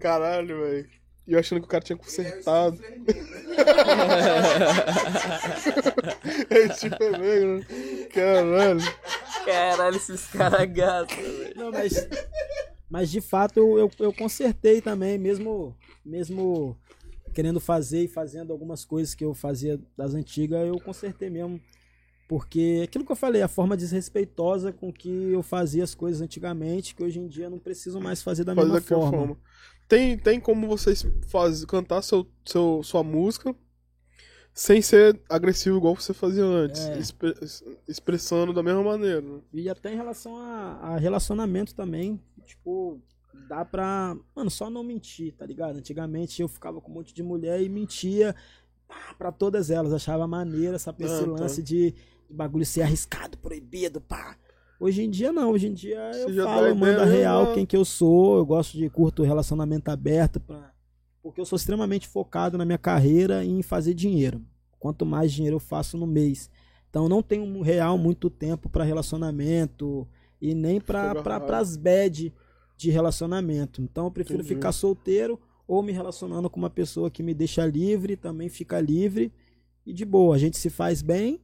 Caralho, 0.00 0.60
velho. 0.60 0.88
E 1.26 1.32
eu 1.32 1.38
achando 1.38 1.60
que 1.60 1.66
o 1.66 1.70
cara 1.70 1.84
tinha 1.84 1.96
consertado. 1.96 2.78
É 6.50 6.68
tipo 6.68 7.02
é 7.02 7.18
mesmo, 7.18 7.58
né? 7.58 7.64
Caralho. 8.12 8.80
Caralho, 9.44 9.96
esses 9.96 10.26
caras 10.26 10.70
gastam, 10.72 11.16
velho. 11.16 11.54
Não, 11.56 11.70
mas, 11.70 12.08
mas 12.90 13.10
de 13.10 13.20
fato 13.20 13.58
eu, 13.58 13.90
eu 13.98 14.12
consertei 14.12 14.80
também, 14.80 15.18
mesmo, 15.18 15.76
mesmo 16.04 16.76
querendo 17.32 17.60
fazer 17.60 18.02
e 18.04 18.08
fazendo 18.08 18.52
algumas 18.52 18.84
coisas 18.84 19.14
que 19.14 19.24
eu 19.24 19.34
fazia 19.34 19.80
das 19.96 20.14
antigas, 20.14 20.66
eu 20.66 20.78
consertei 20.80 21.30
mesmo. 21.30 21.60
Porque 22.32 22.80
aquilo 22.84 23.04
que 23.04 23.12
eu 23.12 23.16
falei, 23.16 23.42
a 23.42 23.46
forma 23.48 23.76
desrespeitosa 23.76 24.72
com 24.72 24.90
que 24.90 25.10
eu 25.30 25.42
fazia 25.42 25.84
as 25.84 25.94
coisas 25.94 26.22
antigamente, 26.22 26.94
que 26.94 27.04
hoje 27.04 27.20
em 27.20 27.28
dia 27.28 27.44
eu 27.44 27.50
não 27.50 27.58
preciso 27.58 28.00
mais 28.00 28.22
fazer 28.22 28.42
da 28.42 28.54
Fazer 28.54 28.72
mesma 28.72 28.80
forma. 28.88 29.10
forma. 29.18 29.36
Tem, 29.86 30.16
tem 30.16 30.40
como 30.40 30.66
vocês 30.66 31.04
faz, 31.26 31.62
cantar 31.66 32.00
seu, 32.00 32.26
seu, 32.42 32.80
sua 32.82 33.02
música 33.02 33.54
sem 34.54 34.80
ser 34.80 35.20
agressivo 35.28 35.76
igual 35.76 35.94
você 35.94 36.14
fazia 36.14 36.42
antes. 36.42 36.80
É. 36.86 36.98
expre- 36.98 37.34
expressando 37.86 38.54
da 38.54 38.62
mesma 38.62 38.82
maneira. 38.82 39.20
né? 39.20 39.40
E 39.52 39.68
até 39.68 39.92
em 39.92 39.96
relação 39.96 40.34
a, 40.38 40.78
a 40.80 40.96
relacionamento 40.96 41.74
também, 41.74 42.18
tipo, 42.46 42.98
dá 43.46 43.62
pra. 43.62 44.16
Mano, 44.34 44.50
só 44.50 44.70
não 44.70 44.82
mentir, 44.82 45.34
tá 45.34 45.44
ligado? 45.44 45.76
Antigamente 45.76 46.40
eu 46.40 46.48
ficava 46.48 46.80
com 46.80 46.90
um 46.90 46.94
monte 46.94 47.12
de 47.12 47.22
mulher 47.22 47.60
e 47.62 47.68
mentia 47.68 48.34
pá, 48.88 49.14
pra 49.18 49.30
todas 49.30 49.70
elas. 49.70 49.92
Achava 49.92 50.26
maneiro 50.26 50.74
essa, 50.76 50.94
esse 50.98 51.12
Ah, 51.24 51.24
tá. 51.26 51.30
lance 51.42 51.62
de, 51.62 51.90
de 51.92 51.96
bagulho 52.32 52.64
ser 52.66 52.82
arriscado, 52.82 53.36
proibido, 53.38 54.00
pá. 54.00 54.36
Hoje 54.80 55.02
em 55.04 55.10
dia 55.10 55.32
não, 55.32 55.52
hoje 55.52 55.68
em 55.68 55.72
dia 55.72 56.10
Você 56.12 56.40
eu 56.40 56.44
falo, 56.44 56.66
a 56.66 56.74
mando 56.74 57.00
a 57.00 57.04
ideia, 57.06 57.18
real 57.20 57.46
né? 57.46 57.54
quem 57.54 57.64
que 57.66 57.76
eu 57.76 57.84
sou, 57.84 58.36
eu 58.38 58.44
gosto 58.44 58.76
de 58.76 58.88
curto 58.90 59.22
relacionamento 59.22 59.90
aberto, 59.90 60.40
pra, 60.40 60.72
porque 61.22 61.40
eu 61.40 61.44
sou 61.44 61.56
extremamente 61.56 62.08
focado 62.08 62.58
na 62.58 62.64
minha 62.64 62.78
carreira 62.78 63.44
em 63.44 63.62
fazer 63.62 63.94
dinheiro. 63.94 64.42
Quanto 64.80 65.06
mais 65.06 65.32
dinheiro 65.32 65.56
eu 65.56 65.60
faço 65.60 65.96
no 65.96 66.06
mês. 66.06 66.50
Então 66.90 67.08
não 67.08 67.22
tenho 67.22 67.44
um 67.44 67.60
real 67.62 67.96
muito 67.96 68.28
tempo 68.28 68.68
pra 68.68 68.82
relacionamento 68.82 70.06
e 70.40 70.52
nem 70.54 70.80
pra 70.80 71.10
Fica 71.10 71.22
pra- 71.22 71.40
pras 71.40 71.76
bad 71.76 72.32
de 72.76 72.90
relacionamento. 72.90 73.80
Então 73.80 74.06
eu 74.06 74.10
prefiro 74.10 74.40
Entendi. 74.40 74.54
ficar 74.56 74.72
solteiro 74.72 75.38
ou 75.68 75.80
me 75.80 75.92
relacionando 75.92 76.50
com 76.50 76.58
uma 76.58 76.68
pessoa 76.68 77.08
que 77.08 77.22
me 77.22 77.32
deixa 77.32 77.64
livre, 77.64 78.16
também 78.16 78.48
fica 78.48 78.80
livre 78.80 79.32
e 79.86 79.92
de 79.92 80.04
boa. 80.04 80.34
A 80.34 80.38
gente 80.38 80.58
se 80.58 80.68
faz 80.68 81.00
bem 81.02 81.40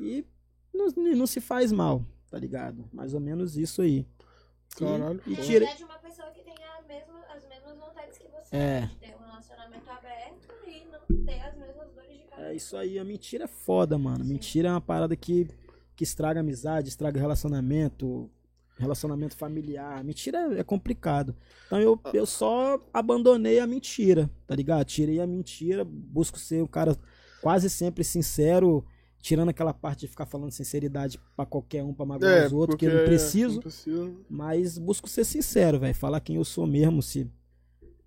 e 0.00 0.26
não, 0.72 0.88
não 1.16 1.26
se 1.26 1.40
faz 1.40 1.70
mal, 1.72 2.04
tá 2.30 2.38
ligado? 2.38 2.88
Mais 2.92 3.14
ou 3.14 3.20
menos 3.20 3.56
isso 3.56 3.82
aí. 3.82 3.98
E- 4.00 4.78
Caralho, 4.78 5.20
E, 5.26 5.34
foda. 5.34 5.46
tira. 5.46 5.64
É 5.66 5.74
de 5.74 5.84
uma 5.84 5.98
pessoa 5.98 6.30
que 6.30 6.42
tem 6.42 6.54
a 6.54 6.82
mesma, 6.86 7.20
as 7.36 7.46
mesmas 7.48 7.76
vontades 7.78 8.18
que 8.18 8.28
você. 8.28 8.56
É. 8.56 8.80
De 8.86 8.96
ter 8.96 9.14
um 9.16 9.24
relacionamento 9.24 9.90
aberto 9.90 10.48
e 10.66 10.84
não 10.86 11.24
ter 11.24 11.40
as 11.40 11.56
mesmas 11.56 11.90
dores 11.92 12.12
de 12.18 12.24
cabeça. 12.24 12.48
É 12.48 12.54
isso 12.54 12.76
aí, 12.76 12.98
a 12.98 13.04
mentira 13.04 13.44
é 13.44 13.48
foda, 13.48 13.98
mano. 13.98 14.24
Mentira 14.24 14.68
é 14.68 14.70
uma 14.70 14.80
parada 14.80 15.14
que, 15.16 15.48
que 15.96 16.04
estraga 16.04 16.40
amizade, 16.40 16.88
estraga 16.88 17.18
relacionamento, 17.20 18.30
relacionamento 18.78 19.36
familiar. 19.36 20.02
Mentira 20.04 20.38
é 20.58 20.62
complicado. 20.64 21.34
Então 21.66 21.80
eu, 21.80 22.00
eu 22.14 22.24
só 22.24 22.80
abandonei 22.94 23.58
a 23.58 23.66
mentira, 23.66 24.30
tá 24.46 24.54
ligado? 24.54 24.86
Tirei 24.86 25.20
a 25.20 25.26
mentira, 25.26 25.84
busco 25.84 26.38
ser 26.38 26.62
um 26.62 26.66
cara 26.66 26.96
quase 27.42 27.68
sempre 27.68 28.04
sincero, 28.04 28.84
tirando 29.20 29.50
aquela 29.50 29.72
parte 29.74 30.00
de 30.00 30.08
ficar 30.08 30.26
falando 30.26 30.50
sinceridade 30.50 31.20
pra 31.36 31.44
qualquer 31.46 31.82
um, 31.84 31.92
pra 31.94 32.06
magoar 32.06 32.32
É, 32.32 32.46
os 32.46 32.52
outros, 32.52 32.76
que 32.76 32.86
porque 32.86 32.86
eu 32.86 32.90
não 32.94 33.00
é, 33.00 33.04
preciso. 33.04 33.60
não. 33.86 34.16
Mas 34.28 34.78
busco 34.78 35.08
ser 35.08 35.24
sincero, 35.24 35.78
velho. 35.78 35.94
Falar 35.94 36.20
quem 36.20 36.36
eu 36.36 36.44
sou 36.44 36.66
mesmo, 36.66 37.02
se. 37.02 37.30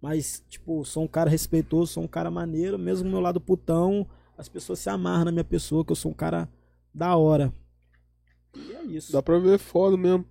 Mas, 0.02 0.44
tipo, 0.50 0.84
sou 0.84 1.04
um 1.04 1.08
cara 1.08 1.30
respeitoso, 1.30 1.94
sou 1.94 2.04
um 2.04 2.08
cara 2.08 2.30
maneiro, 2.30 2.78
mesmo 2.78 3.06
do 3.06 3.10
meu 3.12 3.22
lado 3.22 3.40
putão, 3.40 4.08
as 4.38 4.50
pessoas 4.50 4.80
se 4.80 4.90
amarram 4.90 5.26
na 5.26 5.32
minha 5.32 5.44
pessoa, 5.46 5.86
que 5.86 5.92
eu 5.92 5.96
sou 5.96 6.12
um 6.12 6.16
cara 6.16 6.50
da 6.94 7.16
hora. 7.16 7.54
E 8.56 8.72
é 8.74 8.84
isso. 8.84 9.12
Dá 9.12 9.22
pra 9.22 9.40
ver 9.40 9.58
foda 9.58 9.96
mesmo. 9.98 10.26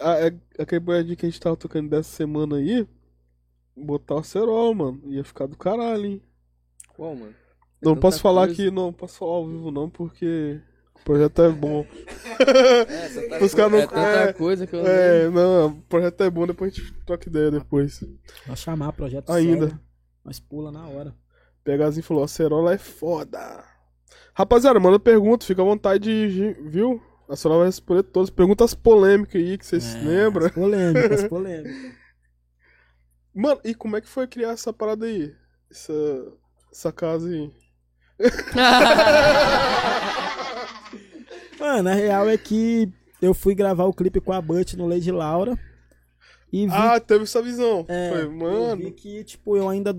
Ah, 0.00 0.18
é, 0.18 0.34
aquele 0.58 0.80
boiadinho 0.80 1.16
que 1.16 1.24
a 1.24 1.28
gente 1.28 1.40
tava 1.40 1.56
tocando 1.56 1.88
dessa 1.88 2.10
semana 2.10 2.56
aí, 2.56 2.86
botar 3.76 4.16
o 4.16 4.24
cerol, 4.24 4.74
mano. 4.74 5.00
Ia 5.06 5.22
ficar 5.24 5.46
do 5.46 5.56
caralho, 5.56 6.04
hein? 6.06 6.22
Qual, 6.96 7.14
mano? 7.14 7.34
Não 7.82 7.96
posso 7.96 8.20
falar 8.20 8.46
coisa. 8.46 8.62
aqui, 8.62 8.70
não 8.70 8.92
posso 8.92 9.18
falar 9.18 9.32
ao 9.32 9.46
vivo 9.48 9.70
não, 9.70 9.90
porque 9.90 10.60
o 10.94 11.04
projeto 11.04 11.42
é 11.42 11.48
bom. 11.50 11.84
É, 12.38 12.44
tanta, 13.08 13.34
Os 13.34 13.38
coisa, 13.38 13.56
caras 13.56 13.72
não- 13.72 13.78
é 13.78 13.86
tanta 13.86 14.00
é, 14.30 14.32
coisa 14.32 14.66
que 14.66 14.74
eu 14.76 14.86
É, 14.86 15.28
não, 15.30 15.66
o 15.68 15.82
projeto 15.82 16.20
é 16.22 16.30
bom, 16.30 16.46
depois 16.46 16.72
a 16.72 16.76
gente 16.76 16.92
troca 17.04 17.28
ideia 17.28 17.50
depois. 17.50 18.04
Só 18.46 18.56
chamar 18.56 18.92
projeto 18.92 19.30
Ainda. 19.30 19.66
sério, 19.68 19.80
Mas 20.24 20.38
pula 20.38 20.70
na 20.70 20.86
hora. 20.86 21.14
Pegazinho 21.64 22.04
falou, 22.04 22.24
a 22.24 22.28
Cerola 22.28 22.74
é 22.74 22.78
foda. 22.78 23.64
Rapaziada, 24.34 24.78
manda 24.80 24.98
pergunta, 24.98 25.44
fica 25.46 25.62
à 25.62 25.64
vontade, 25.64 26.04
de- 26.32 26.52
viu? 26.68 27.00
A 27.28 27.36
Cerola 27.36 27.60
vai 27.60 27.68
responder 27.68 28.02
todas. 28.04 28.30
Perguntas 28.30 28.74
polêmicas 28.74 29.40
aí 29.40 29.56
que 29.58 29.64
vocês 29.66 29.82
se 29.82 29.96
É, 29.96 30.00
lembram. 30.02 30.46
as 30.46 30.52
Polêmicas, 30.52 31.24
polêmicas. 31.28 31.92
Mano, 33.34 33.60
e 33.64 33.74
como 33.74 33.96
é 33.96 34.00
que 34.00 34.08
foi 34.08 34.26
criar 34.26 34.50
essa 34.50 34.72
parada 34.72 35.06
aí? 35.06 35.34
Essa, 35.70 35.92
essa 36.70 36.92
casa 36.92 37.28
aí? 37.28 37.50
Mano, 41.58 41.88
a 41.88 41.94
real 41.94 42.28
é 42.28 42.36
que 42.36 42.88
eu 43.20 43.32
fui 43.34 43.54
gravar 43.54 43.84
o 43.84 43.92
clipe 43.94 44.20
com 44.20 44.32
a 44.32 44.40
Butch 44.40 44.74
no 44.74 44.86
Lady 44.86 45.10
Laura. 45.12 45.58
E 46.52 46.66
vi 46.66 46.72
Ah, 46.74 46.98
teve 47.00 47.24
essa 47.24 47.40
visão. 47.40 47.84
É, 47.88 48.10
foi, 48.10 48.22
Eu 48.24 48.30
vi 48.30 48.36
mano. 48.36 48.92
que, 48.92 49.24
tipo, 49.24 49.56
eu 49.56 49.68
ainda. 49.68 49.96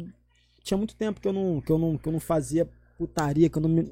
Tinha 0.64 0.78
muito 0.78 0.96
tempo 0.96 1.20
que 1.20 1.28
eu 1.28 1.34
não, 1.34 1.60
que 1.62 1.72
eu 1.72 1.78
não, 1.78 1.98
que 1.98 2.08
eu 2.08 2.14
não 2.14 2.20
fazia 2.20 2.70
putaria, 2.98 3.50
que 3.50 3.58
eu 3.58 3.62
não 3.62 3.70
me. 3.70 3.92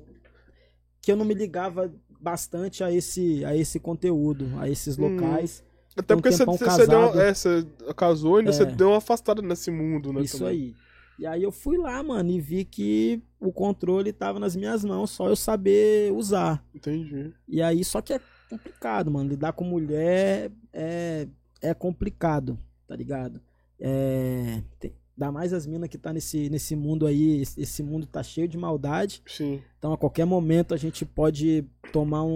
Que 1.02 1.12
eu 1.12 1.16
não 1.16 1.26
me 1.26 1.34
ligava 1.34 1.92
bastante 2.20 2.84
a 2.84 2.92
esse, 2.92 3.44
a 3.46 3.56
esse 3.56 3.80
conteúdo, 3.80 4.48
a 4.60 4.70
esses 4.70 4.98
Hum. 4.98 5.16
locais. 5.16 5.64
Até 5.98 6.14
um 6.14 6.18
porque 6.22 6.32
você, 6.32 6.46
você 6.46 6.88
deu 6.88 7.00
uma, 7.00 7.22
é, 7.24 7.34
você 7.34 7.66
casou 7.98 8.40
e 8.42 8.44
É. 8.44 8.52
você 8.52 8.66
deu 8.66 8.90
uma 8.90 8.98
afastada 8.98 9.42
nesse 9.42 9.72
mundo, 9.72 10.14
né? 10.14 10.22
Isso 10.22 10.38
também. 10.38 10.54
aí. 10.54 10.76
E 11.20 11.26
aí 11.26 11.44
eu 11.44 11.52
fui 11.52 11.78
lá, 11.78 12.02
mano, 12.04 12.30
e 12.30 12.40
vi 12.40 12.64
que 12.64 13.22
o 13.42 13.52
controle 13.52 14.14
tava 14.14 14.40
nas 14.40 14.56
minhas 14.56 14.86
mãos, 14.86 15.10
só 15.10 15.28
eu 15.28 15.36
saber 15.36 16.14
usar. 16.14 16.64
Entendi. 16.76 17.34
E 17.48 17.60
aí, 17.60 17.84
só 17.84 18.00
que 18.00 18.14
é 18.14 18.22
complicado, 18.48 19.10
mano. 19.10 19.30
Lidar 19.30 19.54
com 19.54 19.64
mulher 19.64 20.52
é, 20.72 21.28
é 21.60 21.74
complicado, 21.74 22.58
tá 22.88 22.96
ligado? 22.96 23.42
É, 23.80 24.62
tem, 24.80 24.94
dá 25.18 25.32
mais 25.32 25.54
as 25.54 25.66
minas 25.66 25.90
que 25.90 25.98
tá 25.98 26.14
nesse, 26.14 26.52
nesse 26.52 26.76
mundo 26.76 27.08
aí. 27.08 27.42
Esse, 27.42 27.82
mundo 27.82 28.06
tá 28.06 28.22
cheio 28.22 28.48
de 28.48 28.60
maldade. 28.60 29.24
Sim. 29.26 29.60
Então, 29.80 29.92
a 29.92 29.98
qualquer 29.98 30.26
momento, 30.26 30.76
a 30.76 30.78
gente 30.78 31.04
pode 31.04 31.66
tomar 31.92 32.22
um, 32.22 32.30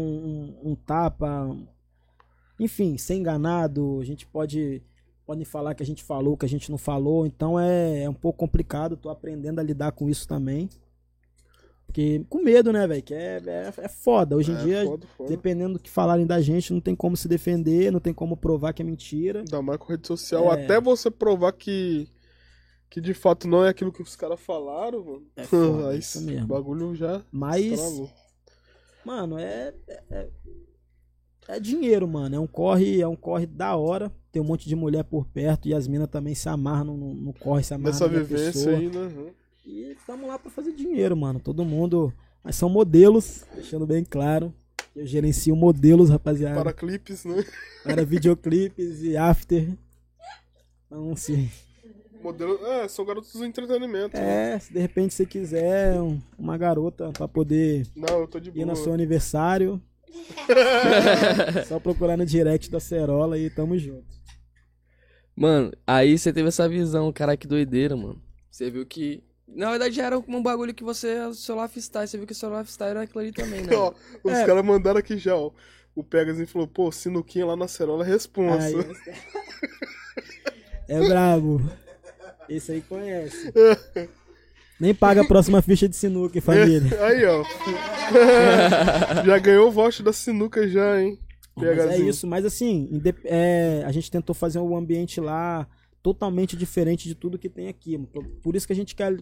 um, 0.63 0.71
um 0.71 0.75
tapa. 0.75 1.55
Enfim, 2.59 2.97
ser 2.97 3.13
enganado. 3.13 3.99
A 4.01 4.03
gente 4.03 4.25
pode. 4.25 4.81
Podem 5.23 5.45
falar 5.45 5.73
que 5.73 5.81
a 5.81 5.85
gente 5.85 6.03
falou, 6.03 6.37
que 6.37 6.45
a 6.45 6.49
gente 6.49 6.69
não 6.69 6.77
falou. 6.77 7.27
Então, 7.27 7.59
é, 7.59 8.03
é 8.03 8.09
um 8.09 8.13
pouco 8.13 8.39
complicado. 8.39 8.97
Tô 8.97 9.09
aprendendo 9.09 9.59
a 9.59 9.63
lidar 9.63 9.91
com 9.91 10.09
isso 10.09 10.27
também. 10.27 10.67
Porque, 11.95 12.25
com 12.27 12.41
medo, 12.43 12.73
né, 12.73 12.85
velho? 12.85 13.01
Que 13.01 13.13
é, 13.13 13.41
é, 13.45 13.73
é 13.77 13.87
foda. 13.87 14.35
Hoje 14.35 14.51
em 14.51 14.55
É, 14.55 14.63
dia, 14.63 14.83
foda, 14.85 15.07
foda. 15.15 15.29
dependendo 15.29 15.75
do 15.75 15.79
que 15.79 15.89
falarem 15.89 16.25
da 16.27 16.41
gente, 16.41 16.73
não 16.73 16.81
tem 16.81 16.93
como 16.93 17.15
se 17.15 17.25
defender, 17.25 17.89
não 17.89 18.01
tem 18.01 18.13
como 18.13 18.35
provar 18.35 18.73
que 18.73 18.81
é 18.81 18.85
mentira. 18.85 19.39
Ainda 19.39 19.61
mais 19.61 19.79
com 19.79 19.85
rede 19.93 20.05
social. 20.05 20.51
É. 20.53 20.61
Até 20.65 20.81
você 20.81 21.09
provar 21.09 21.53
que. 21.53 22.09
Que 22.89 22.99
de 22.99 23.13
fato 23.13 23.47
não 23.47 23.63
é 23.65 23.69
aquilo 23.69 23.91
que 23.93 24.01
os 24.01 24.13
caras 24.15 24.39
falaram, 24.41 25.03
mano. 25.05 25.23
É 25.37 25.43
foda, 25.45 25.89
Aí 25.91 25.99
isso 25.99 26.19
o 26.19 26.21
mesmo. 26.23 26.47
bagulho 26.47 26.93
já 26.95 27.21
Mas, 27.31 27.63
estralou. 27.65 28.09
mano, 29.05 29.37
é, 29.39 29.73
é, 29.87 30.03
é- 30.11 30.29
é 31.47 31.59
dinheiro, 31.61 32.07
mano. 32.09 32.35
É 32.35 32.39
um 32.39 32.47
corre, 32.47 32.99
é 33.01 33.07
um 33.07 33.15
corre 33.15 33.45
da 33.45 33.75
hora. 33.77 34.11
Tem 34.33 34.41
um 34.41 34.45
monte 34.45 34.67
de 34.67 34.75
mulher 34.75 35.03
por 35.05 35.25
perto 35.27 35.67
e 35.69 35.73
as 35.73 35.87
minas 35.87 36.09
também 36.09 36.35
se 36.35 36.49
amarram 36.49 36.97
no, 36.97 37.13
no 37.13 37.33
corre, 37.33 37.63
se 37.63 37.73
amarram 37.73 37.91
Nessa 37.91 38.07
vivência 38.09 38.51
pessoa. 38.51 38.75
aí, 38.75 38.89
né? 38.89 38.99
Uhum. 38.99 39.29
E 39.65 39.91
estamos 39.97 40.27
lá 40.27 40.37
pra 40.37 40.51
fazer 40.51 40.73
dinheiro, 40.73 41.15
mano. 41.17 41.39
Todo 41.39 41.65
mundo. 41.65 42.13
Mas 42.43 42.55
são 42.55 42.69
modelos, 42.69 43.43
deixando 43.53 43.85
bem 43.87 44.03
claro. 44.03 44.53
Eu 44.95 45.05
gerencio 45.05 45.55
modelos, 45.55 46.09
rapaziada. 46.09 46.55
Para 46.55 46.71
clipes, 46.71 47.25
né? 47.25 47.43
Para 47.83 48.05
videoclipes 48.05 49.01
e 49.01 49.17
after. 49.17 49.67
Então, 50.85 51.15
se, 51.15 51.49
Modelo, 52.21 52.63
é, 52.65 52.87
são 52.87 53.03
garotos 53.05 53.33
do 53.33 53.43
entretenimento. 53.45 54.15
É, 54.15 54.57
se 54.59 54.71
de 54.71 54.79
repente 54.79 55.13
você 55.13 55.25
quiser 55.25 55.99
um- 56.01 56.19
uma 56.39 56.57
garota 56.57 57.11
pra 57.11 57.27
poder 57.27 57.85
Não, 57.95 58.21
eu 58.21 58.27
tô 58.27 58.39
de 58.39 58.49
ir 58.49 58.53
boa. 58.53 58.65
no 58.67 58.75
seu 58.75 58.93
aniversário, 58.93 59.81
só 61.67 61.79
procurar 61.79 62.15
no 62.17 62.25
direct 62.25 62.69
da 62.71 62.79
Cerola 62.79 63.37
e 63.37 63.49
tamo 63.49 63.77
junto. 63.77 64.15
Mano, 65.35 65.71
aí 65.85 66.17
você 66.17 66.31
teve 66.31 66.47
essa 66.47 66.69
visão, 66.69 67.11
cara, 67.11 67.35
que 67.35 67.45
doideira, 67.47 67.95
mano. 67.95 68.21
Você 68.49 68.69
viu 68.71 68.85
que. 68.85 69.21
Na 69.47 69.69
verdade, 69.69 69.95
já 69.95 70.05
era 70.05 70.17
um 70.17 70.41
bagulho 70.41 70.73
que 70.73 70.83
você. 70.83 71.19
O 71.21 71.33
seu 71.33 71.61
lifestyle. 71.61 72.07
Você 72.07 72.17
viu 72.17 72.27
que 72.27 72.33
o 72.33 72.35
seu 72.35 72.49
lifestyle 72.57 72.91
era 72.91 73.01
aquilo 73.03 73.19
ali 73.21 73.31
também, 73.31 73.61
né? 73.61 73.69
Ó, 73.75 73.93
os 74.23 74.33
É. 74.33 74.45
caras 74.45 74.65
mandaram 74.65 74.99
aqui 74.99 75.17
já, 75.17 75.35
ó. 75.35 75.51
O 75.95 76.03
Pegasus 76.03 76.51
falou, 76.51 76.67
pô, 76.67 76.91
sinuquinha 76.91 77.45
lá 77.45 77.55
na 77.55 77.69
Cerola 77.69 78.05
é 78.05 78.09
responsa. 78.09 78.67
Aí, 78.67 78.75
é 80.89 80.99
brabo. 81.07 81.61
Esse 82.49 82.73
aí 82.73 82.81
conhece. 82.81 83.53
Nem 84.77 84.93
paga 84.93 85.21
a 85.21 85.25
próxima 85.25 85.61
ficha 85.61 85.87
de 85.87 85.95
sinuca, 85.95 86.41
família. 86.41 87.01
Aí, 87.05 87.23
ó. 87.25 87.45
já 89.25 89.37
ganhou 89.39 89.69
o 89.69 89.71
voto 89.71 90.03
da 90.03 90.11
sinuca 90.11 90.67
já, 90.67 91.01
hein? 91.01 91.17
Mas 91.55 91.79
é 91.79 91.97
isso, 91.97 92.27
mas 92.27 92.43
assim, 92.43 93.01
é, 93.23 93.81
a 93.85 93.91
gente 93.93 94.11
tentou 94.11 94.35
fazer 94.35 94.59
um 94.59 94.75
ambiente 94.75 95.21
lá 95.21 95.65
totalmente 96.03 96.57
diferente 96.57 97.07
de 97.07 97.15
tudo 97.15 97.39
que 97.39 97.47
tem 97.47 97.69
aqui. 97.69 97.97
Por 98.43 98.53
isso 98.55 98.67
que 98.67 98.73
a 98.73 98.75
gente 98.75 98.93
quer 98.93 99.17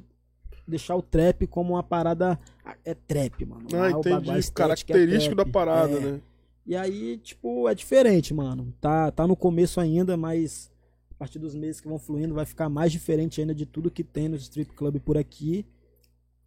deixar 0.67 0.95
o 0.95 1.01
trap 1.01 1.45
como 1.47 1.73
uma 1.73 1.83
parada. 1.83 2.39
É 2.85 2.93
trap, 2.93 3.45
mano. 3.45 3.67
Ah, 3.73 3.89
Lá 3.89 3.97
o 3.97 3.99
entendi. 3.99 4.29
estética 4.39 4.63
é 4.63 4.67
Característico 4.67 5.35
da 5.35 5.43
trap. 5.43 5.53
parada, 5.53 5.93
É. 5.97 5.99
né? 5.99 6.21
E 6.65 6.75
aí, 6.75 7.17
tipo, 7.17 7.67
é 7.67 7.75
diferente, 7.75 8.33
mano. 8.33 8.73
Tá, 8.79 9.11
tá 9.11 9.27
no 9.27 9.35
começo 9.35 9.79
ainda, 9.81 10.15
mas 10.15 10.71
a 11.11 11.15
partir 11.15 11.37
dos 11.37 11.53
meses 11.53 11.81
que 11.81 11.87
vão 11.89 11.99
fluindo 11.99 12.33
vai 12.33 12.45
ficar 12.45 12.69
mais 12.69 12.91
diferente 12.91 13.41
ainda 13.41 13.53
de 13.53 13.65
tudo 13.65 13.91
que 13.91 14.03
tem 14.03 14.29
no 14.29 14.35
strip 14.37 14.71
club 14.73 14.97
por 14.99 15.17
aqui. 15.17 15.65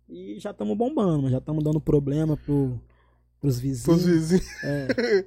E 0.09 0.39
já 0.39 0.53
estamos 0.53 0.77
bombando, 0.77 1.29
já 1.29 1.39
estamos 1.39 1.63
dando 1.63 1.81
problema 1.81 2.37
pro, 2.37 2.81
pros 3.41 3.59
vizinhos. 3.59 4.03
Pros 4.03 4.07
vizinhos. 4.07 4.65
É. 4.65 5.25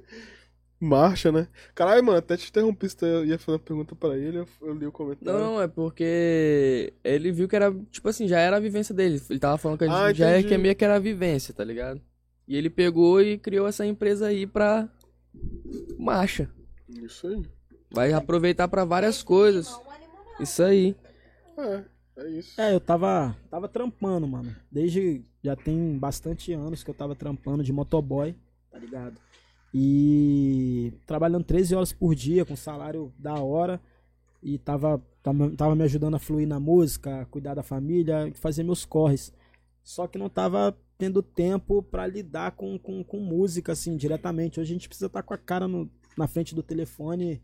Marcha, 0.80 1.30
né? 1.30 1.46
Caralho, 1.74 2.02
mano, 2.02 2.18
até 2.18 2.38
te 2.38 2.48
interrompi, 2.48 2.88
você 2.88 3.24
ia 3.26 3.38
fazer 3.38 3.52
uma 3.52 3.58
pergunta 3.58 3.94
pra 3.94 4.16
ele, 4.16 4.38
eu, 4.38 4.48
eu 4.62 4.72
li 4.72 4.86
o 4.86 4.92
comentário. 4.92 5.38
Não, 5.38 5.52
não, 5.54 5.62
é 5.62 5.68
porque 5.68 6.94
ele 7.04 7.30
viu 7.30 7.46
que 7.46 7.54
era, 7.54 7.70
tipo 7.90 8.08
assim, 8.08 8.26
já 8.26 8.38
era 8.40 8.56
a 8.56 8.60
vivência 8.60 8.94
dele. 8.94 9.20
Ele 9.28 9.38
tava 9.38 9.58
falando 9.58 9.76
que 9.76 9.84
a 9.84 9.88
gente 9.88 9.96
Ah, 9.96 10.12
já 10.12 10.30
é 10.30 10.42
que 10.42 10.54
é 10.54 10.58
meio 10.58 10.74
que 10.74 10.82
era 10.84 10.96
a 10.96 11.00
vivência, 11.00 11.52
tá 11.52 11.62
ligado? 11.62 12.00
E 12.48 12.56
ele 12.56 12.70
pegou 12.70 13.20
e 13.20 13.36
criou 13.36 13.68
essa 13.68 13.84
empresa 13.84 14.28
aí 14.28 14.46
pra 14.46 14.88
marcha. 15.98 16.50
Isso 16.88 17.26
aí. 17.26 17.42
Vai 17.92 18.12
aproveitar 18.12 18.66
pra 18.66 18.84
várias 18.84 19.22
coisas. 19.22 19.78
Isso 20.40 20.62
aí. 20.62 20.96
É, 21.58 21.84
é 22.16 22.28
isso. 22.30 22.60
É, 22.60 22.74
eu 22.74 22.80
tava, 22.80 23.36
tava 23.50 23.68
trampando, 23.68 24.26
mano. 24.26 24.56
Desde 24.72 25.22
já 25.44 25.54
tem 25.54 25.98
bastante 25.98 26.52
anos 26.52 26.82
que 26.82 26.90
eu 26.90 26.94
tava 26.94 27.14
trampando 27.14 27.62
de 27.62 27.72
motoboy, 27.72 28.34
tá 28.70 28.78
ligado? 28.78 29.20
E 29.72 30.92
trabalhando 31.06 31.44
13 31.44 31.74
horas 31.74 31.92
por 31.92 32.14
dia, 32.14 32.44
com 32.44 32.56
salário 32.56 33.12
da 33.18 33.34
hora. 33.34 33.80
E 34.42 34.58
tava, 34.58 35.02
tava, 35.22 35.50
tava 35.50 35.74
me 35.76 35.84
ajudando 35.84 36.14
a 36.14 36.18
fluir 36.18 36.46
na 36.48 36.58
música, 36.58 37.20
a 37.22 37.26
cuidar 37.26 37.54
da 37.54 37.62
família, 37.62 38.32
fazer 38.34 38.62
meus 38.62 38.84
corres. 38.84 39.32
Só 39.82 40.06
que 40.06 40.18
não 40.18 40.28
tava 40.28 40.76
tendo 40.98 41.22
tempo 41.22 41.82
pra 41.82 42.06
lidar 42.06 42.52
com, 42.52 42.78
com, 42.78 43.02
com 43.04 43.18
música, 43.20 43.72
assim, 43.72 43.96
diretamente. 43.96 44.60
Hoje 44.60 44.70
a 44.70 44.74
gente 44.74 44.88
precisa 44.88 45.06
estar 45.06 45.22
com 45.22 45.32
a 45.34 45.38
cara 45.38 45.66
no- 45.66 45.90
na 46.16 46.26
frente 46.26 46.54
do 46.54 46.62
telefone 46.62 47.40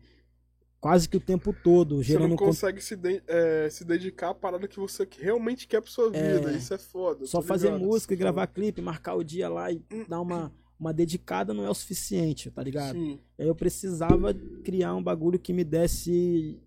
quase 0.79 1.09
que 1.09 1.17
o 1.17 1.19
tempo 1.19 1.51
todo, 1.63 2.03
Você 2.03 2.19
não 2.19 2.35
con- 2.35 2.45
consegue 2.45 2.79
se, 2.81 2.95
de- 2.95 3.21
é, 3.27 3.67
se 3.69 3.83
dedicar 3.83 4.29
à 4.29 4.33
parada 4.33 4.67
que 4.67 4.79
você 4.79 5.07
realmente 5.19 5.67
quer 5.67 5.81
pra 5.81 5.89
sua 5.89 6.11
vida. 6.11 6.51
Isso 6.55 6.71
é 6.73 6.77
foda. 6.77 7.25
Só 7.25 7.41
tô 7.41 7.47
fazer 7.47 7.71
música 7.71 8.13
e 8.13 8.15
é 8.15 8.19
gravar 8.19 8.45
clipe, 8.47 8.79
marcar 8.81 9.15
o 9.15 9.23
dia 9.23 9.49
lá 9.49 9.71
e 9.71 9.81
dar 10.07 10.21
uma, 10.21 10.51
uma 10.79 10.93
dedicada 10.93 11.53
não 11.53 11.65
é 11.65 11.69
o 11.69 11.73
suficiente, 11.73 12.51
tá 12.51 12.61
ligado? 12.63 12.93
Sim. 12.93 13.19
Aí 13.37 13.47
eu 13.47 13.55
precisava 13.55 14.33
criar 14.63 14.95
um 14.95 15.01
bagulho 15.03 15.39
que 15.39 15.51
me 15.53 15.63
desse 15.63 16.59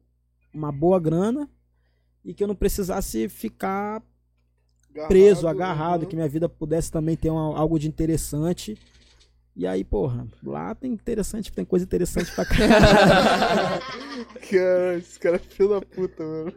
uma 0.53 0.73
boa 0.73 0.99
grana 0.99 1.49
e 2.25 2.35
que 2.35 2.43
eu 2.43 2.49
não 2.49 2.55
precisasse 2.57 3.29
ficar 3.29 4.03
preso, 5.07 5.47
agarrado, 5.47 6.03
uhum. 6.03 6.09
que 6.09 6.17
minha 6.17 6.29
vida 6.29 6.49
pudesse 6.49 6.91
também 6.91 7.17
ter 7.17 7.31
uma- 7.31 7.57
algo 7.57 7.79
de 7.79 7.87
interessante. 7.89 8.77
E 9.57 9.67
aí, 9.67 9.85
porra, 9.85 10.27
lá 10.43 10.75
tem 10.75 10.93
interessante, 10.93 11.53
tem 11.53 11.65
coisa 11.65 11.85
interessante 11.85 12.33
pra 12.35 12.45
caralho. 12.47 13.83
Cara, 14.51 14.97
esse 14.99 15.19
cara 15.19 15.37
é 15.37 15.39
filho 15.39 15.69
da 15.71 15.81
puta, 15.81 16.23
mano. 16.25 16.53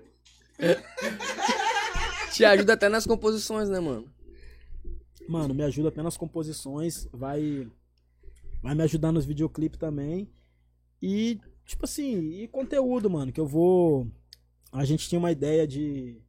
Te 2.32 2.46
ajuda 2.46 2.74
até 2.74 2.90
nas 2.90 3.06
composições, 3.06 3.70
né, 3.70 3.80
mano? 3.80 4.06
Mano, 5.28 5.54
me 5.54 5.64
ajuda 5.64 5.90
até 5.90 6.02
nas 6.02 6.18
composições, 6.18 7.08
vai 7.12 7.70
vai 8.62 8.76
me 8.76 8.84
ajudar 8.84 9.12
nos 9.12 9.26
videoclipes 9.26 9.80
também. 9.80 10.30
E 11.02 11.40
tipo 11.66 11.86
assim, 11.86 12.42
e 12.42 12.48
conteúdo, 12.48 13.10
mano, 13.10 13.32
que 13.32 13.40
eu 13.40 13.48
vou 13.48 14.08
a 14.72 14.84
gente 14.86 15.08
tinha 15.08 15.20
uma 15.20 15.32
ideia 15.32 15.68
de 15.68 16.22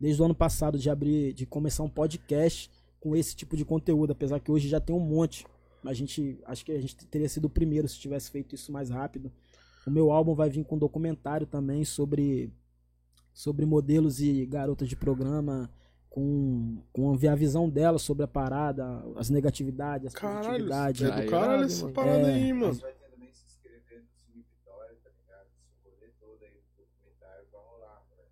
desde 0.00 0.20
o 0.22 0.24
ano 0.24 0.34
passado 0.34 0.78
de 0.78 0.88
abrir, 0.88 1.32
de 1.32 1.46
começar 1.46 1.82
um 1.82 1.88
podcast 1.88 2.70
com 3.00 3.16
esse 3.16 3.34
tipo 3.34 3.56
de 3.56 3.64
conteúdo, 3.64 4.12
apesar 4.12 4.40
que 4.40 4.50
hoje 4.50 4.68
já 4.68 4.80
tem 4.80 4.94
um 4.94 5.00
monte. 5.00 5.46
A 5.84 5.92
gente, 5.92 6.38
acho 6.44 6.64
que 6.64 6.72
a 6.72 6.80
gente 6.80 6.96
teria 7.06 7.28
sido 7.28 7.46
o 7.46 7.50
primeiro 7.50 7.88
se 7.88 7.98
tivesse 7.98 8.30
feito 8.30 8.54
isso 8.54 8.70
mais 8.70 8.90
rápido. 8.90 9.32
O 9.86 9.90
meu 9.90 10.10
álbum 10.10 10.34
vai 10.34 10.50
vir 10.50 10.64
com 10.64 10.76
um 10.76 10.78
documentário 10.78 11.46
também 11.46 11.84
sobre 11.84 12.52
sobre 13.32 13.64
modelos 13.64 14.20
e 14.20 14.44
garotas 14.46 14.88
de 14.88 14.96
programa 14.96 15.70
com, 16.10 16.82
com 16.92 17.10
a 17.12 17.34
visão 17.36 17.68
dela 17.68 17.98
sobre 17.98 18.24
a 18.24 18.28
parada, 18.28 19.04
as 19.16 19.30
negatividades, 19.30 20.08
as 20.08 20.14
Caralho, 20.14 20.42
positividades. 20.66 21.02
é 21.02 21.06
do 21.06 21.12
Aí, 21.12 21.28
caralho 21.28 21.64
essa 21.64 21.82
mano. 21.82 21.94
parada 21.94 22.18
É, 22.30 22.34
aí, 22.34 22.52
mano. 22.52 22.74
Você 22.74 22.80
vai 22.82 22.92
ter 22.92 23.08
também 23.10 23.32
se 23.32 23.44
inscrever 23.46 24.02
no 24.02 24.08
Cine 24.32 24.44
Vitória, 24.58 24.96
tá 25.04 25.10
ligado? 25.10 25.46
Esse 25.66 25.84
rolê 25.84 26.08
todo 26.18 26.42
aí 26.44 26.50
do 26.76 26.82
documentário 26.84 27.46
vai 27.52 27.60
rolar, 27.62 28.02
velho. 28.16 28.28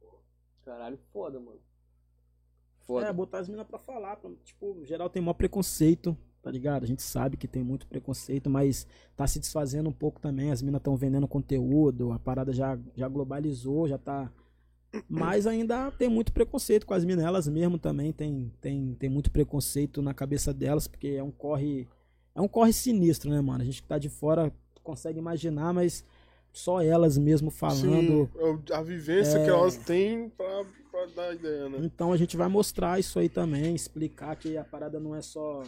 Sacou? 0.00 0.22
Caralho, 0.64 0.98
foda, 1.12 1.38
mano. 1.40 1.58
É, 1.58 2.86
Foda. 2.86 3.12
botar 3.14 3.38
as 3.38 3.48
minas 3.48 3.66
pra 3.66 3.78
falar. 3.78 4.16
pra- 4.16 4.30
tipo, 4.44 4.84
geral 4.84 5.08
tem 5.08 5.22
maior 5.22 5.32
preconceito, 5.34 6.14
tá 6.42 6.50
ligado? 6.50 6.82
A 6.84 6.86
gente 6.86 7.00
sabe 7.02 7.34
que 7.38 7.48
tem 7.48 7.62
muito 7.64 7.86
preconceito, 7.86 8.50
mas 8.50 8.86
tá 9.16 9.26
se 9.26 9.40
desfazendo 9.40 9.88
um 9.88 9.92
pouco 9.92 10.20
também. 10.20 10.50
As 10.50 10.60
minas 10.60 10.80
estão 10.80 10.94
vendendo 10.94 11.26
conteúdo, 11.26 12.12
a 12.12 12.18
parada 12.18 12.52
já, 12.52 12.78
já 12.94 13.08
globalizou, 13.08 13.88
já 13.88 13.96
tá. 13.96 14.30
Mas 15.08 15.46
ainda 15.46 15.90
tem 15.92 16.08
muito 16.08 16.32
preconceito 16.32 16.86
com 16.86 16.94
as 16.94 17.04
minas. 17.04 17.24
Elas 17.24 17.48
mesmo 17.48 17.78
também 17.78 18.12
tem, 18.12 18.52
tem, 18.60 18.94
tem 18.94 19.08
muito 19.08 19.30
preconceito 19.30 20.02
na 20.02 20.14
cabeça 20.14 20.52
delas, 20.52 20.86
porque 20.86 21.08
é 21.08 21.22
um 21.22 21.30
corre. 21.30 21.88
É 22.34 22.40
um 22.40 22.48
corre 22.48 22.72
sinistro, 22.72 23.30
né, 23.30 23.40
mano? 23.40 23.62
A 23.62 23.64
gente 23.64 23.82
que 23.82 23.88
tá 23.88 23.98
de 23.98 24.08
fora 24.08 24.52
consegue 24.82 25.18
imaginar, 25.18 25.72
mas 25.72 26.04
só 26.52 26.80
elas 26.80 27.18
mesmo 27.18 27.50
falando. 27.50 28.30
Sim, 28.32 28.72
é 28.72 28.76
a 28.76 28.82
vivência 28.82 29.42
que 29.42 29.50
elas 29.50 29.76
têm 29.76 30.28
pra, 30.30 30.64
pra 30.90 31.06
dar 31.06 31.34
ideia, 31.34 31.68
né? 31.68 31.78
Então 31.82 32.12
a 32.12 32.16
gente 32.16 32.36
vai 32.36 32.48
mostrar 32.48 33.00
isso 33.00 33.18
aí 33.18 33.28
também, 33.28 33.74
explicar 33.74 34.36
que 34.36 34.56
a 34.56 34.64
parada 34.64 35.00
não 35.00 35.14
é 35.14 35.20
só. 35.20 35.62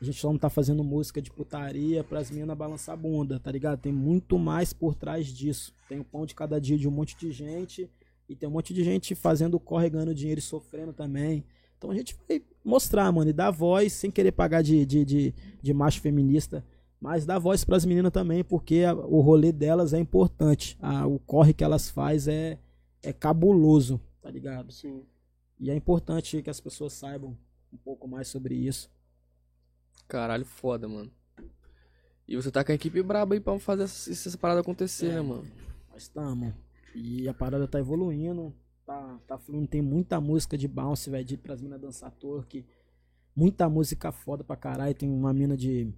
A 0.00 0.04
gente 0.04 0.18
só 0.18 0.30
não 0.30 0.38
tá 0.38 0.50
fazendo 0.50 0.82
música 0.82 1.20
de 1.20 1.30
putaria 1.30 2.02
pras 2.02 2.30
minas 2.30 2.56
balançar 2.56 2.94
a 2.94 2.96
bunda, 2.96 3.38
tá 3.38 3.50
ligado? 3.50 3.78
Tem 3.78 3.92
muito 3.92 4.38
mais 4.38 4.72
por 4.72 4.94
trás 4.94 5.26
disso. 5.26 5.74
Tem 5.88 6.00
o 6.00 6.04
pão 6.04 6.26
de 6.26 6.34
cada 6.34 6.60
dia 6.60 6.76
de 6.76 6.88
um 6.88 6.90
monte 6.90 7.16
de 7.16 7.30
gente. 7.30 7.88
E 8.28 8.34
tem 8.34 8.48
um 8.48 8.52
monte 8.52 8.72
de 8.72 8.82
gente 8.82 9.14
fazendo 9.14 9.58
corre, 9.60 9.90
ganhando 9.90 10.14
dinheiro 10.14 10.38
e 10.38 10.42
sofrendo 10.42 10.92
também. 10.92 11.44
Então 11.76 11.90
a 11.90 11.94
gente 11.94 12.16
vai 12.28 12.42
mostrar, 12.64 13.10
mano, 13.12 13.28
e 13.30 13.32
dar 13.32 13.50
voz 13.50 13.92
sem 13.92 14.10
querer 14.10 14.32
pagar 14.32 14.62
de, 14.62 14.86
de, 14.86 15.04
de, 15.04 15.34
de 15.62 15.74
macho 15.74 16.00
feminista. 16.00 16.64
Mas 17.00 17.26
dar 17.26 17.38
voz 17.38 17.64
pras 17.64 17.84
meninas 17.84 18.10
também, 18.12 18.42
porque 18.42 18.84
a- 18.84 18.94
o 18.94 19.20
rolê 19.20 19.52
delas 19.52 19.92
é 19.92 19.98
importante. 19.98 20.78
A- 20.80 21.06
o 21.06 21.18
corre 21.18 21.52
que 21.52 21.62
elas 21.62 21.90
faz 21.90 22.26
é, 22.26 22.58
é 23.02 23.12
cabuloso, 23.12 24.00
tá 24.22 24.30
ligado? 24.30 24.72
Sim. 24.72 25.02
E 25.60 25.70
é 25.70 25.74
importante 25.74 26.40
que 26.40 26.48
as 26.48 26.60
pessoas 26.60 26.94
saibam 26.94 27.36
um 27.70 27.76
pouco 27.76 28.08
mais 28.08 28.28
sobre 28.28 28.54
isso. 28.54 28.90
Caralho, 30.08 30.44
foda, 30.46 30.88
mano. 30.88 31.10
E 32.26 32.36
você 32.36 32.50
tá 32.50 32.64
com 32.64 32.72
a 32.72 32.74
equipe 32.74 33.02
braba 33.02 33.34
aí 33.34 33.40
pra 33.40 33.58
fazer 33.58 33.82
essa, 33.82 34.10
essa 34.10 34.38
parada 34.38 34.60
acontecer, 34.60 35.06
É. 35.10 35.14
né, 35.16 35.20
mano? 35.20 35.44
Nós 35.92 36.02
estamos. 36.04 36.54
E 36.94 37.28
a 37.28 37.34
parada 37.34 37.66
tá 37.66 37.78
evoluindo. 37.78 38.54
Tá, 38.86 39.18
tá 39.26 39.38
fluindo. 39.38 39.66
Tem 39.66 39.80
muita 39.82 40.20
música 40.20 40.56
de 40.58 40.68
bounce, 40.68 41.10
velho, 41.10 41.24
de 41.24 41.36
pras 41.36 41.60
minas 41.60 41.80
dançar 41.80 42.10
torque. 42.12 42.64
Muita 43.34 43.68
música 43.68 44.12
foda 44.12 44.44
pra 44.44 44.56
caralho. 44.56 44.94
Tem 44.94 45.10
uma 45.10 45.32
mina 45.32 45.56
de. 45.56 45.92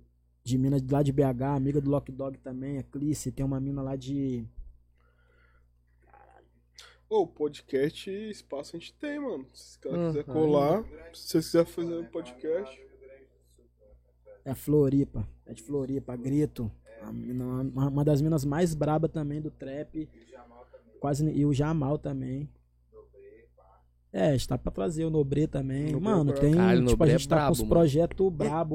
De 0.45 0.57
mina 0.57 0.77
lá 0.91 1.03
de 1.03 1.11
BH, 1.11 1.43
amiga 1.57 1.81
do 1.81 1.91
Lock 1.91 2.13
Dog 2.13 2.39
também, 2.39 2.79
a 2.79 2.83
Clice. 2.85 3.33
Tem 3.33 3.45
uma 3.45 3.59
mina 3.59 3.83
lá 3.83 3.97
de. 3.97 4.47
Ô, 7.09 7.27
podcast 7.27 8.11
espaço 8.11 8.77
a 8.77 8.79
gente 8.79 8.93
tem, 8.95 9.19
mano. 9.21 9.47
Se 9.53 9.77
o 9.77 9.81
cara 9.81 9.97
Uhum. 9.99 10.07
quiser 10.09 10.25
colar, 10.25 10.85
se 11.13 11.29
você 11.29 11.39
quiser 11.39 11.65
fazer 11.67 11.95
um 11.99 12.05
podcast. 12.07 12.87
É 14.45 14.55
Floripa. 14.55 15.29
É 15.45 15.53
de 15.53 15.63
Floripa, 15.63 16.17
Grito. 16.17 16.71
Uma, 17.03 17.89
uma 17.89 18.05
das 18.05 18.21
minas 18.23 18.45
mais 18.45 18.75
braba 18.75 19.09
também 19.09 19.41
do 19.41 19.51
trap. 19.51 20.09
Quase. 21.01 21.25
E 21.31 21.45
o 21.45 21.53
Jamal 21.53 21.99
também. 21.99 22.49
É, 24.13 24.29
a 24.29 24.33
gente 24.33 24.49
tá 24.49 24.57
pra 24.57 24.73
trazer 24.73 25.05
o 25.05 25.11
Nobre 25.11 25.47
também. 25.47 25.93
Nobre 25.93 26.01
Mano, 26.05 26.31
é 26.31 26.33
brabo. 26.33 26.41
tem. 26.41 26.55
Caralho, 26.55 26.79
tipo, 26.87 26.91
a 26.91 27.07
Nobre 27.07 27.09
é 27.11 27.19
gente 27.19 27.29
tá 27.29 27.35
com 27.37 27.41
brabo, 27.41 27.53
os 27.53 27.59
mano. 27.61 27.69
projetos 27.71 28.33
brabo. 28.33 28.75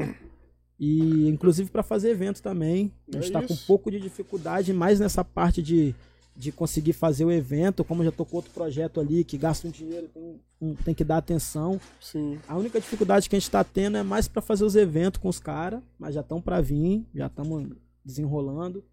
E 0.80 1.28
inclusive 1.30 1.70
pra 1.70 1.84
fazer 1.84 2.10
evento 2.12 2.42
também. 2.42 2.92
A 3.10 3.18
gente 3.18 3.30
É 3.30 3.32
tá 3.34 3.40
com 3.42 3.54
um 3.54 3.56
isso. 3.56 3.66
pouco 3.68 3.90
de 3.92 4.00
dificuldade, 4.00 4.72
mais 4.74 5.00
nessa 5.00 5.24
parte 5.24 5.62
de, 5.62 5.96
de 6.36 6.52
conseguir 6.52 6.94
fazer 6.94 7.26
o 7.26 7.32
evento. 7.32 7.84
Como 7.84 8.04
já 8.04 8.12
tô 8.12 8.24
com 8.26 8.36
outro 8.36 8.52
projeto 8.52 9.00
ali 9.00 9.24
que 9.24 9.38
gasta 9.38 9.68
um 9.68 9.72
dinheiro, 9.72 10.08
tem, 10.14 10.40
um- 10.62 10.76
tem 10.76 10.94
que 10.94 11.04
dar 11.04 11.18
atenção. 11.18 11.80
Sim. 12.00 12.38
A 12.48 12.56
única 12.58 12.80
dificuldade 12.80 13.28
que 13.30 13.36
a 13.36 13.40
gente 13.40 13.50
tá 13.50 13.64
tendo 13.64 13.98
é 13.98 14.04
mais 14.04 14.28
pra 14.28 14.42
fazer 14.44 14.64
os 14.64 14.76
eventos 14.76 15.20
com 15.22 15.30
os 15.30 15.40
caras, 15.40 15.82
mas 15.98 16.14
já 16.16 16.22
estão 16.22 16.40
pra 16.42 16.62
vir, 16.62 17.04
já 17.16 17.28
estamos 17.28 17.68
desenrolando. 18.06 18.84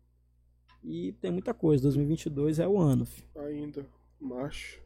E 0.82 1.12
tem 1.20 1.30
muita 1.30 1.52
coisa. 1.52 1.82
2022 1.82 2.58
é 2.58 2.68
o 2.68 2.78
ano. 2.78 3.04
fi. 3.04 3.24
Ainda. 3.36 3.86
Macho. 4.20 4.80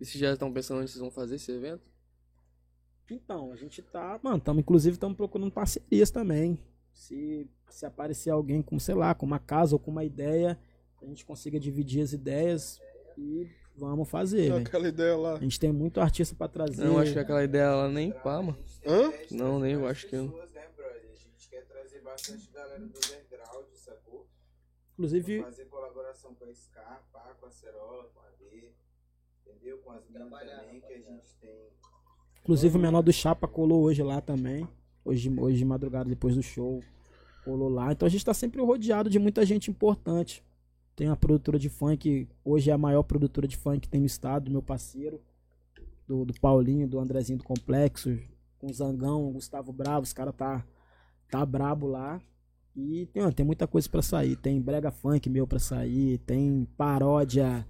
E 0.00 0.04
vocês 0.04 0.18
já 0.18 0.32
estão 0.32 0.52
pensando 0.52 0.80
onde 0.80 0.90
vocês 0.90 1.00
vão 1.00 1.10
fazer 1.10 1.36
esse 1.36 1.50
evento? 1.50 1.82
Então, 3.10 3.52
a 3.52 3.56
gente 3.56 3.80
tá. 3.82 4.18
Mano, 4.22 4.40
tamo, 4.40 4.60
inclusive 4.60 4.94
estamos 4.94 5.16
procurando 5.16 5.50
parcerias 5.50 6.10
também. 6.10 6.58
Se, 6.92 7.48
se 7.70 7.86
aparecer 7.86 8.30
alguém 8.30 8.60
com, 8.62 8.78
sei 8.78 8.94
lá, 8.94 9.14
com 9.14 9.24
uma 9.24 9.38
casa 9.38 9.74
ou 9.74 9.78
com 9.78 9.90
uma 9.90 10.04
ideia, 10.04 10.58
a 11.00 11.06
gente 11.06 11.24
consiga 11.24 11.60
dividir 11.60 12.02
as 12.02 12.12
ideias 12.12 12.80
e 13.16 13.48
vamos 13.76 14.08
fazer. 14.08 14.52
Aquela 14.52 14.88
ideia 14.88 15.16
lá. 15.16 15.34
A 15.34 15.40
gente 15.40 15.60
tem 15.60 15.72
muito 15.72 16.00
artista 16.00 16.34
pra 16.34 16.48
trazer. 16.48 16.84
Não, 16.84 16.98
acho 16.98 17.12
que 17.12 17.18
aquela 17.18 17.44
ideia 17.44 17.70
lá 17.70 17.88
nem 17.88 18.10
pá, 18.10 18.42
mano. 18.42 18.58
Hã? 18.84 19.12
Não, 19.30 19.60
nem 19.60 19.74
eu 19.74 19.86
acho 19.86 20.06
que 20.08 20.16
não. 20.16 20.28
Pessoas, 20.28 20.50
né, 20.52 20.66
brother? 20.76 21.02
A 21.04 21.14
gente 21.14 21.48
quer 21.48 21.64
trazer 21.66 22.00
bastante 22.00 22.50
galera 22.52 22.80
do? 22.80 23.25
Inclusive, 24.96 25.42
Fazer 25.42 25.66
colaboração 25.66 26.34
com 26.34 26.46
a 26.46 26.54
Scar, 26.54 27.04
pá, 27.12 27.36
com 27.38 27.44
a 27.44 27.50
Cerola, 27.50 28.08
com 28.14 28.20
a 28.20 28.30
D, 28.38 28.72
entendeu? 29.44 29.76
Com 29.78 29.92
as 29.92 30.08
meninas 30.08 30.40
também 30.40 30.80
que 30.80 30.92
a 30.92 30.98
gente 30.98 31.34
tem. 31.38 31.68
inclusive 32.40 32.78
o 32.78 32.80
menor 32.80 33.02
do 33.02 33.12
Chapa 33.12 33.46
colou 33.46 33.82
hoje 33.82 34.02
lá 34.02 34.22
também. 34.22 34.66
Hoje, 35.04 35.30
hoje 35.38 35.58
de 35.58 35.64
madrugada, 35.66 36.08
depois 36.08 36.34
do 36.34 36.42
show. 36.42 36.82
Colou 37.44 37.68
lá. 37.68 37.92
Então 37.92 38.06
a 38.06 38.08
gente 38.08 38.24
tá 38.24 38.32
sempre 38.32 38.62
rodeado 38.62 39.10
de 39.10 39.18
muita 39.18 39.44
gente 39.44 39.70
importante. 39.70 40.42
Tem 40.96 41.08
uma 41.08 41.16
produtora 41.16 41.58
de 41.58 41.68
funk, 41.68 42.26
hoje 42.42 42.70
é 42.70 42.72
a 42.72 42.78
maior 42.78 43.02
produtora 43.02 43.46
de 43.46 43.54
funk 43.54 43.80
que 43.80 43.88
tem 43.90 44.00
no 44.00 44.06
estado, 44.06 44.50
meu 44.50 44.62
parceiro. 44.62 45.20
Do, 46.08 46.24
do 46.24 46.32
Paulinho, 46.40 46.88
do 46.88 46.98
Andrezinho 46.98 47.38
do 47.38 47.44
Complexo, 47.44 48.18
com 48.58 48.68
o 48.68 48.72
Zangão, 48.72 49.28
o 49.28 49.32
Gustavo 49.32 49.72
Bravo, 49.72 50.04
os 50.04 50.12
caras 50.12 50.34
tá, 50.34 50.64
tá 51.28 51.44
brabo 51.44 51.86
lá. 51.86 52.18
E 52.76 53.06
tem, 53.06 53.24
ó, 53.24 53.30
tem 53.32 53.46
muita 53.46 53.66
coisa 53.66 53.88
pra 53.88 54.02
sair. 54.02 54.36
Tem 54.36 54.60
brega 54.60 54.90
funk 54.90 55.30
meu 55.30 55.46
pra 55.46 55.58
sair, 55.58 56.18
tem 56.18 56.68
paródia, 56.76 57.66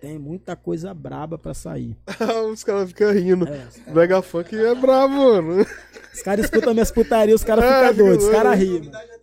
tem 0.00 0.18
muita 0.18 0.54
coisa 0.54 0.92
braba 0.92 1.38
pra 1.38 1.54
sair. 1.54 1.96
os 2.52 2.62
caras 2.62 2.88
ficam 2.90 3.10
rindo. 3.12 3.48
É, 3.48 3.66
os 3.66 3.76
caras 3.78 3.94
Mega 3.94 4.20
Funk 4.22 4.54
é 4.54 4.74
brabo, 4.74 5.14
mano. 5.14 5.66
os 6.12 6.22
caras 6.22 6.44
escutam 6.44 6.74
minhas 6.74 6.92
putarias, 6.92 7.40
os 7.40 7.44
caras 7.46 7.64
É, 7.68 7.68
ficam 7.68 7.88
fica 7.94 8.04
doidos, 8.04 8.24
os 8.26 8.30
caras 8.30 8.58
riem. 8.58 8.84
sabia. 8.84 9.14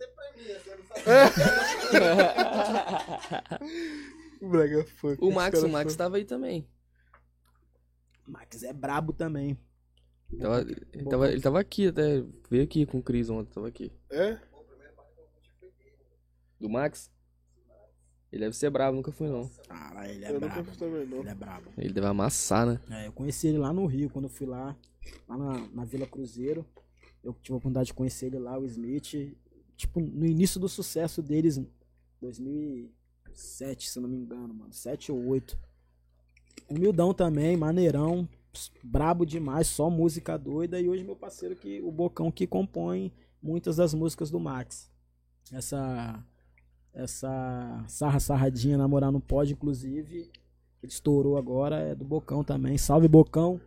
Mega 4.42 4.84
Funk. 4.84 5.18
O 5.24 5.30
Max, 5.32 5.62
o 5.62 5.68
Max 5.68 5.96
tava 5.96 6.16
aí 6.16 6.24
também. 6.24 6.66
Max 8.26 8.62
é 8.62 8.72
brabo 8.72 9.12
também. 9.12 9.56
Tava- 10.40 10.60
ele, 10.62 11.04
tava, 11.08 11.30
ele 11.32 11.40
tava 11.40 11.60
aqui 11.60 11.88
até. 11.88 12.22
Veio 12.50 12.64
aqui 12.64 12.86
com 12.86 12.98
o 12.98 13.02
Cris 13.02 13.28
ontem, 13.30 13.52
tava 13.52 13.68
aqui. 13.68 13.92
É? 14.10 14.38
Do 16.62 16.70
Max? 16.70 17.10
Ele 18.30 18.44
deve 18.44 18.56
ser 18.56 18.70
bravo, 18.70 18.96
nunca 18.96 19.10
fui 19.10 19.28
não. 19.28 19.48
Caralho, 19.66 20.10
ele 20.12 20.24
é 20.24 20.28
Eu 20.30 20.34
nunca 20.34 20.46
brabo. 20.46 20.64
fiz 20.68 20.76
também, 20.76 21.06
não. 21.06 21.18
Ele 21.18 21.28
é 21.28 21.34
brabo. 21.34 21.70
Ele 21.76 21.92
deve 21.92 22.06
amassar, 22.06 22.64
né? 22.64 22.80
É, 22.88 23.08
eu 23.08 23.12
conheci 23.12 23.48
ele 23.48 23.58
lá 23.58 23.72
no 23.72 23.84
Rio, 23.84 24.08
quando 24.08 24.26
eu 24.26 24.30
fui 24.30 24.46
lá, 24.46 24.76
lá 25.28 25.36
na, 25.36 25.68
na 25.68 25.84
Vila 25.84 26.06
Cruzeiro. 26.06 26.64
Eu 27.22 27.34
tive 27.34 27.54
a 27.54 27.56
oportunidade 27.56 27.88
de 27.88 27.94
conhecer 27.94 28.26
ele 28.26 28.38
lá, 28.38 28.56
o 28.58 28.64
Smith. 28.64 29.36
Tipo, 29.76 30.00
no 30.00 30.24
início 30.24 30.60
do 30.60 30.68
sucesso 30.68 31.20
deles, 31.20 31.60
2007, 32.20 33.90
se 33.90 33.98
eu 33.98 34.02
não 34.02 34.08
me 34.08 34.16
engano, 34.16 34.54
mano. 34.54 34.72
7 34.72 35.10
ou 35.10 35.26
8. 35.26 35.58
Humildão 36.68 37.12
também, 37.12 37.56
maneirão. 37.56 38.28
Brabo 38.84 39.26
demais, 39.26 39.66
só 39.66 39.90
música 39.90 40.38
doida. 40.38 40.80
E 40.80 40.88
hoje 40.88 41.02
meu 41.02 41.16
parceiro, 41.16 41.56
que 41.56 41.82
o 41.82 41.90
Bocão, 41.90 42.30
que 42.30 42.46
compõe 42.46 43.12
muitas 43.42 43.76
das 43.76 43.92
músicas 43.92 44.30
do 44.30 44.38
Max. 44.38 44.90
Essa. 45.52 46.24
Essa 46.94 47.84
sarra 47.88 48.20
sarradinha 48.20 48.76
namorar 48.76 49.10
não 49.10 49.20
pode, 49.20 49.52
inclusive. 49.52 50.30
Ele 50.82 50.92
estourou 50.92 51.38
agora, 51.38 51.76
é 51.76 51.94
do 51.94 52.04
Bocão 52.04 52.44
também. 52.44 52.76
Salve 52.76 53.08
Bocão. 53.08 53.60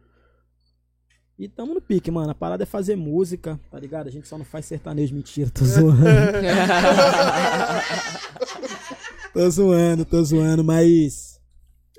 E 1.38 1.50
tamo 1.50 1.74
no 1.74 1.82
pique, 1.82 2.12
mano. 2.12 2.30
A 2.30 2.36
parada 2.36 2.64
é 2.64 2.66
fazer 2.66 2.96
música, 2.96 3.60
tá 3.70 3.80
ligado? 3.80 4.08
A 4.08 4.12
gente 4.12 4.28
só 4.28 4.38
não 4.38 4.46
faz 4.46 4.66
sertanejo, 4.66 5.16
mentira, 5.16 5.50
tô 5.50 5.66
zoando. 5.66 6.02
tô 9.34 9.50
zoando, 9.50 10.06
tô 10.06 10.24
zoando, 10.24 10.64
mas. 10.64 11.42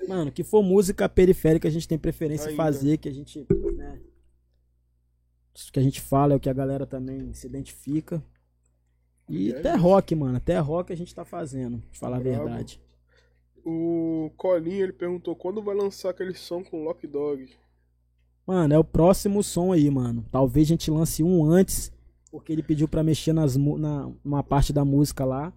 Mano, 0.08 0.30
que 0.30 0.44
for 0.44 0.62
música 0.62 1.08
periférica, 1.08 1.66
a 1.66 1.70
gente 1.70 1.88
tem 1.88 1.98
preferência 1.98 2.50
em 2.50 2.56
fazer, 2.56 2.98
que 2.98 3.08
a 3.08 3.12
gente. 3.12 3.46
Né, 3.76 4.00
isso 5.54 5.72
que 5.72 5.80
a 5.80 5.82
gente 5.82 6.00
fala 6.00 6.34
é 6.34 6.36
o 6.36 6.40
que 6.40 6.50
a 6.50 6.54
galera 6.54 6.86
também 6.86 7.34
se 7.34 7.46
identifica. 7.46 8.22
E 9.28 9.52
É 9.52 9.58
até 9.58 9.74
isso. 9.74 9.82
rock, 9.82 10.14
mano. 10.14 10.36
Até 10.36 10.58
rock 10.58 10.92
a 10.92 10.96
gente 10.96 11.14
tá 11.14 11.24
fazendo, 11.24 11.78
pra 11.78 11.98
falar 11.98 12.16
a 12.18 12.20
Brabo. 12.20 12.44
verdade. 12.44 12.80
O 13.64 14.30
Colinho, 14.36 14.84
ele 14.84 14.92
perguntou 14.92 15.34
quando 15.34 15.60
vai 15.62 15.74
lançar 15.74 16.10
aquele 16.10 16.34
som 16.34 16.62
com 16.62 16.84
Lock 16.84 17.04
Dog. 17.06 17.48
Mano, 18.46 18.72
é 18.74 18.78
o 18.78 18.84
próximo 18.84 19.42
som 19.42 19.72
aí, 19.72 19.90
mano. 19.90 20.24
Talvez 20.30 20.68
a 20.68 20.70
gente 20.70 20.88
lance 20.90 21.22
um 21.24 21.44
antes, 21.44 21.90
porque 22.30 22.52
ele 22.52 22.62
pediu 22.62 22.86
pra 22.86 23.02
mexer 23.02 23.32
nas, 23.32 23.56
na, 23.56 24.08
numa 24.24 24.42
parte 24.44 24.72
da 24.72 24.84
música 24.84 25.24
lá. 25.24 25.52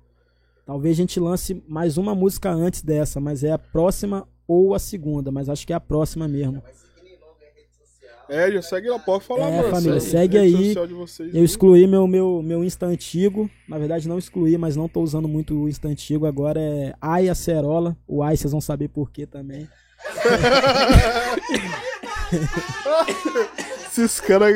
Talvez 0.65 0.97
a 0.97 1.01
gente 1.01 1.19
lance 1.19 1.63
mais 1.67 1.97
uma 1.97 2.15
música 2.15 2.51
antes 2.51 2.81
dessa, 2.81 3.19
mas 3.19 3.43
é 3.43 3.51
a 3.51 3.59
próxima 3.59 4.27
ou 4.47 4.73
a 4.73 4.79
segunda, 4.79 5.31
mas 5.31 5.47
acho 5.49 5.65
que 5.67 5.73
é 5.73 5.75
a 5.75 5.79
próxima 5.79 6.27
mesmo. 6.27 6.61
Vai 6.61 6.73
seguindo 6.73 7.07
em 7.13 7.19
logo 7.19 7.37
a 7.39 7.55
rede 7.55 7.69
social. 7.75 8.17
É, 8.29 8.51
já 8.51 8.61
segue 8.61 8.89
lá, 8.89 8.99
pode 8.99 9.23
falar, 9.25 9.49
É, 9.49 9.57
mano. 9.61 9.75
família, 9.75 9.99
segue 9.99 10.37
rede 10.37 10.55
aí. 10.55 10.73
vocês, 10.93 11.33
Eu 11.33 11.43
excluí 11.43 11.87
meu, 11.87 12.05
meu, 12.07 12.41
meu 12.43 12.63
Insta 12.63 12.85
antigo. 12.85 13.49
Na 13.67 13.77
verdade, 13.77 14.07
não 14.07 14.19
excluí, 14.19 14.57
mas 14.57 14.75
não 14.75 14.87
tô 14.87 15.01
usando 15.01 15.27
muito 15.27 15.55
o 15.55 15.67
Insta 15.67 15.87
antigo. 15.87 16.27
Agora 16.27 16.59
é 16.61 16.93
Ai 17.01 17.27
Acerola. 17.27 17.97
O 18.07 18.21
Ai, 18.21 18.37
vocês 18.37 18.51
vão 18.51 18.61
saber 18.61 18.89
por 18.89 19.11
quê 19.11 19.25
também. 19.25 19.67
Esses 23.91 24.19
caras. 24.19 24.55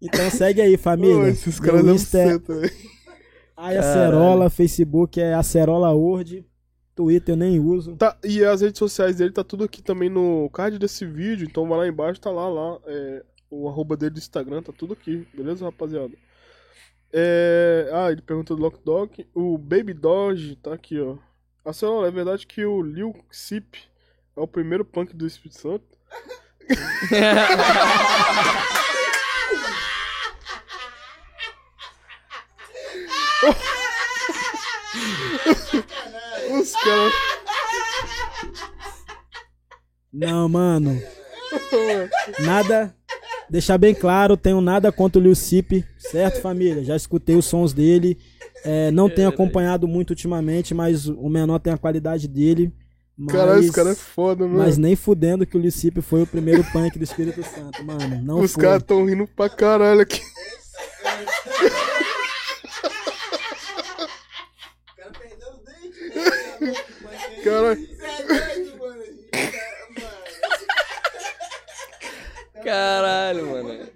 Então 0.00 0.30
segue 0.30 0.60
aí, 0.60 0.76
família. 0.76 1.16
Pô, 1.16 1.26
esses 1.26 1.60
caras 1.60 1.84
não 1.84 1.94
Insta 1.94 2.18
é. 2.18 2.38
Ai 3.56 3.76
Acerola, 3.76 4.50
Facebook 4.50 5.20
é 5.20 5.34
Acerola 5.34 5.92
Word. 5.92 6.44
Twitter 6.94 7.34
eu 7.34 7.38
nem 7.38 7.58
uso. 7.58 7.96
Tá, 7.96 8.16
e 8.22 8.44
as 8.44 8.60
redes 8.60 8.78
sociais 8.78 9.16
dele 9.16 9.32
tá 9.32 9.42
tudo 9.42 9.64
aqui 9.64 9.82
também 9.82 10.08
no 10.08 10.48
card 10.50 10.78
desse 10.78 11.06
vídeo, 11.06 11.46
então 11.46 11.68
vai 11.68 11.78
lá 11.78 11.88
embaixo, 11.88 12.20
tá 12.20 12.30
lá, 12.30 12.48
lá, 12.48 12.78
é, 12.86 13.24
o 13.50 13.68
arroba 13.68 13.96
dele 13.96 14.14
do 14.14 14.18
Instagram, 14.18 14.62
tá 14.62 14.72
tudo 14.72 14.92
aqui, 14.92 15.26
beleza, 15.34 15.64
rapaziada? 15.64 16.14
É, 17.12 17.90
ah, 17.92 18.10
ele 18.10 18.22
perguntou 18.22 18.56
do 18.56 18.62
Lock 18.62 18.78
Dog, 18.84 19.26
o 19.34 19.58
Baby 19.58 19.92
Doge 19.92 20.56
tá 20.56 20.72
aqui, 20.72 20.98
ó. 20.98 21.18
Ah, 21.64 21.72
sei 21.72 21.88
lá, 21.88 22.06
é 22.06 22.10
verdade 22.10 22.46
que 22.46 22.64
o 22.64 22.82
Lil 22.82 23.14
Sip 23.30 23.78
é 24.36 24.40
o 24.40 24.48
primeiro 24.48 24.84
punk 24.84 25.14
do 25.14 25.26
Espírito 25.26 25.60
Santo? 25.60 25.84
Os 36.60 36.72
caras... 36.72 37.12
Não, 40.12 40.48
mano. 40.48 41.00
Nada. 42.40 42.94
Deixar 43.48 43.78
bem 43.78 43.94
claro, 43.94 44.36
tenho 44.36 44.60
nada 44.60 44.90
contra 44.90 45.20
o 45.20 45.22
Lil 45.22 45.34
Sip, 45.34 45.84
certo, 45.98 46.40
família? 46.40 46.82
Já 46.84 46.96
escutei 46.96 47.36
os 47.36 47.44
sons 47.44 47.72
dele. 47.72 48.18
É, 48.64 48.90
não 48.90 49.10
tenho 49.10 49.28
acompanhado 49.28 49.86
muito 49.86 50.10
ultimamente, 50.10 50.72
mas 50.72 51.06
o 51.08 51.28
menor 51.28 51.58
tem 51.58 51.72
a 51.72 51.78
qualidade 51.78 52.28
dele. 52.28 52.72
Mas, 53.16 53.36
Caralho, 53.36 53.60
esse 53.60 53.72
cara 53.72 53.90
é 53.90 53.94
foda, 53.94 54.46
mano. 54.46 54.58
mas 54.58 54.78
nem 54.78 54.96
fudendo 54.96 55.46
que 55.46 55.56
o 55.56 55.60
Lil 55.60 55.70
Sip 55.70 56.00
foi 56.00 56.22
o 56.22 56.26
primeiro 56.26 56.64
punk 56.72 56.98
do 56.98 57.04
Espírito 57.04 57.42
Santo, 57.42 57.84
mano. 57.84 58.22
Não 58.22 58.40
Os 58.40 58.56
caras 58.56 58.82
tão 58.82 59.04
rindo 59.04 59.26
pra 59.26 59.50
caralho 59.50 60.00
aqui. 60.00 60.20
O 64.92 64.96
cara 64.96 65.10
perdeu 65.18 65.48
os 65.50 66.42
dentes. 66.64 67.44
Cara, 67.44 67.72
Isso 67.74 68.04
é 68.04 68.22
doido, 68.24 68.78
mano. 68.78 69.02
Caralho, 72.64 73.46
mano. 73.50 73.88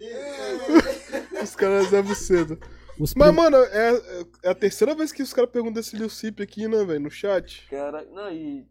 os 1.42 1.54
caras 1.56 1.92
é 1.92 2.14
cedo. 2.14 2.58
Os 2.98 3.14
Mas, 3.14 3.28
prim- 3.28 3.36
mano, 3.36 3.56
é, 3.58 4.26
É 4.42 4.48
a 4.50 4.54
terceira 4.54 4.94
vez 4.94 5.12
que 5.12 5.22
os 5.22 5.32
caras 5.32 5.50
perguntam 5.50 5.80
esse 5.80 5.96
Lil 5.96 6.08
Cip 6.08 6.42
aqui, 6.42 6.66
né, 6.66 6.82
velho, 6.84 7.00
no 7.00 7.10
chat. 7.10 7.66
Cara, 7.70 8.04
não, 8.12 8.30
e. 8.32 8.66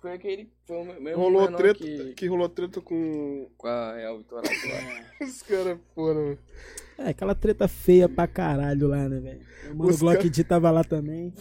Foi 0.00 0.12
aquele. 0.14 0.50
Foi 0.66 0.76
o 0.78 0.84
mesmo 0.84 1.16
Rolou 1.22 1.42
menor 1.44 1.56
treta, 1.56 1.78
que, 1.78 2.12
que 2.14 2.26
rolou 2.26 2.48
treta 2.48 2.80
com 2.80 3.48
com 3.56 3.66
a 3.66 3.94
Real 3.94 4.18
Vitória. 4.18 4.50
os 5.20 5.42
caras, 5.42 5.78
porra, 5.94 6.14
mano. 6.14 6.38
É, 6.98 7.08
aquela 7.08 7.34
treta 7.34 7.66
feia 7.68 8.08
pra 8.08 8.26
caralho 8.26 8.86
lá, 8.88 9.08
né, 9.08 9.18
velho? 9.20 9.40
O 9.72 9.76
Mano 9.76 9.90
Os 9.90 10.00
Glock 10.00 10.16
cara- 10.18 10.30
D 10.30 10.44
tava 10.44 10.70
lá 10.70 10.84
também. 10.84 11.32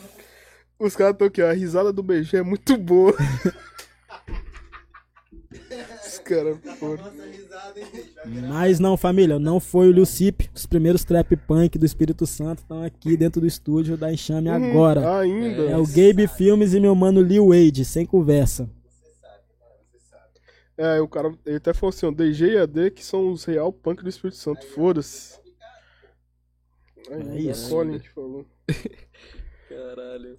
Os 0.84 0.98
caras 0.98 1.14
estão 1.14 1.28
aqui, 1.28 1.42
ó. 1.42 1.50
A 1.50 1.54
risada 1.54 1.94
do 1.94 2.04
BG 2.04 2.38
é 2.38 2.44
muito 2.44 2.76
boa. 2.78 3.16
Os 6.06 6.20
caras? 6.20 6.58
Vai 6.60 6.76
virar 8.26 8.48
Mas 8.48 8.80
não, 8.80 8.98
família, 8.98 9.40
não 9.40 9.60
foi 9.60 9.88
o 9.88 9.92
Lil 9.92 10.06
Cip. 10.06 10.50
Os 10.54 10.66
primeiros 10.66 11.06
trap 11.06 11.36
punk 11.38 11.78
do 11.80 11.86
Espírito 11.86 12.28
Santo 12.28 12.60
estão 12.60 12.84
aqui 12.84 13.16
dentro 13.16 13.40
do 13.40 13.48
estúdio 13.48 13.96
da 13.98 14.12
Enxame 14.12 14.50
Uhum, 14.50 14.56
agora. 14.56 15.20
Ainda. 15.20 15.64
É 15.64 15.78
o 15.78 15.86
Gabe 15.88 16.28
Filmes 16.28 16.74
e 16.74 16.80
meu 16.80 16.94
mano 16.94 17.22
Lil 17.22 17.48
Wade, 17.48 17.86
sem 17.86 18.06
conversa. 18.06 18.70
É, 20.78 21.00
o 21.00 21.08
cara, 21.08 21.34
ele 21.46 21.58
até 21.58 21.74
falou 21.74 21.90
assim, 21.90 22.06
ó, 22.08 22.12
DG 22.12 22.46
e 22.46 22.58
AD 22.58 22.92
que 22.92 23.06
são 23.06 23.32
os 23.32 23.46
real 23.46 23.72
punk 23.72 24.04
do 24.04 24.10
Espírito 24.10 24.38
Santo, 24.38 24.66
foda-se. 24.68 25.40
Aí, 27.10 27.48
É 27.48 27.52
o 27.52 27.52
isso. 27.52 27.70
Falou. 28.14 28.46
Caralho. 29.70 30.38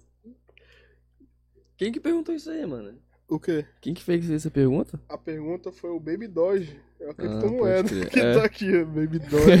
Quem 1.77 1.91
que 1.91 1.99
perguntou 1.99 2.33
isso 2.33 2.49
aí, 2.49 2.65
mano? 2.65 2.93
O 3.27 3.39
quê? 3.39 3.65
Quem 3.81 3.93
que 3.93 4.03
fez 4.03 4.29
essa 4.29 4.51
pergunta? 4.51 4.99
A 5.09 5.17
pergunta 5.17 5.71
foi 5.71 5.89
o 5.89 5.99
Baby 5.99 6.27
Doge. 6.27 6.79
É 6.99 7.07
o 7.07 7.09
Ah, 7.09 7.13
criptomoeda 7.15 7.89
crer. 7.89 8.09
que 8.09 8.19
É. 8.19 8.33
tá 8.33 8.43
aqui, 8.45 8.83
Baby 8.83 9.19
Doge. 9.27 9.51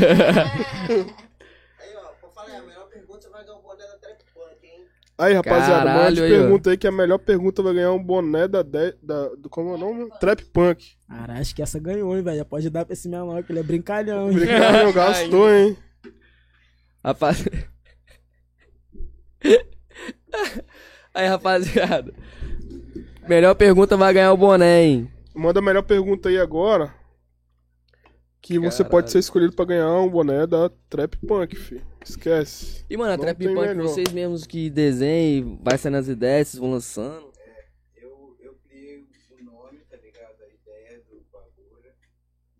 Aí, 1.79 1.95
ó, 1.97 2.07
pra 2.19 2.29
falar, 2.29 2.53
é 2.53 2.57
a 2.57 2.61
melhor 2.63 2.87
pergunta, 2.89 3.21
você 3.21 3.29
vai 3.29 3.43
ganhar 3.43 3.57
um 3.57 3.61
boné 3.61 3.83
da 3.87 3.97
Trap 3.97 4.23
Punk, 4.33 4.65
hein? 4.67 4.85
Aí, 5.17 5.33
rapaziada, 5.33 5.85
Caralho, 5.85 6.03
mande 6.05 6.21
aí, 6.21 6.31
ó. 6.33 6.37
pergunta 6.41 6.69
aí 6.69 6.77
que 6.77 6.87
a 6.87 6.91
melhor 6.91 7.17
pergunta 7.17 7.63
vai 7.63 7.73
ganhar 7.73 7.91
um 7.91 8.03
boné 8.03 8.47
da, 8.47 8.61
de, 8.61 8.91
da 9.01 9.29
do 9.29 9.49
como 9.49 9.71
é 9.71 9.73
o 9.73 9.77
nome? 9.77 10.09
Trap 10.19 10.45
Punk. 10.45 10.95
Cara, 11.09 11.33
acho 11.39 11.55
que 11.55 11.61
essa 11.63 11.79
ganhou, 11.79 12.15
hein, 12.15 12.21
velho. 12.23 12.37
Já 12.37 12.45
pode 12.45 12.69
dar 12.69 12.85
pra 12.85 12.93
esse 12.93 13.09
menor, 13.09 13.43
que 13.43 13.51
ele 13.51 13.59
é 13.59 13.63
brincalhão, 13.63 14.29
hein? 14.29 14.37
Obrigado, 14.37 14.93
gastou, 14.93 15.49
hein? 15.51 15.75
Rapaz. 17.03 17.43
Aí, 21.15 21.27
rapaziada. 21.27 22.13
Melhor 23.27 23.55
pergunta 23.55 23.95
vai 23.95 24.13
ganhar 24.13 24.33
o 24.33 24.37
boné, 24.37 24.83
hein? 24.83 25.11
Manda 25.33 25.59
a 25.59 25.63
melhor 25.63 25.81
pergunta 25.83 26.27
aí 26.29 26.37
agora. 26.37 26.93
Que 28.41 28.59
você 28.59 28.83
Caralho. 28.83 28.91
pode 28.91 29.11
ser 29.11 29.19
escolhido 29.19 29.53
pra 29.55 29.65
ganhar 29.65 29.91
um 29.99 30.09
boné 30.09 30.45
da 30.45 30.69
Trap 30.89 31.15
Punk, 31.25 31.55
fi. 31.55 31.81
Esquece. 32.03 32.85
E, 32.89 32.95
mano, 32.97 33.13
a 33.13 33.17
Não 33.17 33.23
Trap 33.23 33.37
Punk, 33.43 33.55
melhor. 33.55 33.87
vocês 33.87 34.11
mesmos 34.11 34.45
que 34.45 34.69
desenham, 34.69 35.57
vai 35.63 35.77
saindo 35.77 35.97
as 35.97 36.07
ideias, 36.07 36.49
vocês 36.49 36.59
vão 36.61 36.71
lançando. 36.71 37.31
Eu, 37.95 38.35
eu 38.39 38.53
criei 38.67 39.07
o 39.31 39.43
nome, 39.43 39.79
tá 39.89 39.97
ligado? 39.97 40.35
A 40.43 40.47
ideia 40.47 41.01
do 41.09 41.25
bagulho. 41.33 41.93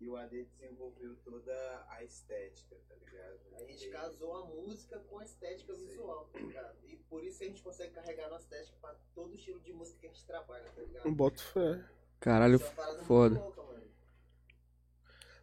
E 0.00 0.08
o 0.08 0.16
AD 0.16 0.44
desenvolveu 0.58 1.14
toda 1.24 1.52
a 1.90 2.02
estética, 2.02 2.74
tá 2.88 2.94
ligado? 3.04 3.38
A 3.54 3.70
gente 3.70 3.88
casou 3.90 4.34
a 4.34 4.46
música 4.46 4.98
com 5.08 5.18
a 5.20 5.24
estética 5.24 5.72
visual, 5.74 6.28
tá 6.32 6.40
ligado? 6.40 6.75
Por 7.16 7.24
isso 7.24 7.42
a 7.42 7.46
gente 7.46 7.62
consegue 7.62 7.94
carregar 7.94 8.28
nossa 8.28 8.42
estética 8.44 8.76
pra 8.78 8.94
todo 9.14 9.32
estilo 9.34 9.58
de 9.60 9.72
música 9.72 9.98
que 10.00 10.06
a 10.06 10.10
gente 10.10 10.26
trabalha, 10.26 10.64
tá 10.64 10.82
ligado? 10.82 11.10
Boto 11.12 11.42
fé. 11.42 11.82
Caralho, 12.20 12.56
é 12.56 13.04
foda. 13.04 13.38
louca. 13.40 13.62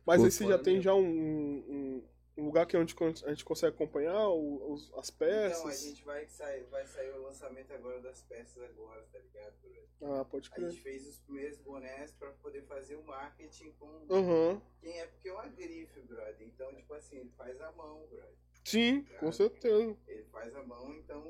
Mas 0.05 0.21
Pô, 0.21 0.29
você 0.29 0.45
já 0.45 0.59
tem 0.59 0.73
mesmo. 0.75 0.83
já 0.83 0.93
um, 0.93 1.03
um, 1.03 2.07
um 2.37 2.45
lugar 2.45 2.67
que 2.67 2.75
é 2.75 2.79
onde 2.79 2.93
con- 2.93 3.07
a 3.25 3.29
gente 3.29 3.43
consegue 3.43 3.73
acompanhar 3.73 4.29
os- 4.29 4.93
as 4.93 5.09
Então, 5.09 5.25
a 5.25 5.29
peças? 5.29 5.81
gente 5.81 6.03
vai 6.05 6.27
sair, 6.27 6.63
vai 6.65 6.85
sair 6.85 7.09
o 7.09 7.23
lançamento 7.23 7.73
agora 7.73 7.99
das 8.01 8.21
peças 8.21 8.61
agora, 8.69 9.01
tá 9.11 9.17
ligado? 9.17 9.55
brother? 9.59 9.87
Ah, 10.03 10.25
pode 10.25 10.51
A 10.51 10.53
crer. 10.53 10.69
gente 10.69 10.83
fez 10.83 11.07
os 11.07 11.17
primeiros 11.21 11.57
bonés 11.57 12.11
pra 12.11 12.29
poder 12.33 12.61
fazer 12.67 12.97
o 12.97 13.03
marketing 13.03 13.71
com 13.79 14.05
Aham. 14.11 14.61
quem 14.79 14.99
é, 14.99 15.07
porque 15.07 15.27
é 15.29 15.33
uma 15.33 15.47
grife, 15.47 16.01
brother. 16.01 16.35
Então, 16.41 16.71
tipo 16.75 16.93
assim, 16.93 17.17
ele 17.17 17.31
faz 17.31 17.59
a 17.61 17.71
mão, 17.71 18.05
brother. 18.11 18.35
Sim, 18.63 19.03
com 19.19 19.31
certeza. 19.31 19.97
Ele 20.07 20.23
faz 20.25 20.55
a 20.55 20.63
mão, 20.63 20.93
então, 20.95 21.23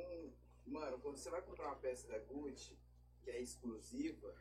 mano, 0.65 0.99
quando 0.99 1.17
você 1.17 1.29
vai 1.29 1.41
comprar 1.41 1.67
uma 1.67 1.75
peça 1.77 2.07
da 2.07 2.19
Gucci, 2.19 2.77
que 3.23 3.29
é 3.31 3.41
exclusiva, 3.41 4.33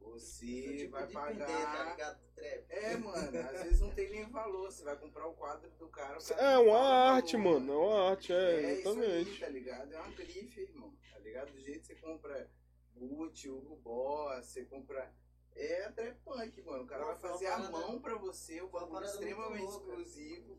você 0.00 0.76
Tipo 0.78 0.92
vai 0.92 1.06
de 1.06 1.14
vender, 1.14 1.38
tá 1.38 1.46
pagar. 1.46 1.90
ligado? 1.92 2.20
Trap. 2.36 2.64
É, 2.68 2.96
mano, 2.96 3.38
às 3.38 3.62
vezes 3.62 3.80
não 3.80 3.90
tem 3.90 4.10
nem 4.10 4.26
valor. 4.30 4.70
Você 4.70 4.84
vai 4.84 4.96
comprar 4.96 5.26
o 5.26 5.34
quadro 5.34 5.68
do 5.70 5.88
cara. 5.88 6.18
cara 6.20 6.40
É 6.42 6.58
uma 6.58 6.70
o 6.72 6.76
arte, 6.76 7.36
valor, 7.36 7.60
mano. 7.60 7.72
É 7.72 7.76
uma 7.76 8.10
arte, 8.10 8.32
é, 8.32 8.36
É 8.36 8.74
isso 8.80 8.88
aí, 8.88 8.94
exatamente. 8.98 9.40
tá 9.40 9.48
ligado? 9.48 9.92
É 9.92 10.00
uma 10.00 10.10
grife, 10.12 10.60
irmão. 10.60 10.94
Tá 11.12 11.18
ligado? 11.18 11.50
Do 11.52 11.60
jeito 11.60 11.80
que 11.80 11.86
você 11.86 11.94
compra 11.96 12.50
Gucci, 12.94 13.48
Hugo 13.50 13.76
Boss, 13.76 14.44
você 14.46 14.64
compra. 14.64 15.12
É 15.56 15.84
a 15.86 15.92
trap 15.92 16.18
punk, 16.22 16.62
mano. 16.62 16.84
O 16.84 16.86
cara 16.86 17.00
Pô, 17.02 17.06
vai 17.12 17.16
fazer 17.16 17.46
a 17.46 17.58
mão 17.70 17.98
pra 17.98 18.14
você, 18.16 18.60
o 18.60 18.68
bagulho 18.68 19.06
extremamente 19.06 19.64
exclusivo, 19.70 20.58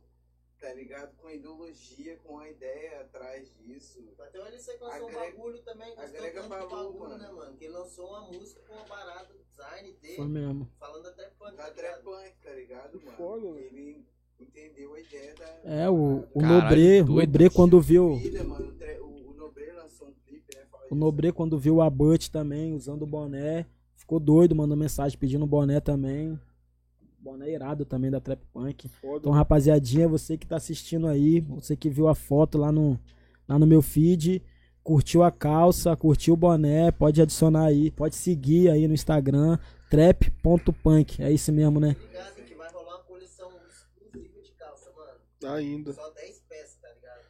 tá 0.59 0.73
ligado? 0.73 1.15
Com 1.17 1.29
ideologia, 1.29 2.17
com 2.23 2.37
a 2.39 2.49
ideia 2.49 3.01
atrás 3.01 3.49
disso. 3.57 4.03
Até 4.19 4.39
o 4.39 4.45
LC 4.45 4.71
lançou 4.81 4.87
um 4.87 5.07
Agrega- 5.09 5.19
bagulho 5.31 5.61
também, 5.63 5.95
gostou 5.95 6.03
agrega 6.05 6.41
tanto 6.41 6.49
valor, 6.49 6.69
bagulho, 6.69 6.99
mano. 6.99 7.17
né, 7.17 7.31
mano? 7.31 7.57
Que 7.57 7.67
lançou 7.67 8.07
uma 8.09 8.21
música 8.31 8.61
com 8.67 8.73
uma 8.73 8.83
parada 8.85 9.33
do 9.33 9.39
design 9.49 9.91
dele, 10.01 10.15
Foi 10.15 10.27
mesmo. 10.27 10.69
falando 10.79 11.03
da 11.03 11.11
Trap 11.11 11.33
Punk, 11.37 11.55
Da 11.57 11.63
tá 11.65 11.71
trap 11.71 11.97
ligado? 11.99 12.03
punk, 12.03 12.33
tá 12.43 12.51
ligado, 12.51 13.01
mano? 13.01 13.17
foda. 13.17 13.47
Ele 13.59 14.05
entendeu 14.39 14.93
a 14.93 14.99
ideia 14.99 15.35
da. 15.35 15.45
É, 15.63 15.89
o, 15.89 16.19
o 16.33 16.39
Caralho, 16.39 16.61
Nobre, 16.61 17.01
o. 17.01 17.05
Nobre 17.25 17.49
quando 17.49 17.81
viu. 17.81 18.15
Vida, 18.15 18.43
mano, 18.43 18.75
o, 19.01 19.03
o, 19.05 19.31
o 19.31 19.33
Nobre 19.33 19.71
lançou 19.71 20.07
um 20.09 20.13
clipe, 20.25 20.55
né? 20.55 20.65
O. 20.89 20.95
Nobre 20.95 21.31
quando 21.31 21.57
viu 21.59 21.75
o 21.75 21.81
Abut 21.81 22.31
também, 22.31 22.73
usando 22.73 23.03
o 23.03 23.07
boné, 23.07 23.65
ficou 23.95 24.19
doido, 24.19 24.55
mandou 24.55 24.77
mensagem 24.77 25.17
pedindo 25.17 25.43
o 25.43 25.47
boné 25.47 25.79
também. 25.79 26.39
Boné 27.27 27.51
irado 27.51 27.83
também 27.83 28.09
da 28.09 28.21
Trap 28.21 28.39
Punk. 28.53 28.87
Foda. 28.87 29.17
Então, 29.17 29.33
rapaziadinha, 29.33 30.07
você 30.07 30.37
que 30.37 30.47
tá 30.47 30.55
assistindo 30.55 31.07
aí, 31.07 31.41
você 31.41 31.75
que 31.75 31.89
viu 31.89 32.07
a 32.07 32.15
foto 32.15 32.57
lá 32.57 32.71
no, 32.71 32.97
lá 33.45 33.59
no 33.59 33.67
meu 33.67 33.81
feed, 33.81 34.41
curtiu 34.81 35.23
a 35.23 35.29
calça, 35.29 35.93
curtiu 35.97 36.35
o 36.35 36.37
boné, 36.37 36.89
pode 36.89 37.21
adicionar 37.21 37.65
aí, 37.65 37.91
pode 37.91 38.15
seguir 38.15 38.69
aí 38.69 38.87
no 38.87 38.93
Instagram, 38.93 39.59
trap.punk. 39.89 41.21
É 41.21 41.29
isso 41.29 41.51
mesmo, 41.51 41.81
né? 41.81 41.97
Ligado 41.99 42.35
que 42.45 42.55
vai 42.55 42.71
rolar 42.71 42.95
uma 42.95 43.03
coleção 43.03 43.51
exclusiva 43.69 44.41
de 44.41 44.51
calça, 44.53 44.89
mano. 44.95 45.53
Ainda. 45.53 45.91
Só 45.91 46.09
10 46.11 46.43
peças, 46.47 46.77
tá 46.81 46.87
ligado? 46.93 47.25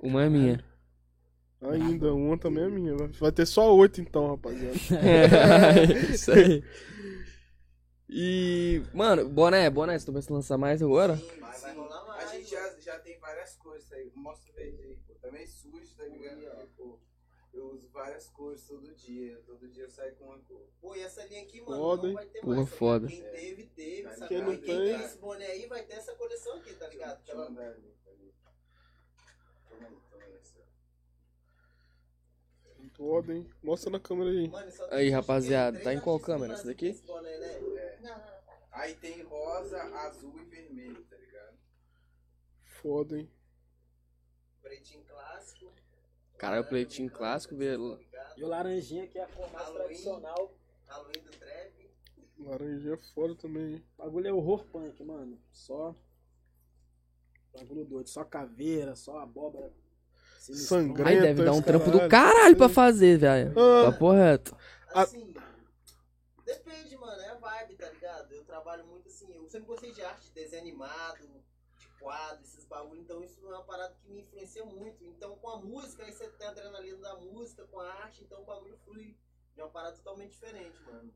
Uma 0.00 0.22
é 0.22 0.28
minha. 0.28 0.64
Ainda. 1.62 2.14
Uma 2.14 2.38
também 2.38 2.62
é 2.62 2.68
minha. 2.68 2.94
Vai- 3.18 3.32
ter 3.32 3.44
só 3.44 3.74
oito 3.74 4.00
então, 4.00 4.28
rapaziada. 4.28 4.76
É, 5.02 6.12
isso 6.14 6.30
aí. 6.30 6.62
E, 8.12 8.82
mano, 8.92 9.28
boné, 9.28 9.70
boné, 9.70 9.98
você 9.98 10.06
tá 10.06 10.12
pensando 10.12 10.30
em 10.32 10.34
lançar 10.36 10.58
mais 10.58 10.82
agora? 10.82 11.16
Sim, 11.16 11.40
Vai- 11.40 11.60
vai 11.60 11.74
rolar 11.74 12.04
mais, 12.06 12.30
A 12.30 12.34
gente 12.36 12.50
já, 12.50 12.80
já 12.80 12.98
tem 12.98 13.18
várias 13.20 13.54
cores 13.56 13.92
aí. 13.92 14.10
Mostra 14.16 14.50
o 14.50 14.54
verde 14.54 14.82
aí, 14.82 14.96
pô. 15.06 15.14
Também 15.20 15.46
sujo, 15.46 15.94
tá 15.96 16.04
ligado? 16.06 16.68
Pô, 16.76 16.98
eu 17.54 17.66
uso 17.70 17.88
várias 17.90 18.28
cores 18.28 18.66
todo 18.66 18.92
dia. 18.96 19.40
Todo 19.46 19.68
dia 19.68 19.84
eu 19.84 19.90
saio 19.90 20.14
com 20.16 20.24
uma 20.24 20.38
cor. 20.40 20.66
Pô, 20.80 20.96
e 20.96 21.00
essa 21.02 21.24
linha 21.26 21.42
aqui, 21.42 21.60
mano, 21.60 21.76
Foda, 21.76 22.06
não 22.08 22.14
vai 22.14 22.26
ter 22.26 22.40
Porra, 22.40 22.56
mais. 22.56 22.70
tá 22.70 22.76
foda. 22.76 23.06
Quem 23.06 23.22
teve, 23.22 23.66
teve, 23.66 24.14
sabe? 24.14 24.28
Quem 24.28 24.42
não 24.42 24.56
quem 24.56 24.60
tem- 24.60 24.96
tem 24.96 25.04
esse 25.04 25.18
boné 25.18 25.46
aí 25.46 25.66
vai 25.66 25.82
ter 25.84 25.94
essa 25.94 26.14
coleção 26.16 26.56
aqui, 26.56 26.74
tá 26.74 26.88
ligado? 26.88 27.16
Deixa 27.18 27.32
eu 27.32 27.40
Aquela- 27.42 27.50
mandar 27.50 27.70
ali, 27.74 27.94
ali. 28.08 28.34
Toma 29.68 29.86
aí, 29.86 29.96
toma 30.10 30.24
aí, 30.24 30.34
essa. 30.34 30.58
Foda, 32.96 33.34
hein? 33.34 33.48
Mostra 33.62 33.90
na 33.90 34.00
câmera 34.00 34.30
aí. 34.30 34.48
Mano, 34.48 34.70
só 34.70 34.88
Aí, 34.90 35.10
rapaziada, 35.10 35.78
três 35.78 35.84
tá 35.84 35.94
em 35.94 36.00
qual 36.00 36.16
artistas 36.16 36.34
câmera? 36.34 36.54
Essa 36.54 36.66
daqui? 36.66 36.92
boné, 37.06 37.38
né? 37.38 37.58
Não, 37.60 37.70
não, 37.70 38.16
não. 38.18 38.40
Aí 38.72 38.94
tem 38.94 39.22
rosa, 39.22 39.82
azul 39.82 40.38
e 40.40 40.44
vermelho, 40.44 41.04
tá 41.04 41.16
ligado? 41.16 41.58
Foda, 42.64 43.18
hein? 43.18 43.30
Pretinho 44.62 45.04
clássico. 45.04 45.72
Caralho, 46.38 46.68
pleitinho 46.68 47.10
clássico, 47.10 47.56
velho. 47.56 47.98
E 48.36 48.44
o 48.44 48.48
laranjinha 48.48 49.06
que 49.06 49.18
é 49.18 49.24
a 49.24 49.26
cor 49.26 49.50
mais 49.52 49.68
tradicional. 49.70 50.54
Halloween 50.86 51.22
do 51.22 51.30
trap. 51.30 51.90
Laranjinha 52.38 52.94
é 52.94 52.96
foda 53.14 53.34
também, 53.34 53.74
hein? 53.74 53.84
O 53.98 54.02
bagulho 54.02 54.28
é 54.28 54.32
horror 54.32 54.64
punk, 54.66 55.02
mano. 55.04 55.38
Só. 55.52 55.94
Bagulho 57.52 57.84
doido. 57.84 58.08
Só 58.08 58.24
caveira, 58.24 58.96
só 58.96 59.18
abóbora. 59.18 59.70
Sangrenta. 60.40 61.10
Aí 61.10 61.20
deve 61.20 61.44
dar 61.44 61.52
um 61.52 61.62
trampo 61.62 61.90
do 61.90 61.98
caralho. 62.08 62.10
caralho 62.10 62.56
pra 62.56 62.68
fazer, 62.68 63.18
velho. 63.18 63.52
Ah. 63.58 63.92
Papo 63.92 64.10
reto. 64.12 64.56
Ah. 64.94 65.02
Assim, 65.02 65.34
depende, 66.44 66.96
mano, 66.96 67.20
é 67.20 67.28
a 67.28 67.34
vibe, 67.34 67.74
tá 67.76 67.90
ligado? 67.90 68.32
Eu 68.32 68.44
trabalho 68.44 68.86
muito 68.86 69.08
assim, 69.08 69.32
eu 69.34 69.48
sempre 69.48 69.66
gostei 69.66 69.92
de 69.92 70.02
arte, 70.02 70.26
de 70.26 70.32
desenho 70.32 70.62
animado, 70.62 71.20
de 71.78 71.88
quadro, 72.00 72.42
esses 72.42 72.64
bagulho, 72.64 73.00
então 73.00 73.22
isso 73.22 73.38
é 73.44 73.48
uma 73.48 73.62
parada 73.64 73.94
que 74.02 74.10
me 74.10 74.22
influencia 74.22 74.64
muito. 74.64 75.04
Então 75.04 75.36
com 75.36 75.50
a 75.50 75.60
música, 75.60 76.04
aí 76.04 76.12
você 76.12 76.28
tem 76.28 76.46
a 76.46 76.50
adrenalina 76.50 76.98
da 76.98 77.14
música, 77.16 77.64
com 77.70 77.78
a 77.78 77.92
arte, 78.02 78.24
então 78.24 78.40
o 78.42 78.44
bagulho 78.44 78.78
flui 78.84 79.16
de 79.54 79.60
uma 79.60 79.68
parada 79.68 79.96
totalmente 79.96 80.32
diferente, 80.32 80.80
mano. 80.86 81.12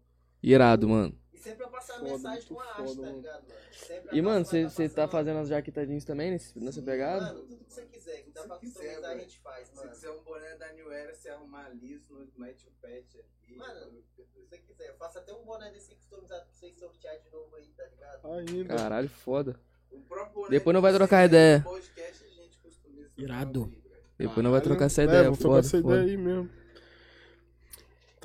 Irado, 0.52 0.88
mano. 0.88 1.16
E 1.32 1.38
sempre 1.38 1.62
vai 1.64 1.70
passar 1.72 1.94
a 1.94 1.98
Foda, 2.00 2.10
mensagem 2.12 2.48
com 2.48 2.60
a 2.60 2.64
arte, 2.64 2.76
foda, 2.76 2.94
tá 2.94 3.00
mano. 3.02 3.16
ligado, 3.16 3.42
mano? 3.48 3.60
Sempre 3.72 4.16
E, 4.16 4.20
a 4.20 4.22
mano, 4.22 4.44
você 4.44 4.88
tá 4.88 5.08
fazendo 5.08 5.38
as 5.38 5.48
jaquetas 5.48 5.88
jeans 5.88 6.04
também 6.04 6.30
nesse, 6.30 6.58
nessa 6.58 6.82
pegada? 6.82 7.26
Mano, 7.26 7.40
tudo 7.40 7.64
que 7.64 7.72
você 7.72 7.82
quiser, 7.86 8.22
que 8.22 8.30
dá 8.30 8.42
Se 8.42 8.48
pra 8.48 8.56
customizar, 8.58 9.10
a 9.10 9.18
gente 9.18 9.38
faz, 9.40 9.68
Se 9.68 9.76
mano. 9.76 9.90
quiser 9.90 10.10
um 10.10 10.22
boné 10.22 10.56
da 10.56 10.72
New 10.72 10.92
Era, 10.92 11.14
você 11.14 11.28
arrumar 11.30 11.68
liso, 11.70 12.12
no- 12.14 12.28
mete 12.36 12.66
o 12.66 12.70
patch 12.80 13.16
aqui. 13.16 13.56
Mano, 13.56 14.02
se 14.14 14.22
você 14.40 14.58
quiser, 14.58 14.88
eu 14.90 14.94
faço 14.96 15.18
até 15.18 15.32
um 15.32 15.44
boné 15.44 15.70
desse 15.70 15.94
customizado 15.94 16.44
pra 16.46 16.52
vocês 16.54 16.76
sortear 16.78 17.18
de 17.20 17.30
novo 17.30 17.56
aí, 17.56 17.66
tá 17.76 17.84
ligado? 17.86 18.32
Ainda. 18.32 18.76
Caralho, 18.76 19.08
foda. 19.08 19.58
O 19.90 20.00
próprio 20.02 20.34
boné 20.34 20.50
Depois 20.50 20.74
não 20.74 20.82
vai 20.82 20.92
trocar 20.92 21.20
quer 21.20 21.26
ideia. 21.26 21.60
podcast, 21.62 22.24
a 22.24 23.20
Irado. 23.22 23.72
Depois 24.18 24.42
não 24.44 24.50
vai 24.50 24.60
trocar 24.60 24.86
essa 24.86 25.02
É, 25.02 25.04
ideia, 25.04 25.24
vamos 25.24 25.38
trocar 25.38 25.54
foda, 25.62 25.66
essa 25.66 25.80
foda. 25.82 25.96
ideia 26.02 26.10
aí 26.10 26.16
mesmo. 26.16 26.50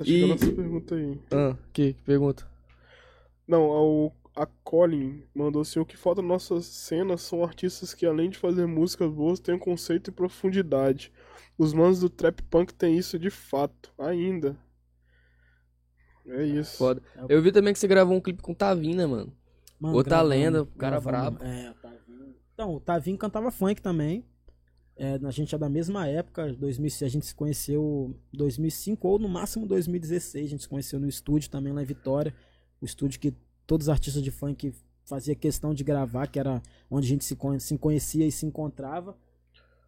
Tá 0.00 0.04
chegando 0.06 0.30
E- 0.30 0.32
essa 0.34 0.52
pergunta 0.52 0.94
aí. 0.94 1.20
Ah, 1.30 1.56
que, 1.74 1.92
que 1.92 2.02
pergunta? 2.02 2.48
Não, 3.46 3.62
o, 3.68 4.12
a 4.34 4.46
Colin 4.64 5.22
mandou 5.34 5.60
assim: 5.60 5.78
o 5.78 5.84
que 5.84 5.96
falta 5.96 6.22
na 6.22 6.28
nossa 6.28 6.60
cena 6.62 7.18
são 7.18 7.44
artistas 7.44 7.92
que, 7.92 8.06
além 8.06 8.30
de 8.30 8.38
fazer 8.38 8.64
músicas 8.66 9.10
boas, 9.12 9.38
têm 9.40 9.58
conceito 9.58 10.08
e 10.08 10.12
profundidade. 10.12 11.12
Os 11.58 11.74
manos 11.74 12.00
do 12.00 12.08
trap 12.08 12.42
punk 12.44 12.72
têm 12.72 12.96
isso 12.96 13.18
de 13.18 13.28
fato, 13.28 13.92
ainda. 13.98 14.56
É 16.26 16.44
isso. 16.44 16.78
Foda. 16.78 17.02
Eu 17.28 17.42
vi 17.42 17.52
também 17.52 17.72
que 17.72 17.78
você 17.78 17.86
gravou 17.88 18.16
um 18.16 18.20
clipe 18.20 18.40
com 18.42 18.52
o 18.52 18.54
Tavinho, 18.54 18.96
né, 18.96 19.04
mano? 19.06 19.32
Mano, 19.78 19.96
Outra 19.96 20.10
gravando- 20.16 20.28
lenda, 20.30 20.66
cara 20.78 21.00
gravando- 21.00 21.38
brabo. 21.38 21.44
É, 21.44 21.70
o 21.70 21.74
Tavinho. 21.74 22.34
Então, 22.54 22.74
o 22.74 22.80
Tavinho 22.80 23.18
cantava 23.18 23.50
funk 23.50 23.82
também. 23.82 24.24
É, 25.02 25.18
a 25.26 25.30
gente 25.30 25.54
é 25.54 25.56
da 25.56 25.70
mesma 25.70 26.06
época, 26.06 26.52
2006, 26.52 27.10
a 27.10 27.10
gente 27.10 27.24
se 27.24 27.34
conheceu 27.34 28.14
em 28.34 28.36
2005 28.36 29.08
ou 29.08 29.18
no 29.18 29.30
máximo 29.30 29.66
2016. 29.66 30.44
A 30.44 30.48
gente 30.50 30.62
se 30.64 30.68
conheceu 30.68 31.00
no 31.00 31.08
estúdio 31.08 31.48
também 31.48 31.72
lá 31.72 31.80
em 31.80 31.86
Vitória. 31.86 32.34
O 32.82 32.84
estúdio 32.84 33.18
que 33.18 33.32
todos 33.66 33.86
os 33.86 33.88
artistas 33.88 34.22
de 34.22 34.30
funk 34.30 34.74
fazia 35.06 35.34
questão 35.34 35.72
de 35.72 35.82
gravar, 35.82 36.26
que 36.26 36.38
era 36.38 36.60
onde 36.90 37.06
a 37.06 37.08
gente 37.08 37.24
se, 37.24 37.34
se 37.60 37.78
conhecia 37.78 38.26
e 38.26 38.30
se 38.30 38.44
encontrava. 38.44 39.16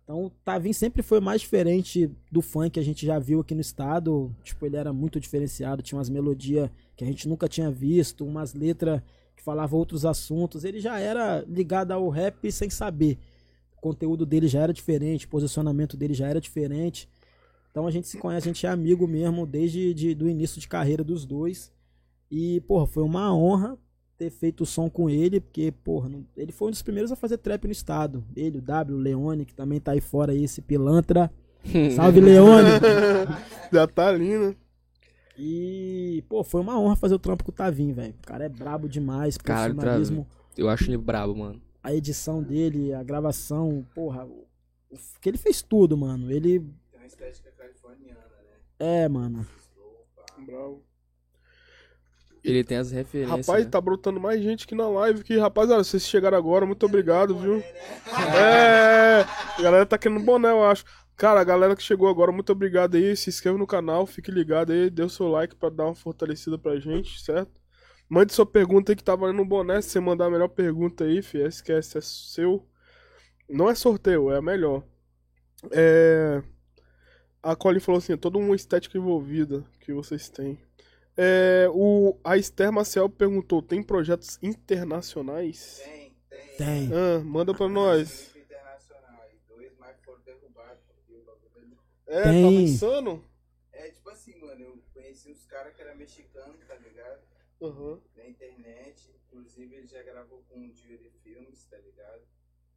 Então, 0.03 0.25
o 0.25 0.31
Tavinho 0.31 0.73
sempre 0.73 1.03
foi 1.03 1.21
mais 1.21 1.43
diferente 1.43 2.11
do 2.31 2.41
funk 2.41 2.71
que 2.71 2.81
a 2.81 2.85
gente 2.85 3.05
já 3.05 3.19
viu 3.19 3.41
aqui 3.41 3.55
no 3.55 3.61
estado. 3.61 4.35
Tipo, 4.43 4.65
ele 4.65 4.77
era 4.77 4.95
muito 4.95 5.21
diferenciado, 5.21 5.83
tinha 5.83 5.99
umas 5.99 6.09
melodias 6.09 6.71
que 6.97 7.05
a 7.05 7.07
gente 7.07 7.29
nunca 7.29 7.47
tinha 7.47 7.71
visto, 7.71 8.25
umas 8.25 8.55
letras 8.55 9.03
que 9.37 9.43
falavam 9.43 9.79
outros 9.79 10.07
assuntos. 10.07 10.65
Ele 10.65 10.81
já 10.81 10.99
era 10.99 11.45
ligado 11.47 11.93
ao 11.93 12.09
rap 12.09 12.51
sem 12.51 12.71
saber. 12.71 13.19
O 13.83 13.91
conteúdo 13.91 14.25
dele 14.25 14.47
já 14.47 14.61
era 14.61 14.73
diferente, 14.73 15.27
o 15.27 15.29
posicionamento 15.29 15.97
dele 15.97 16.15
já 16.15 16.29
era 16.29 16.41
diferente. 16.41 17.09
Então 17.73 17.85
a 17.85 17.91
gente 17.91 18.07
se 18.07 18.17
conhece, 18.17 18.49
a 18.49 18.53
gente 18.53 18.65
é 18.65 18.69
amigo 18.69 19.09
mesmo 19.09 19.45
desde 19.45 19.93
de, 19.93 20.15
do 20.15 20.29
início 20.29 20.61
de 20.61 20.69
carreira 20.69 21.03
dos 21.03 21.25
dois. 21.27 21.73
E, 22.31 22.61
porra, 22.61 22.87
foi 22.87 23.03
uma 23.03 23.35
honra 23.35 23.77
ter 24.17 24.31
feito 24.31 24.61
o 24.61 24.67
som 24.67 24.89
com 24.89 25.11
ele, 25.11 25.41
porque, 25.41 25.73
porra, 25.83 26.09
não- 26.09 26.25
ele 26.37 26.53
foi 26.53 26.69
um 26.69 26.71
dos 26.71 26.81
primeiros 26.81 27.11
a 27.11 27.17
fazer 27.17 27.39
trap 27.39 27.65
no 27.65 27.73
estado. 27.73 28.25
Ele, 28.37 28.59
o 28.59 28.63
W, 28.63 28.97
o 28.97 29.01
Leone, 29.01 29.45
que 29.45 29.53
também 29.53 29.81
tá 29.81 29.91
aí 29.93 30.01
fora 30.01 30.31
aí, 30.31 30.45
esse 30.45 30.63
pilantra. 30.63 31.29
Salve, 31.97 32.21
Leone! 32.21 32.69
Já 33.73 33.87
tá 33.89 34.07
ali, 34.09 34.39
né? 34.39 34.55
E, 35.37 36.23
pô, 36.29 36.45
foi 36.45 36.61
uma 36.61 36.79
honra 36.79 36.95
fazer 36.95 37.15
o 37.15 37.19
trampo 37.19 37.43
com 37.43 37.51
o 37.51 37.55
Tavinho, 37.55 37.95
velho. 37.97 38.15
O 38.23 38.27
cara 38.27 38.45
é 38.45 38.49
brabo 38.49 38.89
demais, 38.89 39.37
profissionalismo, 39.39 40.27
Eu 40.57 40.69
acho 40.69 40.85
ele 40.89 40.99
brabo, 40.99 41.35
mano. 41.35 41.61
A 41.83 41.93
edição 41.95 42.43
dele, 42.43 42.95
a 42.95 43.03
gravação, 43.03 43.87
porra, 43.95 44.25
o, 44.25 44.47
o 44.91 44.97
que 45.21 45.29
ele 45.29 45.39
fez 45.39 45.63
tudo, 45.63 45.97
mano. 45.97 46.31
Ele 46.31 46.61
Tem 46.91 47.01
uma 47.01 47.07
estética 47.07 47.51
californiana, 47.53 48.21
né? 48.21 49.05
é, 49.05 49.09
mano. 49.09 49.47
Bravo. 50.47 50.83
Ele 52.45 52.65
tem 52.65 52.77
as 52.77 52.91
referências. 52.91 53.47
Rapaz, 53.47 53.65
né? 53.65 53.71
tá 53.71 53.81
brotando 53.81 54.19
mais 54.19 54.43
gente 54.43 54.65
aqui 54.65 54.75
na 54.75 54.89
live. 54.89 55.23
Que, 55.23 55.39
rapaziada, 55.39 55.85
vocês 55.85 56.07
chegaram 56.07 56.37
agora, 56.37 56.67
muito 56.67 56.85
obrigado, 56.85 57.37
viu? 57.39 57.63
É, 58.35 59.25
a 59.59 59.63
galera 59.63 59.87
tá 59.87 59.97
querendo 59.97 60.25
boné, 60.25 60.51
eu 60.51 60.65
acho. 60.65 60.85
Cara, 61.17 61.41
a 61.41 61.45
galera 61.45 61.77
que 61.77 61.83
chegou 61.83 62.09
agora, 62.09 62.33
muito 62.33 62.51
obrigado 62.51 62.97
aí. 62.97 63.17
Se 63.17 63.31
inscreva 63.31 63.57
no 63.57 63.67
canal, 63.67 64.07
fique 64.07 64.31
ligado 64.31 64.73
aí, 64.73 64.91
dê 64.91 65.05
o 65.05 65.09
seu 65.09 65.29
like 65.29 65.55
pra 65.55 65.69
dar 65.69 65.85
uma 65.85 65.95
fortalecida 65.95 66.59
pra 66.59 66.81
gente, 66.81 67.23
certo? 67.23 67.62
Mande 68.13 68.35
sua 68.35 68.45
pergunta 68.45 68.93
aí 68.93 68.97
que 68.97 69.03
tá 69.03 69.17
valendo 69.17 69.41
um 69.41 69.49
boné. 69.49 69.81
Se 69.81 69.89
você 69.89 69.99
mandar 69.99 70.27
a 70.27 70.31
melhor 70.31 70.49
pergunta 70.49 71.05
aí, 71.05 71.23
fi, 71.23 71.39
esquece, 71.39 71.97
é 71.97 72.01
seu. 72.03 72.63
Não 73.49 73.71
é 73.71 73.75
sorteio, 73.75 74.31
é 74.31 74.37
a 74.37 74.43
melhor. 74.43 74.85
É. 75.71 76.43
A 77.43 77.57
Colin 77.57 77.81
falou 77.81 78.01
assim: 78.01 78.13
é 78.13 78.17
toda 78.19 78.37
uma 78.37 78.55
estética 78.55 78.99
envolvida 78.99 79.65
que 79.81 79.95
vocês 79.95 80.29
têm. 80.29 80.59
É, 81.17 81.67
o, 81.73 82.21
a 82.23 82.37
Esther 82.37 82.71
Maciel 82.71 83.09
perguntou: 83.09 83.63
tem 83.63 83.83
projetos 83.83 84.39
internacionais? 84.43 85.81
Tem, 85.83 86.15
tem. 86.29 86.57
Tem. 86.59 86.91
Ah, 86.93 87.25
manda 87.25 87.55
pra 87.55 87.67
nós. 87.67 88.31
Bagulho 88.35 89.73
É, 92.07 92.23
Tem. 92.25 92.43
tava 92.43 92.55
insano? 92.57 93.25
É 93.73 93.89
tipo 93.89 94.11
assim, 94.11 94.39
mano, 94.39 94.63
eu 94.63 94.83
conheci 94.93 95.31
uns 95.31 95.47
caras 95.47 95.75
que 95.75 95.81
eram 95.81 95.97
mexicanos, 95.97 96.59
tá 96.69 96.75
ligado? 96.75 97.32
Aham. 97.63 98.03
Na 98.17 98.27
internet. 98.27 99.15
Inclusive 99.27 99.75
ele 99.77 99.87
já 99.87 100.03
gravou 100.03 100.43
com 100.49 100.59
o 100.69 100.73
Jury 100.75 101.11
Films, 101.23 101.65
tá 101.67 101.79
ligado? 101.79 102.27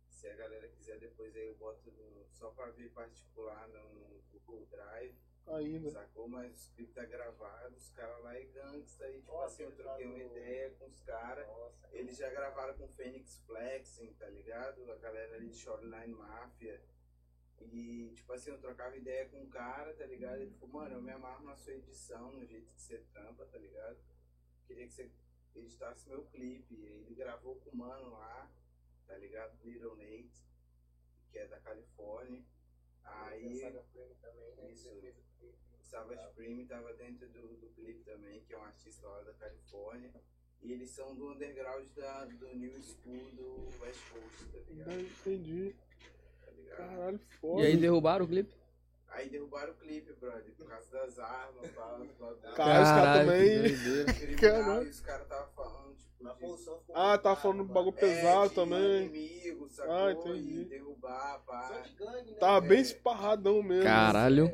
Se 0.10 0.28
a 0.28 0.36
galera 0.36 0.68
quiser 0.70 1.00
depois 1.00 1.36
aí 1.36 1.48
eu 1.48 1.56
boto 1.56 1.92
no- 1.92 2.26
só 2.32 2.50
pra 2.52 2.68
ver 2.72 2.90
particular 2.92 3.68
no 3.68 4.22
Google 4.32 4.66
Drive, 4.68 5.16
Ainda. 5.48 5.90
sacou? 5.90 6.28
Mas 6.30 6.52
o 6.52 6.56
script 6.56 6.94
tá 6.94 7.04
gravado, 7.06 7.76
os 7.76 7.90
caras 7.90 8.24
lá 8.24 8.36
é 8.38 8.44
gangsta 8.46 9.04
aí, 9.06 9.20
tipo 9.22 9.38
assim, 9.42 9.64
eu 9.64 9.76
troquei 9.76 10.06
uma 10.06 10.18
ideia 10.24 10.72
com 10.76 10.86
os 10.86 11.02
caras. 11.02 11.46
Eles 11.92 12.18
já 12.18 12.30
gravaram 12.30 12.78
com 12.78 12.88
Phoenix 12.88 13.38
Flexing, 13.46 14.14
tá 14.14 14.28
ligado? 14.30 14.90
A 14.92 14.96
galera 14.96 15.36
ali 15.36 15.50
de 15.50 15.58
Shoreline 15.58 16.14
Mafia. 16.14 16.82
E, 17.60 18.12
tipo 18.14 18.32
assim, 18.34 18.52
eu 18.52 18.60
trocava 18.60 18.96
ideia 18.96 19.28
com 19.30 19.42
um 19.42 19.50
cara, 19.50 19.94
tá 19.96 20.06
ligado? 20.06 20.42
Ele 20.42 20.52
falou, 20.52 20.76
mano, 20.76 20.96
eu 20.96 21.02
me 21.02 21.12
amarro 21.12 21.44
na 21.46 21.56
sua 21.56 21.74
edição, 21.74 22.32
no 22.32 22.46
jeito 22.46 22.72
que 22.72 22.82
você 22.82 23.00
trampa, 23.14 23.46
tá 23.46 23.58
ligado? 23.58 23.98
Queria 24.68 24.88
que 24.88 24.94
você 24.94 25.12
editasse 25.56 26.08
meu 26.10 26.24
clipe. 26.26 26.76
Ele 26.76 27.16
gravou 27.16 27.56
com 27.56 27.70
o 27.72 27.78
mano 27.78 28.12
lá, 28.12 28.52
tá 29.08 29.18
ligado? 29.18 29.58
Little 29.64 29.96
Nate, 29.96 30.44
que 31.32 31.38
é 31.40 31.48
da 31.48 31.60
Califórnia. 31.60 32.44
Aí. 33.04 33.62
Isso. 34.72 34.90
Savage 35.84 36.28
Prime 36.36 36.66
tava 36.66 36.94
dentro 36.94 37.30
do, 37.30 37.58
do 37.58 37.70
clipe 37.70 38.04
também, 38.04 38.42
que 38.44 38.54
é 38.54 38.58
um 38.58 38.64
artista 38.64 39.08
lá 39.08 39.22
da 39.22 39.34
Califórnia. 39.34 40.12
E 40.62 40.72
eles 40.74 40.90
são 40.90 41.16
do 41.16 41.32
underground 41.32 41.88
da, 41.96 42.26
do 42.26 42.56
New 42.56 42.82
School 42.82 43.32
do 43.36 43.80
West 43.80 44.02
Coast, 44.10 44.46
tá 44.52 44.58
Ah, 44.58 44.72
ligado? 44.72 45.02
entendi. 45.02 45.76
Tá 46.44 46.52
ligado? 46.52 46.78
Caralho, 46.78 47.20
foda. 47.40 47.62
E 47.62 47.66
aí 47.68 47.78
derrubaram 47.78 48.26
o 48.26 48.28
clipe? 48.28 48.54
Aí 49.16 49.30
derrubaram 49.30 49.72
o 49.72 49.76
clipe, 49.76 50.14
brother, 50.20 50.54
por 50.58 50.68
causa 50.68 50.90
das 50.92 51.18
armas, 51.20 51.72
bagulho. 51.72 52.10
Caralho, 52.56 52.84
os 52.84 52.90
caras 52.90 53.26
também- 53.26 54.36
Caralho. 54.36 54.90
os 54.90 55.00
caras 55.02 55.24
estavam 55.24 55.48
falando, 55.56 55.96
tipo, 55.96 56.26
Ah, 56.94 57.18
tá 57.18 57.30
complicado, 57.30 57.36
falando 57.42 57.64
bagulho 57.66 57.96
é, 57.98 58.00
pesado 58.00 58.50
de 58.50 58.56
também. 58.56 59.06
inimigo, 59.06 59.70
sacou? 59.70 59.94
Ah, 59.94 60.12
entendi. 60.12 60.62
E 60.62 60.66
derrubar, 60.66 61.40
pá. 61.46 61.68
Só 61.68 61.80
de 61.82 61.94
gangue, 61.96 62.32
né? 62.32 62.38
Tava 62.40 62.66
É. 62.66 62.70
bem 62.70 62.80
esparradão 62.82 63.64
mesmo. 63.64 63.84
Caralho. 63.84 64.52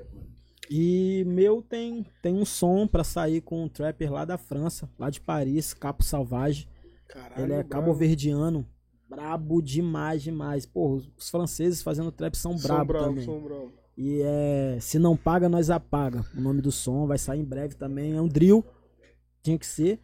E 0.69 1.23
meu 1.27 1.61
tem 1.61 2.05
tem 2.21 2.33
um 2.33 2.45
som 2.45 2.87
pra 2.87 3.03
sair 3.03 3.41
com 3.41 3.63
um 3.63 3.67
trapper 3.67 4.11
lá 4.11 4.23
da 4.25 4.37
França, 4.37 4.89
lá 4.97 5.09
de 5.09 5.19
Paris, 5.19 5.73
Capo 5.73 6.03
Salvage. 6.03 6.67
Caralho, 7.07 7.43
Ele 7.43 7.53
é 7.53 7.63
bravo. 7.63 7.69
cabo-verdiano. 7.69 8.65
Brabo 9.09 9.61
demais, 9.61 10.23
demais. 10.23 10.65
Pô, 10.65 10.93
os- 11.17 11.29
franceses 11.29 11.81
fazendo 11.83 12.09
trap 12.11 12.35
são 12.37 12.57
São 12.57 12.69
brabo 12.69 12.85
bravos, 12.93 13.09
também. 13.09 13.25
são 13.25 13.41
bravos. 13.41 13.73
E 13.97 14.21
é 14.23 14.77
Se 14.79 14.97
Não 14.97 15.15
Paga, 15.17 15.47
Nós 15.49 15.69
Apaga. 15.69 16.25
O 16.35 16.41
nome 16.41 16.61
do 16.61 16.71
som 16.71 17.05
vai 17.05 17.17
sair 17.17 17.39
em 17.39 17.45
breve 17.45 17.75
também. 17.75 18.15
É 18.15 18.21
um 18.21 18.27
drill. 18.27 18.63
Tinha 19.43 19.57
que 19.57 19.65
ser. 19.65 19.99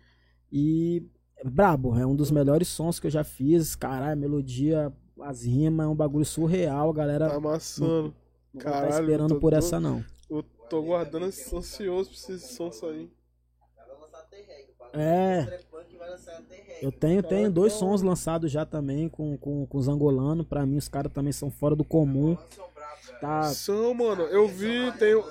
E 0.52 1.04
é 1.38 1.48
brabo. 1.50 1.98
É 1.98 2.06
um 2.06 2.16
dos 2.16 2.30
melhores 2.32 2.68
sons 2.68 3.00
que 3.00 3.08
eu 3.08 3.12
já 3.12 3.24
fiz. 3.24 3.76
Caralho, 3.76 4.14
a 4.14 4.16
melodia, 4.16 4.94
as 5.22 5.44
rimas, 5.44 5.86
é 5.86 5.90
um 5.90 5.96
bagulho 5.96 6.26
surreal. 6.26 6.92
Galera 6.94 7.30
Tá 7.30 7.36
amassando. 7.36 8.14
não 8.54 8.62
vai 8.62 8.90
tá 8.90 9.00
esperando 9.00 9.36
tô- 9.36 9.40
por 9.40 9.52
tô- 9.52 9.58
essa, 9.58 9.80
não. 9.80 10.04
Eu 10.30 10.44
tô 10.70 10.82
guardando 10.84 11.26
ansioso 11.26 12.10
pra 12.10 12.36
esse 12.36 12.40
som 12.56 12.72
sair. 12.72 13.10
É. 14.94 15.46
vai 15.98 16.10
lançar 16.10 16.42
reggae. 16.50 16.80
Eu 16.82 16.92
tenho, 16.92 17.20
Então, 17.20 17.30
tenho 17.30 17.52
dois 17.52 17.74
então, 17.76 17.90
sons 17.90 18.02
lançados 18.02 18.52
já 18.52 18.66
também 18.66 19.10
com, 19.10 19.38
com, 19.38 19.66
com 19.66 19.78
os 19.78 19.88
angolanos. 19.88 20.46
Pra 20.48 20.66
mim, 20.66 20.78
os 20.78 20.88
caras 20.88 21.12
também 21.12 21.32
são 21.34 21.50
fora 21.52 21.76
do 21.76 21.84
comum. 21.84 22.38
São 22.52 22.70
bravos. 22.74 23.20
Tá. 23.20 23.44
São, 23.54 23.94
mano, 23.94 24.24
eu 24.24 24.48
vi, 24.48 24.92
tem, 24.98 25.16
um- 25.16 25.24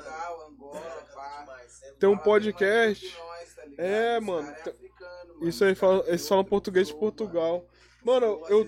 tem 1.98 2.08
um 2.08 2.18
podcast. 2.18 3.16
Tá? 3.16 3.26
É, 3.78 4.20
mano, 4.20 4.48
é 4.48 4.54
mano. 4.54 5.48
Isso 5.48 5.64
aí, 5.64 5.74
fala, 5.74 6.02
tem 6.02 6.10
eles 6.12 6.26
falam 6.26 6.44
português 6.44 6.88
de 6.88 6.94
Portugal. 6.94 7.64
Mano, 8.02 8.42
eu. 8.48 8.64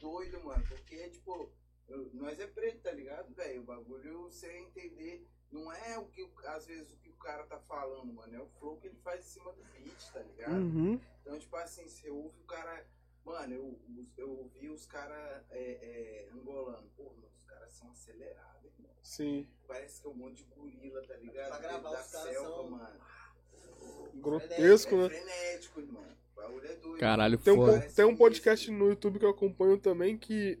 doido, 0.00 0.42
mano. 0.44 0.62
Porque, 0.68 1.08
tipo, 1.10 1.50
eu- 1.88 2.10
nós 2.14 2.38
é 2.40 2.46
preto, 2.46 2.78
tá 2.82 2.90
ligado, 2.92 3.32
velho? 3.34 3.60
O 3.60 3.64
bagulho, 3.64 4.22
você 4.24 4.46
entender. 4.58 5.26
Não 5.50 5.72
é 5.72 5.96
o 5.98 6.04
que, 6.06 6.28
às 6.46 6.66
vezes, 6.66 6.92
o 6.92 6.96
que 6.98 7.08
o 7.08 7.14
cara 7.14 7.42
tá 7.44 7.58
falando, 7.68 8.12
mano. 8.12 8.34
É 8.34 8.40
o 8.40 8.46
flow 8.58 8.76
que 8.76 8.88
ele 8.88 8.98
faz 9.02 9.20
em 9.20 9.28
cima 9.28 9.50
do 9.52 9.62
beat, 9.72 10.12
tá 10.12 10.20
ligado? 10.20 10.52
Uhum. 10.52 11.00
Então, 11.28 11.38
tipo 11.38 11.56
assim, 11.56 11.86
você 11.86 12.08
ouve 12.08 12.38
o 12.40 12.44
cara. 12.46 12.86
Mano, 13.22 13.52
eu, 13.54 13.78
eu 14.16 14.30
ouvi 14.30 14.70
os 14.70 14.86
caras 14.86 15.42
é, 15.50 15.60
é, 15.60 16.28
angolando. 16.32 16.88
Pô, 16.96 17.04
mano, 17.10 17.28
os 17.36 17.44
caras 17.44 17.70
são 17.74 17.90
acelerados, 17.90 18.64
irmão. 18.78 18.90
Sim. 19.02 19.46
Parece 19.66 20.00
que 20.00 20.06
é 20.06 20.10
um 20.10 20.14
monte 20.14 20.36
de 20.36 20.44
gorila, 20.44 21.02
tá 21.06 21.14
ligado? 21.18 21.48
Pra 21.50 21.58
gravar, 21.58 21.90
da 21.90 22.00
os 22.00 22.06
selva, 22.06 22.32
são- 22.48 22.70
mano. 22.70 23.00
Grotesco, 24.14 24.94
é 24.94 24.98
né? 25.02 25.08
frenético, 25.10 25.80
irmão. 25.80 26.04
O 26.32 26.40
bagulho 26.40 26.66
é 26.66 26.74
doido. 26.76 26.98
Caralho, 27.00 27.36
Tem 27.38 27.52
um, 27.52 27.56
foda. 27.56 27.80
tem 27.94 28.04
um 28.06 28.16
podcast 28.16 28.70
no 28.70 28.88
YouTube 28.88 29.18
que 29.18 29.24
eu 29.26 29.30
acompanho 29.30 29.76
também 29.76 30.16
que 30.16 30.58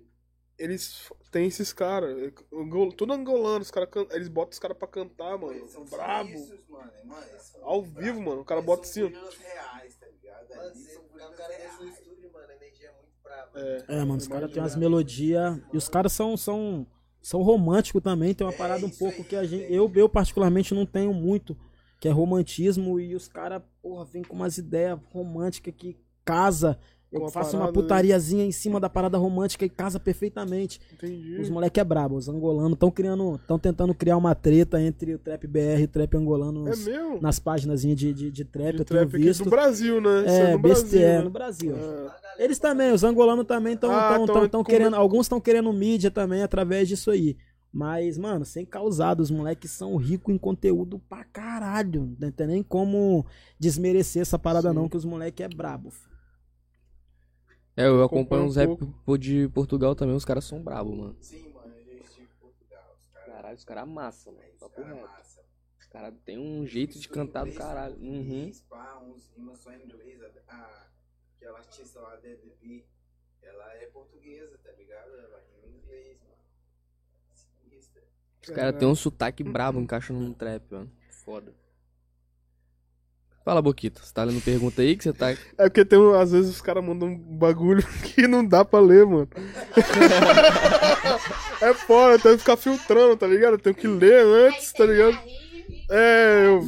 eles 0.58 1.10
tem 1.30 1.46
esses 1.46 1.72
caras, 1.72 2.32
angol- 2.52 2.92
tudo 2.92 3.12
angolano, 3.12 3.60
os 3.62 3.70
cara, 3.70 3.86
can- 3.86 4.06
eles 4.10 4.28
botam 4.28 4.50
os 4.50 4.58
caras 4.58 4.76
pra 4.76 4.88
cantar, 4.88 5.38
mano. 5.38 5.52
Eles 5.54 5.70
são 5.70 5.84
Brabo. 5.84 6.28
sinistros, 6.28 6.68
mano. 6.68 6.92
Mano, 7.04 7.26
eles 7.30 7.42
são 7.42 7.64
Ao 7.64 7.80
bravos. 7.82 8.04
vivo, 8.04 8.20
mano. 8.20 8.40
O 8.42 8.44
cara 8.44 8.58
Eles 8.60 8.66
bota 8.66 8.82
assim. 8.82 9.06
reais, 9.06 9.96
são 10.48 11.78
no 11.78 11.84
reais. 11.84 11.98
estúdio, 11.98 12.32
mano, 12.32 12.46
a 12.48 12.54
energia 12.54 12.88
é 12.88 12.92
muito 12.92 13.12
brava. 13.22 13.50
É, 13.54 13.84
É, 13.88 13.98
mano, 14.00 14.16
os 14.16 14.28
caras 14.28 14.50
têm 14.50 14.62
umas 14.62 14.76
melodias. 14.76 15.60
E 15.72 15.76
os 15.76 15.88
caras 15.88 16.12
são, 16.12 16.36
são, 16.36 16.86
são 17.20 17.42
românticos 17.42 18.02
também. 18.02 18.34
Tem 18.34 18.46
uma 18.46 18.52
É, 18.52 18.56
parada 18.56 18.84
um 18.86 18.90
pouco 18.90 19.18
aí, 19.18 19.24
que 19.24 19.36
a 19.36 19.44
gente. 19.44 19.66
tem. 19.66 19.74
Eu, 19.76 19.90
eu, 19.94 20.08
particularmente, 20.08 20.74
não 20.74 20.86
tenho 20.86 21.12
muito. 21.12 21.56
Que 22.00 22.08
é 22.08 22.10
romantismo. 22.12 22.98
E 23.00 23.14
os 23.14 23.28
caras, 23.28 23.62
porra, 23.82 24.04
vem 24.04 24.22
com 24.22 24.34
umas 24.36 24.56
ideias 24.58 24.98
românticas 25.10 25.74
que 25.76 25.98
casa. 26.24 26.78
Eu 27.10 27.26
faço 27.28 27.56
uma 27.56 27.66
né? 27.66 27.72
putariazinha 27.72 28.44
em 28.44 28.52
cima 28.52 28.78
da 28.78 28.88
parada 28.90 29.16
romântica 29.16 29.64
e 29.64 29.68
casa 29.70 29.98
perfeitamente. 29.98 30.78
Entendi. 30.92 31.38
Os 31.40 31.48
moleque 31.48 31.80
é 31.80 31.84
brabo, 31.84 32.16
os 32.16 32.28
angolanos 32.28 32.74
estão 32.74 32.90
criando. 32.90 33.36
estão 33.36 33.58
tentando 33.58 33.94
criar 33.94 34.16
uma 34.18 34.34
treta 34.34 34.78
entre 34.80 35.14
o 35.14 35.18
trap 35.18 35.46
BR 35.46 35.80
e 35.80 35.84
o 35.84 35.88
trap 35.88 36.14
angolano 36.16 36.66
É 36.66 36.70
nas, 36.70 36.84
mesmo? 36.86 37.18
nas 37.20 37.38
páginas 37.38 37.80
de, 37.80 37.94
de, 37.94 38.30
de 38.30 38.44
trap. 38.44 38.72
De 38.74 38.78
eu 38.80 38.84
tenho 38.84 39.00
trap 39.08 39.22
visto. 39.22 39.44
do 39.44 39.48
Brasil, 39.50 40.00
né? 40.02 40.20
Isso 40.20 40.28
é, 40.34 40.52
no 40.52 40.58
Brasil, 40.58 41.00
né? 41.00 41.20
no 41.22 41.30
Brasil. 41.30 41.74
É. 41.76 42.44
Eles 42.44 42.58
também, 42.58 42.92
os 42.92 43.02
angolanos 43.02 43.46
também 43.46 43.72
estão 43.72 43.90
Ah, 43.90 44.20
tão, 44.26 44.48
tão- 44.48 44.62
querendo, 44.64 44.94
alguns 44.94 45.24
estão 45.26 45.40
querendo 45.40 45.72
mídia 45.72 46.10
também 46.10 46.42
através 46.42 46.86
disso 46.88 47.10
aí. 47.10 47.36
Mas, 47.72 48.16
mano, 48.18 48.44
sem 48.44 48.64
causado, 48.66 49.20
os 49.20 49.30
moleques 49.30 49.70
são 49.70 49.96
ricos 49.96 50.34
em 50.34 50.38
conteúdo 50.38 51.00
pra 51.08 51.24
caralho. 51.24 52.14
Não 52.18 52.30
tem 52.30 52.46
nem 52.46 52.62
como 52.62 53.24
desmerecer 53.58 54.22
essa 54.22 54.38
parada 54.38 54.68
Sim. 54.70 54.74
não, 54.74 54.88
que 54.88 54.96
os 54.96 55.04
moleques 55.04 55.44
é 55.44 55.48
brabo. 55.48 55.90
filho. 55.90 56.08
É, 57.80 57.86
eu 57.86 58.02
Acompanho 58.02 58.42
um 58.42 58.46
uns 58.46 58.56
rap 58.56 58.66
pouco. 58.76 59.18
de 59.18 59.48
Portugal 59.50 59.94
também, 59.94 60.14
os 60.16 60.24
caras 60.24 60.44
são 60.44 60.60
bravos, 60.62 60.96
mano. 60.96 61.16
Sim, 61.20 61.48
mano, 61.52 61.72
eu 61.76 61.84
já 61.98 62.02
estive 62.04 62.22
em 62.26 62.36
Portugal. 62.40 62.98
Os 63.00 63.08
caras. 63.12 63.26
Caralho, 63.34 63.56
os 63.56 63.64
caras 63.64 63.82
amassam, 63.84 64.32
mano. 64.32 64.48
Os 64.52 64.58
Papo 64.58 64.74
caras 64.82 64.96
reto. 64.96 65.08
massa. 65.08 65.44
Os 65.78 65.86
caras 65.86 66.14
têm 66.24 66.38
um 66.38 66.66
jeito 66.66 66.98
de 66.98 67.08
cantar 67.08 67.44
do 67.44 67.52
caralho. 67.52 67.94
Uhum. 67.96 68.20
Inglês, 68.22 68.62
pá, 68.68 68.98
uns 68.98 69.30
rimas 69.36 69.58
só 69.60 69.72
em 69.72 69.84
inglês. 69.84 70.20
A- 70.48 70.86
aquela 71.36 71.58
artista 71.58 72.00
lá, 72.00 72.16
Debbie 72.16 72.52
B, 72.60 72.84
ela 73.42 73.74
é 73.74 73.86
portuguesa, 73.86 74.58
tá 74.58 74.72
ligado? 74.72 75.10
Ela 75.10 75.40
rima 75.54 75.68
em 75.68 75.78
inglês, 75.78 76.18
mano. 76.20 76.34
Sinistra. 77.32 78.02
Os 78.42 78.50
caras 78.50 78.78
têm 78.78 78.88
um 78.88 78.94
sotaque 78.94 79.44
brabo 79.44 79.80
encaixando 79.80 80.20
no 80.20 80.34
trap, 80.34 80.64
mano. 80.72 80.90
Foda. 81.10 81.54
Fala, 83.48 83.62
Boquita. 83.62 84.02
Você 84.02 84.12
tá 84.12 84.24
lendo 84.24 84.44
pergunta 84.44 84.82
aí 84.82 84.94
que 84.94 85.04
você 85.04 85.10
tá. 85.10 85.30
É 85.30 85.70
porque 85.70 85.82
tem, 85.82 85.98
às 86.16 86.32
vezes 86.32 86.50
os 86.50 86.60
caras 86.60 86.84
mandam 86.84 87.08
um 87.08 87.16
bagulho 87.16 87.82
que 88.04 88.28
não 88.28 88.44
dá 88.46 88.62
pra 88.62 88.78
ler, 88.78 89.06
mano. 89.06 89.26
é 91.62 91.72
foda, 91.72 92.16
eu 92.16 92.18
tenho 92.20 92.34
que 92.34 92.40
ficar 92.40 92.58
filtrando, 92.58 93.16
tá 93.16 93.26
ligado? 93.26 93.54
Eu 93.54 93.58
tenho 93.58 93.74
que 93.74 93.88
ler 93.88 94.22
antes, 94.22 94.70
tá 94.74 94.84
ligado? 94.84 95.18
É, 95.90 96.44
eu. 96.44 96.62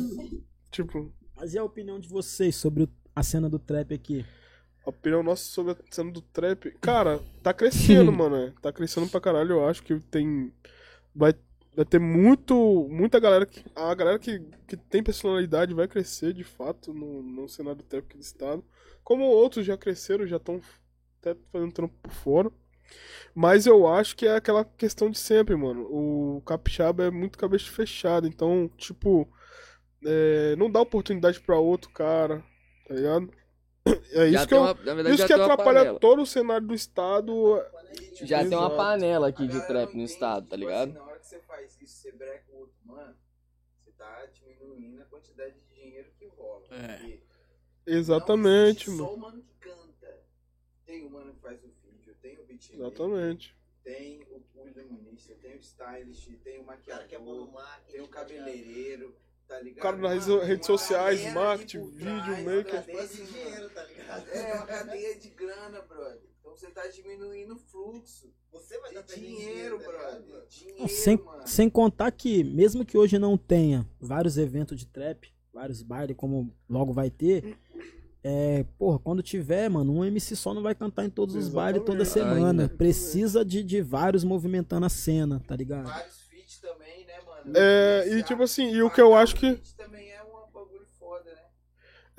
Tipo, 0.70 1.12
Mas 1.36 1.52
e 1.52 1.58
a 1.58 1.64
opinião 1.64 2.00
de 2.00 2.08
vocês 2.08 2.56
sobre 2.56 2.88
a 3.14 3.22
cena 3.22 3.50
do 3.50 3.58
trap 3.58 3.92
aqui? 3.92 4.24
a 4.82 4.88
opinião 4.88 5.22
nossa 5.22 5.44
sobre 5.44 5.72
a 5.72 5.76
cena 5.90 6.10
do 6.10 6.22
trap. 6.22 6.74
Cara, 6.80 7.20
tá 7.42 7.52
crescendo, 7.52 8.10
mano. 8.10 8.36
é. 8.36 8.54
Tá 8.62 8.72
crescendo 8.72 9.06
pra 9.06 9.20
caralho. 9.20 9.52
Eu 9.52 9.68
acho 9.68 9.82
que 9.82 10.00
tem. 10.10 10.50
Vai, 11.14 11.34
vai 11.74 11.84
ter 11.84 11.98
muito. 11.98 12.88
Muita 12.90 13.20
galera 13.20 13.46
que. 13.46 13.64
A 13.74 13.94
galera 13.94 14.18
que, 14.18 14.40
que 14.66 14.76
tem 14.76 15.02
personalidade 15.02 15.74
vai 15.74 15.88
crescer 15.88 16.32
de 16.32 16.44
fato 16.44 16.92
no, 16.92 17.22
no 17.22 17.48
cenário 17.48 17.78
do 17.78 17.84
trap 17.84 18.04
aqui 18.04 18.16
do 18.16 18.22
estado. 18.22 18.64
Como 19.04 19.24
outros 19.24 19.64
já 19.64 19.76
cresceram, 19.76 20.26
já 20.26 20.36
estão 20.36 20.60
até 21.20 21.36
fazendo 21.52 21.72
trampo 21.72 21.94
por 22.02 22.12
fora. 22.12 22.50
Mas 23.34 23.66
eu 23.66 23.86
acho 23.86 24.16
que 24.16 24.26
é 24.26 24.34
aquela 24.34 24.64
questão 24.64 25.10
de 25.10 25.18
sempre, 25.18 25.54
mano. 25.54 25.82
O 25.90 26.42
capixaba 26.44 27.04
é 27.04 27.10
muito 27.10 27.38
cabeça 27.38 27.66
fechada. 27.66 28.26
Então, 28.26 28.70
tipo. 28.76 29.28
é, 30.04 30.56
não 30.56 30.70
dá 30.70 30.80
oportunidade 30.80 31.40
pra 31.40 31.58
outro 31.58 31.90
cara, 31.90 32.42
tá 32.86 32.94
ligado? 32.94 33.30
É 34.12 34.26
isso 34.26 34.32
já 34.32 34.46
que 34.46 34.54
eu, 34.54 34.60
uma, 34.60 34.74
verdade, 34.74 35.14
isso 35.14 35.26
que 35.26 35.32
atrapalha 35.32 35.94
todo 35.94 36.22
o 36.22 36.26
cenário 36.26 36.66
do 36.66 36.74
estado. 36.74 37.60
Já 38.22 38.40
tem 38.40 38.56
uma 38.56 38.70
panela 38.70 39.28
aqui 39.28 39.48
de 39.48 39.58
trap 39.66 39.96
no 39.96 40.02
estado, 40.02 40.46
tá 40.46 40.56
ligado? 40.56 40.90
assim, 40.90 40.98
na 40.98 41.04
hora 41.04 41.18
que 41.18 41.26
você 41.92 42.12
breca 42.12 42.50
o 42.52 42.56
outro 42.56 42.76
mano, 42.84 43.16
você 43.78 43.90
tá 43.92 44.26
diminuindo 44.26 45.02
a 45.02 45.06
quantidade 45.06 45.54
de 45.54 45.74
dinheiro 45.74 46.10
que 46.18 46.26
rola. 46.26 46.66
É. 46.70 47.20
Exatamente, 47.86 48.90
mano. 48.90 49.04
Só 49.04 49.14
o 49.14 49.18
mano 49.18 49.42
que 49.42 49.54
canta. 49.58 50.22
Tem 50.84 51.06
o 51.06 51.10
mano 51.10 51.34
que 51.34 51.40
faz 51.40 51.62
o 51.64 51.68
vídeo, 51.82 52.14
tem 52.20 52.38
o 52.38 52.44
beat 52.44 52.70
Exatamente. 52.72 53.56
tem 53.82 54.22
o, 54.24 54.42
o 54.54 54.68
iluminista, 54.68 55.34
tem 55.36 55.56
o 55.56 55.60
stylist, 55.60 56.26
tem 56.26 56.36
o 56.36 56.42
que 56.42 56.48
é 56.48 56.62
maquiador, 56.62 57.52
marketing. 57.52 57.92
tem 57.92 58.00
o 58.02 58.08
cabeleireiro, 58.08 59.16
tá 59.48 59.60
ligado? 59.60 59.78
O 59.78 59.82
cara 59.82 59.96
nas 59.96 60.26
Mano, 60.26 60.42
redes 60.42 60.66
sociais, 60.66 61.32
marketing, 61.32 61.90
vídeo, 61.90 62.44
maker. 62.44 62.74
uma 62.74 62.82
cadeia 62.82 63.06
de 63.08 63.26
dinheiro, 63.26 63.70
tá 63.70 63.84
ligado? 63.84 64.28
É 64.30 64.54
uma 64.54 64.66
cadeia 64.66 65.18
de 65.18 65.28
grana, 65.30 65.82
brother. 65.82 66.30
Então 66.50 66.56
você 66.56 66.70
tá 66.70 66.84
diminuindo 66.88 67.54
o 67.54 67.56
fluxo 67.56 68.28
Você 68.52 68.76
vai 68.80 68.90
estar 68.90 69.04
perdendo 69.04 69.36
dinheiro, 69.36 69.78
tá 69.78 69.86
ligado, 69.86 70.22
brother. 70.26 70.46
Dinheiro, 70.48 70.88
sem, 70.88 71.16
mano. 71.16 71.46
sem 71.46 71.70
contar 71.70 72.10
que, 72.10 72.42
mesmo 72.42 72.84
que 72.84 72.98
hoje 72.98 73.20
não 73.20 73.38
tenha 73.38 73.86
vários 74.00 74.36
eventos 74.36 74.76
de 74.76 74.84
trap, 74.84 75.32
vários 75.52 75.80
bailes, 75.80 76.16
como 76.16 76.52
logo 76.68 76.92
vai 76.92 77.08
ter, 77.08 77.56
é, 78.24 78.64
porra, 78.76 78.98
quando 78.98 79.22
tiver, 79.22 79.70
mano, 79.70 79.92
um 79.92 80.04
MC 80.04 80.34
só 80.34 80.52
não 80.52 80.60
vai 80.60 80.74
cantar 80.74 81.04
em 81.04 81.10
todos 81.10 81.36
os 81.36 81.48
bailes 81.48 81.84
toda 81.84 82.02
Exatamente. 82.02 82.34
semana. 82.34 82.62
Ainda. 82.64 82.74
Precisa 82.74 83.44
de, 83.44 83.62
de 83.62 83.80
vários 83.80 84.24
movimentando 84.24 84.86
a 84.86 84.90
cena, 84.90 85.40
tá 85.46 85.54
ligado? 85.54 85.86
Vários 85.86 86.20
feats 86.22 86.58
também, 86.58 87.06
né, 87.06 87.20
mano? 87.24 87.52
É, 87.54 88.08
e 88.18 88.22
tipo 88.24 88.42
assim, 88.42 88.72
e 88.72 88.82
o 88.82 88.90
que 88.90 89.00
eu 89.00 89.14
acho 89.14 89.36
que. 89.36 89.54
Também 89.76 90.10
é 90.10 90.20
um 90.24 90.50
bagulho 90.52 90.84
foda, 90.98 91.30
né? 91.30 91.42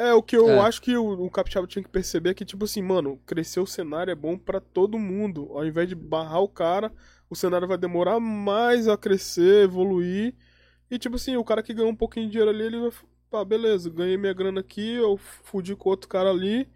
É, 0.10 0.14
o 0.14 0.22
que 0.24 0.36
eu 0.36 0.50
É. 0.50 0.60
acho 0.60 0.82
que 0.82 0.96
o, 0.98 1.26
o 1.26 1.30
Capixaba 1.30 1.68
tinha 1.68 1.84
que 1.84 1.90
perceber 1.90 2.32
é 2.32 2.34
que, 2.34 2.46
tipo 2.46 2.66
assim, 2.66 2.82
mano, 2.82 3.20
crescer 3.26 3.60
o 3.60 3.68
cenário 3.68 4.12
é 4.12 4.16
bom 4.16 4.38
pra 4.38 4.60
todo 4.60 4.98
mundo. 4.98 5.50
Ao 5.54 5.66
invés 5.66 5.88
de 5.90 5.96
barrar 5.96 6.42
o 6.42 6.48
cara, 6.48 6.92
o 7.30 7.36
cenário 7.36 7.68
vai 7.68 7.78
demorar 7.78 8.20
mais 8.20 8.88
a 8.88 8.98
crescer, 8.98 9.64
evoluir. 9.66 10.34
E, 10.90 10.98
tipo 10.98 11.16
assim, 11.16 11.36
o 11.38 11.44
cara 11.44 11.64
que 11.64 11.74
ganhou 11.74 11.92
um 11.92 11.96
pouquinho 11.96 12.26
de 12.26 12.32
dinheiro 12.34 12.52
ali, 12.52 12.64
ele 12.64 12.80
vai. 12.80 12.92
Pá, 13.30 13.46
beleza, 13.46 13.90
ganhei 13.90 14.18
minha 14.18 14.34
grana 14.34 14.60
aqui, 14.60 14.96
eu 14.96 15.16
fudi 15.18 15.74
com 15.76 15.90
outro 15.90 16.10
cara 16.10 16.30
ali. 16.30 16.68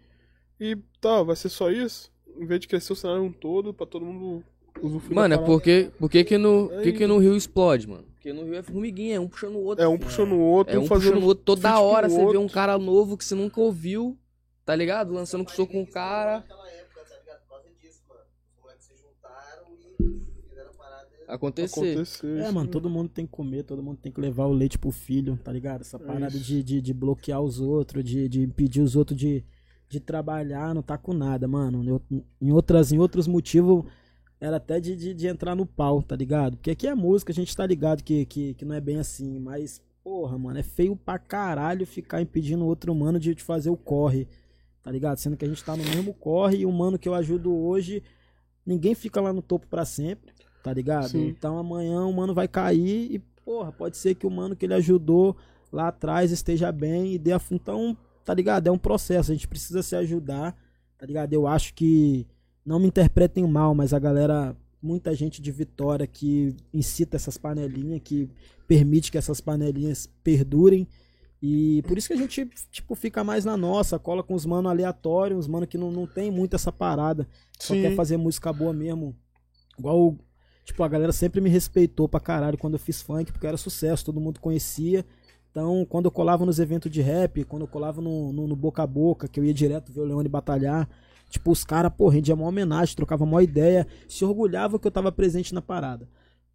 E 0.58 0.76
tá, 1.00 1.22
vai 1.22 1.36
ser 1.36 1.50
só 1.50 1.70
isso? 1.70 2.10
Em 2.38 2.46
vez 2.46 2.60
de 2.60 2.68
crescer 2.68 2.92
o 2.92 2.96
cenário 2.96 3.22
um 3.22 3.32
todo, 3.32 3.74
pra 3.74 3.84
todo 3.86 4.06
mundo 4.06 4.42
usufruir. 4.80 5.14
Mano, 5.14 5.34
é 5.34 5.38
porque, 5.38 5.90
porque 5.98 6.24
que, 6.24 6.38
no, 6.38 6.70
É 6.72 6.82
que, 6.82 6.92
que 6.92 6.98
isso. 7.04 7.08
no 7.08 7.18
Rio 7.18 7.36
explode, 7.36 7.86
mano? 7.86 8.04
Porque 8.26 8.32
no 8.40 8.44
Rio 8.44 8.56
é 8.56 8.62
formiguinha, 8.64 9.14
é 9.16 9.20
um 9.20 9.28
puxando 9.28 9.54
o 9.54 9.62
outro. 9.62 9.84
É 9.84 9.86
um 9.86 9.96
puxando 9.96 10.32
o 10.32 10.40
outro, 10.40 10.74
É 10.74 10.78
um 10.80 10.86
fazendo. 10.86 11.10
puxando 11.12 11.22
o 11.22 11.26
outro. 11.28 11.44
Toda 11.44 11.78
hora 11.78 12.08
você 12.08 12.16
vê 12.16 12.36
um 12.36 12.40
outro. 12.42 12.54
cara 12.54 12.76
novo 12.76 13.16
que 13.16 13.24
você 13.24 13.36
nunca 13.36 13.60
ouviu, 13.60 14.18
tá 14.64 14.74
ligado? 14.74 15.12
Lançando 15.12 15.44
com 15.44 15.50
soco 15.52 15.70
com 15.70 15.82
um 15.82 15.86
cara. 15.86 16.38
Naquela 16.38 16.68
época, 16.72 17.00
tá 17.08 17.16
ligado? 17.20 17.40
Por 17.42 17.48
causa 17.50 17.68
disso, 17.80 18.00
mano. 18.08 18.20
Os 18.56 18.60
moleques 18.62 18.84
se 18.86 18.94
juntaram 18.96 19.66
e 20.00 20.48
fizeram 20.48 20.70
a 20.70 20.74
parada. 20.74 21.08
Acontecer. 21.28 21.92
Acontecer. 21.92 22.38
É, 22.40 22.50
mano, 22.50 22.68
todo 22.68 22.90
mundo 22.90 23.08
tem 23.10 23.24
que 23.26 23.30
comer, 23.30 23.62
todo 23.62 23.80
mundo 23.80 23.98
tem 24.02 24.10
que 24.10 24.20
levar 24.20 24.46
o 24.46 24.52
leite 24.52 24.76
pro 24.76 24.90
filho, 24.90 25.38
tá 25.44 25.52
ligado? 25.52 25.82
Essa 25.82 25.96
parada 25.96 26.26
isso. 26.36 26.40
de, 26.44 26.64
de, 26.64 26.80
de 26.82 26.92
bloquear 26.92 27.40
os 27.40 27.60
outros, 27.60 28.02
de, 28.02 28.28
de 28.28 28.42
impedir 28.42 28.80
os 28.80 28.96
outros 28.96 29.16
de, 29.16 29.44
de 29.88 30.00
trabalhar, 30.00 30.74
não 30.74 30.82
tá 30.82 30.98
com 30.98 31.12
nada, 31.12 31.46
mano. 31.46 31.88
Eu- 31.88 32.02
em, 32.40 32.50
outras, 32.50 32.90
em 32.90 32.98
outros 32.98 33.28
motivos, 33.28 33.84
era 34.40 34.56
até 34.56 34.78
de, 34.78 34.94
de, 34.94 35.14
de 35.14 35.26
entrar 35.26 35.54
no 35.54 35.64
pau, 35.64 36.02
tá 36.02 36.14
ligado? 36.14 36.56
Porque 36.56 36.70
aqui 36.70 36.86
é 36.86 36.94
música, 36.94 37.32
a 37.32 37.34
gente 37.34 37.56
tá 37.56 37.66
ligado 37.66 38.02
que, 38.02 38.26
que, 38.26 38.54
que 38.54 38.64
não 38.64 38.74
é 38.74 38.80
bem 38.80 38.98
assim, 38.98 39.38
mas, 39.38 39.80
porra, 40.04 40.36
mano, 40.36 40.58
é 40.58 40.62
feio 40.62 40.94
pra 40.94 41.18
caralho 41.18 41.86
ficar 41.86 42.20
impedindo 42.20 42.64
o 42.64 42.66
outro 42.66 42.92
humano 42.92 43.18
de, 43.18 43.34
de 43.34 43.42
fazer 43.42 43.70
o 43.70 43.76
corre, 43.76 44.28
tá 44.82 44.90
ligado? 44.90 45.18
Sendo 45.18 45.36
que 45.36 45.44
a 45.44 45.48
gente 45.48 45.64
tá 45.64 45.76
no 45.76 45.84
mesmo 45.84 46.12
corre 46.12 46.58
e 46.58 46.66
o 46.66 46.72
mano 46.72 46.98
que 46.98 47.08
eu 47.08 47.14
ajudo 47.14 47.54
hoje, 47.54 48.02
ninguém 48.64 48.94
fica 48.94 49.20
lá 49.20 49.32
no 49.32 49.40
topo 49.40 49.66
pra 49.66 49.84
sempre, 49.84 50.32
tá 50.62 50.72
ligado? 50.72 51.08
Sim. 51.08 51.28
Então 51.28 51.58
amanhã 51.58 52.04
o 52.04 52.12
mano 52.12 52.34
vai 52.34 52.46
cair 52.46 53.12
e, 53.12 53.18
porra, 53.44 53.72
pode 53.72 53.96
ser 53.96 54.14
que 54.14 54.26
o 54.26 54.30
mano 54.30 54.54
que 54.54 54.66
ele 54.66 54.74
ajudou 54.74 55.36
lá 55.72 55.88
atrás 55.88 56.30
esteja 56.30 56.70
bem 56.70 57.14
e 57.14 57.18
dê 57.18 57.32
a 57.32 57.40
Então, 57.50 57.96
tá 58.24 58.34
ligado? 58.34 58.66
É 58.66 58.70
um 58.70 58.78
processo, 58.78 59.30
a 59.30 59.34
gente 59.34 59.48
precisa 59.48 59.82
se 59.82 59.96
ajudar, 59.96 60.56
tá 60.98 61.06
ligado? 61.06 61.32
Eu 61.32 61.46
acho 61.46 61.72
que, 61.74 62.26
não 62.66 62.80
me 62.80 62.88
interpretem 62.88 63.46
mal, 63.46 63.74
mas 63.74 63.94
a 63.94 63.98
galera 63.98 64.56
muita 64.82 65.14
gente 65.14 65.40
de 65.40 65.52
Vitória 65.52 66.06
que 66.06 66.54
incita 66.74 67.16
essas 67.16 67.38
panelinhas, 67.38 68.00
que 68.02 68.28
permite 68.66 69.10
que 69.10 69.18
essas 69.18 69.40
panelinhas 69.40 70.08
perdurem. 70.22 70.86
E 71.40 71.82
por 71.86 71.96
isso 71.96 72.08
que 72.08 72.14
a 72.14 72.16
gente, 72.16 72.48
tipo, 72.70 72.94
fica 72.94 73.22
mais 73.22 73.44
na 73.44 73.56
nossa, 73.56 73.98
cola 73.98 74.22
com 74.22 74.34
os 74.34 74.44
mano 74.44 74.68
aleatórios, 74.68 75.38
uns 75.38 75.48
mano 75.48 75.66
que 75.66 75.78
não, 75.78 75.92
não 75.92 76.06
tem 76.06 76.30
muito 76.30 76.56
essa 76.56 76.72
parada. 76.72 77.26
Só 77.58 77.74
Sim. 77.74 77.82
quer 77.82 77.94
fazer 77.94 78.16
música 78.16 78.52
boa 78.52 78.72
mesmo. 78.72 79.14
Igual, 79.78 80.16
tipo, 80.64 80.82
a 80.82 80.88
galera 80.88 81.12
sempre 81.12 81.40
me 81.40 81.50
respeitou 81.50 82.08
pra 82.08 82.18
caralho 82.18 82.58
quando 82.58 82.74
eu 82.74 82.80
fiz 82.80 83.00
funk, 83.00 83.30
porque 83.30 83.46
era 83.46 83.56
sucesso, 83.56 84.04
todo 84.04 84.20
mundo 84.20 84.40
conhecia. 84.40 85.04
Então, 85.50 85.86
quando 85.88 86.06
eu 86.06 86.10
colava 86.10 86.44
nos 86.44 86.58
eventos 86.58 86.90
de 86.90 87.00
rap, 87.00 87.44
quando 87.44 87.62
eu 87.62 87.68
colava 87.68 88.00
no, 88.00 88.32
no, 88.32 88.46
no 88.46 88.56
boca 88.56 88.82
a 88.82 88.86
boca, 88.86 89.28
que 89.28 89.38
eu 89.38 89.44
ia 89.44 89.54
direto 89.54 89.92
ver 89.92 90.00
o 90.00 90.04
Leone 90.04 90.28
batalhar, 90.28 90.88
tipo, 91.28 91.50
os 91.50 91.64
caras, 91.64 91.92
pô, 91.96 92.08
rendia 92.08 92.34
uma 92.34 92.46
homenagem, 92.46 92.96
trocava 92.96 93.24
uma 93.24 93.42
ideia, 93.42 93.86
se 94.08 94.24
orgulhava 94.24 94.78
que 94.78 94.86
eu 94.86 94.90
tava 94.90 95.10
presente 95.12 95.54
na 95.54 95.62
parada. 95.62 96.08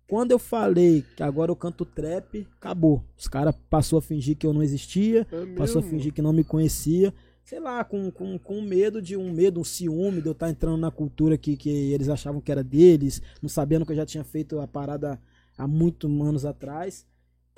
Quando 0.07 0.31
eu 0.31 0.39
falei 0.39 1.05
que 1.15 1.23
agora 1.23 1.51
eu 1.51 1.55
canto 1.55 1.85
trap, 1.85 2.45
acabou. 2.59 3.01
Os 3.17 3.29
caras 3.29 3.55
passou 3.69 3.97
a 3.97 4.01
fingir 4.01 4.35
que 4.35 4.45
eu 4.45 4.51
não 4.51 4.61
existia, 4.61 5.25
É 5.31 5.45
passou 5.55 5.79
a 5.79 5.83
fingir 5.83 6.11
que 6.13 6.21
não 6.21 6.33
me 6.33 6.43
conhecia. 6.43 7.13
Sei 7.45 7.59
lá, 7.59 7.83
com, 7.83 8.11
com, 8.11 8.37
com 8.37 8.61
medo 8.61 9.01
de 9.01 9.15
um 9.15 9.31
medo, 9.31 9.59
um 9.59 9.63
ciúme 9.63 10.21
de 10.21 10.27
eu 10.27 10.33
estar 10.33 10.49
entrando 10.49 10.77
na 10.77 10.91
cultura 10.91 11.37
que, 11.37 11.55
que 11.55 11.69
eles 11.69 12.09
achavam 12.09 12.41
que 12.41 12.51
era 12.51 12.63
deles, 12.63 13.21
não 13.41 13.49
sabendo 13.49 13.85
que 13.85 13.93
eu 13.93 13.95
já 13.95 14.05
tinha 14.05 14.23
feito 14.23 14.59
a 14.59 14.67
parada 14.67 15.19
há 15.57 15.67
muitos 15.67 16.09
anos 16.09 16.45
atrás. 16.45 17.05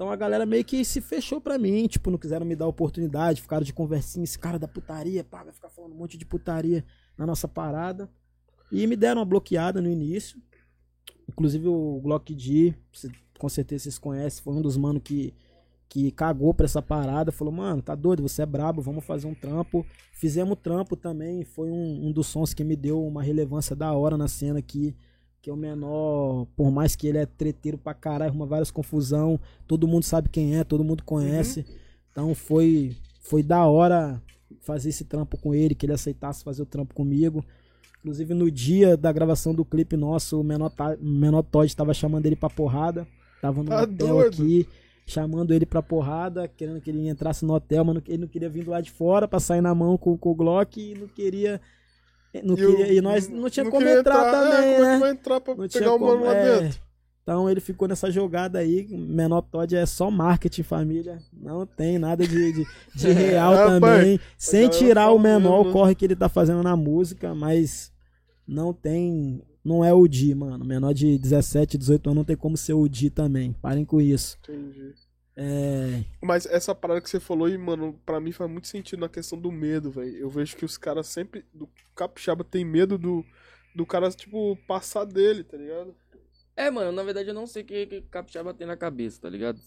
Então 0.03 0.11
a 0.11 0.17
galera 0.17 0.45
meio 0.45 0.65
que 0.65 0.83
se 0.83 0.99
fechou 0.99 1.39
pra 1.39 1.57
mim, 1.57 1.87
tipo, 1.87 2.11
não 2.11 2.17
quiseram 2.17 2.45
me 2.45 2.57
dar 2.57 2.67
oportunidade, 2.67 3.41
ficaram 3.41 3.63
de 3.63 3.71
conversinha, 3.71 4.25
esse 4.25 4.37
cara 4.37 4.59
da 4.59 4.67
putaria, 4.67 5.23
pá, 5.23 5.45
vai 5.45 5.53
ficar 5.53 5.69
falando 5.69 5.93
um 5.93 5.95
monte 5.95 6.17
de 6.17 6.25
putaria 6.25 6.83
na 7.17 7.25
nossa 7.25 7.47
parada. 7.47 8.09
E 8.69 8.85
me 8.85 8.97
deram 8.97 9.21
uma 9.21 9.25
bloqueada 9.25 9.81
no 9.81 9.89
início. 9.89 10.37
Inclusive 11.25 11.69
o 11.69 12.01
Glock 12.03 12.35
D, 12.35 12.73
com 13.39 13.47
certeza 13.47 13.83
vocês 13.83 13.97
conhecem, 13.97 14.43
foi 14.43 14.53
um 14.53 14.61
dos 14.61 14.75
mano 14.75 14.99
que, 14.99 15.33
que 15.87 16.11
cagou 16.11 16.53
pra 16.53 16.65
essa 16.65 16.81
parada. 16.81 17.31
Falou, 17.31 17.53
mano, 17.53 17.81
tá 17.81 17.95
doido, 17.95 18.23
você 18.23 18.41
é 18.41 18.45
brabo, 18.45 18.81
vamos 18.81 19.05
fazer 19.05 19.25
um 19.25 19.33
trampo. 19.33 19.85
Fizemos 20.11 20.57
trampo 20.61 20.97
também, 20.97 21.45
foi 21.45 21.71
um, 21.71 22.07
um 22.07 22.11
dos 22.11 22.27
sons 22.27 22.53
que 22.53 22.65
me 22.65 22.75
deu 22.75 23.01
uma 23.01 23.23
relevância 23.23 23.73
da 23.73 23.93
hora 23.93 24.17
na 24.17 24.27
cena 24.27 24.59
aqui. 24.59 24.93
Que 25.43 25.49
é 25.49 25.53
o 25.53 25.57
menor, 25.57 26.47
por 26.55 26.71
mais 26.71 26.95
que 26.95 27.05
ele 27.05 27.17
é 27.17 27.25
treteiro 27.25 27.77
pra 27.77 27.93
caralho, 27.93 28.29
arruma 28.31 28.45
várias 28.45 28.71
confusão, 28.71 29.37
todo 29.67 29.85
mundo 29.85 30.03
sabe 30.03 30.29
quem 30.29 30.55
é, 30.57 30.63
todo 30.63 30.85
mundo 30.85 31.03
conhece. 31.03 31.65
Então 32.11 32.33
foi, 32.33 32.95
foi 33.19 33.43
da 33.43 33.65
hora 33.65 34.21
fazer 34.61 34.87
esse 34.87 35.03
trampo 35.03 35.37
com 35.37 35.53
ele, 35.53 35.75
que 35.75 35.85
ele 35.85 35.91
aceitasse 35.91 36.45
fazer 36.45 36.61
o 36.61 36.65
trampo 36.65 36.93
comigo. 36.93 37.43
Inclusive 37.99 38.33
no 38.33 38.49
dia 38.49 38.95
da 38.95 39.11
gravação 39.11 39.53
do 39.53 39.65
clipe 39.65 39.97
nosso, 39.97 40.39
o 40.39 40.43
menor, 40.45 40.71
menor 41.01 41.43
Todd 41.43 41.75
tava 41.75 41.93
chamando 41.93 42.25
ele 42.25 42.37
pra 42.37 42.49
porrada. 42.49 43.05
Tava 43.41 43.61
no 43.61 43.69
Tá 43.69 43.83
hotel 43.83 44.07
doido? 44.07 44.41
aqui, 44.41 44.67
chamando 45.05 45.53
ele 45.53 45.65
pra 45.65 45.81
porrada, 45.81 46.47
querendo 46.47 46.79
que 46.79 46.89
ele 46.89 47.09
entrasse 47.09 47.43
no 47.43 47.53
hotel, 47.53 47.83
mas 47.83 48.01
ele 48.07 48.19
não 48.19 48.27
queria 48.29 48.47
vir 48.49 48.63
do 48.63 48.71
lado 48.71 48.85
de 48.85 48.91
fora 48.91 49.27
pra 49.27 49.41
sair 49.41 49.59
na 49.59 49.75
mão 49.75 49.97
com, 49.97 50.17
com 50.17 50.31
o 50.31 50.35
Glock 50.35 50.79
e 50.79 50.95
não 50.97 51.07
queria. 51.09 51.59
Não 52.41 52.55
E 52.57 52.61
eu- 52.61 52.75
queria, 52.75 52.93
e 52.93 53.01
nós 53.01 53.27
não 53.29 53.49
tinha 53.49 53.65
como 53.65 53.77
queria 53.77 53.99
entrar, 53.99 54.25
É, 54.27 54.31
também, 54.31 54.73
como 54.73 54.85
é 54.85 54.87
né? 54.87 54.93
que 54.95 54.99
vai 55.01 55.11
entrar 55.11 55.41
pra 55.41 55.55
Não 55.55 55.67
pegar 55.67 55.93
o 55.93 55.99
mano 55.99 56.11
como- 56.13 56.25
lá 56.25 56.33
é. 56.33 56.59
dentro? 56.61 56.79
Então 57.21 57.49
ele 57.49 57.61
ficou 57.61 57.87
nessa 57.87 58.11
jogada 58.11 58.59
aí. 58.59 58.85
Menor 58.89 59.41
Todd 59.43 59.73
é 59.75 59.85
só 59.85 60.11
marketing, 60.11 60.63
família. 60.63 61.19
Não 61.31 61.65
tem 61.65 61.97
nada 61.97 62.27
de, 62.27 62.51
de, 62.51 62.65
de 62.95 63.07
real 63.13 63.53
Rapaz, 63.53 63.69
também. 63.79 64.19
Sem 64.37 64.63
galera 64.63 64.77
tirar 64.77 65.11
o 65.11 65.19
menor 65.19 65.63
né? 65.63 65.69
o 65.69 65.71
corre 65.71 65.95
que 65.95 66.03
ele 66.03 66.15
tá 66.17 66.27
fazendo 66.27 66.61
na 66.61 66.75
música, 66.75 67.33
mas 67.33 67.91
não 68.47 68.73
tem. 68.73 69.41
Não 69.63 69.85
é 69.85 69.93
o 69.93 70.05
Di, 70.05 70.35
mano. 70.35 70.65
Menor 70.65 70.93
de 70.93 71.17
17, 71.17 71.77
18 71.77 72.07
anos 72.07 72.17
não 72.17 72.25
tem 72.25 72.35
como 72.35 72.57
ser 72.57 72.73
o 72.73 72.85
Di 72.89 73.09
também. 73.09 73.53
Parem 73.61 73.85
com 73.85 74.01
isso. 74.01 74.37
Entendi. 74.43 74.93
É. 75.35 76.03
Mas 76.21 76.45
essa 76.45 76.75
parada 76.75 77.01
que 77.01 77.09
você 77.09 77.19
falou 77.19 77.47
aí, 77.47 77.57
mano, 77.57 77.99
pra 78.05 78.19
mim 78.19 78.31
faz 78.31 78.49
muito 78.49 78.67
sentido 78.67 78.99
na 78.99 79.09
questão 79.09 79.37
do 79.39 79.51
medo, 79.51 79.89
velho. 79.91 80.15
Eu 80.15 80.29
vejo 80.29 80.55
que 80.55 80.65
os 80.65 80.77
caras 80.77 81.07
sempre. 81.07 81.45
Do 81.53 81.67
capixaba 81.95 82.43
tem 82.43 82.63
medo 82.63 82.97
do, 82.97 83.25
do 83.75 83.85
cara, 83.85 84.09
tipo, 84.11 84.55
passar 84.67 85.05
dele, 85.05 85.43
tá 85.43 85.57
ligado? 85.57 85.95
É, 86.55 86.69
mano, 86.69 86.91
na 86.91 87.01
verdade 87.03 87.29
eu 87.29 87.33
não 87.33 87.47
sei 87.47 87.63
o 87.63 87.65
que, 87.65 87.85
que 87.87 88.01
Capixaba 88.03 88.53
tem 88.53 88.67
na 88.67 88.77
cabeça, 88.77 89.19
tá 89.21 89.27
ligado? 89.29 89.59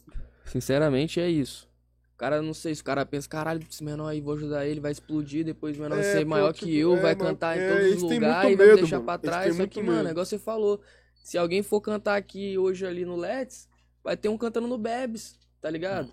Sinceramente 0.44 1.20
é 1.20 1.28
isso. 1.28 1.68
O 2.14 2.16
cara, 2.16 2.40
não 2.40 2.54
sei 2.54 2.74
se 2.74 2.80
o 2.80 2.84
cara 2.84 3.04
pensa, 3.04 3.28
caralho, 3.28 3.60
esse 3.68 3.82
menor 3.84 4.08
aí, 4.08 4.20
vou 4.20 4.34
ajudar 4.34 4.66
ele, 4.66 4.80
vai 4.80 4.92
explodir, 4.92 5.44
depois 5.44 5.76
o 5.76 5.82
menor 5.82 5.96
vai 5.96 6.04
É, 6.04 6.12
ser 6.12 6.24
pô, 6.24 6.30
maior 6.30 6.52
tipo, 6.52 6.66
que 6.66 6.76
eu, 6.78 6.96
é, 6.96 7.00
vai 7.00 7.14
mano, 7.16 7.30
cantar 7.30 7.58
em 7.58 7.60
é, 7.60 7.68
todos 7.68 7.86
eles 7.86 8.02
os 8.02 8.02
lugares 8.02 8.52
e 8.52 8.56
vai 8.56 8.66
me 8.66 8.72
medo, 8.72 8.76
deixar 8.76 8.96
mano, 8.96 9.06
pra 9.06 9.18
trás. 9.18 9.56
Só 9.56 9.66
que, 9.66 9.82
mano, 9.82 9.98
medo. 9.98 10.10
igual 10.10 10.24
você 10.24 10.38
falou, 10.38 10.80
se 11.22 11.36
alguém 11.36 11.62
for 11.62 11.80
cantar 11.80 12.16
aqui 12.16 12.56
hoje 12.56 12.86
ali 12.86 13.04
no 13.04 13.16
Let's, 13.16 13.68
vai 14.02 14.16
ter 14.16 14.28
um 14.28 14.38
cantando 14.38 14.68
no 14.68 14.78
Bebes, 14.78 15.36
tá 15.66 15.70
ligado? 15.70 16.12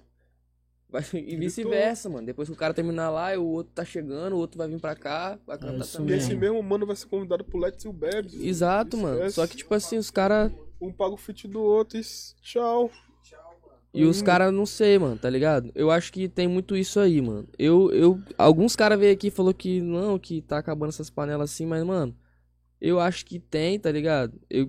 Vai, 0.89 1.03
e 1.13 1.35
vice-versa, 1.35 2.09
mano. 2.09 2.25
Depois 2.25 2.49
que 2.49 2.53
o 2.53 2.57
cara 2.57 2.73
terminar 2.73 3.11
lá, 3.11 3.37
o 3.37 3.45
outro 3.45 3.71
tá 3.71 3.85
chegando, 3.85 4.33
o 4.33 4.39
outro 4.39 4.57
vai 4.57 4.67
vir 4.67 4.79
pra 4.79 4.95
cá, 4.95 5.37
vai 5.45 5.59
cantar 5.59 5.83
isso 5.85 5.97
E 5.97 5.99
também. 5.99 6.17
esse 6.17 6.35
mesmo. 6.35 6.63
mano 6.63 6.87
vai 6.87 6.95
ser 6.95 7.05
convidado 7.05 7.43
pro 7.43 7.59
Let's 7.59 7.85
e 7.85 7.87
o 7.87 7.93
Bebs. 7.93 8.33
Exato, 8.33 8.97
mano. 8.97 9.17
Esquece. 9.17 9.35
Só 9.35 9.45
que, 9.45 9.55
tipo 9.57 9.71
assim, 9.75 9.97
os 9.99 10.09
caras. 10.09 10.51
Um 10.81 10.91
paga 10.91 11.13
o 11.13 11.17
fit 11.17 11.47
do 11.47 11.61
outro 11.61 11.99
e 11.99 12.01
tchau. 12.41 12.89
E 13.93 14.05
os 14.05 14.23
caras 14.23 14.51
não 14.51 14.65
sei, 14.65 14.97
mano, 14.97 15.19
tá 15.19 15.29
ligado? 15.29 15.71
Eu 15.75 15.91
acho 15.91 16.11
que 16.11 16.27
tem 16.27 16.47
muito 16.47 16.75
isso 16.75 16.99
aí, 16.99 17.21
mano. 17.21 17.47
Eu, 17.59 17.91
eu, 17.91 18.19
alguns 18.39 18.75
caras 18.75 18.97
veio 18.97 19.13
aqui 19.13 19.27
e 19.27 19.31
falou 19.31 19.53
que 19.53 19.81
não, 19.81 20.17
que 20.17 20.41
tá 20.41 20.57
acabando 20.57 20.89
essas 20.89 21.11
panelas 21.11 21.51
assim, 21.51 21.67
mas, 21.67 21.83
mano, 21.83 22.15
eu 22.81 22.99
acho 22.99 23.23
que 23.23 23.37
tem, 23.37 23.79
tá 23.79 23.91
ligado? 23.91 24.33
Eu, 24.49 24.67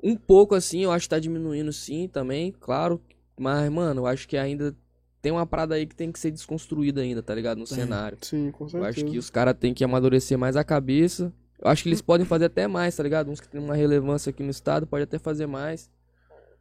um 0.00 0.14
pouco 0.14 0.54
assim, 0.54 0.84
eu 0.84 0.92
acho 0.92 1.06
que 1.06 1.10
tá 1.10 1.18
diminuindo 1.18 1.72
sim 1.72 2.06
também, 2.06 2.52
claro. 2.52 3.02
Mas, 3.38 3.70
mano, 3.70 4.02
eu 4.02 4.06
acho 4.06 4.26
que 4.26 4.36
ainda 4.36 4.74
tem 5.20 5.32
uma 5.32 5.46
parada 5.46 5.74
aí 5.74 5.86
que 5.86 5.94
tem 5.94 6.10
que 6.12 6.18
ser 6.18 6.30
desconstruída 6.30 7.00
ainda, 7.00 7.22
tá 7.22 7.34
ligado? 7.34 7.58
No 7.58 7.66
cenário. 7.66 8.16
Sim, 8.22 8.50
com 8.52 8.64
Eu 8.64 8.70
certeza. 8.70 8.90
acho 8.90 9.04
que 9.10 9.18
os 9.18 9.28
caras 9.28 9.56
têm 9.58 9.74
que 9.74 9.84
amadurecer 9.84 10.38
mais 10.38 10.56
a 10.56 10.64
cabeça. 10.64 11.32
Eu 11.58 11.70
acho 11.70 11.82
que 11.82 11.88
eles 11.88 12.02
podem 12.02 12.26
fazer 12.26 12.46
até 12.46 12.66
mais, 12.66 12.94
tá 12.96 13.02
ligado? 13.02 13.30
Uns 13.30 13.40
que 13.40 13.48
tem 13.48 13.60
uma 13.60 13.74
relevância 13.74 14.30
aqui 14.30 14.42
no 14.42 14.50
estado 14.50 14.86
pode 14.86 15.04
até 15.04 15.18
fazer 15.18 15.46
mais. 15.46 15.90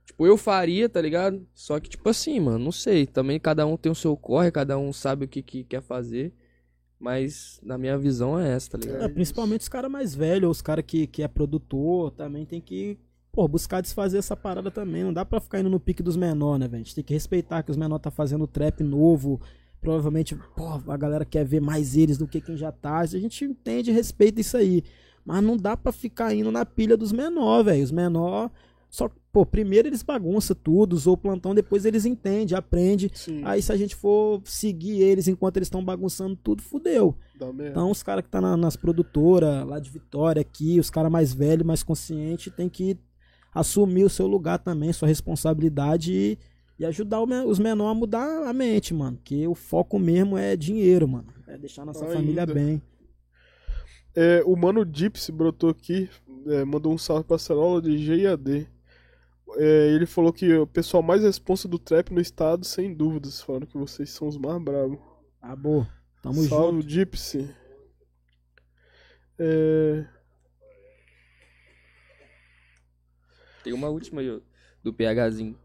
Tipo, 0.06 0.26
eu 0.26 0.38
faria, 0.38 0.88
tá 0.88 1.02
ligado? 1.02 1.46
Só 1.54 1.80
que, 1.80 1.90
tipo 1.90 2.08
assim, 2.10 2.40
mano, 2.40 2.60
não 2.60 2.72
sei. 2.72 3.06
Também 3.06 3.40
cada 3.40 3.66
um 3.66 3.76
tem 3.76 3.92
o 3.92 3.96
seu 3.96 4.16
corre, 4.16 4.52
cada 4.52 4.78
um 4.78 4.94
sabe 4.94 5.26
o 5.26 5.28
que, 5.28 5.42
que 5.42 5.64
quer 5.64 5.82
fazer. 5.82 6.34
Mas 7.00 7.60
na 7.62 7.78
minha 7.78 7.98
visão 7.98 8.40
é 8.40 8.52
essa, 8.54 8.72
tá 8.72 8.78
ligado? 8.78 9.04
É, 9.04 9.08
principalmente 9.10 9.62
os 9.62 9.70
caras 9.70 9.92
mais 9.92 10.16
velhos, 10.16 10.50
os 10.58 10.62
caras 10.62 10.86
que, 10.88 11.06
que 11.08 11.22
é 11.24 11.28
produtor, 11.28 12.12
também 12.12 12.46
tem 12.46 12.62
que 12.62 12.98
pô, 13.36 13.48
buscar 13.48 13.82
desfazer 13.82 14.18
essa 14.18 14.36
parada 14.36 14.72
também. 14.72 15.04
Não 15.04 15.12
dá 15.14 15.26
pra 15.26 15.40
ficar 15.42 15.60
indo 15.60 15.70
no 15.70 15.80
pique 15.80 16.02
dos 16.02 16.16
menores, 16.16 16.60
né, 16.62 16.68
velho? 16.68 16.82
A 16.82 16.84
gente 16.84 16.96
tem 16.96 17.04
que 17.04 17.14
respeitar 17.14 17.62
que 17.64 17.70
os 17.72 17.78
menores 17.78 18.02
tá 18.02 18.10
fazendo 18.10 18.48
trap 18.48 18.82
novo. 18.82 19.40
Provavelmente, 19.82 20.36
pô, 20.56 20.80
a 20.92 20.98
galera 20.98 21.26
quer 21.26 21.46
ver 21.46 21.60
mais 21.62 21.96
eles 21.96 22.18
do 22.18 22.28
que 22.28 22.42
quem 22.42 22.56
já 22.58 22.72
tá. 22.72 23.00
A 23.00 23.06
gente 23.06 23.44
entende 23.46 23.92
e 23.92 23.94
respeita 23.94 24.42
isso 24.42 24.58
aí. 24.58 24.82
Mas 25.24 25.44
não 25.44 25.58
dá 25.58 25.76
pra 25.76 25.92
ficar 25.92 26.34
indo 26.34 26.52
na 26.52 26.66
pilha 26.66 26.96
dos 26.96 27.12
menores, 27.12 27.66
velho. 27.66 27.84
Os 27.84 27.92
menores. 27.92 28.50
Só, 28.90 29.10
pô, 29.32 29.46
primeiro 29.46 29.90
eles 29.90 30.02
bagunçam 30.02 30.56
tudo, 30.56 30.94
usou 30.94 31.16
o 31.16 31.18
plantão, 31.18 31.54
depois 31.54 31.84
eles 31.84 32.06
entendem, 32.06 32.56
aprendem. 32.58 33.12
Sim, 33.14 33.42
Aí 33.44 33.62
se 33.62 33.70
a 33.72 33.76
gente 33.76 33.94
for 33.94 34.42
seguir 34.46 35.02
eles 35.02 35.28
enquanto 35.28 35.58
eles 35.58 35.66
estão 35.66 35.84
bagunçando 35.84 36.36
tudo, 36.38 36.62
fudeu. 36.64 37.14
Então 37.72 37.92
os 37.92 38.02
caras 38.02 38.24
que 38.24 38.30
tá 38.30 38.40
na- 38.40 38.56
nas 38.56 38.78
produtoras, 38.78 39.68
lá 39.68 39.80
de 39.80 39.90
Vitória, 39.90 40.40
aqui, 40.42 40.80
os 40.80 40.90
caras 40.90 41.12
mais 41.12 41.34
velhos, 41.34 41.66
mais 41.66 41.84
conscientes, 41.84 42.54
tem 42.56 42.70
que 42.70 42.98
assumir 43.56 44.04
o 44.04 44.10
seu 44.10 44.28
lugar 44.28 44.60
também, 44.60 44.92
sua 44.92 45.08
responsabilidade 45.08 46.14
e, 46.14 46.38
e 46.78 46.86
ajudar 46.86 47.22
os 47.22 47.58
menores 47.58 47.92
a 47.92 47.96
mudar 47.98 48.48
a 48.50 48.52
mente, 48.52 48.94
mano. 48.94 49.18
Que 49.24 49.48
o 49.48 49.56
foco 49.56 49.98
mesmo 49.98 50.38
é 50.38 50.58
dinheiro, 50.58 51.08
mano. 51.08 51.34
É 51.48 51.58
deixar 51.58 51.86
nossa 51.86 52.04
Ainda. 52.04 52.18
família 52.18 52.46
bem. 52.46 52.82
É, 54.14 54.44
o 54.46 54.56
mano 54.56 54.86
Gypsy 54.86 55.32
brotou 55.32 55.70
aqui, 55.70 56.10
é, 56.48 56.66
mandou 56.66 56.94
um 56.94 56.98
salve 56.98 57.24
pra 57.24 57.38
Cerola 57.38 57.82
de 57.82 58.24
GAD. 58.24 58.68
É, 59.58 59.92
ele 59.94 60.06
falou 60.06 60.34
que 60.34 60.54
o 60.54 60.68
pessoal 60.68 61.02
mais 61.02 61.22
responsa 61.22 61.68
do 61.68 61.80
trap 61.80 62.12
no 62.12 62.20
estado, 62.20 62.66
sem 62.66 62.94
dúvidas, 62.94 63.42
falaram 63.42 63.66
que 63.66 63.78
vocês 63.78 64.10
são 64.10 64.28
os 64.28 64.38
mais 64.38 64.62
bravos. 64.62 65.00
Tá 65.40 65.56
bom. 65.56 65.86
Tamo 66.22 66.44
salve, 66.44 66.82
junto. 66.82 66.90
Gypsy. 66.90 67.50
É, 69.38 70.06
Tem 73.66 73.74
uma 73.74 73.90
última 73.90 74.22
aí, 74.22 74.30
ó, 74.30 74.40
do 74.84 74.94
PHzinho. 74.94 75.58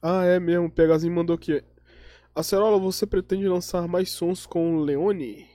Ah, 0.00 0.24
é 0.24 0.38
mesmo, 0.38 0.66
o 0.66 0.70
Pegazinho 0.70 1.12
mandou 1.12 1.34
aqui. 1.34 1.60
Acerola, 2.32 2.78
você 2.78 3.04
pretende 3.04 3.48
lançar 3.48 3.88
mais 3.88 4.08
sons 4.10 4.46
com 4.46 4.76
o 4.76 4.80
Leone? 4.84 5.46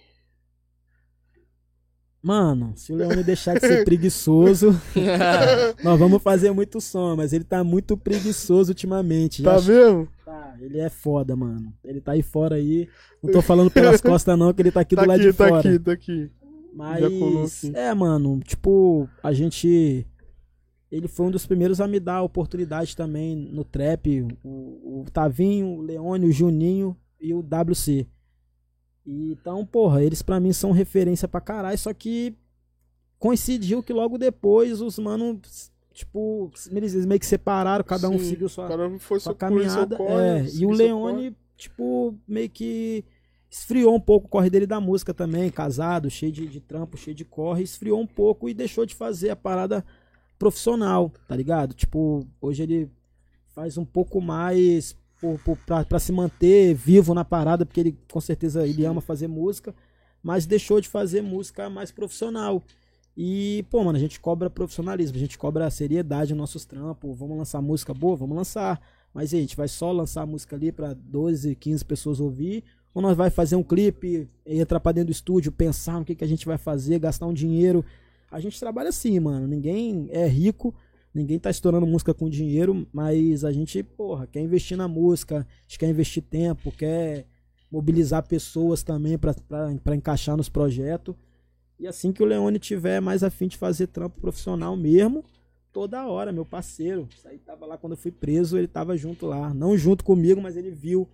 Mano, 2.22 2.74
se 2.76 2.92
o 2.92 2.98
Leone 2.98 3.24
deixar 3.24 3.54
de 3.54 3.62
ser 3.62 3.86
preguiçoso, 3.86 4.72
nós 5.82 5.98
vamos 5.98 6.22
fazer 6.22 6.52
muito 6.52 6.82
som, 6.82 7.16
mas 7.16 7.32
ele 7.32 7.46
tá 7.46 7.64
muito 7.64 7.96
preguiçoso 7.96 8.72
ultimamente. 8.72 9.42
Tá 9.42 9.58
vendo? 9.58 10.10
Tá, 10.26 10.54
ele 10.60 10.80
é 10.80 10.90
foda, 10.90 11.34
mano. 11.34 11.74
Ele 11.82 12.02
tá 12.02 12.12
aí 12.12 12.22
fora 12.22 12.56
aí. 12.56 12.90
Não 13.24 13.32
tô 13.32 13.42
falando 13.42 13.72
pelas 13.72 14.02
costas, 14.02 14.38
não, 14.38 14.54
que 14.54 14.62
ele 14.62 14.72
tá 14.72 14.82
aqui 14.82 14.98
Tá 14.98 15.04
do 15.04 15.08
lado 15.08 15.22
aqui, 15.22 15.32
de 15.32 15.38
tá 15.38 15.48
fora. 15.48 15.70
aqui, 15.70 15.80
tá 15.80 15.92
aqui. 15.94 16.30
Já 17.00 17.10
colou 17.10 17.42
Mas, 17.42 17.64
aqui. 17.64 17.76
é, 17.78 17.94
mano, 17.94 18.40
tipo, 18.42 19.10
a 19.24 19.32
gente 19.32 20.06
ele 20.92 21.08
foi 21.08 21.26
um 21.26 21.32
dos 21.32 21.46
primeiros 21.46 21.82
a 21.82 21.88
me 21.88 22.00
dar 22.00 22.16
a 22.16 22.24
oportunidade 22.24 22.96
também 22.96 23.36
no 23.36 23.64
trap. 23.64 24.26
O, 24.44 25.02
o 25.02 25.06
Tavinho, 25.12 25.68
o 25.68 25.82
Leone, 25.82 26.28
o 26.28 26.32
Juninho 26.32 26.96
e 27.20 27.34
o 27.34 27.40
WC. 27.40 28.08
E, 29.06 29.32
então, 29.32 29.66
porra, 29.66 30.04
eles 30.04 30.22
pra 30.22 30.40
mim 30.40 30.54
são 30.54 30.72
referência 30.72 31.28
pra 31.28 31.42
caralho, 31.42 31.78
só 31.78 31.94
que 31.94 32.36
coincidiu 33.20 33.84
que 33.84 33.94
logo 33.94 34.18
depois 34.18 34.82
os 34.82 34.98
manos, 35.00 35.72
tipo, 35.94 36.52
eles 36.72 37.06
meio 37.06 37.20
que 37.20 37.26
separaram, 37.26 37.84
cada 37.84 38.10
um 38.10 38.20
Sim, 38.20 38.30
seguiu 38.30 38.50
sua, 38.50 38.68
foi 39.00 39.20
sua 39.20 39.36
caminhada. 39.36 39.98
corre, 39.98 40.24
é, 40.24 40.42
e 40.42 40.50
seguiu 40.50 40.70
o 40.70 40.74
Leone, 40.74 41.36
tipo, 41.56 42.16
meio 42.28 42.50
que 42.50 43.04
esfriou 43.50 43.96
um 43.96 44.00
pouco 44.00 44.28
o 44.28 44.30
corre 44.30 44.50
dele 44.50 44.68
da 44.68 44.80
música 44.80 45.14
também, 45.14 45.50
casado, 45.50 46.10
cheio 46.10 46.32
de, 46.32 46.46
de 46.48 46.60
trampo, 46.60 46.98
cheio 46.98 47.16
de 47.16 47.24
corre, 47.26 47.64
esfriou 47.64 48.00
um 48.00 48.08
pouco 48.08 48.50
e 48.50 48.54
deixou 48.54 48.86
de 48.86 48.94
fazer 48.94 49.30
a 49.30 49.36
parada 49.36 49.86
profissional, 50.38 51.12
tá 51.28 51.36
ligado? 51.36 51.74
Tipo, 51.74 52.26
hoje 52.42 52.64
ele 52.64 52.92
faz 53.54 53.78
um 53.78 53.86
pouco 53.86 54.22
mais 54.22 54.96
por, 55.20 55.40
por, 55.40 55.58
pra, 55.58 55.84
pra 55.84 56.00
se 56.00 56.12
manter 56.12 56.74
vivo 56.74 57.14
na 57.14 57.26
parada, 57.26 57.66
porque 57.66 57.80
ele 57.80 57.98
com 58.12 58.22
certeza 58.22 58.68
ele 58.68 58.86
ama 58.86 59.02
fazer 59.02 59.28
música, 59.28 59.74
mas 60.22 60.46
deixou 60.46 60.80
de 60.80 60.88
fazer 60.88 61.22
música 61.22 61.70
mais 61.70 61.92
profissional. 61.92 62.64
E, 63.16 63.66
pô, 63.72 63.84
mano, 63.84 63.98
a 63.98 64.00
gente 64.00 64.20
cobra 64.20 64.48
profissionalismo, 64.48 65.18
a 65.18 65.20
gente 65.20 65.40
cobra 65.40 65.72
seriedade 65.72 66.34
nos 66.34 66.42
nossos 66.42 66.66
trampos. 66.66 67.18
Vamos 67.18 67.36
lançar 67.36 67.60
música 67.64 67.92
boa? 67.92 68.16
Vamos 68.16 68.38
lançar. 68.38 68.80
Mas 69.12 69.34
aí, 69.34 69.40
a 69.40 69.42
gente 69.42 69.58
vai 69.58 69.68
só 69.68 69.92
lançar 69.92 70.22
a 70.22 70.26
música 70.28 70.56
ali 70.56 70.72
pra 70.72 70.94
12, 70.94 71.56
15 71.56 71.84
pessoas 71.84 72.20
ouvir? 72.20 72.64
Ou 72.94 73.02
nós 73.02 73.18
vai 73.18 73.32
fazer 73.32 73.56
um 73.56 73.64
clipe, 73.64 74.30
entrar 74.46 74.80
pra 74.80 74.92
dentro 74.92 75.08
do 75.08 75.12
estúdio, 75.12 75.52
pensar 75.52 75.98
no 75.98 76.06
que, 76.06 76.14
que 76.14 76.24
a 76.24 76.28
gente 76.28 76.46
vai 76.46 76.60
fazer, 76.60 77.00
gastar 77.00 77.26
um 77.26 77.34
dinheiro? 77.34 77.84
A 78.32 78.40
gente 78.40 78.60
trabalha 78.60 78.90
assim, 78.90 79.20
mano. 79.20 79.48
Ninguém 79.48 80.08
é 80.12 80.28
rico, 80.28 80.74
ninguém 81.14 81.40
tá 81.40 81.50
estourando 81.50 81.88
música 81.88 82.14
com 82.14 82.30
dinheiro, 82.30 82.88
mas 82.92 83.44
a 83.44 83.52
gente, 83.52 83.82
porra, 83.84 84.28
quer 84.28 84.42
investir 84.42 84.78
na 84.78 84.88
música, 84.88 85.40
a 85.40 85.62
gente 85.68 85.80
quer 85.80 85.90
investir 85.90 86.24
tempo, 86.24 86.72
quer 86.72 87.26
mobilizar 87.72 88.28
pessoas 88.28 88.84
também 88.84 89.18
pra 89.18 89.96
encaixar 89.96 90.38
nos 90.38 90.50
projetos. 90.50 91.16
E 91.80 91.86
assim 91.88 92.12
que 92.12 92.24
o 92.24 92.26
Leone 92.26 92.58
tiver 92.60 93.00
mais 93.00 93.24
afim 93.24 93.48
de 93.48 93.56
fazer 93.58 93.88
trampo 93.88 94.20
profissional 94.20 94.76
mesmo, 94.76 95.24
toda 95.72 96.08
hora, 96.08 96.32
meu 96.32 96.44
parceiro. 96.46 97.08
Isso 97.16 97.28
aí 97.28 97.38
tava 97.38 97.66
lá 97.66 97.78
quando 97.78 97.94
eu 97.94 97.98
fui 97.98 98.12
preso, 98.12 98.58
ele 98.58 98.68
tava 98.68 98.98
junto 98.98 99.28
lá. 99.28 99.54
Não 99.54 99.78
junto 99.78 100.04
comigo, 100.04 100.42
mas 100.42 100.58
ele 100.58 100.72
viu 100.72 101.08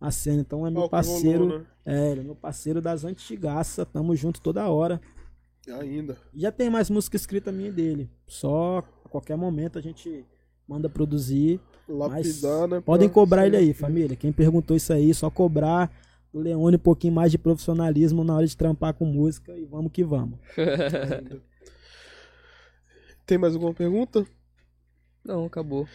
a 0.00 0.10
cena. 0.12 0.40
Então 0.40 0.64
é 0.66 0.70
meu 0.70 0.88
parceiro. 0.88 1.58
né? 1.58 1.66
É, 1.84 2.10
ele 2.12 2.20
é 2.20 2.24
meu 2.24 2.36
parceiro 2.36 2.80
das 2.80 3.04
antigaça. 3.04 3.84
Tamo 3.84 4.14
junto 4.14 4.40
toda 4.40 4.68
hora. 4.68 5.00
Ainda. 5.72 6.16
Já 6.34 6.52
tem 6.52 6.68
mais 6.68 6.90
música 6.90 7.16
escrita 7.16 7.50
minha 7.50 7.68
e 7.68 7.72
dele. 7.72 8.10
Só 8.26 8.84
a 9.04 9.08
qualquer 9.08 9.36
momento 9.36 9.78
a 9.78 9.82
gente 9.82 10.24
manda 10.68 10.88
produzir. 10.88 11.60
Lapidar, 11.88 12.68
né? 12.68 12.80
Podem 12.80 13.08
cobrar 13.08 13.46
ele 13.46 13.56
aí, 13.56 13.72
família. 13.72 14.16
Quem 14.16 14.32
perguntou 14.32 14.76
isso 14.76 14.92
aí, 14.92 15.12
só 15.14 15.30
cobrar 15.30 15.90
do 16.32 16.40
Leone 16.40 16.76
um 16.76 16.80
pouquinho 16.80 17.14
mais 17.14 17.30
de 17.30 17.38
profissionalismo 17.38 18.24
na 18.24 18.34
hora 18.34 18.46
de 18.46 18.56
trampar 18.56 18.94
com 18.94 19.04
música 19.04 19.56
e 19.56 19.64
vamos 19.64 19.92
que 19.92 20.02
vamos. 20.02 20.38
Tem 23.26 23.38
mais 23.38 23.54
alguma 23.54 23.72
pergunta? 23.72 24.26
Não, 25.24 25.46
acabou. 25.46 25.88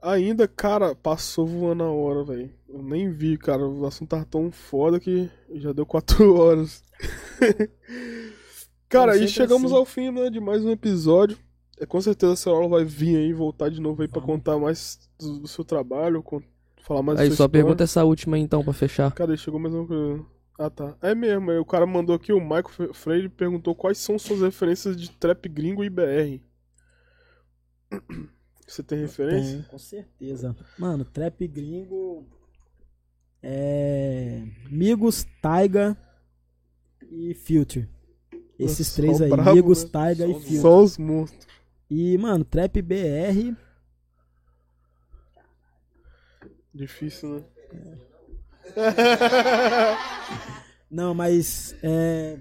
Ainda, 0.00 0.46
cara, 0.46 0.94
passou 0.94 1.46
voando 1.46 1.82
a 1.82 1.90
hora, 1.90 2.24
velho. 2.24 2.50
Eu 2.68 2.82
nem 2.82 3.10
vi, 3.10 3.36
cara. 3.36 3.66
O 3.66 3.84
assunto 3.84 4.10
tava 4.10 4.24
tão 4.24 4.50
foda 4.52 5.00
que 5.00 5.28
já 5.54 5.72
deu 5.72 5.84
quatro 5.84 6.34
horas. 6.38 6.82
Cara, 9.00 9.12
Cara, 9.12 9.16
e 9.16 9.28
sempre 9.28 9.32
chegamos 9.34 9.72
assim. 9.72 9.78
ao 9.80 9.84
fim, 9.84 10.10
né, 10.10 10.30
de 10.30 10.40
mais 10.40 10.64
um 10.64 10.70
episódio. 10.70 11.38
É, 11.78 11.84
com 11.86 12.00
certeza 12.00 12.32
a 12.32 12.36
senhora 12.36 12.66
vai 12.68 12.84
vir 12.84 13.16
aí, 13.16 13.32
voltar 13.32 13.68
de 13.70 13.80
novo 13.80 14.00
aí 14.02 14.08
pra 14.08 14.22
contar 14.22 14.58
mais 14.58 14.98
do, 15.18 15.40
do 15.40 15.48
seu 15.48 15.64
trabalho, 15.64 16.22
con- 16.22 16.42
falar 16.82 17.02
mais 17.02 17.18
Aí, 17.20 17.26
só 17.28 17.32
história. 17.32 17.52
pergunta 17.52 17.84
essa 17.84 18.02
última 18.04 18.36
aí, 18.36 18.42
então, 18.42 18.64
pra 18.64 18.72
fechar. 18.72 19.12
Cadê? 19.12 19.36
Chegou 19.36 19.60
mais 19.60 19.74
uma 19.74 19.86
coisa. 19.86 20.24
Ah, 20.58 20.70
tá. 20.70 20.96
É 21.02 21.14
mesmo. 21.14 21.52
O 21.60 21.64
cara 21.66 21.84
mandou 21.84 22.16
aqui, 22.16 22.32
o 22.32 22.40
Michael 22.40 22.94
Freire 22.94 23.28
perguntou 23.28 23.74
quais 23.74 23.98
são 23.98 24.18
suas 24.18 24.40
referências 24.40 24.96
de 24.96 25.10
trap 25.10 25.46
gringo 25.50 25.84
e 25.84 25.90
BR. 25.90 26.40
Você 28.66 28.82
tem 28.82 28.98
referência? 28.98 29.52
Tem, 29.58 29.62
com 29.64 29.78
certeza. 29.78 30.56
Mano, 30.78 31.04
trap 31.04 31.46
gringo. 31.46 32.26
É. 33.42 34.42
Migos, 34.70 35.26
Taiga 35.42 35.96
e 37.10 37.34
Future. 37.34 37.88
Esses 38.58 38.94
três 38.94 39.20
aí, 39.20 39.30
brabo, 39.30 39.54
Migos, 39.54 39.84
né? 39.84 39.90
Taiga 39.90 40.26
e 40.26 40.34
Future. 40.34 40.60
Só 40.60 40.82
os 40.82 40.96
monstros. 40.98 41.46
E, 41.90 42.16
mano, 42.18 42.44
trap 42.44 42.80
BR. 42.82 43.54
Difícil, 46.74 47.30
né? 47.30 47.44
Não, 50.90 51.14
mas 51.14 51.74
é. 51.82 52.38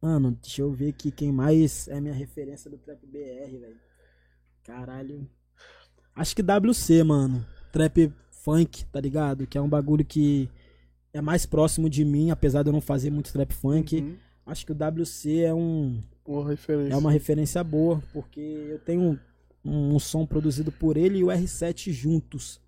Mano, 0.00 0.36
deixa 0.42 0.62
eu 0.62 0.72
ver 0.72 0.90
aqui 0.90 1.10
quem 1.10 1.30
mais 1.32 1.86
é 1.88 2.00
minha 2.00 2.14
referência 2.14 2.70
do 2.70 2.76
Trap 2.76 3.06
BR, 3.06 3.58
velho. 3.60 3.80
Caralho. 4.64 5.30
Acho 6.14 6.34
que 6.34 6.42
WC, 6.42 7.04
mano. 7.04 7.46
Trap 7.72 8.12
funk, 8.30 8.84
tá 8.86 9.00
ligado? 9.00 9.46
Que 9.46 9.56
é 9.56 9.60
um 9.60 9.68
bagulho 9.68 10.04
que 10.04 10.50
é 11.12 11.20
mais 11.20 11.44
próximo 11.46 11.88
de 11.90 12.04
mim, 12.04 12.30
apesar 12.30 12.62
de 12.62 12.68
eu 12.68 12.72
não 12.72 12.80
fazer 12.80 13.10
muito 13.10 13.32
trap 13.32 13.52
funk. 13.52 14.00
Uhum. 14.00 14.16
Acho 14.46 14.66
que 14.66 14.72
o 14.72 14.74
WC 14.74 15.40
é 15.40 15.54
um 15.54 16.00
Uma 16.26 16.48
referência. 16.48 16.92
é 16.92 16.96
uma 16.96 17.10
referência 17.10 17.62
boa, 17.64 18.02
porque 18.12 18.40
eu 18.40 18.78
tenho 18.80 19.18
um, 19.64 19.94
um 19.94 19.98
som 19.98 20.26
produzido 20.26 20.72
por 20.72 20.96
ele 20.96 21.18
e 21.18 21.24
o 21.24 21.28
R7 21.28 21.92
juntos. 21.92 22.60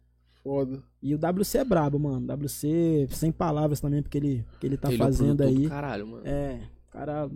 Foda. 0.43 0.83
E 1.03 1.15
o 1.15 1.19
WC 1.19 1.59
é 1.59 1.65
brabo, 1.65 1.99
mano. 1.99 2.27
WC, 2.27 3.09
sem 3.11 3.33
palavras 3.33 3.81
também, 3.81 4.03
porque 4.03 4.19
ele, 4.19 4.45
porque 4.51 4.67
ele 4.67 4.77
tá 4.77 4.89
Ele 4.89 4.97
é 4.97 5.05
fazendo 5.05 5.37
do 5.39 5.43
aí. 5.45 5.69
Caralho, 5.69 6.07
mano. 6.07 6.23
É, 6.27 6.61
o 6.89 6.93
cara 6.93 7.31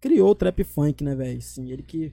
criou 0.00 0.30
o 0.30 0.34
trap 0.34 0.64
funk, 0.64 1.04
né, 1.04 1.14
velho? 1.14 1.40
Sim, 1.42 1.70
ele 1.70 1.82
que, 1.82 2.12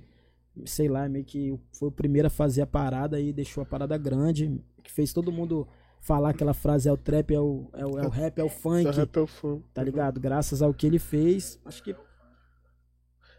sei 0.65 0.89
lá, 0.89 1.07
meio 1.07 1.23
que 1.23 1.57
foi 1.71 1.87
o 1.87 1.91
primeiro 1.91 2.27
a 2.27 2.29
fazer 2.29 2.61
a 2.61 2.67
parada 2.67 3.19
e 3.21 3.31
deixou 3.31 3.63
a 3.63 3.65
parada 3.65 3.97
grande, 3.97 4.59
que 4.83 4.91
fez 4.91 5.13
todo 5.13 5.31
mundo 5.31 5.65
falar 6.03 6.31
aquela 6.31 6.53
frase 6.53 6.89
é 6.89 6.91
o 6.91 6.97
trap, 6.97 7.33
é 7.33 7.39
o, 7.39 7.69
é 7.73 7.85
o, 7.85 7.97
é 7.99 8.05
o 8.05 8.09
rap, 8.09 8.37
é 8.37 8.43
o 8.43 8.49
funk, 8.51 8.85
Essa 8.87 8.99
rap 9.01 9.15
é 9.17 9.21
o 9.21 9.27
fã. 9.27 9.59
tá 9.73 9.81
ligado? 9.81 10.19
Graças 10.19 10.61
ao 10.61 10.73
que 10.73 10.85
ele 10.85 10.99
fez, 10.99 11.57
acho 11.65 11.81
que... 11.81 11.95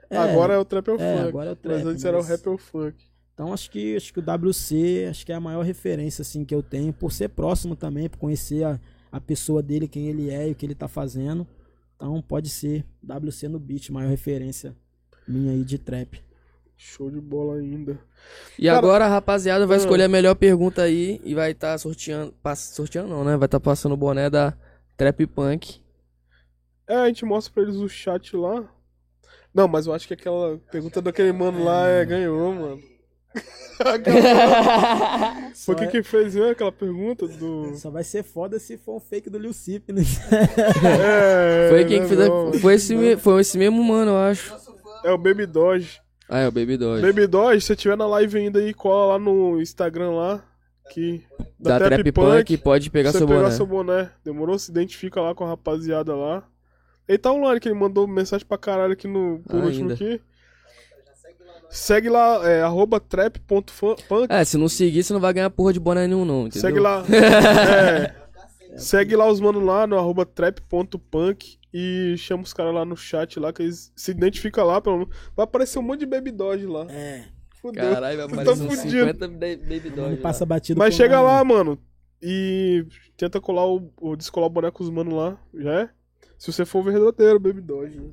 É, 0.09 0.17
Agora 0.17 0.55
é 0.55 0.59
o 0.59 0.65
trap 0.65 0.89
é 0.89 0.93
o 0.93 1.01
é, 1.01 1.17
funk. 1.17 1.29
agora 1.29 1.51
é 1.51 1.53
o 1.53 1.57
trap, 1.57 1.77
Mas 1.77 1.87
antes 1.87 2.05
era 2.05 2.17
o 2.17 2.21
mas- 2.21 2.29
rap 2.29 2.47
é 2.47 2.51
o 2.51 2.59
funk. 2.59 3.05
Então 3.35 3.53
acho 3.53 3.71
que 3.71 3.97
acho 3.97 4.13
que 4.13 4.21
o 4.21 4.23
WC 4.23 5.07
acho 5.11 5.27
que 5.27 5.33
é 5.33 5.35
a 5.35 5.41
maior 5.41 5.63
referência 5.65 6.23
assim 6.23 6.45
que 6.45 6.55
eu 6.55 6.63
tenho 6.63 6.93
por 6.93 7.11
ser 7.13 7.29
próximo 7.31 7.75
também, 7.75 8.09
por 8.09 8.17
conhecer 8.19 8.65
a, 8.65 8.81
a 9.11 9.21
pessoa 9.21 9.61
dele, 9.63 9.89
quem 9.89 10.07
ele 10.07 10.31
é 10.31 10.49
e 10.49 10.53
o 10.53 10.55
que 10.55 10.65
ele 10.65 10.75
tá 10.75 10.87
fazendo. 10.89 11.45
Então 11.97 12.23
pode 12.23 12.49
ser 12.49 12.85
WC 13.03 13.49
no 13.49 13.59
beat, 13.59 13.91
maior 13.91 14.09
referência 14.09 14.75
minha 15.27 15.51
aí 15.53 15.65
de 15.65 15.79
trap. 15.79 16.23
Show 16.77 17.11
de 17.11 17.21
bola 17.21 17.57
ainda. 17.59 17.99
E 18.59 18.67
Cara, 18.67 18.79
agora 18.79 19.05
a 19.07 19.09
rapaziada 19.09 19.67
vai 19.67 19.77
ah. 19.77 19.81
escolher 19.81 20.05
a 20.05 20.09
melhor 20.09 20.35
pergunta 20.35 20.83
aí 20.83 21.21
e 21.25 21.35
vai 21.35 21.53
estar 21.53 21.79
sorteando. 21.79 22.33
pass- 22.43 22.73
sorteando 22.75 23.09
não, 23.09 23.25
né? 23.25 23.37
Vai 23.37 23.47
estar 23.47 23.61
passando 23.61 23.93
o 23.93 23.97
boné 23.97 24.29
da 24.29 24.55
Trap 24.97 25.27
Punk. 25.29 25.81
É, 26.87 26.97
a 26.97 27.07
gente 27.07 27.25
mostra 27.25 27.53
pra 27.55 27.63
eles 27.63 27.77
o 27.77 27.89
chat 27.89 28.37
lá. 28.37 28.65
Não, 29.55 29.67
mas 29.69 29.87
eu 29.87 29.93
acho 29.95 30.07
que 30.07 30.15
aquela 30.15 30.59
pergunta 30.71 31.01
daquele 31.01 31.33
mano 31.33 31.65
lá 31.65 31.87
é, 31.89 32.05
ganhou, 32.05 32.53
mano. 32.53 32.83
Foi 33.75 33.95
Só 35.55 35.75
quem 35.75 35.89
é- 35.89 35.91
que 35.91 36.03
fez 36.03 36.35
né, 36.35 36.51
aquela 36.51 36.71
pergunta 36.73 37.27
do. 37.27 37.75
Só 37.77 37.91
vai 37.91 38.05
ser 38.05 38.23
foda 38.23 38.59
se 38.59 38.77
for 38.77 38.97
um 38.97 39.01
fake 39.01 39.29
do 39.31 39.39
Lil 39.39 39.53
Sip, 39.53 39.93
né? 39.93 40.03
É, 41.01 41.69
Foi 41.69 41.85
quem 41.85 42.01
né, 42.01 42.09
que 42.09 42.15
fez. 42.15 42.21
a-. 42.29 42.59
Foi 42.61 42.75
esse, 42.75 43.17
foi 43.17 43.41
esse 43.41 43.59
mesmo 43.59 43.83
mano, 43.83 44.13
eu 44.13 44.19
acho. 44.19 44.55
É 45.05 45.11
o 45.11 45.19
Baby 45.19 45.47
Doge. 45.47 46.01
Ah, 46.29 46.41
é 46.41 46.49
o 46.49 46.53
Baby 46.53 46.77
Doge. 46.77 47.03
Baby 47.03 47.27
Doge, 47.27 47.61
se 47.61 47.67
você 47.69 47.77
tiver 47.77 47.97
na 47.97 48.07
live 48.07 48.39
ainda 48.39 48.59
aí, 48.59 48.73
cola 48.73 49.15
lá 49.15 49.19
no 49.19 49.61
Instagram 49.61 50.11
lá. 50.11 50.45
Que. 50.91 51.25
Da 51.59 51.79
Trap 51.79 52.13
Punk, 52.13 52.57
pode 52.59 52.91
pegar 52.91 53.13
seu 53.13 53.27
pegar 53.27 53.43
boné. 53.43 53.51
seu 53.51 53.67
boné. 53.67 54.11
Demorou? 54.25 54.59
Se 54.59 54.71
identifica 54.71 55.21
lá 55.21 55.35
com 55.35 55.45
a 55.45 55.49
rapaziada 55.49 56.15
lá. 56.15 56.43
Ele 57.09 57.19
tá 57.19 57.33
online, 57.33 57.61
que 57.61 57.69
ele 57.69 57.79
mandou 57.79 58.07
mensagem 58.07 58.47
pra 58.47 58.57
caralho 58.57 58.93
aqui 58.93 59.07
no 59.07 59.41
por 59.47 59.57
Ainda. 59.57 59.67
último 59.67 59.93
aqui. 59.93 60.21
Segue 61.71 62.09
lá, 62.09 62.41
é 62.49 62.63
arroba 62.63 63.01
trap.punk. 63.01 64.29
É, 64.29 64.45
se 64.45 64.57
não 64.57 64.69
seguir, 64.69 65.03
você 65.03 65.13
não 65.13 65.21
vai 65.21 65.33
ganhar 65.33 65.51
porra 65.51 65.73
de 65.73 65.81
boné 65.81 66.07
nenhum, 66.07 66.25
não. 66.25 66.47
Entendeu? 66.47 66.61
Segue 66.61 66.79
lá. 66.79 67.05
é, 67.11 68.15
segue 68.77 69.17
lá 69.17 69.31
os 69.31 69.41
manos 69.41 69.63
lá 69.63 69.87
no 69.87 69.99
arroba 69.99 70.25
trap.punk 70.27 71.59
e 71.73 72.15
chama 72.17 72.43
os 72.43 72.53
caras 72.53 72.75
lá 72.75 72.85
no 72.85 72.97
chat 72.97 73.39
lá, 73.41 73.53
que 73.53 73.63
eles 73.63 73.93
se 73.97 74.11
identificam 74.11 74.65
lá. 74.65 74.81
Pelo... 74.81 75.09
Vai 75.37 75.45
aparecer 75.45 75.79
um 75.79 75.83
monte 75.83 76.01
de 76.01 76.07
Baby 76.07 76.31
Doge 76.31 76.67
lá. 76.67 76.87
É. 76.91 77.25
Fudeu. 77.61 77.91
Caralho, 77.91 78.17
vai 78.19 78.29
tá 78.29 78.33
aparecer 78.35 78.63
uns 78.63 78.81
fudido. 78.81 79.07
50 79.07 79.29
da- 79.29 79.57
Baby 79.57 79.91
Não 79.91 80.09
Doge. 80.11 80.17
passa 80.19 80.45
batido 80.47 80.79
Mas 80.79 80.95
chega 80.95 81.21
lá, 81.21 81.43
mano. 81.43 81.79
E 82.23 82.87
tenta 83.17 83.41
colar 83.41 83.67
o, 83.67 83.93
o 84.01 84.17
descolar 84.17 84.47
o 84.47 84.51
boneco 84.51 84.79
com 84.79 84.85
os 84.85 84.91
manos 84.91 85.15
lá. 85.15 85.39
Já 85.55 85.81
é? 85.81 85.91
Se 86.39 86.53
você 86.53 86.65
for 86.65 86.83
verdadeiro, 86.83 87.41
Baby 87.41 87.61
Doge. 87.61 87.99
Né? 87.99 88.11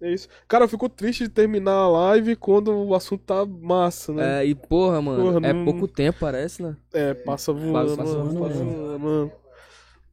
É 0.00 0.12
isso. 0.12 0.28
Cara, 0.46 0.64
eu 0.64 0.68
fico 0.68 0.88
triste 0.88 1.24
de 1.24 1.28
terminar 1.28 1.72
a 1.74 1.88
live 1.88 2.36
quando 2.36 2.72
o 2.72 2.94
assunto 2.94 3.22
tá 3.24 3.44
massa, 3.44 4.12
né? 4.12 4.42
É, 4.42 4.46
e 4.46 4.54
porra, 4.54 5.02
mano, 5.02 5.22
Porra, 5.32 5.46
é 5.48 5.52
não- 5.52 5.64
pouco 5.64 5.88
tempo, 5.88 6.18
parece, 6.20 6.62
né? 6.62 6.76
É, 6.94 7.14
passa 7.14 7.52
voando, 7.52 7.96
Passa 7.96 8.14
voando 8.14 8.40
passa 8.40 8.54
mesmo. 8.54 8.70
voando, 8.72 8.98
mano. 9.00 9.32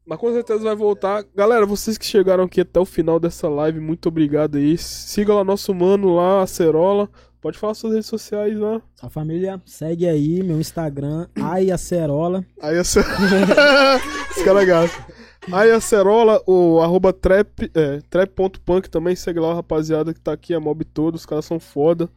Mas 0.07 0.19
com 0.19 0.31
certeza 0.33 0.63
vai 0.63 0.75
voltar. 0.75 1.23
Galera, 1.35 1.65
vocês 1.65 1.97
que 1.97 2.05
chegaram 2.05 2.43
aqui 2.43 2.61
até 2.61 2.79
o 2.79 2.85
final 2.85 3.19
dessa 3.19 3.47
live, 3.49 3.79
muito 3.79 4.07
obrigado 4.07 4.57
aí. 4.57 4.77
Siga 4.77 5.33
lá 5.33 5.43
nosso 5.43 5.73
mano 5.73 6.15
lá, 6.15 6.43
Acerola. 6.43 7.09
Pode 7.41 7.57
falar 7.59 7.75
suas 7.75 7.93
redes 7.93 8.07
sociais 8.07 8.57
lá. 8.57 8.81
Sua 8.95 9.09
família, 9.09 9.61
segue 9.67 10.07
aí 10.07 10.41
meu 10.41 10.59
Instagram, 10.59 11.27
Aiacerola. 11.39 12.43
Aí 12.59 12.75
a 12.77 12.81
Os 12.81 14.43
caras 14.43 14.65
gastam. 14.65 15.05
Aí 15.51 15.71
a 15.71 15.79
Cerola, 15.79 16.41
o 16.47 16.79
arroba 16.81 17.13
trap, 17.13 17.69
é, 17.73 18.01
trap.punk 18.09 18.89
também, 18.89 19.15
segue 19.15 19.39
lá, 19.39 19.53
rapaziada 19.53 20.13
que 20.13 20.19
tá 20.19 20.33
aqui, 20.33 20.53
a 20.53 20.59
mob 20.59 20.83
toda, 20.83 21.17
os 21.17 21.25
caras 21.25 21.45
são 21.45 21.59
foda. 21.59 22.09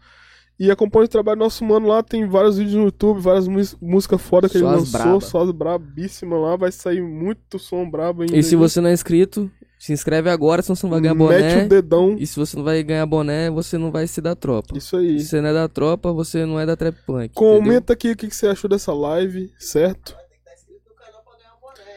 E 0.58 0.70
acompanha 0.72 1.04
o 1.04 1.08
trabalho 1.08 1.38
do 1.38 1.44
nosso 1.44 1.64
mano 1.64 1.86
lá, 1.86 2.02
tem 2.02 2.26
vários 2.26 2.58
vídeos 2.58 2.74
no 2.74 2.84
YouTube, 2.86 3.20
várias 3.20 3.46
músicas 3.80 4.20
foda 4.20 4.48
que 4.48 4.58
Só 4.58 4.66
ele 4.66 4.76
lançou, 4.76 5.00
braba. 5.00 5.20
só 5.20 5.42
as 5.42 5.50
brabíssimas 5.52 6.40
lá, 6.40 6.56
vai 6.56 6.72
sair 6.72 7.00
muito 7.00 7.58
som 7.60 7.88
brabo 7.88 8.22
ainda. 8.22 8.36
E 8.36 8.42
se 8.42 8.54
aí. 8.56 8.58
você 8.60 8.80
não 8.80 8.88
é 8.90 8.92
inscrito, 8.92 9.48
se 9.78 9.92
inscreve 9.92 10.28
agora, 10.28 10.60
senão 10.60 10.74
você 10.74 10.86
não 10.86 10.90
vai 10.90 11.00
ganhar 11.00 11.14
Mete 11.14 11.28
boné. 11.28 11.64
o 11.64 11.68
dedão. 11.68 12.16
E 12.18 12.26
se 12.26 12.34
você 12.34 12.56
não 12.56 12.64
vai 12.64 12.82
ganhar 12.82 13.06
boné, 13.06 13.48
você 13.50 13.78
não 13.78 13.92
vai 13.92 14.08
ser 14.08 14.22
da 14.22 14.34
tropa. 14.34 14.76
Isso 14.76 14.96
aí. 14.96 15.20
Se 15.20 15.26
você 15.26 15.40
não 15.40 15.50
é 15.50 15.52
da 15.52 15.68
tropa, 15.68 16.12
você 16.12 16.44
não 16.44 16.58
é 16.58 16.66
da 16.66 16.74
Trap 16.76 16.96
Punk. 17.06 17.26
entendeu? 17.26 17.60
Comenta 17.60 17.92
aqui 17.92 18.10
o 18.10 18.16
que 18.16 18.28
você 18.34 18.48
achou 18.48 18.68
dessa 18.68 18.92
live, 18.92 19.52
certo? 19.60 20.16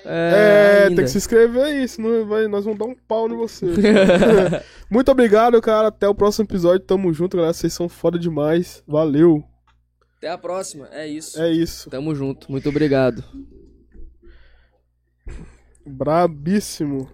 É, 0.06 0.84
ainda. 0.84 0.96
tem 0.96 1.06
que 1.06 1.12
se 1.12 1.18
inscrever 1.18 1.64
aí, 1.64 1.88
senão 1.88 2.26
vai, 2.26 2.48
nós 2.48 2.66
vamos 2.66 2.80
dar 2.80 2.86
um 2.86 2.96
pau 2.96 3.30
em 3.30 3.36
você. 3.36 3.66
Muito 4.90 5.12
obrigado, 5.12 5.62
cara. 5.62 5.90
Até 5.90 6.08
o 6.08 6.16
próximo 6.16 6.46
episódio. 6.46 6.86
Tamo 6.86 7.14
junto, 7.14 7.38
galera. 7.38 7.54
Vocês 7.54 7.74
são 7.74 7.88
foda 7.88 8.18
demais. 8.18 8.84
Valeu. 8.88 9.44
Até 10.18 10.30
a 10.30 10.38
próxima. 10.38 10.88
É 10.92 11.08
isso. 11.08 11.42
É 11.42 11.52
isso. 11.52 11.90
Tamo 11.90 12.14
junto. 12.14 12.52
Muito 12.52 12.70
obrigado. 12.70 13.24
Brabíssimo. 15.86 17.10